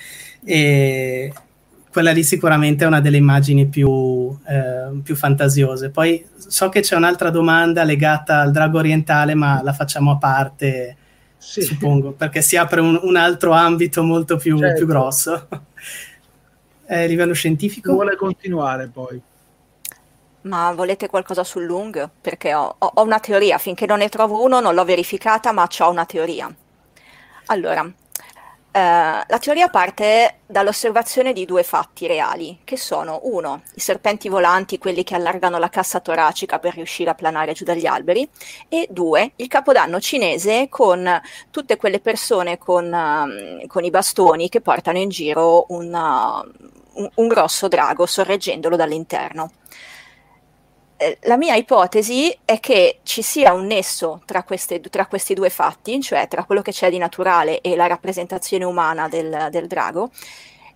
e 0.45 1.33
quella 1.93 2.11
lì 2.11 2.23
sicuramente 2.23 2.83
è 2.83 2.87
una 2.87 3.01
delle 3.01 3.17
immagini 3.17 3.67
più, 3.67 4.35
eh, 4.47 4.99
più, 5.03 5.15
fantasiose. 5.15 5.91
Poi 5.91 6.25
so 6.35 6.69
che 6.69 6.81
c'è 6.81 6.95
un'altra 6.95 7.29
domanda 7.29 7.83
legata 7.83 8.39
al 8.39 8.51
drago 8.51 8.79
orientale, 8.79 9.35
ma 9.35 9.61
la 9.61 9.73
facciamo 9.73 10.11
a 10.11 10.17
parte, 10.17 10.97
sì. 11.37 11.61
suppongo, 11.61 12.13
perché 12.13 12.41
si 12.41 12.57
apre 12.57 12.81
un, 12.81 12.99
un 13.03 13.15
altro 13.15 13.51
ambito 13.51 14.01
molto 14.01 14.37
più, 14.37 14.57
certo. 14.57 14.77
più 14.77 14.87
grosso. 14.87 15.47
eh, 16.87 17.03
a 17.03 17.05
livello 17.05 17.33
scientifico? 17.33 17.93
Vuole 17.93 18.15
continuare 18.15 18.87
poi. 18.87 19.21
Ma 20.41 20.73
volete 20.73 21.07
qualcosa 21.07 21.43
sul 21.43 21.63
Lung? 21.63 22.09
Perché 22.19 22.55
ho, 22.55 22.75
ho, 22.77 22.91
ho, 22.95 23.03
una 23.03 23.19
teoria, 23.19 23.59
finché 23.59 23.85
non 23.85 23.99
ne 23.99 24.09
trovo 24.09 24.43
uno 24.43 24.59
non 24.59 24.73
l'ho 24.73 24.83
verificata, 24.83 25.51
ma 25.51 25.69
ho 25.77 25.89
una 25.89 26.05
teoria. 26.05 26.53
Allora, 27.45 27.89
Uh, 28.75 29.21
la 29.27 29.37
teoria 29.39 29.69
parte 29.69 30.39
dall'osservazione 30.47 31.31
di 31.31 31.45
due 31.45 31.61
fatti 31.61 32.07
reali, 32.07 32.61
che 32.63 32.75
sono 32.75 33.19
uno, 33.25 33.61
i 33.75 33.79
serpenti 33.79 34.29
volanti, 34.29 34.79
quelli 34.79 35.03
che 35.03 35.13
allargano 35.13 35.59
la 35.59 35.69
cassa 35.69 35.99
toracica 35.99 36.57
per 36.57 36.73
riuscire 36.73 37.11
a 37.11 37.13
planare 37.13 37.53
giù 37.53 37.65
dagli 37.65 37.85
alberi, 37.85 38.27
e 38.69 38.87
due, 38.89 39.33
il 39.35 39.47
capodanno 39.47 39.99
cinese 39.99 40.69
con 40.69 41.21
tutte 41.51 41.77
quelle 41.77 41.99
persone 41.99 42.57
con, 42.57 42.85
uh, 42.91 43.67
con 43.67 43.83
i 43.83 43.91
bastoni 43.91 44.49
che 44.49 44.59
portano 44.61 44.97
in 44.97 45.09
giro 45.09 45.65
un, 45.67 45.93
uh, 45.93 46.99
un, 46.99 47.09
un 47.13 47.27
grosso 47.27 47.67
drago 47.67 48.07
sorreggendolo 48.07 48.75
dall'interno. 48.75 49.51
Eh, 51.03 51.17
la 51.23 51.35
mia 51.35 51.55
ipotesi 51.55 52.33
è 52.45 52.61
che 52.61 52.99
ci 53.03 53.21
sia 53.21 53.51
un 53.51 53.65
nesso 53.65 54.21
tra, 54.25 54.43
queste, 54.43 54.79
tra, 54.79 55.05
questi 55.05 55.33
due 55.33 55.49
fatti, 55.49 55.99
cioè 55.99 56.29
tra 56.29 56.45
quello 56.45 56.61
che 56.61 56.71
c'è 56.71 56.89
di 56.89 56.97
naturale 56.97 57.59
e 57.59 57.75
la 57.75 57.87
rappresentazione 57.87 58.63
umana 58.63 59.09
del, 59.09 59.49
del 59.51 59.67
drago, 59.67 60.11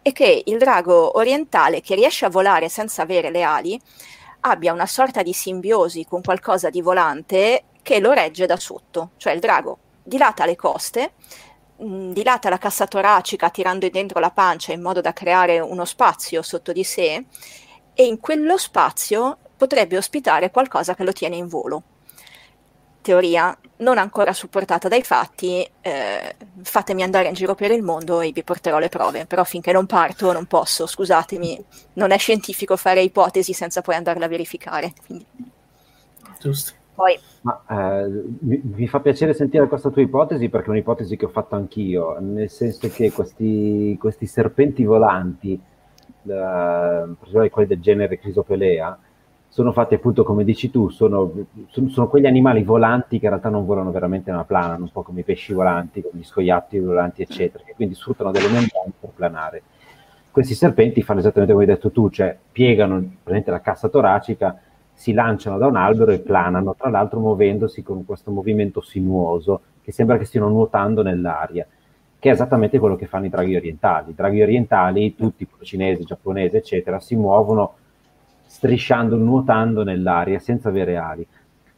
e 0.01 0.11
che 0.11 0.43
il 0.45 0.57
drago 0.57 1.17
orientale 1.17 1.79
che 1.79 1.95
riesce 1.95 2.25
a 2.25 2.29
volare 2.29 2.67
senza 2.67 3.03
avere 3.03 3.31
le 3.31 3.41
ali 3.41 3.79
abbia 4.41 4.73
una 4.73 4.85
sorta 4.85 5.23
di 5.23 5.31
simbiosi 5.31 6.05
con 6.05 6.21
qualcosa 6.21 6.69
di 6.69 6.81
volante 6.81 7.63
che 7.81 7.99
lo 7.99 8.11
regge 8.11 8.45
da 8.45 8.57
sotto, 8.57 9.11
cioè 9.15 9.31
il 9.31 9.39
drago 9.39 9.77
dilata 10.03 10.45
le 10.45 10.57
coste, 10.57 11.13
mh, 11.77 12.11
dilata 12.11 12.49
la 12.49 12.57
cassa 12.57 12.85
toracica 12.85 13.49
tirando 13.49 13.87
dentro 13.87 14.19
la 14.19 14.31
pancia 14.31 14.73
in 14.73 14.81
modo 14.81 14.99
da 14.99 15.13
creare 15.13 15.59
uno 15.59 15.85
spazio 15.85 16.41
sotto 16.41 16.73
di 16.73 16.83
sé 16.83 17.23
e 17.93 18.05
in 18.05 18.19
quello 18.19 18.57
spazio 18.57 19.37
potrebbe 19.57 19.97
ospitare 19.97 20.51
qualcosa 20.51 20.95
che 20.95 21.03
lo 21.03 21.11
tiene 21.11 21.35
in 21.35 21.47
volo. 21.47 21.83
Teoria 23.01 23.57
non 23.77 23.97
ancora 23.97 24.33
supportata 24.33 24.87
dai 24.87 25.03
fatti, 25.03 25.67
eh, 25.81 26.35
fatemi 26.61 27.03
andare 27.03 27.27
in 27.27 27.33
giro 27.33 27.55
per 27.55 27.71
il 27.71 27.83
mondo 27.83 28.21
e 28.21 28.31
vi 28.31 28.43
porterò 28.43 28.79
le 28.79 28.89
prove, 28.89 29.25
però 29.25 29.43
finché 29.43 29.71
non 29.71 29.85
parto 29.85 30.31
non 30.31 30.45
posso, 30.45 30.87
scusatemi, 30.87 31.63
non 31.93 32.11
è 32.11 32.17
scientifico 32.17 32.75
fare 32.75 33.01
ipotesi 33.01 33.53
senza 33.53 33.81
poi 33.81 33.95
andarla 33.95 34.25
a 34.25 34.29
verificare. 34.29 34.93
Quindi. 35.05 35.25
Giusto. 36.39 36.73
Poi, 36.97 37.15
Ma, 37.41 37.63
eh, 37.69 38.23
mi, 38.39 38.59
mi, 38.63 38.87
fa 38.87 38.99
piacere 39.01 39.35
sentire 39.35 39.67
questa 39.67 39.91
tua 39.91 40.01
ipotesi 40.01 40.49
perché 40.49 40.65
è 40.65 40.71
un'ipotesi 40.71 41.15
che 41.15 41.25
ho 41.25 41.29
fatto 41.29 41.53
anch'io, 41.53 42.17
nel 42.19 42.49
senso 42.49 42.89
che 42.89 43.11
questi, 43.11 43.95
questi 43.99 44.25
serpenti 44.25 44.83
volanti, 44.83 45.61
eh, 46.23 47.49
quelli 47.51 47.67
del 47.67 47.79
genere 47.79 48.17
Crisopelea, 48.17 48.97
sono 49.57 49.71
fatti 49.71 49.95
appunto 49.95 50.23
come 50.23 50.43
dici 50.43 50.69
tu, 50.69 50.89
sono, 50.89 51.31
sono, 51.69 51.89
sono, 51.89 52.07
quegli 52.07 52.27
animali 52.27 52.61
volanti 52.61 53.17
che 53.17 53.25
in 53.25 53.31
realtà 53.31 53.49
non 53.49 53.65
volano 53.65 53.89
veramente 53.89 54.31
ma 54.31 54.43
planano, 54.43 54.83
un 54.83 54.91
po' 54.91 55.01
come 55.01 55.21
i 55.21 55.23
pesci 55.23 55.51
volanti, 55.51 56.03
come 56.03 56.21
gli 56.21 56.23
scoiattoli 56.23 56.79
volanti, 56.79 57.23
eccetera, 57.23 57.63
che 57.63 57.73
quindi 57.73 57.95
sfruttano 57.95 58.29
delle 58.29 58.49
membrane 58.49 58.91
per 58.99 59.09
planare. 59.15 59.63
Questi 60.29 60.53
serpenti 60.53 61.01
fanno 61.01 61.21
esattamente 61.21 61.53
come 61.53 61.65
hai 61.65 61.73
detto 61.73 61.89
tu, 61.89 62.07
cioè 62.11 62.37
piegano 62.51 63.03
la 63.23 63.59
cassa 63.59 63.89
toracica, 63.89 64.59
si 64.93 65.11
lanciano 65.13 65.57
da 65.57 65.65
un 65.65 65.75
albero 65.75 66.11
e 66.11 66.19
planano, 66.19 66.75
tra 66.77 66.91
l'altro 66.91 67.19
muovendosi 67.19 67.81
con 67.81 68.05
questo 68.05 68.29
movimento 68.29 68.79
sinuoso 68.81 69.61
che 69.81 69.91
sembra 69.91 70.19
che 70.19 70.25
stiano 70.25 70.49
nuotando 70.49 71.01
nell'aria, 71.01 71.65
che 72.19 72.29
è 72.29 72.31
esattamente 72.31 72.77
quello 72.77 72.95
che 72.95 73.07
fanno 73.07 73.25
i 73.25 73.29
draghi 73.29 73.55
orientali. 73.55 74.11
I 74.11 74.13
draghi 74.13 74.43
orientali, 74.43 75.15
tutti 75.15 75.47
cinesi, 75.63 76.03
giapponesi, 76.03 76.57
eccetera, 76.57 76.99
si 76.99 77.15
muovono 77.15 77.73
strisciando, 78.47 79.15
nuotando 79.15 79.83
nell'aria 79.83 80.39
senza 80.39 80.69
avere 80.69 80.97
ali. 80.97 81.27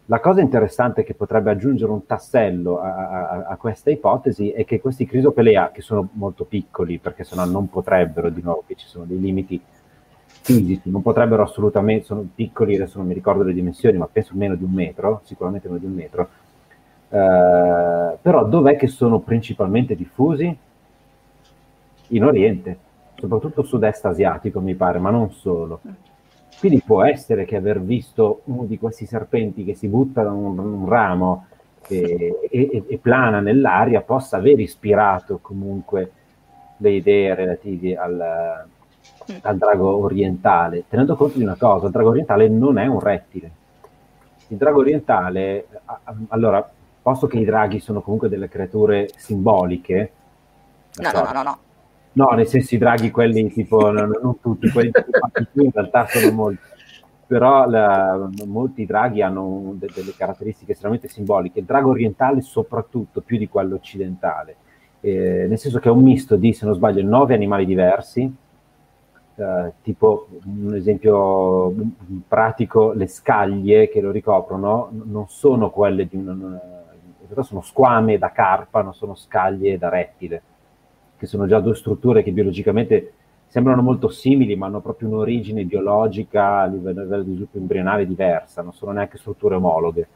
La 0.05 0.19
cosa 0.19 0.41
interessante 0.41 1.03
che 1.03 1.13
potrebbe 1.13 1.51
aggiungere 1.51 1.91
un 1.91 2.05
tassello 2.05 2.79
a, 2.79 3.09
a, 3.09 3.45
a 3.49 3.57
questa 3.57 3.91
ipotesi 3.91 4.49
è 4.49 4.65
che 4.65 4.79
questi 4.79 5.05
crisopelea, 5.05 5.69
che 5.71 5.81
sono 5.81 6.07
molto 6.13 6.45
piccoli, 6.45 6.97
perché 6.97 7.23
sennò 7.23 7.45
non 7.45 7.69
potrebbero, 7.69 8.29
di 8.29 8.41
nuovo, 8.41 8.63
che 8.65 8.73
ci 8.75 8.87
sono 8.87 9.05
dei 9.05 9.19
limiti 9.19 9.61
fisici, 10.41 10.89
non 10.89 11.03
potrebbero 11.03 11.43
assolutamente, 11.43 12.05
sono 12.05 12.27
piccoli, 12.33 12.75
adesso 12.75 12.97
non 12.97 13.05
mi 13.05 13.13
ricordo 13.13 13.43
le 13.43 13.53
dimensioni, 13.53 13.97
ma 13.99 14.07
penso 14.11 14.33
meno 14.35 14.55
di 14.55 14.63
un 14.63 14.71
metro, 14.71 15.21
sicuramente 15.25 15.67
meno 15.67 15.79
di 15.79 15.85
un 15.85 15.93
metro. 15.93 16.29
Eh, 17.09 18.17
però 18.19 18.45
dov'è 18.45 18.75
che 18.77 18.87
sono 18.87 19.19
principalmente 19.19 19.95
diffusi? 19.95 20.57
In 22.07 22.23
Oriente, 22.23 22.77
soprattutto 23.15 23.61
sud-est 23.61 24.05
asiatico 24.05 24.59
mi 24.59 24.73
pare, 24.73 24.97
ma 24.97 25.11
non 25.11 25.31
solo. 25.31 25.81
Quindi 26.59 26.81
può 26.85 27.03
essere 27.03 27.45
che 27.45 27.55
aver 27.55 27.81
visto 27.81 28.41
uno 28.45 28.65
di 28.65 28.77
questi 28.77 29.05
serpenti 29.05 29.63
che 29.63 29.75
si 29.75 29.87
butta 29.87 30.23
da 30.23 30.31
un, 30.31 30.59
un 30.59 30.89
ramo 30.89 31.45
e, 31.87 32.49
e, 32.51 32.83
e, 32.85 32.97
plana 32.97 33.39
nell'aria 33.39 34.01
possa 34.01 34.37
aver 34.37 34.59
ispirato 34.59 35.39
comunque 35.41 36.11
le 36.77 36.91
idee 36.91 37.33
relative 37.33 37.95
al, 37.95 38.65
dal 39.41 39.57
drago 39.57 40.03
orientale, 40.03 40.83
tenendo 40.87 41.15
conto 41.15 41.37
di 41.37 41.43
una 41.43 41.55
cosa, 41.57 41.85
il 41.85 41.91
drago 41.91 42.09
orientale 42.09 42.49
non 42.49 42.77
è 42.77 42.87
un 42.87 42.99
rettile. 42.99 43.51
Il 44.47 44.57
drago 44.57 44.79
orientale, 44.79 45.67
allora, 46.29 46.67
posto 47.01 47.27
che 47.27 47.37
i 47.37 47.45
draghi 47.45 47.79
sono 47.79 48.01
comunque 48.01 48.29
delle 48.29 48.49
creature 48.49 49.09
simboliche, 49.15 50.11
no, 50.95 51.11
no, 51.11 51.31
no, 51.31 51.43
no, 51.43 51.57
no. 52.19 52.29
No, 52.29 52.35
nel 52.35 52.47
senso 52.47 52.75
i 52.75 52.77
draghi, 52.77 53.11
quelli 53.11 53.49
tipo, 53.49 53.89
non, 53.91 54.11
non 54.21 54.39
tutti, 54.41 54.69
quelli 54.69 54.91
più 55.53 55.63
in 55.63 55.71
realtà 55.71 56.05
sono 56.07 56.31
molti. 56.33 56.61
Però 57.25 57.69
la, 57.69 58.29
molti 58.45 58.85
draghi 58.85 59.21
hanno 59.21 59.73
de, 59.75 59.87
delle 59.93 60.13
caratteristiche 60.17 60.71
estremamente 60.71 61.07
simboliche. 61.07 61.59
Il 61.59 61.65
drago 61.65 61.91
orientale 61.91 62.41
soprattutto, 62.41 63.21
più 63.21 63.37
di 63.37 63.47
quello 63.47 63.75
occidentale. 63.75 64.55
Eh, 64.99 65.45
nel 65.47 65.57
senso 65.57 65.79
che 65.79 65.87
è 65.87 65.91
un 65.91 66.01
misto 66.01 66.35
di, 66.35 66.51
se 66.53 66.65
non 66.65 66.73
sbaglio, 66.73 67.03
nove 67.03 67.35
animali 67.35 67.65
diversi, 67.65 68.35
eh, 69.35 69.73
tipo 69.81 70.27
un 70.43 70.75
esempio 70.75 71.73
pratico, 72.27 72.91
le 72.93 73.07
scaglie 73.07 73.89
che 73.89 74.01
lo 74.01 74.11
ricoprono 74.11 74.89
non 75.05 75.29
sono 75.29 75.69
quelle 75.69 76.07
di 76.07 76.17
un... 76.17 76.25
in 76.25 77.25
realtà 77.25 77.43
sono 77.43 77.61
squame 77.61 78.17
da 78.17 78.31
carpa, 78.31 78.81
non 78.81 78.93
sono 78.93 79.15
scaglie 79.15 79.77
da 79.77 79.87
rettile 79.87 80.41
che 81.19 81.27
sono 81.27 81.45
già 81.45 81.59
due 81.59 81.75
strutture 81.75 82.23
che 82.23 82.31
biologicamente 82.31 83.11
sembrano 83.47 83.81
molto 83.81 84.07
simili, 84.07 84.55
ma 84.55 84.67
hanno 84.67 84.79
proprio 84.79 85.09
un'origine 85.09 85.65
biologica 85.65 86.61
a 86.61 86.65
livello, 86.65 87.01
a 87.01 87.03
livello 87.03 87.23
di 87.23 87.31
sviluppo 87.31 87.57
embrionale 87.57 88.07
diversa, 88.07 88.61
non 88.61 88.73
sono 88.73 88.93
neanche 88.93 89.17
strutture 89.17 89.55
omologhe. 89.55 90.07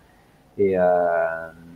E, 0.56 0.72
eh, 0.72 1.72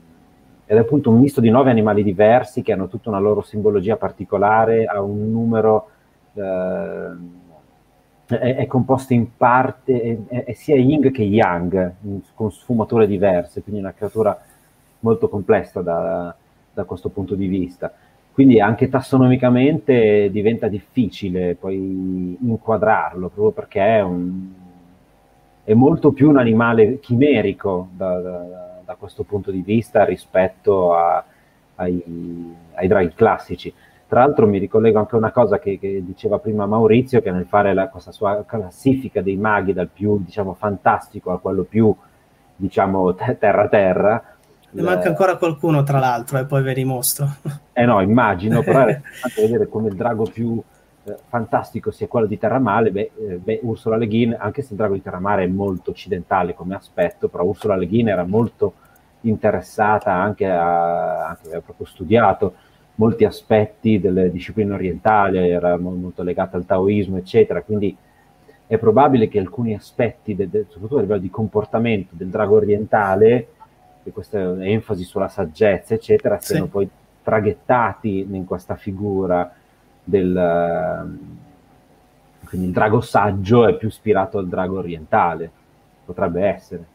ed 0.70 0.78
è 0.78 0.80
appunto 0.80 1.10
un 1.10 1.20
misto 1.20 1.42
di 1.42 1.50
nove 1.50 1.70
animali 1.70 2.04
diversi 2.04 2.62
che 2.62 2.72
hanno 2.72 2.88
tutta 2.88 3.10
una 3.10 3.20
loro 3.20 3.42
simbologia 3.42 3.98
particolare, 3.98 4.86
ha 4.86 5.02
un 5.02 5.30
numero, 5.32 5.90
eh, 6.34 7.12
è, 8.28 8.56
è, 8.56 8.66
composto 8.68 9.14
in 9.14 9.36
parte, 9.36 10.26
è, 10.28 10.44
è 10.46 10.54
sia 10.54 10.76
yin 10.76 11.12
che 11.12 11.24
yang, 11.24 11.94
con 12.34 12.52
sfumature 12.52 13.08
diverse, 13.08 13.62
quindi 13.62 13.82
una 13.82 13.94
creatura 13.94 14.40
molto 15.00 15.28
complessa 15.28 15.82
da, 15.82 16.36
da 16.72 16.84
questo 16.84 17.10
punto 17.10 17.36
di 17.36 17.48
vista. 17.48 17.92
Quindi 18.38 18.60
anche 18.60 18.88
tassonomicamente 18.88 20.30
diventa 20.30 20.68
difficile 20.68 21.56
poi 21.56 22.38
inquadrarlo, 22.40 23.30
proprio 23.30 23.50
perché 23.50 23.82
è, 23.82 24.02
un, 24.04 24.50
è 25.64 25.74
molto 25.74 26.12
più 26.12 26.30
un 26.30 26.38
animale 26.38 27.00
chimerico 27.00 27.88
da, 27.94 28.22
da, 28.22 28.80
da 28.86 28.94
questo 28.94 29.24
punto 29.24 29.50
di 29.50 29.64
vista 29.64 30.06
rispetto 30.06 30.94
a, 30.94 31.26
ai, 31.78 32.54
ai, 32.76 32.88
draghi 32.88 33.16
classici. 33.16 33.74
Tra 34.08 34.20
l'altro 34.20 34.46
mi 34.46 34.60
ricollego 34.60 35.00
anche 35.00 35.16
a 35.16 35.18
una 35.18 35.32
cosa 35.32 35.58
che, 35.58 35.80
che, 35.80 36.04
diceva 36.06 36.38
prima 36.38 36.68
Maurizio, 36.68 37.24
che 37.24 37.32
nel 37.32 37.48
fare 37.48 37.74
la, 37.74 37.90
questa 37.90 38.12
sua 38.12 38.46
classifica 38.46 39.24
dei 39.24 39.36
maghi 39.36 39.74
dal 39.74 39.90
più 39.92 40.22
diciamo, 40.24 40.54
fantastico 40.54 41.32
a 41.32 41.40
quello 41.40 41.64
più 41.64 41.92
diciamo 42.56 43.16
terra-terra, 43.16 44.37
ne 44.70 44.82
manca 44.82 45.08
ancora 45.08 45.38
qualcuno, 45.38 45.84
tra 45.84 46.00
l'altro, 46.00 46.38
e 46.40 46.46
poi 46.46 46.62
ve 46.62 46.74
li 46.74 46.84
mostro. 46.84 47.28
Eh 47.74 47.86
no, 47.86 48.02
immagino, 48.02 48.62
però 48.62 48.86
è 48.86 48.92
interessante 48.98 49.42
vedere 49.42 49.68
come 49.68 49.88
il 49.90 49.96
drago 49.96 50.24
più 50.24 50.62
eh, 51.04 51.16
fantastico 51.28 51.92
sia 51.92 52.08
quello 52.08 52.26
di 52.26 52.38
Terramare. 52.38 52.92
Beh, 52.92 53.12
eh, 53.18 53.36
beh, 53.38 53.60
Ursula 53.64 53.96
Le 53.96 54.08
Guin, 54.08 54.36
anche 54.38 54.62
se 54.62 54.70
il 54.72 54.78
drago 54.78 54.94
di 54.94 55.02
Terramare 55.02 55.44
è 55.44 55.48
molto 55.48 55.92
occidentale 55.92 56.54
come 56.54 56.76
aspetto, 56.76 57.28
però 57.28 57.44
Ursula 57.44 57.76
Le 57.76 57.88
Guin 57.88 58.10
era 58.10 58.26
molto 58.26 58.74
interessata 59.22 60.14
anche 60.14 60.46
a, 60.46 61.28
anche 61.28 61.48
aveva 61.48 61.62
proprio 61.62 61.88
studiato 61.88 62.54
molti 62.96 63.26
aspetti 63.26 64.00
delle 64.00 64.32
discipline 64.32 64.74
orientali, 64.74 65.38
era 65.50 65.78
molto 65.78 66.24
legata 66.24 66.58
al 66.58 66.66
taoismo, 66.66 67.18
eccetera, 67.18 67.62
quindi 67.62 67.96
è 68.66 68.78
probabile 68.78 69.28
che 69.28 69.40
alcuni 69.40 69.76
aspetti, 69.76 70.36
de, 70.36 70.50
de, 70.50 70.66
soprattutto 70.68 70.98
a 70.98 71.02
livello 71.02 71.22
di 71.22 71.30
comportamento 71.30 72.16
del 72.16 72.28
drago 72.28 72.56
orientale, 72.56 73.48
questa 74.12 74.40
enfasi 74.64 75.04
sulla 75.04 75.30
saggezza, 75.30 75.94
eccetera, 75.94 76.40
siano 76.40 76.66
sì. 76.66 76.72
poi 76.72 76.90
traghettati 77.24 78.20
in 78.30 78.46
questa 78.46 78.76
figura 78.76 79.54
del... 80.04 81.18
Quindi 82.46 82.68
il 82.68 82.74
drago 82.74 83.02
saggio 83.02 83.68
è 83.68 83.76
più 83.76 83.90
ispirato 83.90 84.38
al 84.38 84.48
drago 84.48 84.78
orientale, 84.78 85.52
potrebbe 86.06 86.46
essere. 86.46 86.86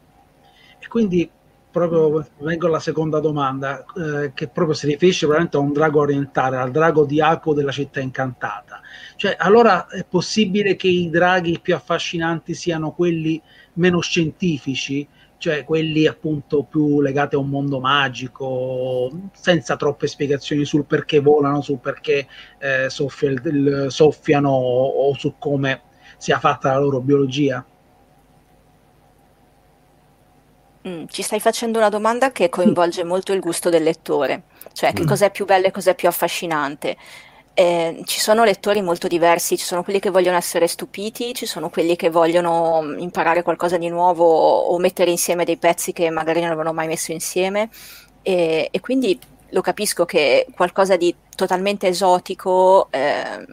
E 0.79 0.87
quindi 0.87 1.29
proprio 1.73 2.25
vengo 2.37 2.67
alla 2.67 2.79
seconda 2.79 3.19
domanda, 3.19 3.83
eh, 3.95 4.31
che 4.33 4.47
proprio 4.47 4.75
si 4.75 4.85
riferisce 4.85 5.25
veramente 5.25 5.57
a 5.57 5.59
un 5.59 5.73
drago 5.73 6.01
orientale, 6.01 6.57
al 6.57 6.69
drago 6.69 7.03
di 7.03 7.19
Ako 7.19 7.53
della 7.55 7.71
città 7.71 7.99
incantata. 7.99 8.79
Cioè, 9.15 9.35
allora 9.39 9.87
è 9.87 10.05
possibile 10.07 10.75
che 10.75 10.87
i 10.87 11.09
draghi 11.09 11.59
più 11.59 11.73
affascinanti 11.73 12.53
siano 12.53 12.91
quelli 12.91 13.41
meno 13.73 14.01
scientifici, 14.01 15.07
cioè 15.43 15.65
quelli 15.65 16.07
appunto 16.07 16.63
più 16.63 17.01
legati 17.01 17.35
a 17.35 17.37
un 17.37 17.49
mondo 17.49 17.81
magico, 17.81 19.11
senza 19.33 19.75
troppe 19.75 20.07
spiegazioni 20.07 20.63
sul 20.63 20.85
perché 20.85 21.19
volano, 21.19 21.59
sul 21.59 21.79
perché 21.79 22.27
eh, 22.59 22.89
soffia 22.89 23.29
il, 23.29 23.41
il, 23.43 23.85
soffiano 23.89 24.51
o 24.51 25.13
su 25.15 25.35
come 25.37 25.81
sia 26.15 26.39
fatta 26.39 26.71
la 26.71 26.79
loro 26.79 27.01
biologia. 27.01 27.65
Mm, 30.87 31.07
ci 31.09 31.21
stai 31.21 31.41
facendo 31.41 31.77
una 31.77 31.89
domanda 31.89 32.31
che 32.31 32.47
coinvolge 32.47 33.03
molto 33.03 33.33
il 33.33 33.41
gusto 33.41 33.69
del 33.69 33.83
lettore, 33.83 34.43
cioè 34.71 34.93
che 34.93 35.03
mm. 35.03 35.07
cos'è 35.07 35.29
più 35.29 35.43
bello 35.43 35.67
e 35.67 35.71
cos'è 35.71 35.93
più 35.93 36.07
affascinante. 36.07 36.95
Eh, 37.55 38.01
ci 38.05 38.19
sono 38.19 38.43
lettori 38.43 38.81
molto 38.81 39.07
diversi, 39.07 39.57
ci 39.57 39.65
sono 39.65 39.83
quelli 39.83 39.99
che 39.99 40.09
vogliono 40.09 40.37
essere 40.37 40.67
stupiti, 40.67 41.35
ci 41.35 41.45
sono 41.45 41.69
quelli 41.69 41.95
che 41.95 42.09
vogliono 42.09 42.81
mm, 42.81 42.97
imparare 42.99 43.43
qualcosa 43.43 43.77
di 43.77 43.89
nuovo 43.89 44.25
o 44.25 44.77
mettere 44.79 45.11
insieme 45.11 45.45
dei 45.45 45.57
pezzi 45.57 45.93
che 45.93 46.09
magari 46.09 46.39
non 46.39 46.49
avevano 46.49 46.73
mai 46.73 46.87
messo 46.87 47.11
insieme 47.11 47.69
e, 48.23 48.69
e 48.71 48.79
quindi 48.79 49.19
lo 49.49 49.61
capisco 49.61 50.03
che 50.05 50.47
qualcosa 50.55 50.95
di 50.97 51.15
totalmente 51.35 51.87
esotico 51.87 52.87
eh, 52.89 53.45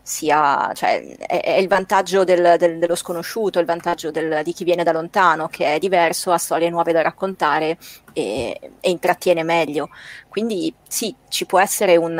sia, 0.00 0.70
cioè, 0.74 1.16
è, 1.18 1.40
è, 1.40 1.56
il 1.58 1.66
vantaggio 1.68 2.22
del, 2.24 2.56
del, 2.56 2.78
dello 2.78 2.94
sconosciuto, 2.94 3.58
il 3.58 3.66
vantaggio 3.66 4.10
del, 4.12 4.42
di 4.44 4.52
chi 4.52 4.64
viene 4.64 4.84
da 4.84 4.92
lontano, 4.92 5.48
che 5.48 5.74
è 5.74 5.78
diverso, 5.78 6.30
ha 6.32 6.38
storie 6.38 6.70
nuove 6.70 6.92
da 6.92 7.02
raccontare 7.02 7.78
e, 8.12 8.58
e 8.80 8.90
intrattiene 8.90 9.42
meglio. 9.42 9.88
Quindi 10.28 10.72
sì, 10.86 11.14
ci 11.28 11.46
può 11.46 11.58
essere 11.60 11.96
un, 11.96 12.18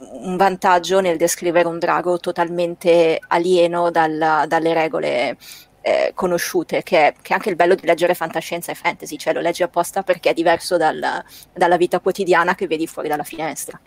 un 0.00 0.36
vantaggio 0.36 1.00
nel 1.00 1.16
descrivere 1.16 1.68
un 1.68 1.78
drago 1.78 2.18
totalmente 2.18 3.20
alieno 3.28 3.90
dalla, 3.90 4.44
dalle 4.48 4.72
regole 4.72 5.36
eh, 5.82 6.12
conosciute, 6.14 6.82
che 6.82 7.08
è, 7.08 7.14
che 7.20 7.32
è, 7.32 7.34
anche 7.34 7.50
il 7.50 7.56
bello 7.56 7.74
di 7.74 7.86
leggere 7.86 8.14
fantascienza 8.14 8.70
e 8.72 8.74
fantasy, 8.74 9.16
cioè 9.16 9.32
lo 9.32 9.40
leggi 9.40 9.62
apposta 9.62 10.02
perché 10.02 10.30
è 10.30 10.34
diverso 10.34 10.76
dal, 10.76 11.24
dalla 11.52 11.76
vita 11.76 12.00
quotidiana 12.00 12.54
che 12.54 12.66
vedi 12.66 12.86
fuori 12.86 13.08
dalla 13.08 13.24
finestra. 13.24 13.80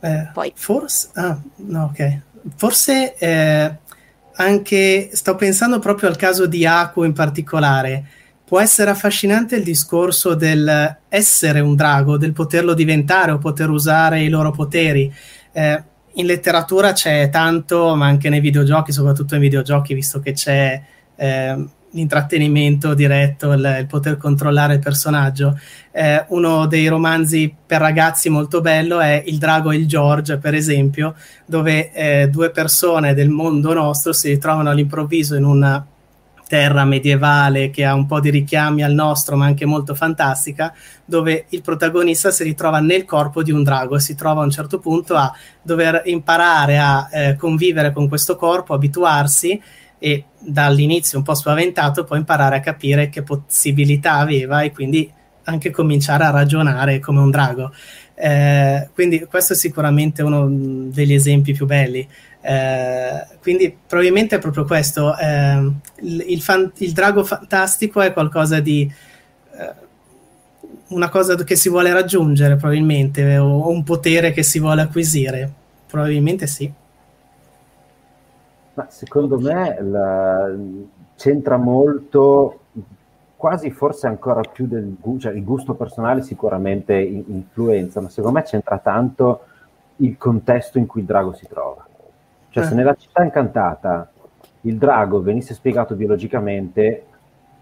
Eh, 0.00 0.28
Poi. 0.32 0.52
Forse, 0.54 1.08
ah, 1.14 1.38
no, 1.56 1.84
ok. 1.84 2.18
Forse 2.56 3.16
eh, 3.16 3.74
anche 4.34 5.10
sto 5.12 5.34
pensando 5.34 5.78
proprio 5.78 6.08
al 6.08 6.16
caso 6.16 6.46
di 6.46 6.64
Aku 6.64 7.02
in 7.02 7.12
particolare 7.12 8.04
può 8.46 8.60
essere 8.60 8.90
affascinante 8.90 9.56
il 9.56 9.64
discorso 9.64 10.34
del 10.34 10.98
essere 11.08 11.58
un 11.58 11.74
drago, 11.74 12.16
del 12.16 12.32
poterlo 12.32 12.74
diventare 12.74 13.32
o 13.32 13.38
poter 13.38 13.68
usare 13.68 14.22
i 14.22 14.28
loro 14.28 14.52
poteri. 14.52 15.12
Eh, 15.52 15.82
in 16.12 16.26
letteratura 16.26 16.92
c'è 16.92 17.28
tanto, 17.28 17.96
ma 17.96 18.06
anche 18.06 18.28
nei 18.28 18.38
videogiochi, 18.38 18.92
soprattutto 18.92 19.34
nei 19.34 19.42
videogiochi, 19.42 19.94
visto 19.94 20.20
che 20.20 20.32
c'è 20.32 20.80
eh, 21.16 21.64
l'intrattenimento 21.90 22.94
diretto, 22.94 23.52
il, 23.52 23.78
il, 23.80 23.86
poter 23.86 24.16
controllare 24.16 24.74
il 24.74 24.80
personaggio. 24.80 25.58
Eh, 25.90 26.24
uno 26.28 26.66
dei 26.66 26.86
romanzi 26.86 27.52
per 27.66 27.80
ragazzi 27.80 28.28
molto 28.28 28.60
bello 28.60 29.00
è 29.00 29.24
Il 29.26 29.38
drago 29.38 29.72
e 29.72 29.76
il 29.76 29.88
George, 29.88 30.38
per 30.38 30.54
esempio, 30.54 31.16
dove 31.46 31.90
eh, 31.92 32.28
due 32.28 32.50
persone 32.50 33.12
del 33.12 33.28
mondo 33.28 33.72
nostro 33.72 34.12
si 34.12 34.28
ritrovano 34.28 34.70
all'improvviso 34.70 35.34
in 35.34 35.44
una 35.44 35.84
terra 36.46 36.84
medievale 36.84 37.70
che 37.70 37.84
ha 37.84 37.94
un 37.94 38.06
po' 38.06 38.20
di 38.20 38.30
richiami 38.30 38.82
al 38.82 38.92
nostro, 38.92 39.36
ma 39.36 39.46
anche 39.46 39.66
molto 39.66 39.94
fantastica, 39.94 40.72
dove 41.04 41.46
il 41.50 41.62
protagonista 41.62 42.30
si 42.30 42.44
ritrova 42.44 42.78
nel 42.78 43.04
corpo 43.04 43.42
di 43.42 43.50
un 43.50 43.62
drago 43.62 43.96
e 43.96 44.00
si 44.00 44.14
trova 44.14 44.42
a 44.42 44.44
un 44.44 44.50
certo 44.50 44.78
punto 44.78 45.16
a 45.16 45.32
dover 45.60 46.02
imparare 46.04 46.78
a 46.78 47.08
eh, 47.12 47.36
convivere 47.36 47.92
con 47.92 48.08
questo 48.08 48.36
corpo, 48.36 48.74
abituarsi 48.74 49.60
e 49.98 50.24
dall'inizio 50.38 51.18
un 51.18 51.24
po' 51.24 51.34
spaventato 51.34 52.04
poi 52.04 52.18
imparare 52.18 52.56
a 52.56 52.60
capire 52.60 53.08
che 53.08 53.22
possibilità 53.22 54.14
aveva 54.14 54.60
e 54.60 54.72
quindi 54.72 55.10
anche 55.44 55.70
cominciare 55.70 56.24
a 56.24 56.30
ragionare 56.30 57.00
come 57.00 57.20
un 57.20 57.30
drago. 57.30 57.72
Eh, 58.14 58.88
quindi 58.94 59.24
questo 59.24 59.52
è 59.52 59.56
sicuramente 59.56 60.22
uno 60.22 60.46
degli 60.48 61.12
esempi 61.12 61.52
più 61.52 61.66
belli. 61.66 62.06
Eh, 62.46 63.26
quindi 63.42 63.76
probabilmente 63.86 64.36
è 64.36 64.38
proprio 64.38 64.64
questo. 64.64 65.16
Eh, 65.16 65.72
il, 66.02 66.24
il, 66.28 66.40
fan, 66.40 66.70
il, 66.76 66.92
drago 66.92 67.24
fantastico 67.24 68.00
è 68.00 68.12
qualcosa 68.12 68.60
di 68.60 68.88
eh, 69.50 69.74
una 70.88 71.08
cosa 71.08 71.34
che 71.34 71.56
si 71.56 71.68
vuole 71.68 71.92
raggiungere, 71.92 72.54
probabilmente, 72.54 73.36
o, 73.38 73.62
o, 73.62 73.70
un 73.70 73.82
potere 73.82 74.30
che 74.30 74.44
si 74.44 74.60
vuole 74.60 74.82
acquisire. 74.82 75.52
Probabilmente 75.88 76.46
sì. 76.46 76.72
Ma 78.74 78.86
secondo 78.90 79.40
me 79.40 79.78
la, 79.80 80.54
c'entra 81.16 81.56
molto, 81.56 82.60
quasi 83.34 83.72
forse 83.72 84.06
ancora 84.06 84.42
più 84.42 84.66
del 84.66 84.96
cioè 85.18 85.32
il 85.32 85.42
gusto 85.42 85.74
personale 85.74 86.22
sicuramente 86.22 86.94
influenza, 86.94 88.00
ma 88.00 88.08
secondo 88.08 88.38
me 88.38 88.44
c'entra 88.44 88.78
tanto 88.78 89.46
il 89.96 90.16
contesto 90.16 90.78
in 90.78 90.86
cui 90.86 91.00
il 91.00 91.06
drago 91.06 91.32
si 91.32 91.48
trova. 91.48 91.85
Cioè 92.56 92.64
eh. 92.64 92.68
se 92.68 92.74
nella 92.74 92.94
città 92.94 93.22
incantata 93.22 94.10
il 94.62 94.78
drago 94.78 95.20
venisse 95.20 95.52
spiegato 95.52 95.94
biologicamente, 95.94 97.04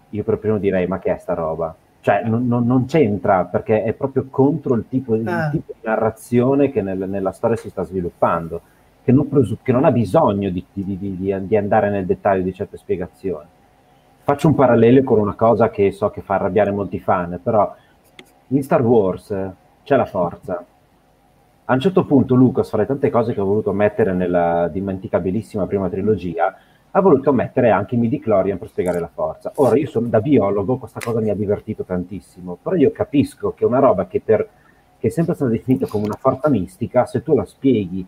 io 0.09 0.23
per 0.23 0.37
primo 0.37 0.57
direi 0.57 0.87
ma 0.87 0.99
che 0.99 1.13
è 1.13 1.17
sta 1.17 1.33
roba? 1.33 1.75
Cioè 1.99 2.23
non, 2.23 2.47
non, 2.47 2.65
non 2.65 2.85
c'entra 2.85 3.43
perché 3.43 3.83
è 3.83 3.91
proprio 3.91 4.27
contro 4.29 4.73
il 4.75 4.85
tipo, 4.87 5.15
il 5.15 5.27
Ah. 5.27 5.49
tipo 5.49 5.73
di 5.73 5.79
narrazione 5.85 6.71
che 6.71 6.81
nel- 6.81 7.09
nella 7.09 7.33
storia 7.33 7.57
si 7.57 7.69
sta 7.69 7.83
sviluppando, 7.83 8.61
che 9.03 9.11
non, 9.11 9.27
presu- 9.27 9.57
che 9.61 9.73
non 9.73 9.83
ha 9.83 9.91
bisogno 9.91 10.49
di, 10.49 10.63
di- 10.71 10.85
di- 10.85 10.97
di- 11.17 11.45
di 11.47 11.57
andare 11.57 11.89
nel 11.89 12.05
dettaglio 12.05 12.43
di 12.43 12.53
certe 12.53 12.77
spiegazioni. 12.77 13.45
Faccio 14.23 14.47
un 14.47 14.55
parallelo 14.55 15.03
con 15.03 15.19
una 15.19 15.33
cosa 15.35 15.69
che 15.69 15.91
so 15.91 16.09
che 16.09 16.21
fa 16.21 16.35
arrabbiare 16.35 16.71
molti 16.71 16.99
fan, 16.99 17.37
però 17.43 17.75
in 18.49 18.63
Star 18.63 18.81
Wars 18.81 19.29
eh, 19.31 19.51
c'è 19.83 19.95
la 19.97 20.05
forza. 20.05 20.63
A 21.67 21.73
un 21.73 21.79
certo 21.79 22.05
punto 22.05 22.35
Lucas, 22.35 22.69
fra 22.69 22.77
le 22.77 22.85
tante 22.85 23.09
cose 23.09 23.33
che 23.33 23.39
ha 23.39 23.43
voluto 23.43 23.73
mettere 23.73 24.13
nella 24.13 24.67
dimenticabilissima 24.67 25.65
prima 25.65 25.89
trilogia, 25.89 26.55
ha 26.91 27.01
voluto 27.01 27.33
mettere 27.33 27.71
anche 27.71 27.95
i 27.95 27.97
midi-chlorian 27.97 28.59
per 28.59 28.67
spiegare 28.67 28.99
la 28.99 29.09
forza. 29.11 29.51
Ora, 29.55 29.75
io 29.75 29.87
sono 29.87 30.05
da 30.05 30.21
biologo, 30.21 30.77
questa 30.77 30.99
cosa 31.03 31.21
mi 31.21 31.31
ha 31.31 31.35
divertito 31.35 31.83
tantissimo, 31.83 32.59
però 32.61 32.75
io 32.75 32.91
capisco 32.91 33.55
che 33.55 33.65
una 33.65 33.79
roba 33.79 34.05
che, 34.05 34.21
per, 34.21 34.47
che 34.99 35.07
è 35.07 35.09
sempre 35.09 35.33
stata 35.33 35.49
definita 35.49 35.87
come 35.87 36.05
una 36.05 36.17
forza 36.19 36.49
mistica, 36.49 37.07
se 37.07 37.23
tu 37.23 37.35
la 37.35 37.45
spieghi 37.45 38.05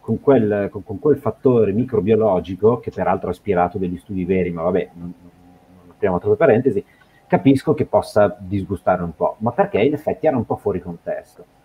con 0.00 0.20
quel, 0.20 0.68
con, 0.70 0.84
con 0.84 0.98
quel 0.98 1.16
fattore 1.16 1.72
microbiologico, 1.72 2.78
che 2.78 2.90
peraltro 2.90 3.30
ha 3.30 3.32
ispirato 3.32 3.78
degli 3.78 3.96
studi 3.96 4.26
veri, 4.26 4.50
ma 4.50 4.60
vabbè, 4.64 4.90
non, 4.92 5.14
non 5.20 5.90
apriamo 5.92 6.18
troppe 6.18 6.36
parentesi, 6.36 6.84
capisco 7.26 7.72
che 7.72 7.86
possa 7.86 8.36
disgustare 8.38 9.02
un 9.02 9.14
po', 9.16 9.36
ma 9.38 9.52
perché 9.52 9.80
in 9.80 9.94
effetti 9.94 10.26
era 10.26 10.36
un 10.36 10.44
po' 10.44 10.56
fuori 10.56 10.82
contesto. 10.82 11.56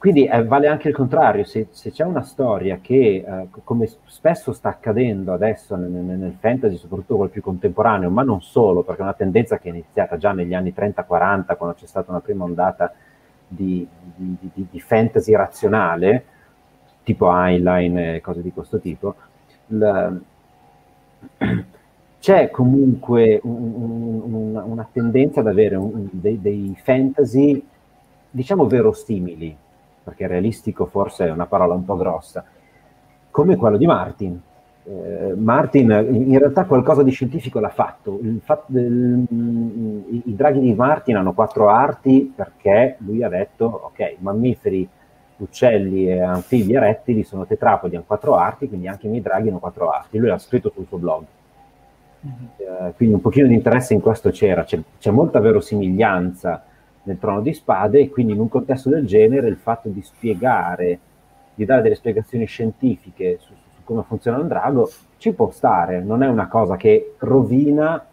Quindi 0.00 0.24
eh, 0.24 0.42
vale 0.44 0.66
anche 0.66 0.88
il 0.88 0.94
contrario, 0.94 1.44
se, 1.44 1.66
se 1.72 1.90
c'è 1.90 2.04
una 2.04 2.22
storia 2.22 2.78
che, 2.80 3.22
eh, 3.26 3.46
come 3.64 3.86
spesso 4.06 4.50
sta 4.54 4.70
accadendo 4.70 5.34
adesso 5.34 5.76
nel, 5.76 5.90
nel- 5.90 6.36
fantasy, 6.40 6.76
soprattutto 6.78 7.16
quel 7.18 7.28
più 7.28 7.42
contemporaneo, 7.42 8.08
ma 8.08 8.22
non 8.22 8.40
solo, 8.40 8.82
perché 8.82 9.00
è 9.00 9.04
una 9.04 9.12
tendenza 9.12 9.58
che 9.58 9.68
è 9.68 9.72
iniziata 9.72 10.16
già 10.16 10.32
negli 10.32 10.54
anni 10.54 10.72
30-40, 10.72 11.54
quando 11.56 11.76
c'è 11.76 11.84
stata 11.84 12.10
una 12.12 12.20
prima 12.20 12.44
ondata 12.44 12.94
di, 13.46 13.86
di- 14.16 14.36
di- 14.54 14.66
di 14.70 14.80
fantasy 14.80 15.34
razionale, 15.34 16.24
tipo 17.02 17.30
Heinlein 17.30 17.98
e 17.98 18.20
cose 18.22 18.40
di 18.40 18.52
questo 18.52 18.78
tipo, 18.80 19.14
il- 19.66 20.22
c'è 22.20 22.50
comunque 22.50 23.38
un- 23.42 23.74
un- 23.74 24.34
un- 24.34 24.62
una 24.64 24.88
tendenza 24.90 25.40
ad 25.40 25.46
avere 25.46 25.76
un- 25.76 26.08
dei, 26.10 26.40
dei 26.40 26.74
fantasy, 26.82 27.62
diciamo, 28.30 28.66
verosimili, 28.66 29.54
perché 30.10 30.26
realistico 30.26 30.86
forse 30.86 31.26
è 31.26 31.30
una 31.30 31.46
parola 31.46 31.74
un 31.74 31.84
po' 31.84 31.96
grossa, 31.96 32.44
come 33.30 33.56
quello 33.56 33.76
di 33.76 33.86
Martin. 33.86 34.40
Eh, 34.82 35.34
Martin 35.36 35.90
in 36.10 36.36
realtà 36.36 36.64
qualcosa 36.64 37.04
di 37.04 37.12
scientifico 37.12 37.60
l'ha 37.60 37.68
fatto. 37.68 38.18
Fat- 38.42 38.68
il- 38.70 39.26
i, 39.28 40.22
I 40.26 40.34
draghi 40.34 40.58
di 40.58 40.74
Martin 40.74 41.16
hanno 41.16 41.32
quattro 41.32 41.68
arti 41.68 42.32
perché 42.34 42.96
lui 42.98 43.22
ha 43.22 43.28
detto, 43.28 43.66
ok, 43.66 44.16
mammiferi, 44.18 44.88
uccelli, 45.36 46.08
e 46.08 46.20
anfibi 46.20 46.74
e 46.74 46.80
rettili 46.80 47.22
sono 47.22 47.46
tetrapodi, 47.46 47.94
hanno 47.94 48.04
quattro 48.06 48.34
arti, 48.34 48.68
quindi 48.68 48.88
anche 48.88 49.06
i 49.06 49.10
miei 49.10 49.22
draghi 49.22 49.48
hanno 49.48 49.60
quattro 49.60 49.90
arti. 49.90 50.18
Lui 50.18 50.28
l'ha 50.28 50.38
scritto 50.38 50.72
sul 50.74 50.86
suo 50.86 50.98
blog. 50.98 51.24
Eh, 52.22 52.92
quindi 52.96 53.14
un 53.14 53.20
pochino 53.20 53.46
di 53.46 53.54
interesse 53.54 53.94
in 53.94 54.00
questo 54.00 54.30
c'era, 54.30 54.64
c'è, 54.64 54.78
c'è 54.98 55.10
molta 55.10 55.38
verosimiglianza 55.38 56.64
nel 57.04 57.18
trono 57.18 57.40
di 57.40 57.52
spade 57.52 58.00
e 58.00 58.10
quindi 58.10 58.32
in 58.32 58.40
un 58.40 58.48
contesto 58.48 58.88
del 58.88 59.06
genere 59.06 59.48
il 59.48 59.56
fatto 59.56 59.88
di 59.88 60.02
spiegare, 60.02 60.98
di 61.54 61.64
dare 61.64 61.82
delle 61.82 61.94
spiegazioni 61.94 62.46
scientifiche 62.46 63.38
su, 63.40 63.52
su 63.74 63.82
come 63.84 64.02
funziona 64.06 64.38
un 64.38 64.48
drago 64.48 64.90
ci 65.16 65.32
può 65.32 65.50
stare, 65.50 66.00
non 66.00 66.22
è 66.22 66.28
una 66.28 66.48
cosa 66.48 66.76
che 66.76 67.14
rovina 67.18 68.04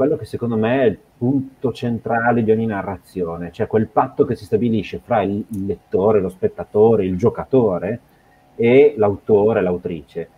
quello 0.00 0.16
che 0.16 0.24
secondo 0.24 0.56
me 0.56 0.80
è 0.80 0.84
il 0.86 0.98
punto 1.18 1.72
centrale 1.72 2.42
di 2.42 2.50
ogni 2.50 2.64
narrazione, 2.64 3.52
cioè 3.52 3.66
quel 3.66 3.86
patto 3.86 4.24
che 4.24 4.34
si 4.34 4.46
stabilisce 4.46 4.98
fra 5.04 5.20
il, 5.20 5.44
il 5.50 5.66
lettore, 5.66 6.20
lo 6.20 6.30
spettatore, 6.30 7.04
il 7.04 7.18
giocatore 7.18 8.00
e 8.56 8.94
l'autore, 8.96 9.60
l'autrice. 9.60 10.28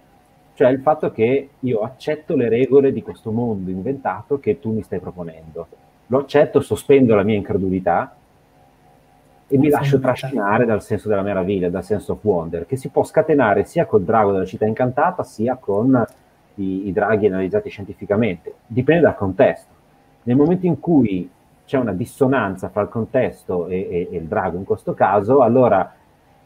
Cioè 0.55 0.69
il 0.69 0.81
fatto 0.81 1.13
che 1.13 1.51
io 1.61 1.81
accetto 1.83 2.35
le 2.35 2.49
regole 2.49 2.93
di 2.93 3.03
questo 3.03 3.31
mondo 3.31 3.71
inventato 3.71 4.41
che 4.41 4.59
tu 4.59 4.73
mi 4.73 4.83
stai 4.83 4.99
proponendo. 4.99 5.67
Lo 6.13 6.19
accetto, 6.19 6.61
sospendo 6.61 7.15
la 7.15 7.23
mia 7.23 7.37
incredulità 7.37 8.15
e 9.49 9.57
mi 9.57 9.71
lascio 9.71 9.99
trascinare 9.99 10.67
dal 10.67 10.83
senso 10.83 11.09
della 11.09 11.23
meraviglia, 11.23 11.71
dal 11.71 11.83
senso 11.83 12.13
of 12.13 12.19
wonder, 12.23 12.67
che 12.67 12.77
si 12.77 12.91
può 12.91 13.03
scatenare 13.03 13.65
sia 13.65 13.87
col 13.87 14.03
drago 14.03 14.31
della 14.31 14.45
città 14.45 14.67
incantata, 14.67 15.23
sia 15.23 15.57
con 15.57 16.05
i, 16.57 16.89
i 16.89 16.93
draghi 16.93 17.29
analizzati 17.29 17.71
scientificamente. 17.71 18.57
Dipende 18.67 19.01
dal 19.01 19.17
contesto. 19.17 19.73
Nel 20.25 20.37
momento 20.37 20.67
in 20.67 20.79
cui 20.81 21.31
c'è 21.65 21.79
una 21.79 21.95
dissonanza 21.95 22.69
fra 22.69 22.83
il 22.83 22.91
contesto 22.91 23.69
e, 23.69 23.77
e- 23.91 24.09
e 24.11 24.17
il 24.19 24.25
drago 24.25 24.59
in 24.59 24.65
questo 24.65 24.93
caso, 24.93 25.41
allora 25.41 25.95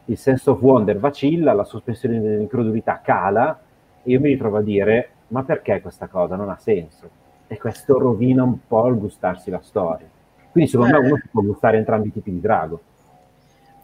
il 0.05 0.17
senso 0.17 0.51
of 0.51 0.61
wonder 0.61 0.97
vacilla, 0.97 1.51
la 1.51 1.65
sospensione 1.65 2.21
dell'incredulità 2.21 3.01
cala 3.03 3.59
e 4.01 4.11
io 4.11 4.21
mi 4.21 4.29
ritrovo 4.29 4.57
a 4.57 4.61
dire 4.61 5.09
ma 5.27 5.43
perché 5.43 5.81
questa 5.81 6.07
cosa 6.07 6.37
non 6.37 6.49
ha 6.49 6.55
senso? 6.55 7.25
E 7.47 7.57
questo 7.57 7.97
rovina 7.97 8.43
un 8.43 8.57
po' 8.67 8.87
il 8.87 8.97
gustarsi 8.97 9.49
la 9.49 9.61
storia. 9.61 10.07
Quindi 10.51 10.69
secondo 10.69 10.99
me 10.99 11.05
Eh. 11.05 11.11
uno 11.11 11.19
si 11.21 11.27
può 11.31 11.41
gustare 11.41 11.77
entrambi 11.77 12.07
i 12.09 12.11
tipi 12.11 12.31
di 12.31 12.39
drago. 12.41 12.81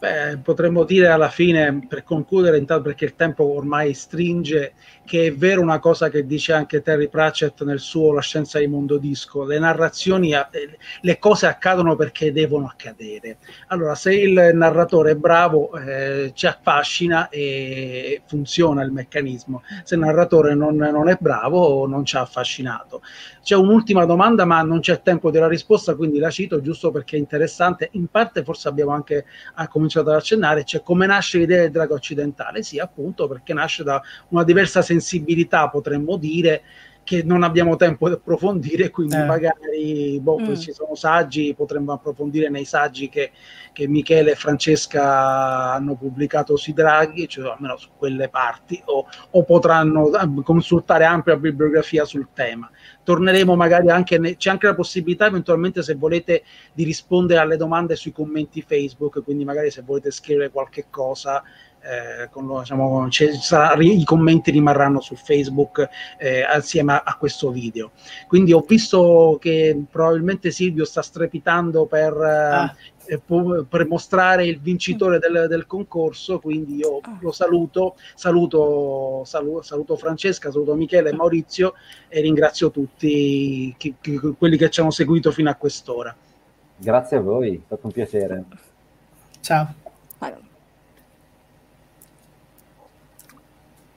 Beh, 0.03 0.39
potremmo 0.39 0.83
dire 0.83 1.07
alla 1.07 1.29
fine, 1.29 1.85
per 1.87 2.03
concludere, 2.03 2.57
intanto 2.57 2.83
perché 2.83 3.05
il 3.05 3.15
tempo 3.15 3.55
ormai 3.55 3.93
stringe, 3.93 4.73
che 5.05 5.27
è 5.27 5.33
vero 5.33 5.61
una 5.61 5.79
cosa 5.79 6.09
che 6.09 6.25
dice 6.25 6.51
anche 6.51 6.81
Terry 6.81 7.07
Pratchett 7.07 7.63
nel 7.63 7.79
suo 7.79 8.11
La 8.11 8.19
scienza 8.19 8.59
di 8.59 8.67
mondo 8.67 8.97
disco, 8.97 9.45
le 9.45 9.59
narrazioni, 9.59 10.33
eh, 10.33 10.77
le 10.99 11.19
cose 11.19 11.45
accadono 11.47 11.95
perché 11.95 12.33
devono 12.33 12.65
accadere. 12.65 13.37
Allora, 13.67 13.95
se 13.95 14.13
il 14.13 14.51
narratore 14.53 15.11
è 15.11 15.15
bravo, 15.15 15.73
eh, 15.77 16.31
ci 16.33 16.47
affascina 16.47 17.29
e 17.29 18.23
funziona 18.25 18.83
il 18.83 18.91
meccanismo. 18.91 19.63
Se 19.85 19.95
il 19.95 20.01
narratore 20.01 20.53
non, 20.53 20.75
non 20.75 21.07
è 21.07 21.15
bravo, 21.17 21.87
non 21.87 22.03
ci 22.03 22.17
ha 22.17 22.21
affascinato. 22.21 23.01
C'è 23.41 23.55
un'ultima 23.55 24.03
domanda, 24.03 24.43
ma 24.43 24.61
non 24.63 24.81
c'è 24.81 25.01
tempo 25.01 25.31
della 25.31 25.47
risposta, 25.47 25.95
quindi 25.95 26.19
la 26.19 26.29
cito 26.29 26.59
giusto 26.59 26.91
perché 26.91 27.15
è 27.15 27.19
interessante. 27.19 27.87
In 27.93 28.07
parte 28.07 28.43
forse 28.43 28.67
abbiamo 28.67 28.91
anche 28.91 29.25
ha 29.55 29.67
cominciato 29.93 30.09
ad 30.09 30.15
accennare, 30.15 30.63
cioè 30.63 30.81
come 30.81 31.05
nasce 31.05 31.37
l'idea 31.37 31.61
del 31.61 31.71
drago 31.71 31.93
occidentale? 31.93 32.63
Sì, 32.63 32.79
appunto, 32.79 33.27
perché 33.27 33.53
nasce 33.53 33.83
da 33.83 34.01
una 34.29 34.43
diversa 34.43 34.81
sensibilità, 34.81 35.69
potremmo 35.69 36.17
dire, 36.17 36.63
che 37.03 37.21
non 37.21 37.43
abbiamo 37.43 37.75
tempo 37.75 38.07
di 38.07 38.13
approfondire, 38.13 38.89
quindi 38.89 39.15
Eh. 39.15 39.25
magari 39.25 40.19
boh, 40.21 40.39
Mm. 40.39 40.55
ci 40.55 40.71
sono 40.71 40.95
saggi, 40.95 41.53
potremmo 41.53 41.91
approfondire 41.91 42.47
nei 42.49 42.63
saggi 42.63 43.09
che, 43.09 43.31
che 43.73 43.89
Michele 43.89 44.31
e 44.31 44.35
Francesca 44.35 45.73
hanno 45.73 45.95
pubblicato 45.95 46.55
sui 46.55 46.71
draghi, 46.71 47.27
cioè 47.27 47.51
almeno 47.51 47.75
su 47.75 47.89
quelle 47.97 48.29
parti, 48.29 48.81
o, 48.85 49.05
o 49.31 49.43
potranno 49.43 50.13
eh, 50.17 50.43
consultare 50.43 51.03
ampia 51.03 51.35
bibliografia 51.35 52.05
sul 52.05 52.29
tema. 52.33 52.71
Torneremo 53.03 53.55
magari 53.55 53.89
anche, 53.89 54.17
ne- 54.17 54.37
c'è 54.37 54.49
anche 54.49 54.67
la 54.67 54.75
possibilità 54.75 55.25
eventualmente 55.25 55.83
se 55.83 55.95
volete 55.95 56.43
di 56.73 56.83
rispondere 56.83 57.39
alle 57.41 57.57
domande 57.57 57.95
sui 57.95 58.11
commenti 58.11 58.61
Facebook, 58.61 59.23
quindi 59.23 59.43
magari 59.43 59.71
se 59.71 59.81
volete 59.81 60.09
scrivere 60.11 60.49
qualche 60.49 60.85
cosa, 60.89 61.43
eh, 61.85 62.29
con 62.29 62.45
lo- 62.47 62.59
diciamo, 62.61 63.09
sarà- 63.11 63.75
i 63.81 64.05
commenti 64.05 64.51
rimarranno 64.51 65.01
su 65.01 65.15
Facebook 65.15 65.85
eh, 66.17 66.41
assieme 66.41 66.93
a, 66.93 67.01
a 67.05 67.17
questo 67.17 67.51
video. 67.51 67.91
Quindi 68.25 68.53
ho 68.53 68.63
visto 68.65 69.37
che 69.41 69.77
probabilmente 69.91 70.49
Silvio 70.51 70.85
sta 70.85 71.01
strepitando 71.01 71.85
per, 71.85 72.13
eh, 72.13 72.69
pu- 72.69 72.77
per 73.67 73.85
mostrare 73.87 74.45
il 74.45 74.59
vincitore 74.59 75.19
del, 75.19 75.47
del 75.47 75.65
concorso, 75.65 76.39
quindi 76.39 76.77
io 76.77 77.01
lo 77.19 77.31
saluto, 77.31 77.95
saluto, 78.15 79.23
salu- 79.25 79.61
saluto 79.61 79.97
Francesca, 79.97 80.51
saluto 80.51 80.75
Michele 80.75 81.09
e 81.09 81.15
Maurizio 81.15 81.73
e 82.07 82.21
ringrazio 82.21 82.71
tutti 82.71 83.73
chi- 83.77 83.95
chi- 83.99 84.19
quelli 84.37 84.57
che 84.57 84.69
ci 84.69 84.81
hanno 84.81 84.91
seguito 84.91 85.31
fino 85.31 85.49
a 85.49 85.55
quest'ora. 85.55 86.15
Grazie 86.77 87.17
a 87.17 87.21
voi, 87.21 87.55
è 87.55 87.61
stato 87.65 87.85
un 87.85 87.91
piacere. 87.91 88.43
Ciao. 89.41 89.73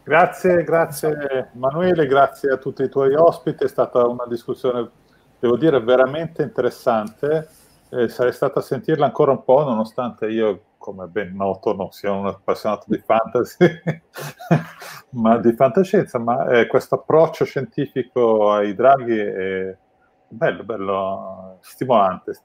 Grazie, 0.02 0.62
grazie 0.62 1.50
Manuele, 1.54 2.06
grazie 2.06 2.52
a 2.52 2.58
tutti 2.58 2.82
i 2.84 2.88
tuoi 2.88 3.14
ospiti, 3.14 3.64
è 3.64 3.68
stata 3.68 4.06
una 4.06 4.24
discussione, 4.28 4.88
devo 5.40 5.56
dire, 5.56 5.80
veramente 5.80 6.42
interessante. 6.42 7.48
Eh, 7.96 8.10
sarei 8.10 8.32
stato 8.34 8.58
a 8.58 8.62
sentirla 8.62 9.06
ancora 9.06 9.30
un 9.30 9.42
po', 9.42 9.64
nonostante 9.64 10.26
io 10.26 10.64
come 10.76 11.06
ben 11.06 11.34
noto, 11.34 11.74
non 11.74 11.90
sia 11.92 12.12
un 12.12 12.26
appassionato 12.26 12.84
di 12.88 12.98
fantasy, 12.98 13.66
ma 15.12 15.38
di 15.38 15.54
fantascienza, 15.54 16.18
ma 16.18 16.46
eh, 16.48 16.66
questo 16.66 16.96
approccio 16.96 17.46
scientifico 17.46 18.52
ai 18.52 18.74
draghi 18.74 19.18
è 19.18 19.76
bello, 20.28 20.64
bello, 20.64 21.56
stimolante. 21.62 22.38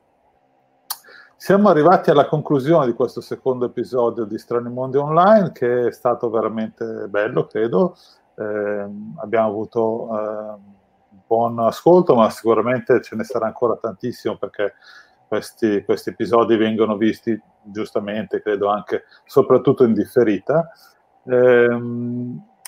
Siamo 1.36 1.68
arrivati 1.68 2.11
alla 2.11 2.28
conclusione 2.28 2.86
di 2.86 2.94
questo 2.94 3.19
secondo 3.19 3.65
episodio 3.65 4.23
di 4.23 4.38
Strani 4.38 4.69
Mondi 4.69 4.98
Online, 4.98 5.52
che 5.52 5.88
è 5.88 5.91
stato 5.91 6.30
veramente 6.30 6.86
bello, 7.10 7.45
credo. 7.48 7.98
Eh, 8.36 8.90
abbiamo 9.18 9.48
avuto 9.48 10.07
eh, 10.18 10.56
buon 11.28 11.60
ascolto, 11.60 12.15
ma 12.15 12.30
sicuramente 12.30 13.02
ce 13.02 13.18
ne 13.18 13.26
sarà 13.26 13.48
ancora 13.48 13.76
tantissimo 13.76 14.38
perché 14.38 14.76
questi, 15.32 15.86
questi 15.86 16.10
episodi 16.10 16.58
vengono 16.58 16.98
visti 16.98 17.41
giustamente, 17.64 18.41
credo 18.41 18.68
anche, 18.68 19.03
soprattutto 19.24 19.86
in 19.86 19.94
differita. 19.94 20.70
Eh, 21.24 21.80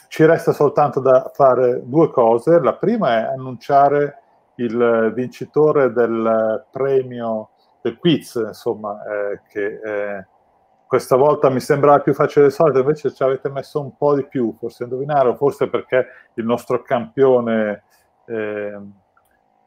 ci 0.08 0.24
resta 0.24 0.54
soltanto 0.54 1.02
da 1.02 1.30
fare 1.34 1.82
due 1.84 2.10
cose. 2.10 2.62
La 2.62 2.76
prima 2.76 3.18
è 3.18 3.34
annunciare 3.34 4.20
il 4.56 5.12
vincitore 5.14 5.92
del 5.92 6.66
premio 6.72 7.50
del 7.82 7.98
quiz, 7.98 8.36
insomma, 8.36 8.98
eh, 9.04 9.42
che 9.50 9.80
eh, 9.84 10.28
questa 10.88 11.18
volta 11.18 11.50
mi 11.50 11.60
sembrava 11.60 12.00
più 12.00 12.14
facile 12.14 12.46
del 12.46 12.54
solito, 12.54 12.80
invece 12.80 13.14
ci 13.14 13.24
avete 13.24 13.50
messo 13.50 13.82
un 13.82 13.98
po' 13.98 14.16
di 14.16 14.26
più, 14.26 14.56
forse 14.58 14.84
indovinare, 14.84 15.28
o 15.28 15.36
forse 15.36 15.68
perché 15.68 16.06
il 16.36 16.46
nostro 16.46 16.82
campione 16.82 17.84
eh, 18.26 18.80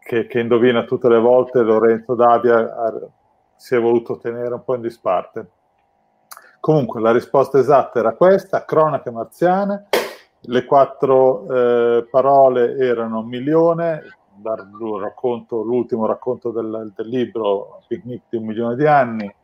che, 0.06 0.28
che, 0.28 0.38
indovina 0.38 0.84
tutte 0.84 1.08
le 1.08 1.18
volte, 1.18 1.62
Lorenzo 1.62 2.14
Davia, 2.14 2.58
ha, 2.58 2.94
si 3.56 3.74
è 3.74 3.80
voluto 3.80 4.18
tenere 4.18 4.54
un 4.54 4.62
po' 4.62 4.76
in 4.76 4.80
disparte. 4.80 5.50
Comunque 6.60 7.00
la 7.00 7.10
risposta 7.10 7.58
esatta 7.58 7.98
era 7.98 8.14
questa, 8.14 8.64
cronache 8.64 9.10
marziane, 9.10 9.88
le 10.42 10.64
quattro 10.64 11.44
eh, 11.52 12.06
parole 12.08 12.76
erano 12.76 13.22
milione, 13.22 14.04
dal 14.36 14.68
racconto, 15.00 15.62
l'ultimo 15.62 16.06
racconto 16.06 16.50
del, 16.50 16.92
del, 16.94 17.08
libro 17.08 17.82
Picnic 17.88 18.24
di 18.28 18.36
un 18.36 18.44
milione 18.44 18.76
di 18.76 18.86
anni, 18.86 19.34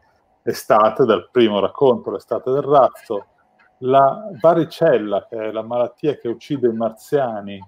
estate, 0.43 1.05
dal 1.05 1.28
primo 1.32 1.59
racconto, 1.59 2.12
l'estate 2.12 2.52
del 2.52 2.62
razzo, 2.62 3.26
la 3.78 4.28
varicella, 4.40 5.26
che 5.28 5.36
è 5.36 5.51
la 5.51 5.62
malattia 5.62 6.14
che 6.16 6.28
uccide 6.28 6.68
i 6.68 6.74
marziani 6.74 7.59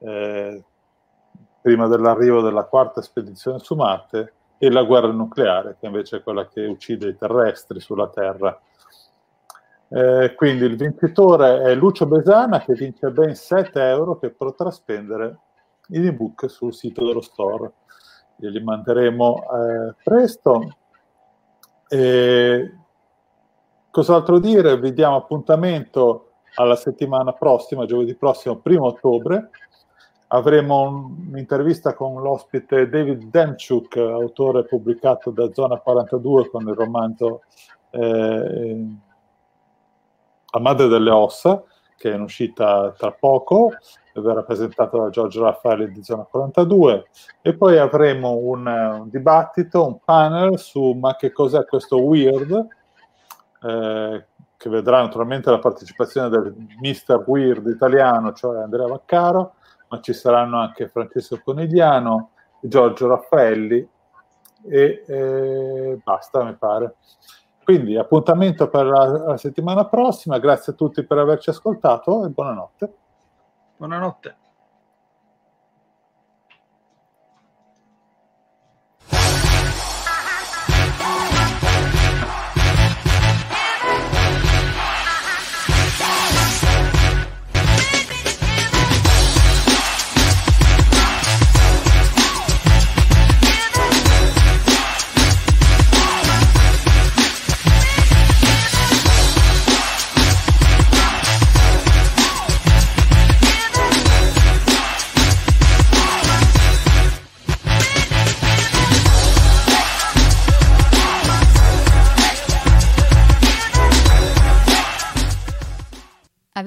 eh, 0.00 0.64
prima 1.66 1.88
dell'arrivo 1.88 2.42
della 2.42 2.62
quarta 2.62 3.02
spedizione 3.02 3.58
su 3.58 3.74
Marte, 3.74 4.34
e 4.56 4.70
la 4.70 4.84
guerra 4.84 5.10
nucleare, 5.10 5.76
che 5.80 5.86
invece 5.86 6.18
è 6.18 6.22
quella 6.22 6.46
che 6.46 6.64
uccide 6.64 7.08
i 7.08 7.16
terrestri 7.16 7.80
sulla 7.80 8.08
Terra. 8.08 8.56
Eh, 9.88 10.34
quindi 10.36 10.64
il 10.64 10.76
vincitore 10.76 11.62
è 11.62 11.74
Lucio 11.74 12.06
Besana 12.06 12.60
che 12.60 12.74
vince 12.74 13.10
ben 13.10 13.34
7 13.34 13.80
euro 13.82 14.16
che 14.16 14.30
potrà 14.30 14.70
spendere 14.70 15.38
in 15.88 16.06
ebook 16.06 16.48
sul 16.48 16.72
sito 16.72 17.04
dello 17.04 17.20
store. 17.20 17.72
Glieli 18.36 18.62
manderemo 18.62 19.36
eh, 19.36 19.94
presto. 20.04 20.76
E 21.88 22.76
cos'altro 23.90 24.38
dire? 24.38 24.78
Vi 24.78 24.92
diamo 24.92 25.16
appuntamento 25.16 26.30
alla 26.54 26.76
settimana 26.76 27.32
prossima, 27.32 27.86
giovedì 27.86 28.14
prossimo, 28.14 28.58
primo 28.58 28.86
ottobre, 28.86 29.50
avremo 30.28 31.14
un'intervista 31.28 31.94
con 31.94 32.20
l'ospite 32.20 32.88
David 32.88 33.24
Demchuk, 33.24 33.96
autore 33.96 34.64
pubblicato 34.64 35.30
da 35.30 35.52
Zona 35.52 35.78
42 35.78 36.48
con 36.50 36.66
il 36.66 36.74
romanzo 36.74 37.42
eh, 37.90 38.86
La 40.50 40.60
madre 40.60 40.88
delle 40.88 41.10
ossa, 41.10 41.62
che 41.96 42.10
è 42.10 42.14
in 42.14 42.22
uscita 42.22 42.92
tra 42.96 43.12
poco, 43.12 43.72
verrà 44.20 44.42
presentato 44.42 44.98
da 44.98 45.10
Giorgio 45.10 45.44
Raffaele 45.44 45.90
di 45.90 46.02
Zona 46.02 46.22
42 46.22 47.06
e 47.42 47.54
poi 47.54 47.78
avremo 47.78 48.36
un, 48.36 48.66
un 48.66 49.08
dibattito, 49.10 49.86
un 49.86 49.98
panel 50.02 50.58
su 50.58 50.92
ma 50.92 51.16
che 51.16 51.32
cos'è 51.32 51.64
questo 51.66 52.00
weird, 52.00 52.66
eh, 53.62 54.26
che 54.56 54.70
vedrà 54.70 55.02
naturalmente 55.02 55.50
la 55.50 55.58
partecipazione 55.58 56.28
del 56.30 56.54
Mister 56.80 57.22
Weird 57.26 57.66
italiano, 57.66 58.32
cioè 58.32 58.62
Andrea 58.62 58.86
Vaccaro, 58.86 59.55
ma 59.88 60.00
ci 60.00 60.12
saranno 60.12 60.58
anche 60.60 60.88
Francesco 60.88 61.40
Conigliano, 61.44 62.30
Giorgio 62.60 63.08
Raffaelli 63.08 63.88
e 64.68 65.04
eh, 65.06 65.98
basta, 66.02 66.44
mi 66.44 66.54
pare. 66.54 66.96
Quindi 67.62 67.96
appuntamento 67.96 68.68
per 68.68 68.86
la, 68.86 69.06
la 69.06 69.36
settimana 69.36 69.86
prossima, 69.86 70.38
grazie 70.38 70.72
a 70.72 70.76
tutti 70.76 71.04
per 71.04 71.18
averci 71.18 71.50
ascoltato 71.50 72.24
e 72.24 72.28
buonanotte. 72.28 72.94
Buonanotte. 73.76 74.36